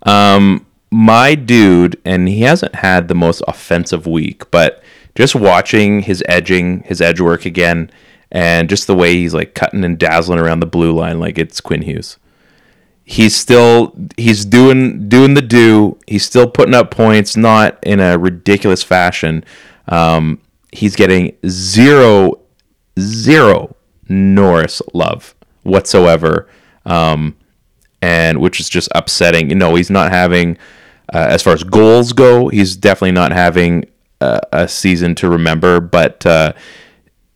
Um, 0.03 0.65
my 0.91 1.35
dude, 1.35 1.99
and 2.05 2.27
he 2.27 2.41
hasn't 2.41 2.75
had 2.75 3.07
the 3.09 3.15
most 3.15 3.41
offensive 3.47 4.07
week, 4.07 4.49
but 4.51 4.81
just 5.15 5.35
watching 5.35 6.01
his 6.01 6.23
edging, 6.27 6.83
his 6.83 7.01
edge 7.01 7.19
work 7.19 7.45
again, 7.45 7.89
and 8.31 8.69
just 8.69 8.87
the 8.87 8.95
way 8.95 9.13
he's 9.15 9.33
like 9.33 9.53
cutting 9.55 9.83
and 9.83 9.97
dazzling 9.97 10.39
around 10.39 10.59
the 10.59 10.65
blue 10.65 10.93
line, 10.93 11.19
like 11.19 11.37
it's 11.37 11.61
Quinn 11.61 11.81
Hughes. 11.81 12.17
He's 13.03 13.35
still 13.35 13.95
he's 14.17 14.45
doing 14.45 15.07
doing 15.07 15.33
the 15.33 15.41
do. 15.41 15.97
He's 16.07 16.25
still 16.25 16.49
putting 16.49 16.75
up 16.75 16.91
points, 16.91 17.37
not 17.37 17.79
in 17.83 17.99
a 17.99 18.17
ridiculous 18.17 18.83
fashion. 18.83 19.45
Um, 19.87 20.41
he's 20.71 20.95
getting 20.95 21.35
zero 21.47 22.39
zero 22.99 23.75
Norris 24.09 24.81
love 24.93 25.35
whatsoever. 25.63 26.47
Um, 26.85 27.35
and 28.01 28.39
which 28.39 28.59
is 28.59 28.69
just 28.69 28.89
upsetting. 28.95 29.49
You 29.49 29.55
know, 29.55 29.75
he's 29.75 29.89
not 29.89 30.11
having, 30.11 30.57
uh, 31.13 31.27
as 31.29 31.41
far 31.41 31.53
as 31.53 31.63
goals 31.63 32.13
go, 32.13 32.47
he's 32.47 32.75
definitely 32.75 33.13
not 33.13 33.31
having 33.31 33.85
a, 34.21 34.39
a 34.53 34.67
season 34.67 35.15
to 35.15 35.29
remember. 35.29 35.79
But 35.79 36.25
uh, 36.25 36.53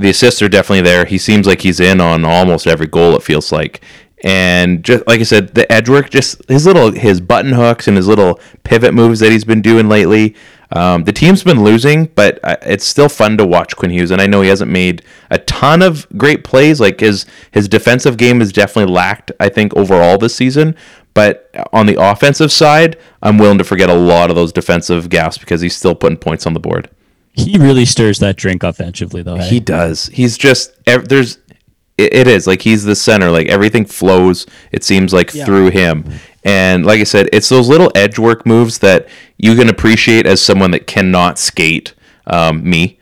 the 0.02 0.10
assists 0.10 0.42
are 0.42 0.50
definitely 0.50 0.82
there. 0.82 1.06
He 1.06 1.18
seems 1.18 1.48
like 1.48 1.62
he's 1.62 1.80
in 1.80 2.02
on 2.02 2.26
almost 2.26 2.68
every 2.68 2.88
goal. 2.88 3.16
It 3.16 3.24
feels 3.24 3.52
like, 3.52 3.82
and 4.24 4.84
just 4.84 5.08
like 5.08 5.20
I 5.20 5.24
said, 5.24 5.56
the 5.56 5.72
edge 5.72 5.90
work, 5.90 6.10
just 6.10 6.48
his 6.48 6.66
little 6.66 6.92
his 6.92 7.22
button 7.22 7.54
hooks 7.54 7.88
and 7.88 7.98
his 7.98 8.08
little 8.08 8.40
pivot 8.64 8.94
moves 8.94 9.20
that 9.20 9.32
he's 9.32 9.46
been 9.46 9.62
doing 9.62 9.90
lately. 9.90 10.36
Um, 10.74 11.04
the 11.04 11.12
team's 11.12 11.44
been 11.44 11.64
losing, 11.64 12.06
but 12.06 12.40
uh, 12.44 12.56
it's 12.62 12.86
still 12.86 13.10
fun 13.10 13.38
to 13.38 13.46
watch 13.46 13.76
Quinn 13.76 13.92
Hughes. 13.92 14.12
And 14.12 14.22
I 14.22 14.28
know 14.28 14.42
he 14.42 14.48
hasn't 14.50 14.72
made 14.72 15.04
a 15.30 15.38
ton 15.38 15.82
of 15.82 16.08
great 16.18 16.44
plays. 16.44 16.80
Like 16.80 17.00
his 17.00 17.26
his 17.52 17.68
defensive 17.68 18.18
game 18.18 18.40
has 18.40 18.54
definitely 18.54 18.94
lacked, 18.94 19.32
I 19.40 19.50
think, 19.50 19.76
overall 19.76 20.18
this 20.18 20.36
season. 20.36 20.76
But 21.14 21.50
on 21.74 21.88
the 21.88 22.02
offensive 22.02 22.52
side, 22.52 22.98
I'm 23.22 23.38
willing 23.38 23.58
to 23.58 23.66
forget 23.66 23.90
a 23.90 23.94
lot 23.94 24.30
of 24.30 24.36
those 24.36 24.54
defensive 24.54 25.10
gaps 25.10 25.38
because 25.38 25.60
he's 25.60 25.76
still 25.76 25.96
putting 25.96 26.18
points 26.18 26.48
on 26.48 26.54
the 26.54 26.60
board. 26.60 26.90
He 27.34 27.58
really 27.58 27.86
stirs 27.86 28.20
that 28.20 28.36
drink 28.36 28.64
offensively 28.64 29.22
though. 29.24 29.38
hey? 29.38 29.48
He 29.50 29.60
does. 29.60 30.08
He's 30.08 30.38
just 30.38 30.72
there's 30.86 31.38
it, 31.98 32.28
is 32.28 32.48
like 32.48 32.62
he's 32.62 32.84
the 32.84 32.96
center. 32.96 33.30
Like 33.32 33.48
everything 33.48 33.86
flows. 33.86 34.46
It 34.72 34.84
seems 34.84 35.14
like 35.14 35.34
Yeah. 35.34 35.46
through 35.46 35.70
him. 35.72 36.06
And 36.44 36.86
like 36.86 37.00
I 37.00 37.04
said, 37.04 37.30
it's 37.32 37.50
those 37.50 37.70
little 37.70 37.92
edge 37.96 38.18
work 38.18 38.46
moves 38.46 38.80
that 38.80 39.08
you 39.38 39.56
can 39.56 39.70
appreciate 39.70 40.26
as 40.26 40.42
someone 40.42 40.72
that 40.72 40.88
cannot 40.88 41.38
skate. 41.38 41.94
Um, 42.28 42.68
me 42.70 42.98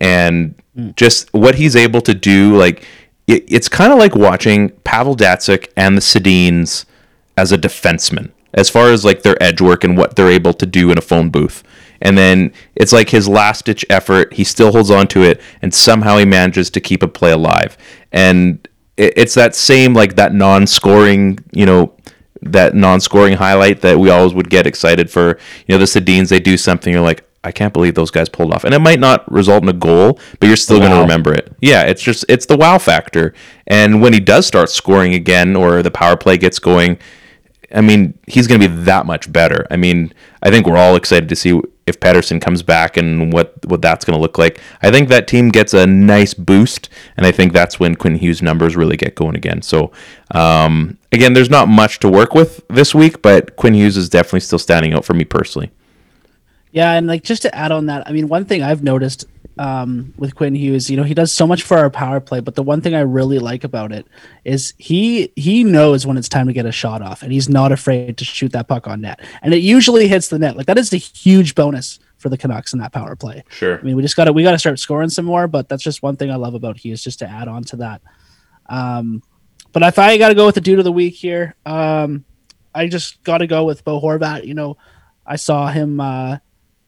and 0.00 0.54
just 0.96 1.32
what 1.32 1.54
he's 1.56 1.76
able 1.76 2.00
to 2.02 2.14
do. 2.14 2.56
Like 2.56 2.84
it, 3.26 3.44
it's 3.48 3.68
kind 3.68 3.92
of 3.92 3.98
like 3.98 4.14
watching 4.14 4.70
Pavel 4.84 5.16
Datsyuk 5.16 5.68
and 5.76 5.96
the 5.96 6.00
Sedins 6.00 6.84
as 7.36 7.52
a 7.52 7.58
defenseman, 7.58 8.30
as 8.52 8.68
far 8.70 8.90
as 8.90 9.04
like 9.04 9.22
their 9.22 9.40
edge 9.42 9.60
work 9.60 9.84
and 9.84 9.96
what 9.96 10.16
they're 10.16 10.30
able 10.30 10.52
to 10.54 10.66
do 10.66 10.90
in 10.90 10.98
a 10.98 11.00
phone 11.00 11.30
booth. 11.30 11.62
And 12.04 12.16
then 12.16 12.52
it's 12.76 12.92
like 12.92 13.08
his 13.08 13.26
last 13.26 13.64
ditch 13.64 13.84
effort. 13.90 14.34
He 14.34 14.44
still 14.44 14.70
holds 14.70 14.90
on 14.90 15.08
to 15.08 15.22
it, 15.22 15.40
and 15.62 15.74
somehow 15.74 16.18
he 16.18 16.24
manages 16.24 16.70
to 16.70 16.80
keep 16.80 17.02
a 17.02 17.08
play 17.08 17.32
alive. 17.32 17.76
And 18.12 18.68
it's 18.96 19.34
that 19.34 19.56
same 19.56 19.94
like 19.94 20.14
that 20.16 20.32
non-scoring, 20.32 21.40
you 21.52 21.66
know, 21.66 21.94
that 22.42 22.74
non-scoring 22.74 23.36
highlight 23.36 23.80
that 23.80 23.98
we 23.98 24.10
always 24.10 24.34
would 24.34 24.50
get 24.50 24.66
excited 24.66 25.10
for. 25.10 25.38
You 25.66 25.74
know, 25.74 25.78
the 25.78 25.86
Sedins 25.86 26.28
they 26.28 26.38
do 26.38 26.56
something, 26.56 26.92
you're 26.92 27.02
like, 27.02 27.24
I 27.42 27.52
can't 27.52 27.72
believe 27.72 27.94
those 27.94 28.10
guys 28.10 28.28
pulled 28.28 28.54
off, 28.54 28.64
and 28.64 28.74
it 28.74 28.78
might 28.80 29.00
not 29.00 29.30
result 29.30 29.62
in 29.62 29.68
a 29.68 29.74
goal, 29.74 30.18
but 30.40 30.46
you're 30.46 30.56
still 30.56 30.78
going 30.78 30.92
to 30.92 31.00
remember 31.00 31.32
it. 31.34 31.54
Yeah, 31.60 31.82
it's 31.82 32.02
just 32.02 32.24
it's 32.28 32.46
the 32.46 32.56
wow 32.56 32.78
factor. 32.78 33.34
And 33.66 34.00
when 34.00 34.12
he 34.12 34.20
does 34.20 34.46
start 34.46 34.70
scoring 34.70 35.14
again, 35.14 35.56
or 35.56 35.82
the 35.82 35.90
power 35.90 36.16
play 36.16 36.38
gets 36.38 36.58
going, 36.58 36.98
I 37.74 37.80
mean, 37.80 38.18
he's 38.26 38.46
going 38.46 38.60
to 38.60 38.68
be 38.68 38.74
that 38.84 39.04
much 39.04 39.30
better. 39.32 39.66
I 39.70 39.76
mean, 39.76 40.14
I 40.42 40.50
think 40.50 40.66
we're 40.66 40.76
all 40.76 40.96
excited 40.96 41.28
to 41.28 41.36
see 41.36 41.60
if 41.86 42.00
Pettersson 42.00 42.40
comes 42.40 42.62
back 42.62 42.96
and 42.96 43.32
what 43.32 43.54
what 43.66 43.82
that's 43.82 44.04
going 44.04 44.16
to 44.16 44.20
look 44.20 44.38
like. 44.38 44.60
I 44.82 44.90
think 44.90 45.08
that 45.08 45.28
team 45.28 45.50
gets 45.50 45.74
a 45.74 45.86
nice 45.86 46.34
boost, 46.34 46.88
and 47.16 47.26
I 47.26 47.32
think 47.32 47.52
that's 47.52 47.78
when 47.78 47.94
Quinn 47.94 48.16
Hughes' 48.16 48.42
numbers 48.42 48.76
really 48.76 48.96
get 48.96 49.14
going 49.14 49.36
again. 49.36 49.62
So, 49.62 49.92
um, 50.30 50.98
again, 51.12 51.34
there's 51.34 51.50
not 51.50 51.68
much 51.68 52.00
to 52.00 52.08
work 52.08 52.34
with 52.34 52.66
this 52.68 52.94
week, 52.94 53.22
but 53.22 53.56
Quinn 53.56 53.74
Hughes 53.74 53.96
is 53.96 54.08
definitely 54.08 54.40
still 54.40 54.58
standing 54.58 54.94
out 54.94 55.04
for 55.04 55.14
me 55.14 55.24
personally. 55.24 55.70
Yeah, 56.74 56.94
and 56.94 57.06
like 57.06 57.22
just 57.22 57.42
to 57.42 57.54
add 57.54 57.70
on 57.70 57.86
that, 57.86 58.08
I 58.08 58.10
mean, 58.10 58.26
one 58.26 58.46
thing 58.46 58.64
I've 58.64 58.82
noticed 58.82 59.26
um, 59.58 60.12
with 60.16 60.34
Quinn 60.34 60.56
Hughes, 60.56 60.90
you 60.90 60.96
know, 60.96 61.04
he 61.04 61.14
does 61.14 61.30
so 61.30 61.46
much 61.46 61.62
for 61.62 61.78
our 61.78 61.88
power 61.88 62.18
play, 62.18 62.40
but 62.40 62.56
the 62.56 62.64
one 62.64 62.80
thing 62.80 62.96
I 62.96 63.02
really 63.02 63.38
like 63.38 63.62
about 63.62 63.92
it 63.92 64.08
is 64.44 64.74
he 64.76 65.32
he 65.36 65.62
knows 65.62 66.04
when 66.04 66.16
it's 66.16 66.28
time 66.28 66.48
to 66.48 66.52
get 66.52 66.66
a 66.66 66.72
shot 66.72 67.00
off, 67.00 67.22
and 67.22 67.32
he's 67.32 67.48
not 67.48 67.70
afraid 67.70 68.18
to 68.18 68.24
shoot 68.24 68.50
that 68.52 68.66
puck 68.66 68.88
on 68.88 69.02
net, 69.02 69.20
and 69.40 69.54
it 69.54 69.58
usually 69.58 70.08
hits 70.08 70.26
the 70.26 70.38
net. 70.40 70.56
Like 70.56 70.66
that 70.66 70.76
is 70.76 70.92
a 70.92 70.96
huge 70.96 71.54
bonus 71.54 72.00
for 72.16 72.28
the 72.28 72.36
Canucks 72.36 72.72
in 72.72 72.80
that 72.80 72.92
power 72.92 73.14
play. 73.14 73.44
Sure. 73.50 73.78
I 73.78 73.82
mean, 73.82 73.94
we 73.94 74.02
just 74.02 74.16
got 74.16 74.24
to 74.24 74.32
we 74.32 74.42
got 74.42 74.50
to 74.50 74.58
start 74.58 74.80
scoring 74.80 75.10
some 75.10 75.26
more, 75.26 75.46
but 75.46 75.68
that's 75.68 75.84
just 75.84 76.02
one 76.02 76.16
thing 76.16 76.32
I 76.32 76.36
love 76.36 76.54
about 76.54 76.76
Hughes, 76.76 77.04
just 77.04 77.20
to 77.20 77.28
add 77.28 77.46
on 77.46 77.62
to 77.64 77.76
that. 77.76 78.02
Um, 78.68 79.22
but 79.70 79.84
if 79.84 80.00
I 80.00 80.18
got 80.18 80.30
to 80.30 80.34
go 80.34 80.44
with 80.44 80.56
the 80.56 80.60
dude 80.60 80.80
of 80.80 80.84
the 80.84 80.90
week 80.90 81.14
here, 81.14 81.54
um, 81.64 82.24
I 82.74 82.88
just 82.88 83.22
got 83.22 83.38
to 83.38 83.46
go 83.46 83.64
with 83.64 83.84
Bo 83.84 84.00
Horvat. 84.00 84.44
You 84.44 84.54
know, 84.54 84.76
I 85.24 85.36
saw 85.36 85.68
him, 85.68 86.00
uh, 86.00 86.38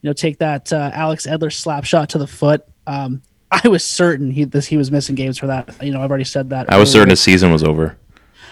you 0.03 0.09
know, 0.09 0.13
take 0.13 0.39
that 0.39 0.73
uh, 0.73 0.91
Alex 0.93 1.27
Edler 1.27 1.53
slap 1.53 1.85
shot 1.85 2.11
to 2.11 2.19
the 2.19 2.27
foot. 2.27 2.65
Um, 2.87 3.23
I 3.51 3.69
was 3.69 3.85
certain 3.85 4.31
he 4.31 4.45
this 4.45 4.67
he 4.67 4.77
was 4.77 4.91
missing 4.91 5.15
games 5.15 5.39
for 5.39 5.47
that. 5.47 5.83
You 5.83 5.93
know, 5.93 6.03
I've 6.03 6.11
already 6.11 6.25
said 6.25 6.51
that. 6.51 6.71
I 6.71 6.79
was 6.79 6.91
certain 6.91 7.03
earlier. 7.03 7.11
his 7.13 7.21
season 7.21 7.53
was 7.53 7.63
over. 7.63 7.97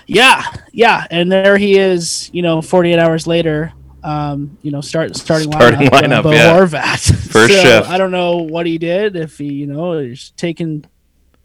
Yeah, 0.07 0.45
yeah, 0.73 1.07
and 1.11 1.33
there 1.33 1.57
he 1.57 1.79
is. 1.79 2.31
You 2.33 2.43
know, 2.43 2.61
48 2.63 2.99
hours 2.99 3.27
later. 3.27 3.73
Um, 4.03 4.59
you 4.61 4.71
know, 4.71 4.83
start 4.83 5.17
starting, 5.17 5.51
Starting 5.51 5.89
lineup, 5.89 6.01
lineup, 6.03 6.23
Bo 6.25 6.33
yeah. 6.33 6.53
Horvat. 6.59 7.15
First 7.33 7.55
So, 7.55 7.63
shift. 7.63 7.89
I 7.89 7.97
don't 7.97 8.11
know 8.11 8.37
what 8.37 8.67
he 8.67 8.77
did. 8.77 9.17
If 9.17 9.39
he, 9.39 9.51
you 9.55 9.67
know, 9.67 9.95
is 9.95 10.31
taking 10.37 10.85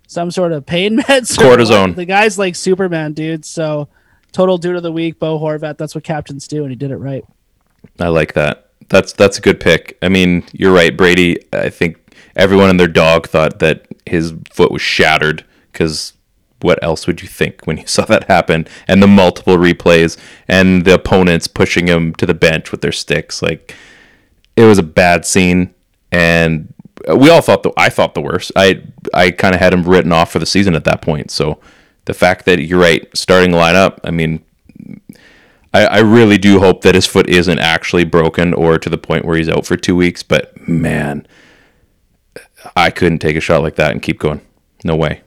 some 0.07 0.29
sort 0.29 0.51
of 0.51 0.65
pain 0.65 0.97
meds. 0.99 1.37
Cortisone. 1.37 1.95
The 1.95 2.03
guy's 2.03 2.37
like 2.37 2.55
Superman, 2.55 3.13
dude. 3.13 3.45
So, 3.45 3.87
total 4.33 4.57
dude 4.57 4.75
of 4.75 4.83
the 4.83 4.91
week, 4.91 5.19
Bo 5.19 5.39
Horvat. 5.39 5.77
That's 5.77 5.95
what 5.95 6.03
captains 6.03 6.49
do, 6.49 6.63
and 6.63 6.69
he 6.69 6.75
did 6.75 6.91
it 6.91 6.97
right. 6.97 7.23
I 7.97 8.09
like 8.09 8.33
that. 8.33 8.68
That's 8.89 9.13
that's 9.13 9.37
a 9.37 9.41
good 9.41 9.59
pick. 9.59 9.97
I 10.01 10.09
mean, 10.09 10.43
you're 10.51 10.73
right, 10.73 10.95
Brady. 10.95 11.37
I 11.53 11.69
think 11.69 11.97
everyone 12.35 12.69
and 12.69 12.79
their 12.79 12.87
dog 12.87 13.27
thought 13.27 13.59
that 13.59 13.85
his 14.05 14.33
foot 14.49 14.71
was 14.71 14.81
shattered 14.81 15.45
because 15.71 16.13
what 16.61 16.83
else 16.83 17.07
would 17.07 17.21
you 17.21 17.27
think 17.27 17.65
when 17.65 17.77
you 17.77 17.87
saw 17.87 18.05
that 18.05 18.25
happen? 18.25 18.67
And 18.87 19.01
the 19.01 19.07
multiple 19.07 19.57
replays 19.57 20.17
and 20.47 20.85
the 20.85 20.95
opponents 20.95 21.47
pushing 21.47 21.87
him 21.87 22.13
to 22.15 22.25
the 22.25 22.33
bench 22.33 22.71
with 22.71 22.81
their 22.81 22.91
sticks. 22.91 23.41
Like 23.41 23.75
it 24.55 24.63
was 24.63 24.77
a 24.77 24.83
bad 24.83 25.25
scene, 25.25 25.73
and 26.11 26.73
we 27.15 27.29
all 27.29 27.41
thought 27.41 27.63
the 27.63 27.71
I 27.77 27.89
thought 27.89 28.13
the 28.13 28.21
worst. 28.21 28.51
I 28.55 28.81
I 29.13 29.31
kind 29.31 29.53
of 29.53 29.61
had 29.61 29.73
him 29.73 29.83
written 29.83 30.11
off 30.11 30.31
for 30.31 30.39
the 30.39 30.45
season 30.45 30.75
at 30.75 30.83
that 30.85 31.01
point. 31.01 31.31
So 31.31 31.59
the 32.05 32.13
fact 32.13 32.45
that 32.45 32.59
you're 32.59 32.79
right, 32.79 33.07
starting 33.15 33.51
lineup. 33.51 33.99
I 34.03 34.11
mean, 34.11 34.43
I, 35.73 35.85
I 35.85 35.99
really 35.99 36.37
do 36.37 36.59
hope 36.59 36.81
that 36.81 36.95
his 36.95 37.05
foot 37.05 37.29
isn't 37.29 37.59
actually 37.59 38.03
broken 38.03 38.53
or 38.53 38.77
to 38.79 38.89
the 38.89 38.97
point 38.97 39.25
where 39.25 39.37
he's 39.37 39.49
out 39.49 39.65
for 39.65 39.77
two 39.77 39.95
weeks. 39.95 40.23
But 40.23 40.67
man, 40.67 41.27
I 42.75 42.89
couldn't 42.89 43.19
take 43.19 43.35
a 43.35 43.41
shot 43.41 43.61
like 43.61 43.75
that 43.75 43.91
and 43.91 44.01
keep 44.01 44.19
going. 44.19 44.41
No 44.83 44.95
way. 44.95 45.21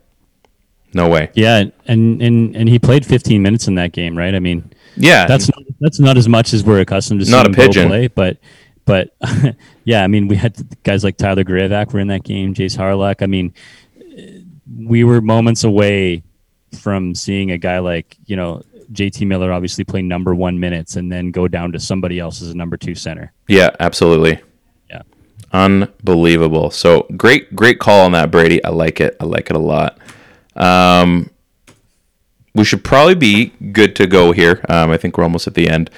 No 0.94 1.08
way. 1.08 1.30
Yeah, 1.34 1.64
and 1.86 2.20
and 2.20 2.54
and 2.56 2.68
he 2.68 2.78
played 2.78 3.06
15 3.06 3.40
minutes 3.40 3.66
in 3.66 3.76
that 3.76 3.92
game, 3.92 4.16
right? 4.18 4.34
I 4.34 4.40
mean, 4.40 4.70
Yeah, 4.96 5.26
that's 5.26 5.48
not, 5.48 5.64
that's 5.80 6.00
not 6.00 6.18
as 6.18 6.28
much 6.28 6.52
as 6.52 6.64
we're 6.64 6.80
accustomed 6.80 7.24
to 7.24 7.30
Not 7.30 7.46
a 7.46 7.50
pigeon. 7.50 7.88
play, 7.88 8.08
but 8.08 8.36
but 8.84 9.14
yeah, 9.84 10.02
I 10.04 10.06
mean, 10.08 10.28
we 10.28 10.36
had 10.36 10.54
guys 10.82 11.02
like 11.04 11.16
Tyler 11.16 11.44
Graovac 11.44 11.92
were 11.92 12.00
in 12.00 12.08
that 12.08 12.24
game, 12.24 12.52
Jayce 12.52 12.76
Hawryluk. 12.76 13.22
I 13.22 13.26
mean, 13.26 13.54
we 14.76 15.04
were 15.04 15.20
moments 15.22 15.64
away 15.64 16.22
from 16.78 17.14
seeing 17.14 17.50
a 17.52 17.58
guy 17.58 17.78
like 17.78 18.16
you 18.26 18.36
know 18.36 18.62
JT 18.92 19.26
Miller 19.26 19.52
obviously 19.52 19.84
play 19.84 20.02
number 20.02 20.34
one 20.34 20.58
minutes 20.58 20.96
and 20.96 21.10
then 21.10 21.30
go 21.30 21.48
down 21.48 21.72
to 21.72 21.80
somebody 21.80 22.18
else 22.18 22.42
as 22.42 22.50
a 22.50 22.56
number 22.56 22.76
two 22.76 22.94
center. 22.94 23.32
Yeah, 23.48 23.70
absolutely. 23.80 24.40
Yeah. 24.90 25.02
Unbelievable. 25.52 26.70
So 26.70 27.06
great, 27.16 27.54
great 27.54 27.78
call 27.78 28.04
on 28.04 28.12
that, 28.12 28.30
Brady. 28.30 28.62
I 28.64 28.70
like 28.70 29.00
it. 29.00 29.16
I 29.20 29.24
like 29.24 29.50
it 29.50 29.56
a 29.56 29.60
lot. 29.60 29.98
Um, 30.56 31.30
we 32.54 32.64
should 32.64 32.84
probably 32.84 33.14
be 33.14 33.46
good 33.72 33.96
to 33.96 34.06
go 34.06 34.32
here. 34.32 34.64
Um, 34.68 34.90
I 34.90 34.96
think 34.96 35.16
we're 35.16 35.24
almost 35.24 35.46
at 35.46 35.54
the 35.54 35.68
end. 35.68 35.90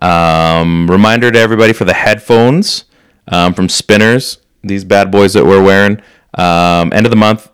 Um, 0.00 0.90
reminder 0.90 1.30
to 1.30 1.38
everybody 1.38 1.72
for 1.72 1.84
the 1.84 1.94
headphones 1.94 2.84
um, 3.28 3.54
from 3.54 3.68
Spinners, 3.68 4.38
these 4.62 4.84
bad 4.84 5.10
boys 5.10 5.34
that 5.34 5.44
we're 5.44 5.62
wearing. 5.62 6.00
Um, 6.34 6.92
end 6.92 7.06
of 7.06 7.10
the 7.10 7.16
month, 7.16 7.48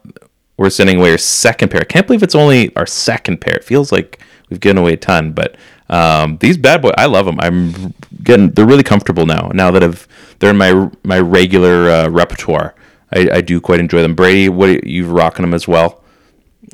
we're 0.56 0.70
sending 0.70 0.98
away 0.98 1.10
our 1.12 1.18
second 1.18 1.70
pair. 1.70 1.80
I 1.80 1.84
can't 1.84 2.06
believe 2.06 2.22
it's 2.22 2.34
only 2.34 2.74
our 2.76 2.86
second 2.86 3.40
pair. 3.40 3.56
It 3.56 3.64
feels 3.64 3.92
like 3.92 4.20
we've 4.48 4.60
given 4.60 4.78
away 4.78 4.94
a 4.94 4.96
ton, 4.96 5.32
but 5.32 5.56
um, 5.88 6.38
these 6.38 6.56
bad 6.56 6.82
boys, 6.82 6.94
I 6.96 7.06
love 7.06 7.26
them. 7.26 7.38
I'm 7.40 7.94
getting 8.22 8.50
they're 8.50 8.66
really 8.66 8.82
comfortable 8.82 9.26
now. 9.26 9.50
Now 9.54 9.70
that 9.70 9.82
I've 9.82 10.08
they're 10.38 10.50
in 10.50 10.56
my 10.56 10.90
my 11.04 11.20
regular 11.20 11.90
uh, 11.90 12.08
repertoire. 12.08 12.74
I, 13.12 13.28
I 13.34 13.40
do 13.40 13.60
quite 13.60 13.78
enjoy 13.78 14.02
them. 14.02 14.16
Brady, 14.16 14.48
what 14.48 14.84
you 14.84 15.06
rocking 15.06 15.44
them 15.44 15.54
as 15.54 15.68
well? 15.68 16.02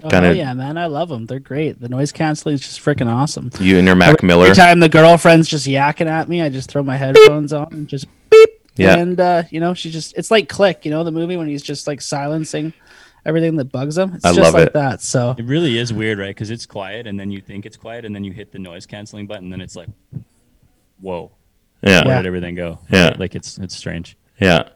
Oh 0.03 0.09
Kinda- 0.09 0.35
yeah, 0.35 0.55
man, 0.55 0.79
I 0.79 0.87
love 0.87 1.11
them. 1.11 1.27
They're 1.27 1.39
great. 1.39 1.79
The 1.79 1.89
noise 1.89 2.11
canceling 2.11 2.55
is 2.55 2.63
just 2.63 2.81
freaking 2.81 3.13
awesome. 3.13 3.51
You 3.61 3.77
and 3.77 3.87
your 3.87 3.97
Mac 3.97 4.23
Miller. 4.23 4.47
Every 4.47 4.57
time 4.57 4.81
the 4.81 4.89
girlfriend's 4.89 5.47
just 5.47 5.67
yakking 5.67 6.07
at 6.07 6.29
me, 6.29 6.41
I 6.41 6.49
just 6.49 6.71
throw 6.71 6.83
my 6.83 6.97
headphones 6.97 7.53
on 7.53 7.69
and 7.73 7.87
just 7.87 8.07
beep. 8.31 8.49
Yeah. 8.77 8.97
And 8.97 9.21
uh, 9.21 9.43
you 9.51 9.61
know, 9.61 9.75
she 9.75 9.91
just 9.91 10.17
it's 10.17 10.31
like 10.31 10.49
Click, 10.49 10.87
you 10.87 10.91
know, 10.91 11.05
the 11.05 11.11
movie 11.13 11.37
when 11.37 11.49
he's 11.49 11.63
just 11.63 11.87
like 11.87 12.01
silencing 12.01 12.73
everything 13.25 13.57
that 13.57 13.67
bugs 13.73 13.95
them. 13.97 14.15
It's 14.15 14.25
I 14.25 14.31
just 14.31 14.41
love 14.41 14.55
like 14.55 14.67
it. 14.69 14.73
that. 14.75 15.01
So 15.03 15.35
It 15.39 15.45
really 15.45 15.79
is 15.79 15.93
weird, 15.93 16.19
right? 16.19 16.29
Because 16.35 16.51
it's 16.51 16.67
quiet, 16.67 17.07
and 17.07 17.19
then 17.19 17.31
you 17.31 17.41
think 17.41 17.67
it's 17.67 17.77
quiet, 17.77 18.05
and 18.05 18.15
then 18.15 18.25
you 18.25 18.33
hit 18.33 18.53
the 18.53 18.59
noise 18.59 18.87
canceling 18.87 19.27
button, 19.27 19.45
and 19.45 19.53
then 19.53 19.61
it's 19.61 19.77
like, 19.77 19.89
whoa, 21.01 21.31
Yeah. 21.83 22.07
where 22.07 22.17
did 22.19 22.27
everything 22.27 22.55
go? 22.55 22.79
Yeah. 22.91 23.09
Right? 23.09 23.19
like 23.21 23.35
it's 23.35 23.59
it's 23.59 23.77
strange. 23.77 24.17
Yeah. 24.41 24.69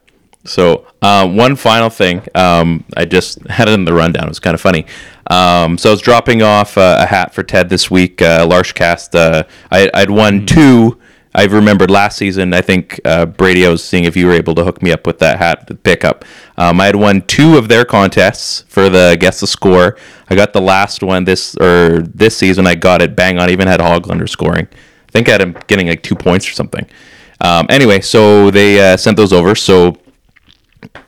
So 0.45 0.87
um, 1.03 1.37
one 1.37 1.57
final 1.57 1.91
thing, 1.91 2.23
um, 2.37 2.85
I 2.97 3.05
just 3.05 3.45
had 3.49 3.67
it 3.69 3.73
in 3.73 3.85
the 3.85 3.93
rundown. 3.93 4.27
It 4.27 4.29
was 4.29 4.39
kind 4.39 4.55
of 4.55 4.61
funny. 4.61 4.87
Um, 5.29 5.77
so 5.77 5.89
I 5.91 5.93
was 5.93 6.01
dropping 6.01 6.41
off 6.43 6.79
uh, 6.79 6.99
a 7.01 7.07
hat 7.07 7.35
for 7.35 7.43
Ted 7.43 7.69
this 7.69 7.91
week. 7.91 8.23
Uh, 8.23 8.47
Larshcast. 8.47 9.17
Uh, 9.17 9.43
I, 9.73 9.91
I'd 9.93 10.11
won 10.11 10.47
two. 10.47 11.01
I 11.37 11.45
remembered 11.45 11.91
last 11.91 12.17
season. 12.17 12.55
I 12.55 12.63
think 12.63 12.99
uh, 13.05 13.27
Brady. 13.27 13.67
I 13.67 13.69
was 13.69 13.85
seeing 13.85 14.05
if 14.05 14.17
you 14.17 14.27
were 14.27 14.33
able 14.33 14.55
to 14.55 14.65
hook 14.65 14.83
me 14.83 14.91
up 14.91 15.07
with 15.07 15.19
that 15.19 15.39
hat 15.39 15.83
pickup. 15.83 16.25
Um, 16.57 16.81
I 16.81 16.87
had 16.87 16.97
won 16.97 17.21
two 17.27 17.59
of 17.59 17.69
their 17.69 17.85
contests 17.85 18.65
for 18.69 18.89
the 18.89 19.19
guess 19.21 19.41
the 19.41 19.47
score. 19.47 19.99
I 20.31 20.35
got 20.35 20.55
the 20.55 20.63
last 20.63 21.03
one 21.03 21.25
this 21.25 21.55
or 21.61 22.01
this 22.01 22.39
season. 22.39 22.67
I 22.67 22.75
got 22.75 23.03
it 23.03 23.15
bang 23.15 23.39
on. 23.39 23.51
Even 23.51 23.69
had 23.69 23.81
Hoglander 23.81 24.27
scoring. 24.27 24.67
I 24.73 25.13
think 25.13 25.29
I 25.29 25.33
had 25.33 25.43
him 25.43 25.59
getting 25.67 25.89
like 25.89 26.03
two 26.03 26.17
points 26.17 26.49
or 26.49 26.53
something. 26.53 26.87
Um, 27.43 27.67
anyway, 27.69 28.01
so 28.01 28.51
they 28.51 28.81
uh, 28.81 28.97
sent 28.97 29.19
those 29.19 29.35
over. 29.35 29.55
So 29.55 29.99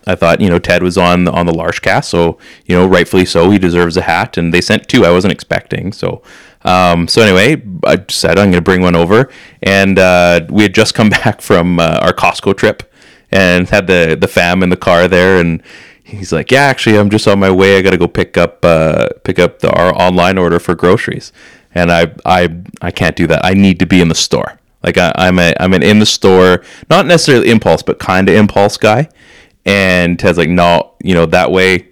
I 0.07 0.15
thought, 0.15 0.43
you 0.43 0.51
know, 0.51 0.59
Ted 0.59 0.83
was 0.83 0.99
on 0.99 1.27
on 1.27 1.47
the 1.47 1.55
Large 1.55 1.81
cast, 1.81 2.11
so 2.11 2.39
you 2.67 2.77
know, 2.77 2.87
rightfully 2.87 3.25
so, 3.25 3.51
he 3.51 3.59
deserves 3.59 3.97
a 3.97 4.03
hat. 4.03 4.37
And 4.37 4.53
they 4.53 4.61
sent 4.61 4.89
two. 4.89 5.07
I 5.07 5.11
wasn't 5.11 5.33
expecting. 5.33 5.93
So, 5.93 6.23
um, 6.65 7.09
so 7.09 7.23
anyway, 7.23 7.63
I 7.85 8.05
said 8.09 8.39
I'm 8.39 8.51
going 8.51 8.53
to 8.53 8.61
bring 8.61 8.83
one 8.83 8.97
over, 8.97 9.31
and 9.63 9.99
uh, 9.99 10.47
we 10.49 10.63
had 10.63 10.75
just 10.75 10.95
come 10.95 11.09
back 11.25 11.41
from 11.41 11.79
uh, 11.79 12.01
our 12.03 12.13
Costco 12.13 12.57
trip 12.57 12.93
and 13.31 13.69
had 13.69 13.87
the 13.87 14.17
the 14.19 14.29
fam 14.29 14.63
in 14.63 14.71
the 14.71 14.77
car 14.77 15.09
there, 15.09 15.39
and 15.39 15.63
he's 16.05 16.33
like, 16.33 16.51
yeah, 16.51 16.63
actually, 16.63 16.99
I'm 16.99 17.11
just 17.11 17.29
on 17.29 17.39
my 17.39 17.51
way. 17.51 17.77
I 17.77 17.83
got 17.83 17.91
to 17.91 17.99
go 17.99 18.09
pick 18.09 18.37
up 18.37 18.65
uh, 18.65 19.09
pick 19.25 19.39
up 19.39 19.61
the 19.61 19.71
our 19.71 19.95
online 19.95 20.39
order 20.39 20.59
for 20.59 20.75
groceries, 20.75 21.33
and 21.75 21.93
I 21.93 22.13
I 22.25 22.49
I 22.83 22.91
can't 22.91 23.17
do 23.17 23.27
that. 23.29 23.45
I 23.45 23.55
need 23.55 23.79
to 23.81 23.87
be 23.87 24.01
in 24.01 24.09
the 24.09 24.15
store. 24.15 24.59
Like 24.83 24.97
I, 24.97 25.13
I'm 25.17 25.39
a 25.39 25.55
I'm 25.61 25.75
an 25.75 25.83
in 25.83 25.99
the 25.99 26.07
store, 26.07 26.63
not 26.91 27.07
necessarily 27.07 27.51
impulse, 27.51 27.83
but 27.83 27.99
kind 27.99 28.29
of 28.29 28.35
impulse 28.35 28.77
guy. 28.77 29.09
And 29.65 30.19
Ted's 30.19 30.39
like, 30.39 30.49
no, 30.49 30.95
you 31.03 31.15
know 31.15 31.27
that 31.27 31.51
way 31.51 31.89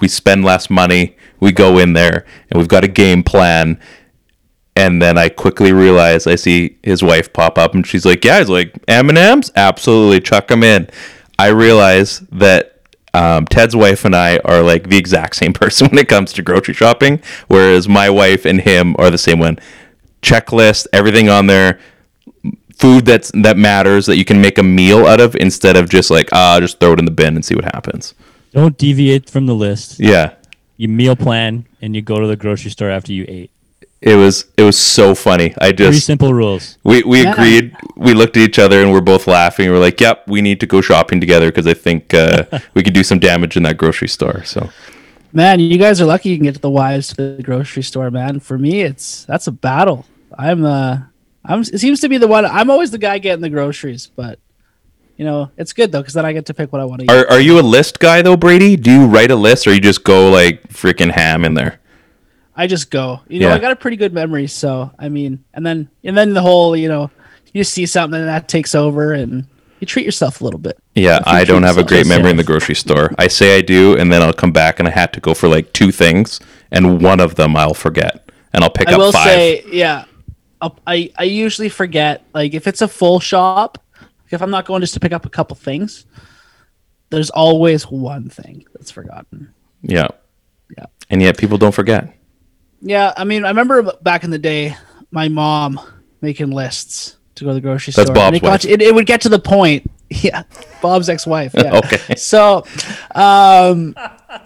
we 0.00 0.08
spend 0.08 0.44
less 0.44 0.68
money. 0.68 1.16
We 1.40 1.52
go 1.52 1.78
in 1.78 1.92
there 1.92 2.26
and 2.50 2.58
we've 2.58 2.68
got 2.68 2.84
a 2.84 2.88
game 2.88 3.22
plan. 3.22 3.80
And 4.74 5.02
then 5.02 5.18
I 5.18 5.28
quickly 5.28 5.72
realize 5.72 6.26
I 6.26 6.36
see 6.36 6.78
his 6.82 7.02
wife 7.02 7.32
pop 7.32 7.58
up 7.58 7.74
and 7.74 7.86
she's 7.86 8.06
like, 8.06 8.24
"Yeah." 8.24 8.38
He's 8.38 8.48
like, 8.48 8.74
"M 8.88 9.08
and 9.10 9.18
M's, 9.18 9.52
absolutely, 9.54 10.20
chuck 10.20 10.48
them 10.48 10.62
in." 10.62 10.88
I 11.38 11.48
realize 11.48 12.20
that 12.32 12.80
um, 13.14 13.44
Ted's 13.46 13.76
wife 13.76 14.04
and 14.04 14.16
I 14.16 14.38
are 14.44 14.62
like 14.62 14.88
the 14.88 14.96
exact 14.96 15.36
same 15.36 15.52
person 15.62 15.88
when 15.88 15.98
it 15.98 16.08
comes 16.08 16.32
to 16.34 16.42
grocery 16.42 16.74
shopping, 16.74 17.20
whereas 17.48 17.88
my 17.88 18.08
wife 18.08 18.44
and 18.46 18.60
him 18.60 18.96
are 18.98 19.10
the 19.10 19.18
same 19.18 19.38
one. 19.38 19.58
Checklist, 20.22 20.86
everything 20.92 21.28
on 21.28 21.46
there, 21.48 21.80
food 22.76 23.04
that's 23.04 23.30
that 23.34 23.56
matters 23.56 24.06
that 24.06 24.16
you 24.16 24.24
can 24.24 24.40
make 24.40 24.56
a 24.56 24.62
meal 24.62 25.06
out 25.06 25.20
of 25.20 25.36
instead 25.36 25.76
of 25.76 25.90
just 25.90 26.10
like 26.10 26.28
ah, 26.32 26.58
just 26.60 26.80
throw 26.80 26.92
it 26.92 26.98
in 26.98 27.04
the 27.04 27.10
bin 27.10 27.34
and 27.34 27.44
see 27.44 27.54
what 27.54 27.64
happens. 27.64 28.14
Don't 28.52 28.76
deviate 28.78 29.28
from 29.28 29.46
the 29.46 29.54
list. 29.54 29.98
Yeah, 29.98 30.34
You 30.76 30.88
meal 30.88 31.16
plan 31.16 31.66
and 31.80 31.94
you 31.94 32.02
go 32.02 32.20
to 32.20 32.26
the 32.26 32.36
grocery 32.36 32.70
store 32.70 32.90
after 32.90 33.12
you 33.12 33.24
ate. 33.28 33.50
It 34.02 34.16
was 34.16 34.46
it 34.56 34.62
was 34.64 34.78
so 34.78 35.14
funny. 35.14 35.54
I 35.58 35.70
just 35.72 35.88
Three 35.88 35.94
just 35.96 36.06
simple 36.06 36.34
rules. 36.34 36.76
we 36.84 37.02
we 37.04 37.22
Yeah. 37.22 37.32
agreed. 37.32 37.76
We 37.96 38.14
looked 38.14 38.36
at 38.36 38.42
each 38.42 38.58
other 38.58 38.82
and 38.82 38.92
we're 38.92 39.00
both 39.00 39.26
laughing. 39.26 39.70
We're 39.70 39.78
like, 39.78 40.00
"Yep, 40.00 40.28
we 40.28 40.42
need 40.42 40.58
to 40.60 40.66
go 40.66 40.80
shopping 40.80 41.20
together 41.20 41.46
because 41.50 41.66
I 41.66 41.74
think 41.74 42.12
uh, 42.12 42.44
we 42.74 42.82
could 42.82 42.94
do 42.94 43.04
some 43.04 43.18
damage 43.18 43.56
in 43.56 43.62
that 43.62 43.76
grocery 43.78 44.08
store." 44.08 44.42
So 44.44 44.70
Man, 45.32 45.60
you 45.60 45.78
guys 45.78 45.98
are 46.00 46.04
lucky 46.04 46.28
you 46.28 46.36
can 46.36 46.44
get 46.44 46.54
to 46.56 46.60
the 46.60 46.68
wives 46.68 47.08
to 47.14 47.36
the 47.36 47.42
grocery 47.42 47.82
store, 47.82 48.10
man. 48.10 48.38
For 48.40 48.58
me, 48.58 48.82
it's 48.82 49.24
that's 49.24 49.46
a 49.46 49.52
battle. 49.52 50.04
I'm 50.38 50.64
uh 50.64 50.98
I'm 51.44 51.60
it 51.60 51.78
seems 51.78 52.00
to 52.00 52.08
be 52.08 52.18
the 52.18 52.28
one 52.28 52.44
I'm 52.44 52.70
always 52.70 52.90
the 52.90 52.98
guy 52.98 53.18
getting 53.18 53.40
the 53.40 53.50
groceries, 53.50 54.08
but 54.14 54.38
you 55.16 55.24
know, 55.24 55.50
it's 55.56 55.72
good 55.72 55.92
though 55.92 56.00
because 56.00 56.14
then 56.14 56.26
I 56.26 56.32
get 56.32 56.46
to 56.46 56.54
pick 56.54 56.72
what 56.72 56.80
I 56.82 56.84
want 56.84 57.00
to 57.00 57.04
eat. 57.04 57.10
Are 57.10 57.30
are 57.30 57.40
you 57.40 57.60
a 57.60 57.62
list 57.62 58.00
guy 58.00 58.20
though, 58.22 58.36
Brady? 58.36 58.76
Do 58.76 58.90
you 58.90 59.06
write 59.06 59.30
a 59.30 59.36
list 59.36 59.66
or 59.66 59.72
you 59.72 59.80
just 59.80 60.02
go 60.04 60.30
like 60.30 60.68
freaking 60.68 61.10
ham 61.12 61.44
in 61.44 61.54
there? 61.54 61.78
I 62.56 62.66
just 62.66 62.90
go. 62.90 63.20
You 63.28 63.40
know, 63.40 63.48
Yeah. 63.48 63.54
I 63.54 63.58
got 63.58 63.72
a 63.72 63.76
pretty 63.76 63.96
good 63.96 64.12
memory, 64.12 64.46
so 64.46 64.90
I 64.98 65.08
mean, 65.08 65.44
and 65.54 65.64
then 65.64 65.88
and 66.04 66.16
then 66.16 66.34
the 66.34 66.42
whole, 66.42 66.76
you 66.76 66.88
know, 66.88 67.10
you 67.52 67.64
see 67.64 67.86
something 67.86 68.18
and 68.20 68.28
that 68.28 68.48
takes 68.48 68.74
over 68.74 69.12
and 69.12 69.46
you 69.80 69.86
treat 69.86 70.04
yourself 70.06 70.40
a 70.40 70.44
little 70.44 70.60
bit. 70.60 70.78
Yeah, 70.94 71.20
I 71.26 71.44
don't 71.44 71.62
have 71.64 71.78
a 71.78 71.82
great 71.84 72.06
memory 72.06 72.30
in 72.30 72.36
the 72.36 72.44
grocery 72.44 72.74
store. 72.76 73.10
I 73.18 73.26
say 73.28 73.56
I 73.58 73.62
do, 73.62 73.96
and 73.96 74.12
then 74.12 74.22
I'll 74.22 74.32
come 74.32 74.52
back 74.52 74.78
and 74.78 74.86
I 74.86 74.92
had 74.92 75.12
to 75.14 75.20
go 75.20 75.34
for 75.34 75.48
like 75.48 75.72
two 75.72 75.90
things, 75.90 76.40
and 76.70 77.02
one 77.02 77.20
of 77.20 77.34
them 77.34 77.56
I'll 77.56 77.74
forget, 77.74 78.30
and 78.52 78.62
I'll 78.62 78.70
pick 78.70 78.88
I 78.88 78.92
up 78.92 79.00
I 79.00 79.02
will 79.02 79.12
five. 79.12 79.24
say, 79.24 79.64
yeah, 79.72 80.04
I'll- 80.60 80.78
I 80.86 81.10
I 81.18 81.24
usually 81.24 81.68
forget 81.68 82.22
like 82.34 82.54
if 82.54 82.66
it's 82.66 82.82
a 82.82 82.88
full 82.88 83.18
shop, 83.18 83.82
if 84.30 84.40
I'm 84.42 84.50
not 84.50 84.66
going 84.66 84.80
just 84.82 84.94
to 84.94 85.00
pick 85.00 85.12
up 85.12 85.26
a 85.26 85.30
couple 85.30 85.56
things, 85.56 86.06
there's 87.10 87.30
always 87.30 87.84
one 87.84 88.28
thing 88.28 88.64
that's 88.74 88.90
forgotten. 88.90 89.52
yeah, 89.82 90.08
Yeah. 90.78 90.86
and 91.10 91.20
yet 91.20 91.36
people 91.38 91.58
don't 91.58 91.74
forget. 91.74 92.14
Yeah, 92.82 93.12
I 93.16 93.24
mean, 93.24 93.44
I 93.44 93.48
remember 93.48 93.82
back 94.02 94.24
in 94.24 94.30
the 94.30 94.38
day, 94.38 94.76
my 95.10 95.28
mom 95.28 95.80
making 96.20 96.50
lists 96.50 97.16
to 97.36 97.44
go 97.44 97.50
to 97.50 97.54
the 97.54 97.60
grocery 97.60 97.92
That's 97.92 98.06
store. 98.08 98.14
Bob's 98.14 98.26
and 98.26 98.36
it, 98.36 98.42
wife. 98.42 98.60
to- 98.62 98.70
it, 98.70 98.82
it 98.82 98.94
would 98.94 99.06
get 99.06 99.22
to 99.22 99.28
the 99.28 99.38
point. 99.38 99.90
Yeah, 100.14 100.42
Bob's 100.82 101.08
ex-wife. 101.08 101.54
Yeah. 101.56 101.74
Okay. 101.84 102.16
So, 102.16 102.66
um, 103.14 103.94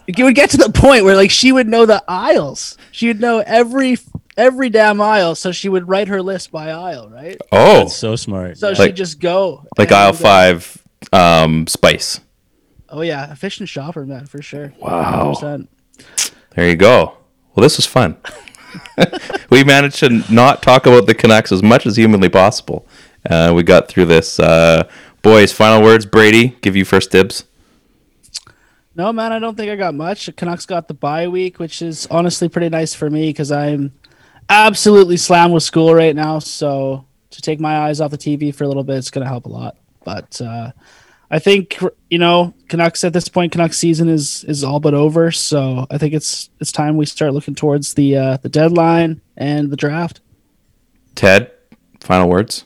it 0.06 0.22
would 0.22 0.36
get 0.36 0.50
to 0.50 0.58
the 0.58 0.70
point 0.70 1.04
where 1.04 1.16
like 1.16 1.32
she 1.32 1.50
would 1.50 1.66
know 1.66 1.86
the 1.86 2.04
aisles. 2.06 2.78
She 2.92 3.08
would 3.08 3.20
know 3.20 3.42
every 3.44 3.98
every 4.36 4.70
damn 4.70 5.00
aisle, 5.00 5.34
so 5.34 5.50
she 5.50 5.68
would 5.68 5.88
write 5.88 6.06
her 6.06 6.22
list 6.22 6.52
by 6.52 6.70
aisle, 6.70 7.08
right? 7.10 7.36
Oh, 7.50 7.78
That's 7.80 7.96
so 7.96 8.14
smart. 8.14 8.58
So 8.58 8.68
Yeah. 8.68 8.74
She'd 8.74 8.94
just 8.94 9.18
go 9.18 9.64
like 9.76 9.90
aisle 9.90 10.10
uh, 10.10 10.12
five, 10.12 10.84
um, 11.12 11.66
spice. 11.66 12.20
Oh 12.88 13.00
yeah, 13.00 13.32
efficient 13.32 13.68
shopper, 13.68 14.06
man, 14.06 14.26
for 14.26 14.40
sure. 14.42 14.72
Wow. 14.78 15.34
100%. 15.36 15.66
There 16.54 16.68
you 16.68 16.76
go. 16.76 17.16
Well, 17.56 17.62
this 17.62 17.78
was 17.78 17.86
fun. 17.86 18.18
we 19.50 19.64
managed 19.64 19.98
to 20.00 20.22
not 20.32 20.62
talk 20.62 20.86
about 20.86 21.06
the 21.06 21.14
Canucks 21.14 21.50
as 21.50 21.62
much 21.62 21.86
as 21.86 21.96
humanly 21.96 22.28
possible. 22.28 22.86
Uh, 23.28 23.52
we 23.56 23.62
got 23.62 23.88
through 23.88 24.04
this. 24.04 24.38
Uh, 24.38 24.86
boys, 25.22 25.52
final 25.52 25.82
words. 25.82 26.04
Brady, 26.04 26.56
give 26.60 26.76
you 26.76 26.84
first 26.84 27.10
dibs. 27.10 27.44
No, 28.94 29.12
man, 29.12 29.32
I 29.32 29.38
don't 29.38 29.56
think 29.56 29.70
I 29.70 29.76
got 29.76 29.94
much. 29.94 30.26
The 30.26 30.32
Canucks 30.32 30.66
got 30.66 30.86
the 30.86 30.94
bye 30.94 31.28
week, 31.28 31.58
which 31.58 31.80
is 31.80 32.06
honestly 32.10 32.48
pretty 32.48 32.68
nice 32.68 32.94
for 32.94 33.08
me 33.08 33.30
because 33.30 33.50
I'm 33.50 33.92
absolutely 34.48 35.16
slammed 35.16 35.54
with 35.54 35.62
school 35.62 35.94
right 35.94 36.14
now. 36.14 36.38
So 36.38 37.06
to 37.30 37.42
take 37.42 37.58
my 37.58 37.78
eyes 37.78 38.00
off 38.00 38.10
the 38.10 38.18
TV 38.18 38.54
for 38.54 38.64
a 38.64 38.68
little 38.68 38.84
bit, 38.84 38.96
it's 38.96 39.10
going 39.10 39.24
to 39.24 39.28
help 39.28 39.46
a 39.46 39.50
lot. 39.50 39.76
But 40.04 40.40
uh, 40.40 40.72
I 41.30 41.38
think 41.38 41.78
you 42.10 42.18
know 42.18 42.54
Canucks 42.68 43.04
at 43.04 43.12
this 43.12 43.28
point, 43.28 43.52
Canucks 43.52 43.78
season 43.78 44.08
is 44.08 44.44
is 44.44 44.62
all 44.62 44.80
but 44.80 44.94
over. 44.94 45.30
So 45.32 45.86
I 45.90 45.98
think 45.98 46.14
it's 46.14 46.50
it's 46.60 46.72
time 46.72 46.96
we 46.96 47.06
start 47.06 47.32
looking 47.32 47.54
towards 47.54 47.94
the 47.94 48.16
uh, 48.16 48.36
the 48.38 48.48
deadline 48.48 49.20
and 49.36 49.70
the 49.70 49.76
draft. 49.76 50.20
Ted, 51.14 51.50
final 52.00 52.28
words. 52.28 52.64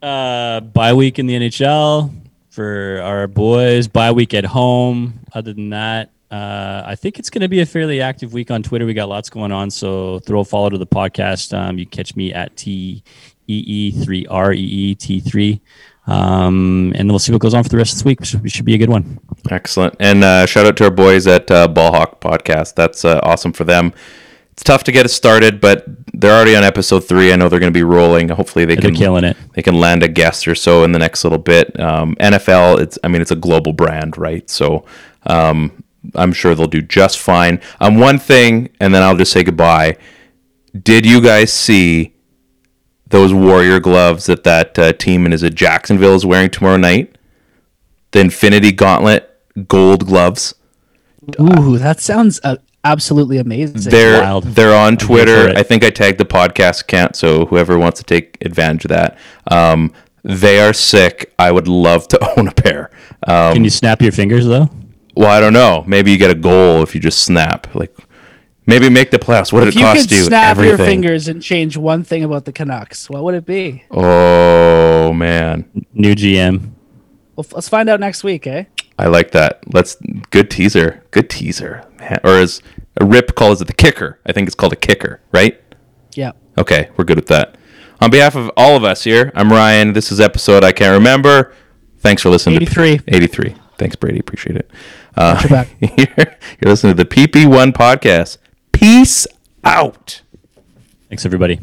Uh, 0.00 0.60
bye 0.60 0.94
week 0.94 1.18
in 1.18 1.26
the 1.26 1.34
NHL 1.34 2.12
for 2.50 3.00
our 3.02 3.26
boys. 3.26 3.88
Bye 3.88 4.12
week 4.12 4.34
at 4.34 4.44
home. 4.44 5.20
Other 5.32 5.52
than 5.52 5.70
that, 5.70 6.10
uh, 6.30 6.82
I 6.84 6.94
think 6.94 7.18
it's 7.18 7.30
going 7.30 7.42
to 7.42 7.48
be 7.48 7.60
a 7.60 7.66
fairly 7.66 8.00
active 8.00 8.32
week 8.32 8.50
on 8.50 8.62
Twitter. 8.62 8.86
We 8.86 8.94
got 8.94 9.08
lots 9.08 9.30
going 9.30 9.52
on, 9.52 9.70
so 9.70 10.18
throw 10.20 10.40
a 10.40 10.44
follow 10.44 10.70
to 10.70 10.78
the 10.78 10.86
podcast. 10.86 11.56
Um, 11.56 11.78
you 11.78 11.86
can 11.86 11.90
catch 11.90 12.16
me 12.16 12.32
at 12.32 12.56
T 12.56 13.02
E 13.46 13.64
E 13.66 13.90
three 14.04 14.26
R 14.26 14.52
E 14.52 14.58
E 14.58 14.94
T 14.94 15.20
three, 15.20 15.60
um, 16.08 16.92
and 16.96 17.00
then 17.00 17.08
we'll 17.08 17.18
see 17.18 17.32
what 17.32 17.42
goes 17.42 17.52
on 17.52 17.62
for 17.62 17.68
the 17.68 17.76
rest 17.76 17.92
of 17.92 17.98
this 17.98 18.04
week. 18.04 18.24
Should, 18.24 18.50
should 18.50 18.64
be 18.64 18.74
a 18.74 18.78
good 18.78 18.88
one. 18.88 19.20
Excellent. 19.50 19.94
And 20.00 20.24
uh, 20.24 20.46
shout 20.46 20.64
out 20.64 20.76
to 20.78 20.84
our 20.84 20.90
boys 20.90 21.26
at 21.26 21.50
uh, 21.50 21.68
Ballhawk 21.68 22.20
Podcast. 22.20 22.74
That's 22.74 23.04
uh, 23.04 23.20
awesome 23.22 23.52
for 23.52 23.64
them. 23.64 23.92
It's 24.52 24.64
tough 24.64 24.84
to 24.84 24.92
get 24.92 25.04
us 25.04 25.12
started, 25.12 25.60
but 25.60 25.84
they're 26.14 26.32
already 26.32 26.56
on 26.56 26.64
episode 26.64 27.00
three. 27.00 27.30
I 27.30 27.36
know 27.36 27.50
they're 27.50 27.60
going 27.60 27.72
to 27.72 27.78
be 27.78 27.84
rolling. 27.84 28.30
Hopefully, 28.30 28.64
they 28.64 28.74
They're 28.74 28.90
can 28.90 28.94
killing 28.94 29.24
it. 29.24 29.36
They 29.52 29.62
can 29.62 29.78
land 29.78 30.02
a 30.02 30.08
guest 30.08 30.48
or 30.48 30.54
so 30.54 30.82
in 30.82 30.92
the 30.92 30.98
next 30.98 31.24
little 31.24 31.38
bit. 31.38 31.78
Um, 31.78 32.16
NFL, 32.16 32.80
it's 32.80 32.98
I 33.04 33.08
mean, 33.08 33.20
it's 33.20 33.30
a 33.30 33.36
global 33.36 33.74
brand, 33.74 34.16
right? 34.16 34.48
So 34.48 34.86
um, 35.26 35.84
I'm 36.14 36.32
sure 36.32 36.54
they'll 36.54 36.66
do 36.66 36.82
just 36.82 37.18
fine. 37.18 37.60
Um, 37.80 37.98
one 37.98 38.18
thing, 38.18 38.70
and 38.80 38.94
then 38.94 39.02
I'll 39.02 39.16
just 39.16 39.30
say 39.30 39.44
goodbye. 39.44 39.98
Did 40.82 41.06
you 41.06 41.20
guys 41.20 41.52
see 41.52 42.14
those 43.10 43.32
Warrior 43.32 43.80
gloves 43.80 44.26
that 44.26 44.44
that 44.44 44.78
uh, 44.78 44.92
team 44.92 45.26
in 45.26 45.32
is 45.32 45.42
it 45.42 45.54
Jacksonville 45.54 46.14
is 46.14 46.26
wearing 46.26 46.50
tomorrow 46.50 46.76
night? 46.76 47.16
The 48.12 48.20
Infinity 48.20 48.72
Gauntlet 48.72 49.28
gold 49.66 50.06
gloves. 50.06 50.54
Ooh, 51.40 51.78
that 51.78 52.00
sounds 52.00 52.40
uh, 52.42 52.56
absolutely 52.84 53.38
amazing. 53.38 53.90
They're 53.90 54.22
wild. 54.22 54.44
they're 54.44 54.76
on 54.76 54.96
Twitter. 54.96 55.52
I 55.56 55.62
think 55.62 55.84
I 55.84 55.90
tagged 55.90 56.18
the 56.18 56.24
podcast 56.24 56.82
account, 56.82 57.16
so 57.16 57.46
whoever 57.46 57.78
wants 57.78 58.00
to 58.00 58.04
take 58.04 58.38
advantage 58.44 58.86
of 58.86 58.90
that, 58.90 59.18
um, 59.50 59.92
they 60.22 60.60
are 60.60 60.72
sick. 60.72 61.34
I 61.38 61.50
would 61.52 61.68
love 61.68 62.08
to 62.08 62.34
own 62.38 62.48
a 62.48 62.52
pair. 62.52 62.90
Um, 63.26 63.54
Can 63.54 63.64
you 63.64 63.70
snap 63.70 64.00
your 64.00 64.12
fingers 64.12 64.46
though? 64.46 64.70
well, 65.16 65.30
I 65.30 65.40
don't 65.40 65.52
know. 65.52 65.82
Maybe 65.86 66.12
you 66.12 66.16
get 66.16 66.30
a 66.30 66.34
goal 66.36 66.82
if 66.82 66.94
you 66.94 67.00
just 67.00 67.24
snap. 67.24 67.74
Like 67.74 67.94
maybe 68.68 68.88
make 68.88 69.10
the 69.10 69.18
playoffs. 69.18 69.52
What 69.52 69.60
did 69.60 69.70
if 69.70 69.76
it 69.76 69.80
you 69.80 69.84
cost 69.86 70.08
could 70.08 70.16
you? 70.16 70.24
snap 70.24 70.56
your 70.58 70.76
fingers 70.76 71.26
and 71.26 71.42
change 71.42 71.76
one 71.76 72.04
thing 72.04 72.22
about 72.22 72.44
the 72.44 72.52
Canucks, 72.52 73.10
what 73.10 73.24
would 73.24 73.34
it 73.34 73.44
be? 73.46 73.82
Oh 73.90 75.12
man, 75.12 75.68
New 75.92 76.14
GM. 76.14 76.70
Well, 77.34 77.44
f- 77.44 77.52
let's 77.54 77.68
find 77.68 77.88
out 77.88 77.98
next 77.98 78.22
week, 78.22 78.46
eh? 78.46 78.64
I 78.98 79.06
like 79.06 79.30
that. 79.32 79.60
Let's 79.72 79.96
good 80.30 80.50
teaser. 80.50 81.02
Good 81.10 81.30
teaser, 81.30 81.84
man. 81.98 82.20
Or 82.24 82.38
as 82.38 82.62
Rip 83.00 83.34
calls 83.34 83.60
it, 83.62 83.66
the 83.66 83.72
kicker. 83.74 84.18
I 84.26 84.32
think 84.32 84.46
it's 84.46 84.54
called 84.56 84.72
a 84.72 84.76
kicker, 84.76 85.20
right? 85.32 85.60
Yeah. 86.14 86.32
Okay, 86.56 86.90
we're 86.96 87.04
good 87.04 87.16
with 87.16 87.28
that. 87.28 87.56
On 88.00 88.10
behalf 88.10 88.34
of 88.36 88.50
all 88.56 88.76
of 88.76 88.84
us 88.84 89.04
here, 89.04 89.32
I'm 89.34 89.50
Ryan. 89.50 89.92
This 89.92 90.10
is 90.12 90.20
episode 90.20 90.62
I 90.64 90.72
can't 90.72 90.92
remember. 90.96 91.52
Thanks 91.98 92.22
for 92.22 92.30
listening 92.30 92.56
83. 92.56 92.98
to 92.98 93.14
83. 93.16 93.54
Thanks, 93.76 93.96
Brady. 93.96 94.18
Appreciate 94.18 94.56
it. 94.56 94.70
Uh, 95.16 95.34
Watch 95.34 95.44
your 95.44 95.50
back. 95.50 95.68
you're, 96.16 96.36
you're 96.60 96.70
listening 96.70 96.96
to 96.96 97.04
the 97.04 97.08
PP1 97.08 97.72
podcast. 97.72 98.38
Peace 98.78 99.26
out. 99.64 100.22
Thanks 101.08 101.26
everybody. 101.26 101.58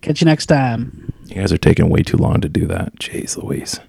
Catch 0.00 0.22
you 0.22 0.24
next 0.24 0.46
time. 0.46 1.12
You 1.26 1.34
guys 1.34 1.52
are 1.52 1.58
taking 1.58 1.90
way 1.90 2.02
too 2.02 2.16
long 2.16 2.40
to 2.40 2.48
do 2.48 2.66
that. 2.68 2.94
Jeez 2.96 3.36
Louise. 3.36 3.80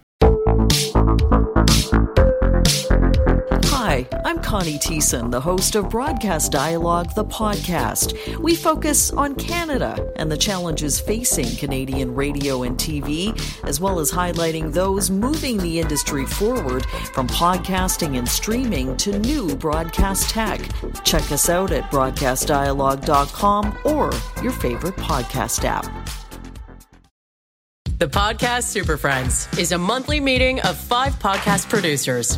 Hi, 3.98 4.08
I'm 4.26 4.40
Connie 4.44 4.78
Thiessen, 4.78 5.32
the 5.32 5.42
host 5.42 5.74
of 5.74 5.90
Broadcast 5.90 6.52
Dialogue, 6.52 7.16
the 7.16 7.26
podcast. 7.26 8.38
We 8.38 8.54
focus 8.54 9.10
on 9.10 9.34
Canada 9.34 10.14
and 10.18 10.32
the 10.32 10.38
challenges 10.38 11.00
facing 11.00 11.48
Canadian 11.58 12.14
radio 12.14 12.62
and 12.62 12.78
TV, 12.78 13.34
as 13.64 13.80
well 13.80 13.98
as 13.98 14.12
highlighting 14.12 14.72
those 14.72 15.10
moving 15.10 15.58
the 15.58 15.80
industry 15.80 16.28
forward 16.28 16.86
from 17.12 17.28
podcasting 17.28 18.20
and 18.20 18.30
streaming 18.30 18.96
to 18.98 19.18
new 19.18 19.56
broadcast 19.56 20.30
tech. 20.30 20.62
Check 21.04 21.32
us 21.32 21.50
out 21.50 21.72
at 21.72 21.90
broadcastdialogue.com 21.90 23.80
or 23.84 24.12
your 24.44 24.52
favorite 24.52 24.96
podcast 24.98 25.64
app. 25.64 25.88
The 27.98 28.08
Podcast 28.08 28.66
Super 28.66 28.98
Friends 28.98 29.48
is 29.58 29.72
a 29.72 29.78
monthly 29.80 30.20
meeting 30.20 30.62
of 30.62 30.78
five 30.78 31.14
podcast 31.14 31.68
producers. 31.68 32.38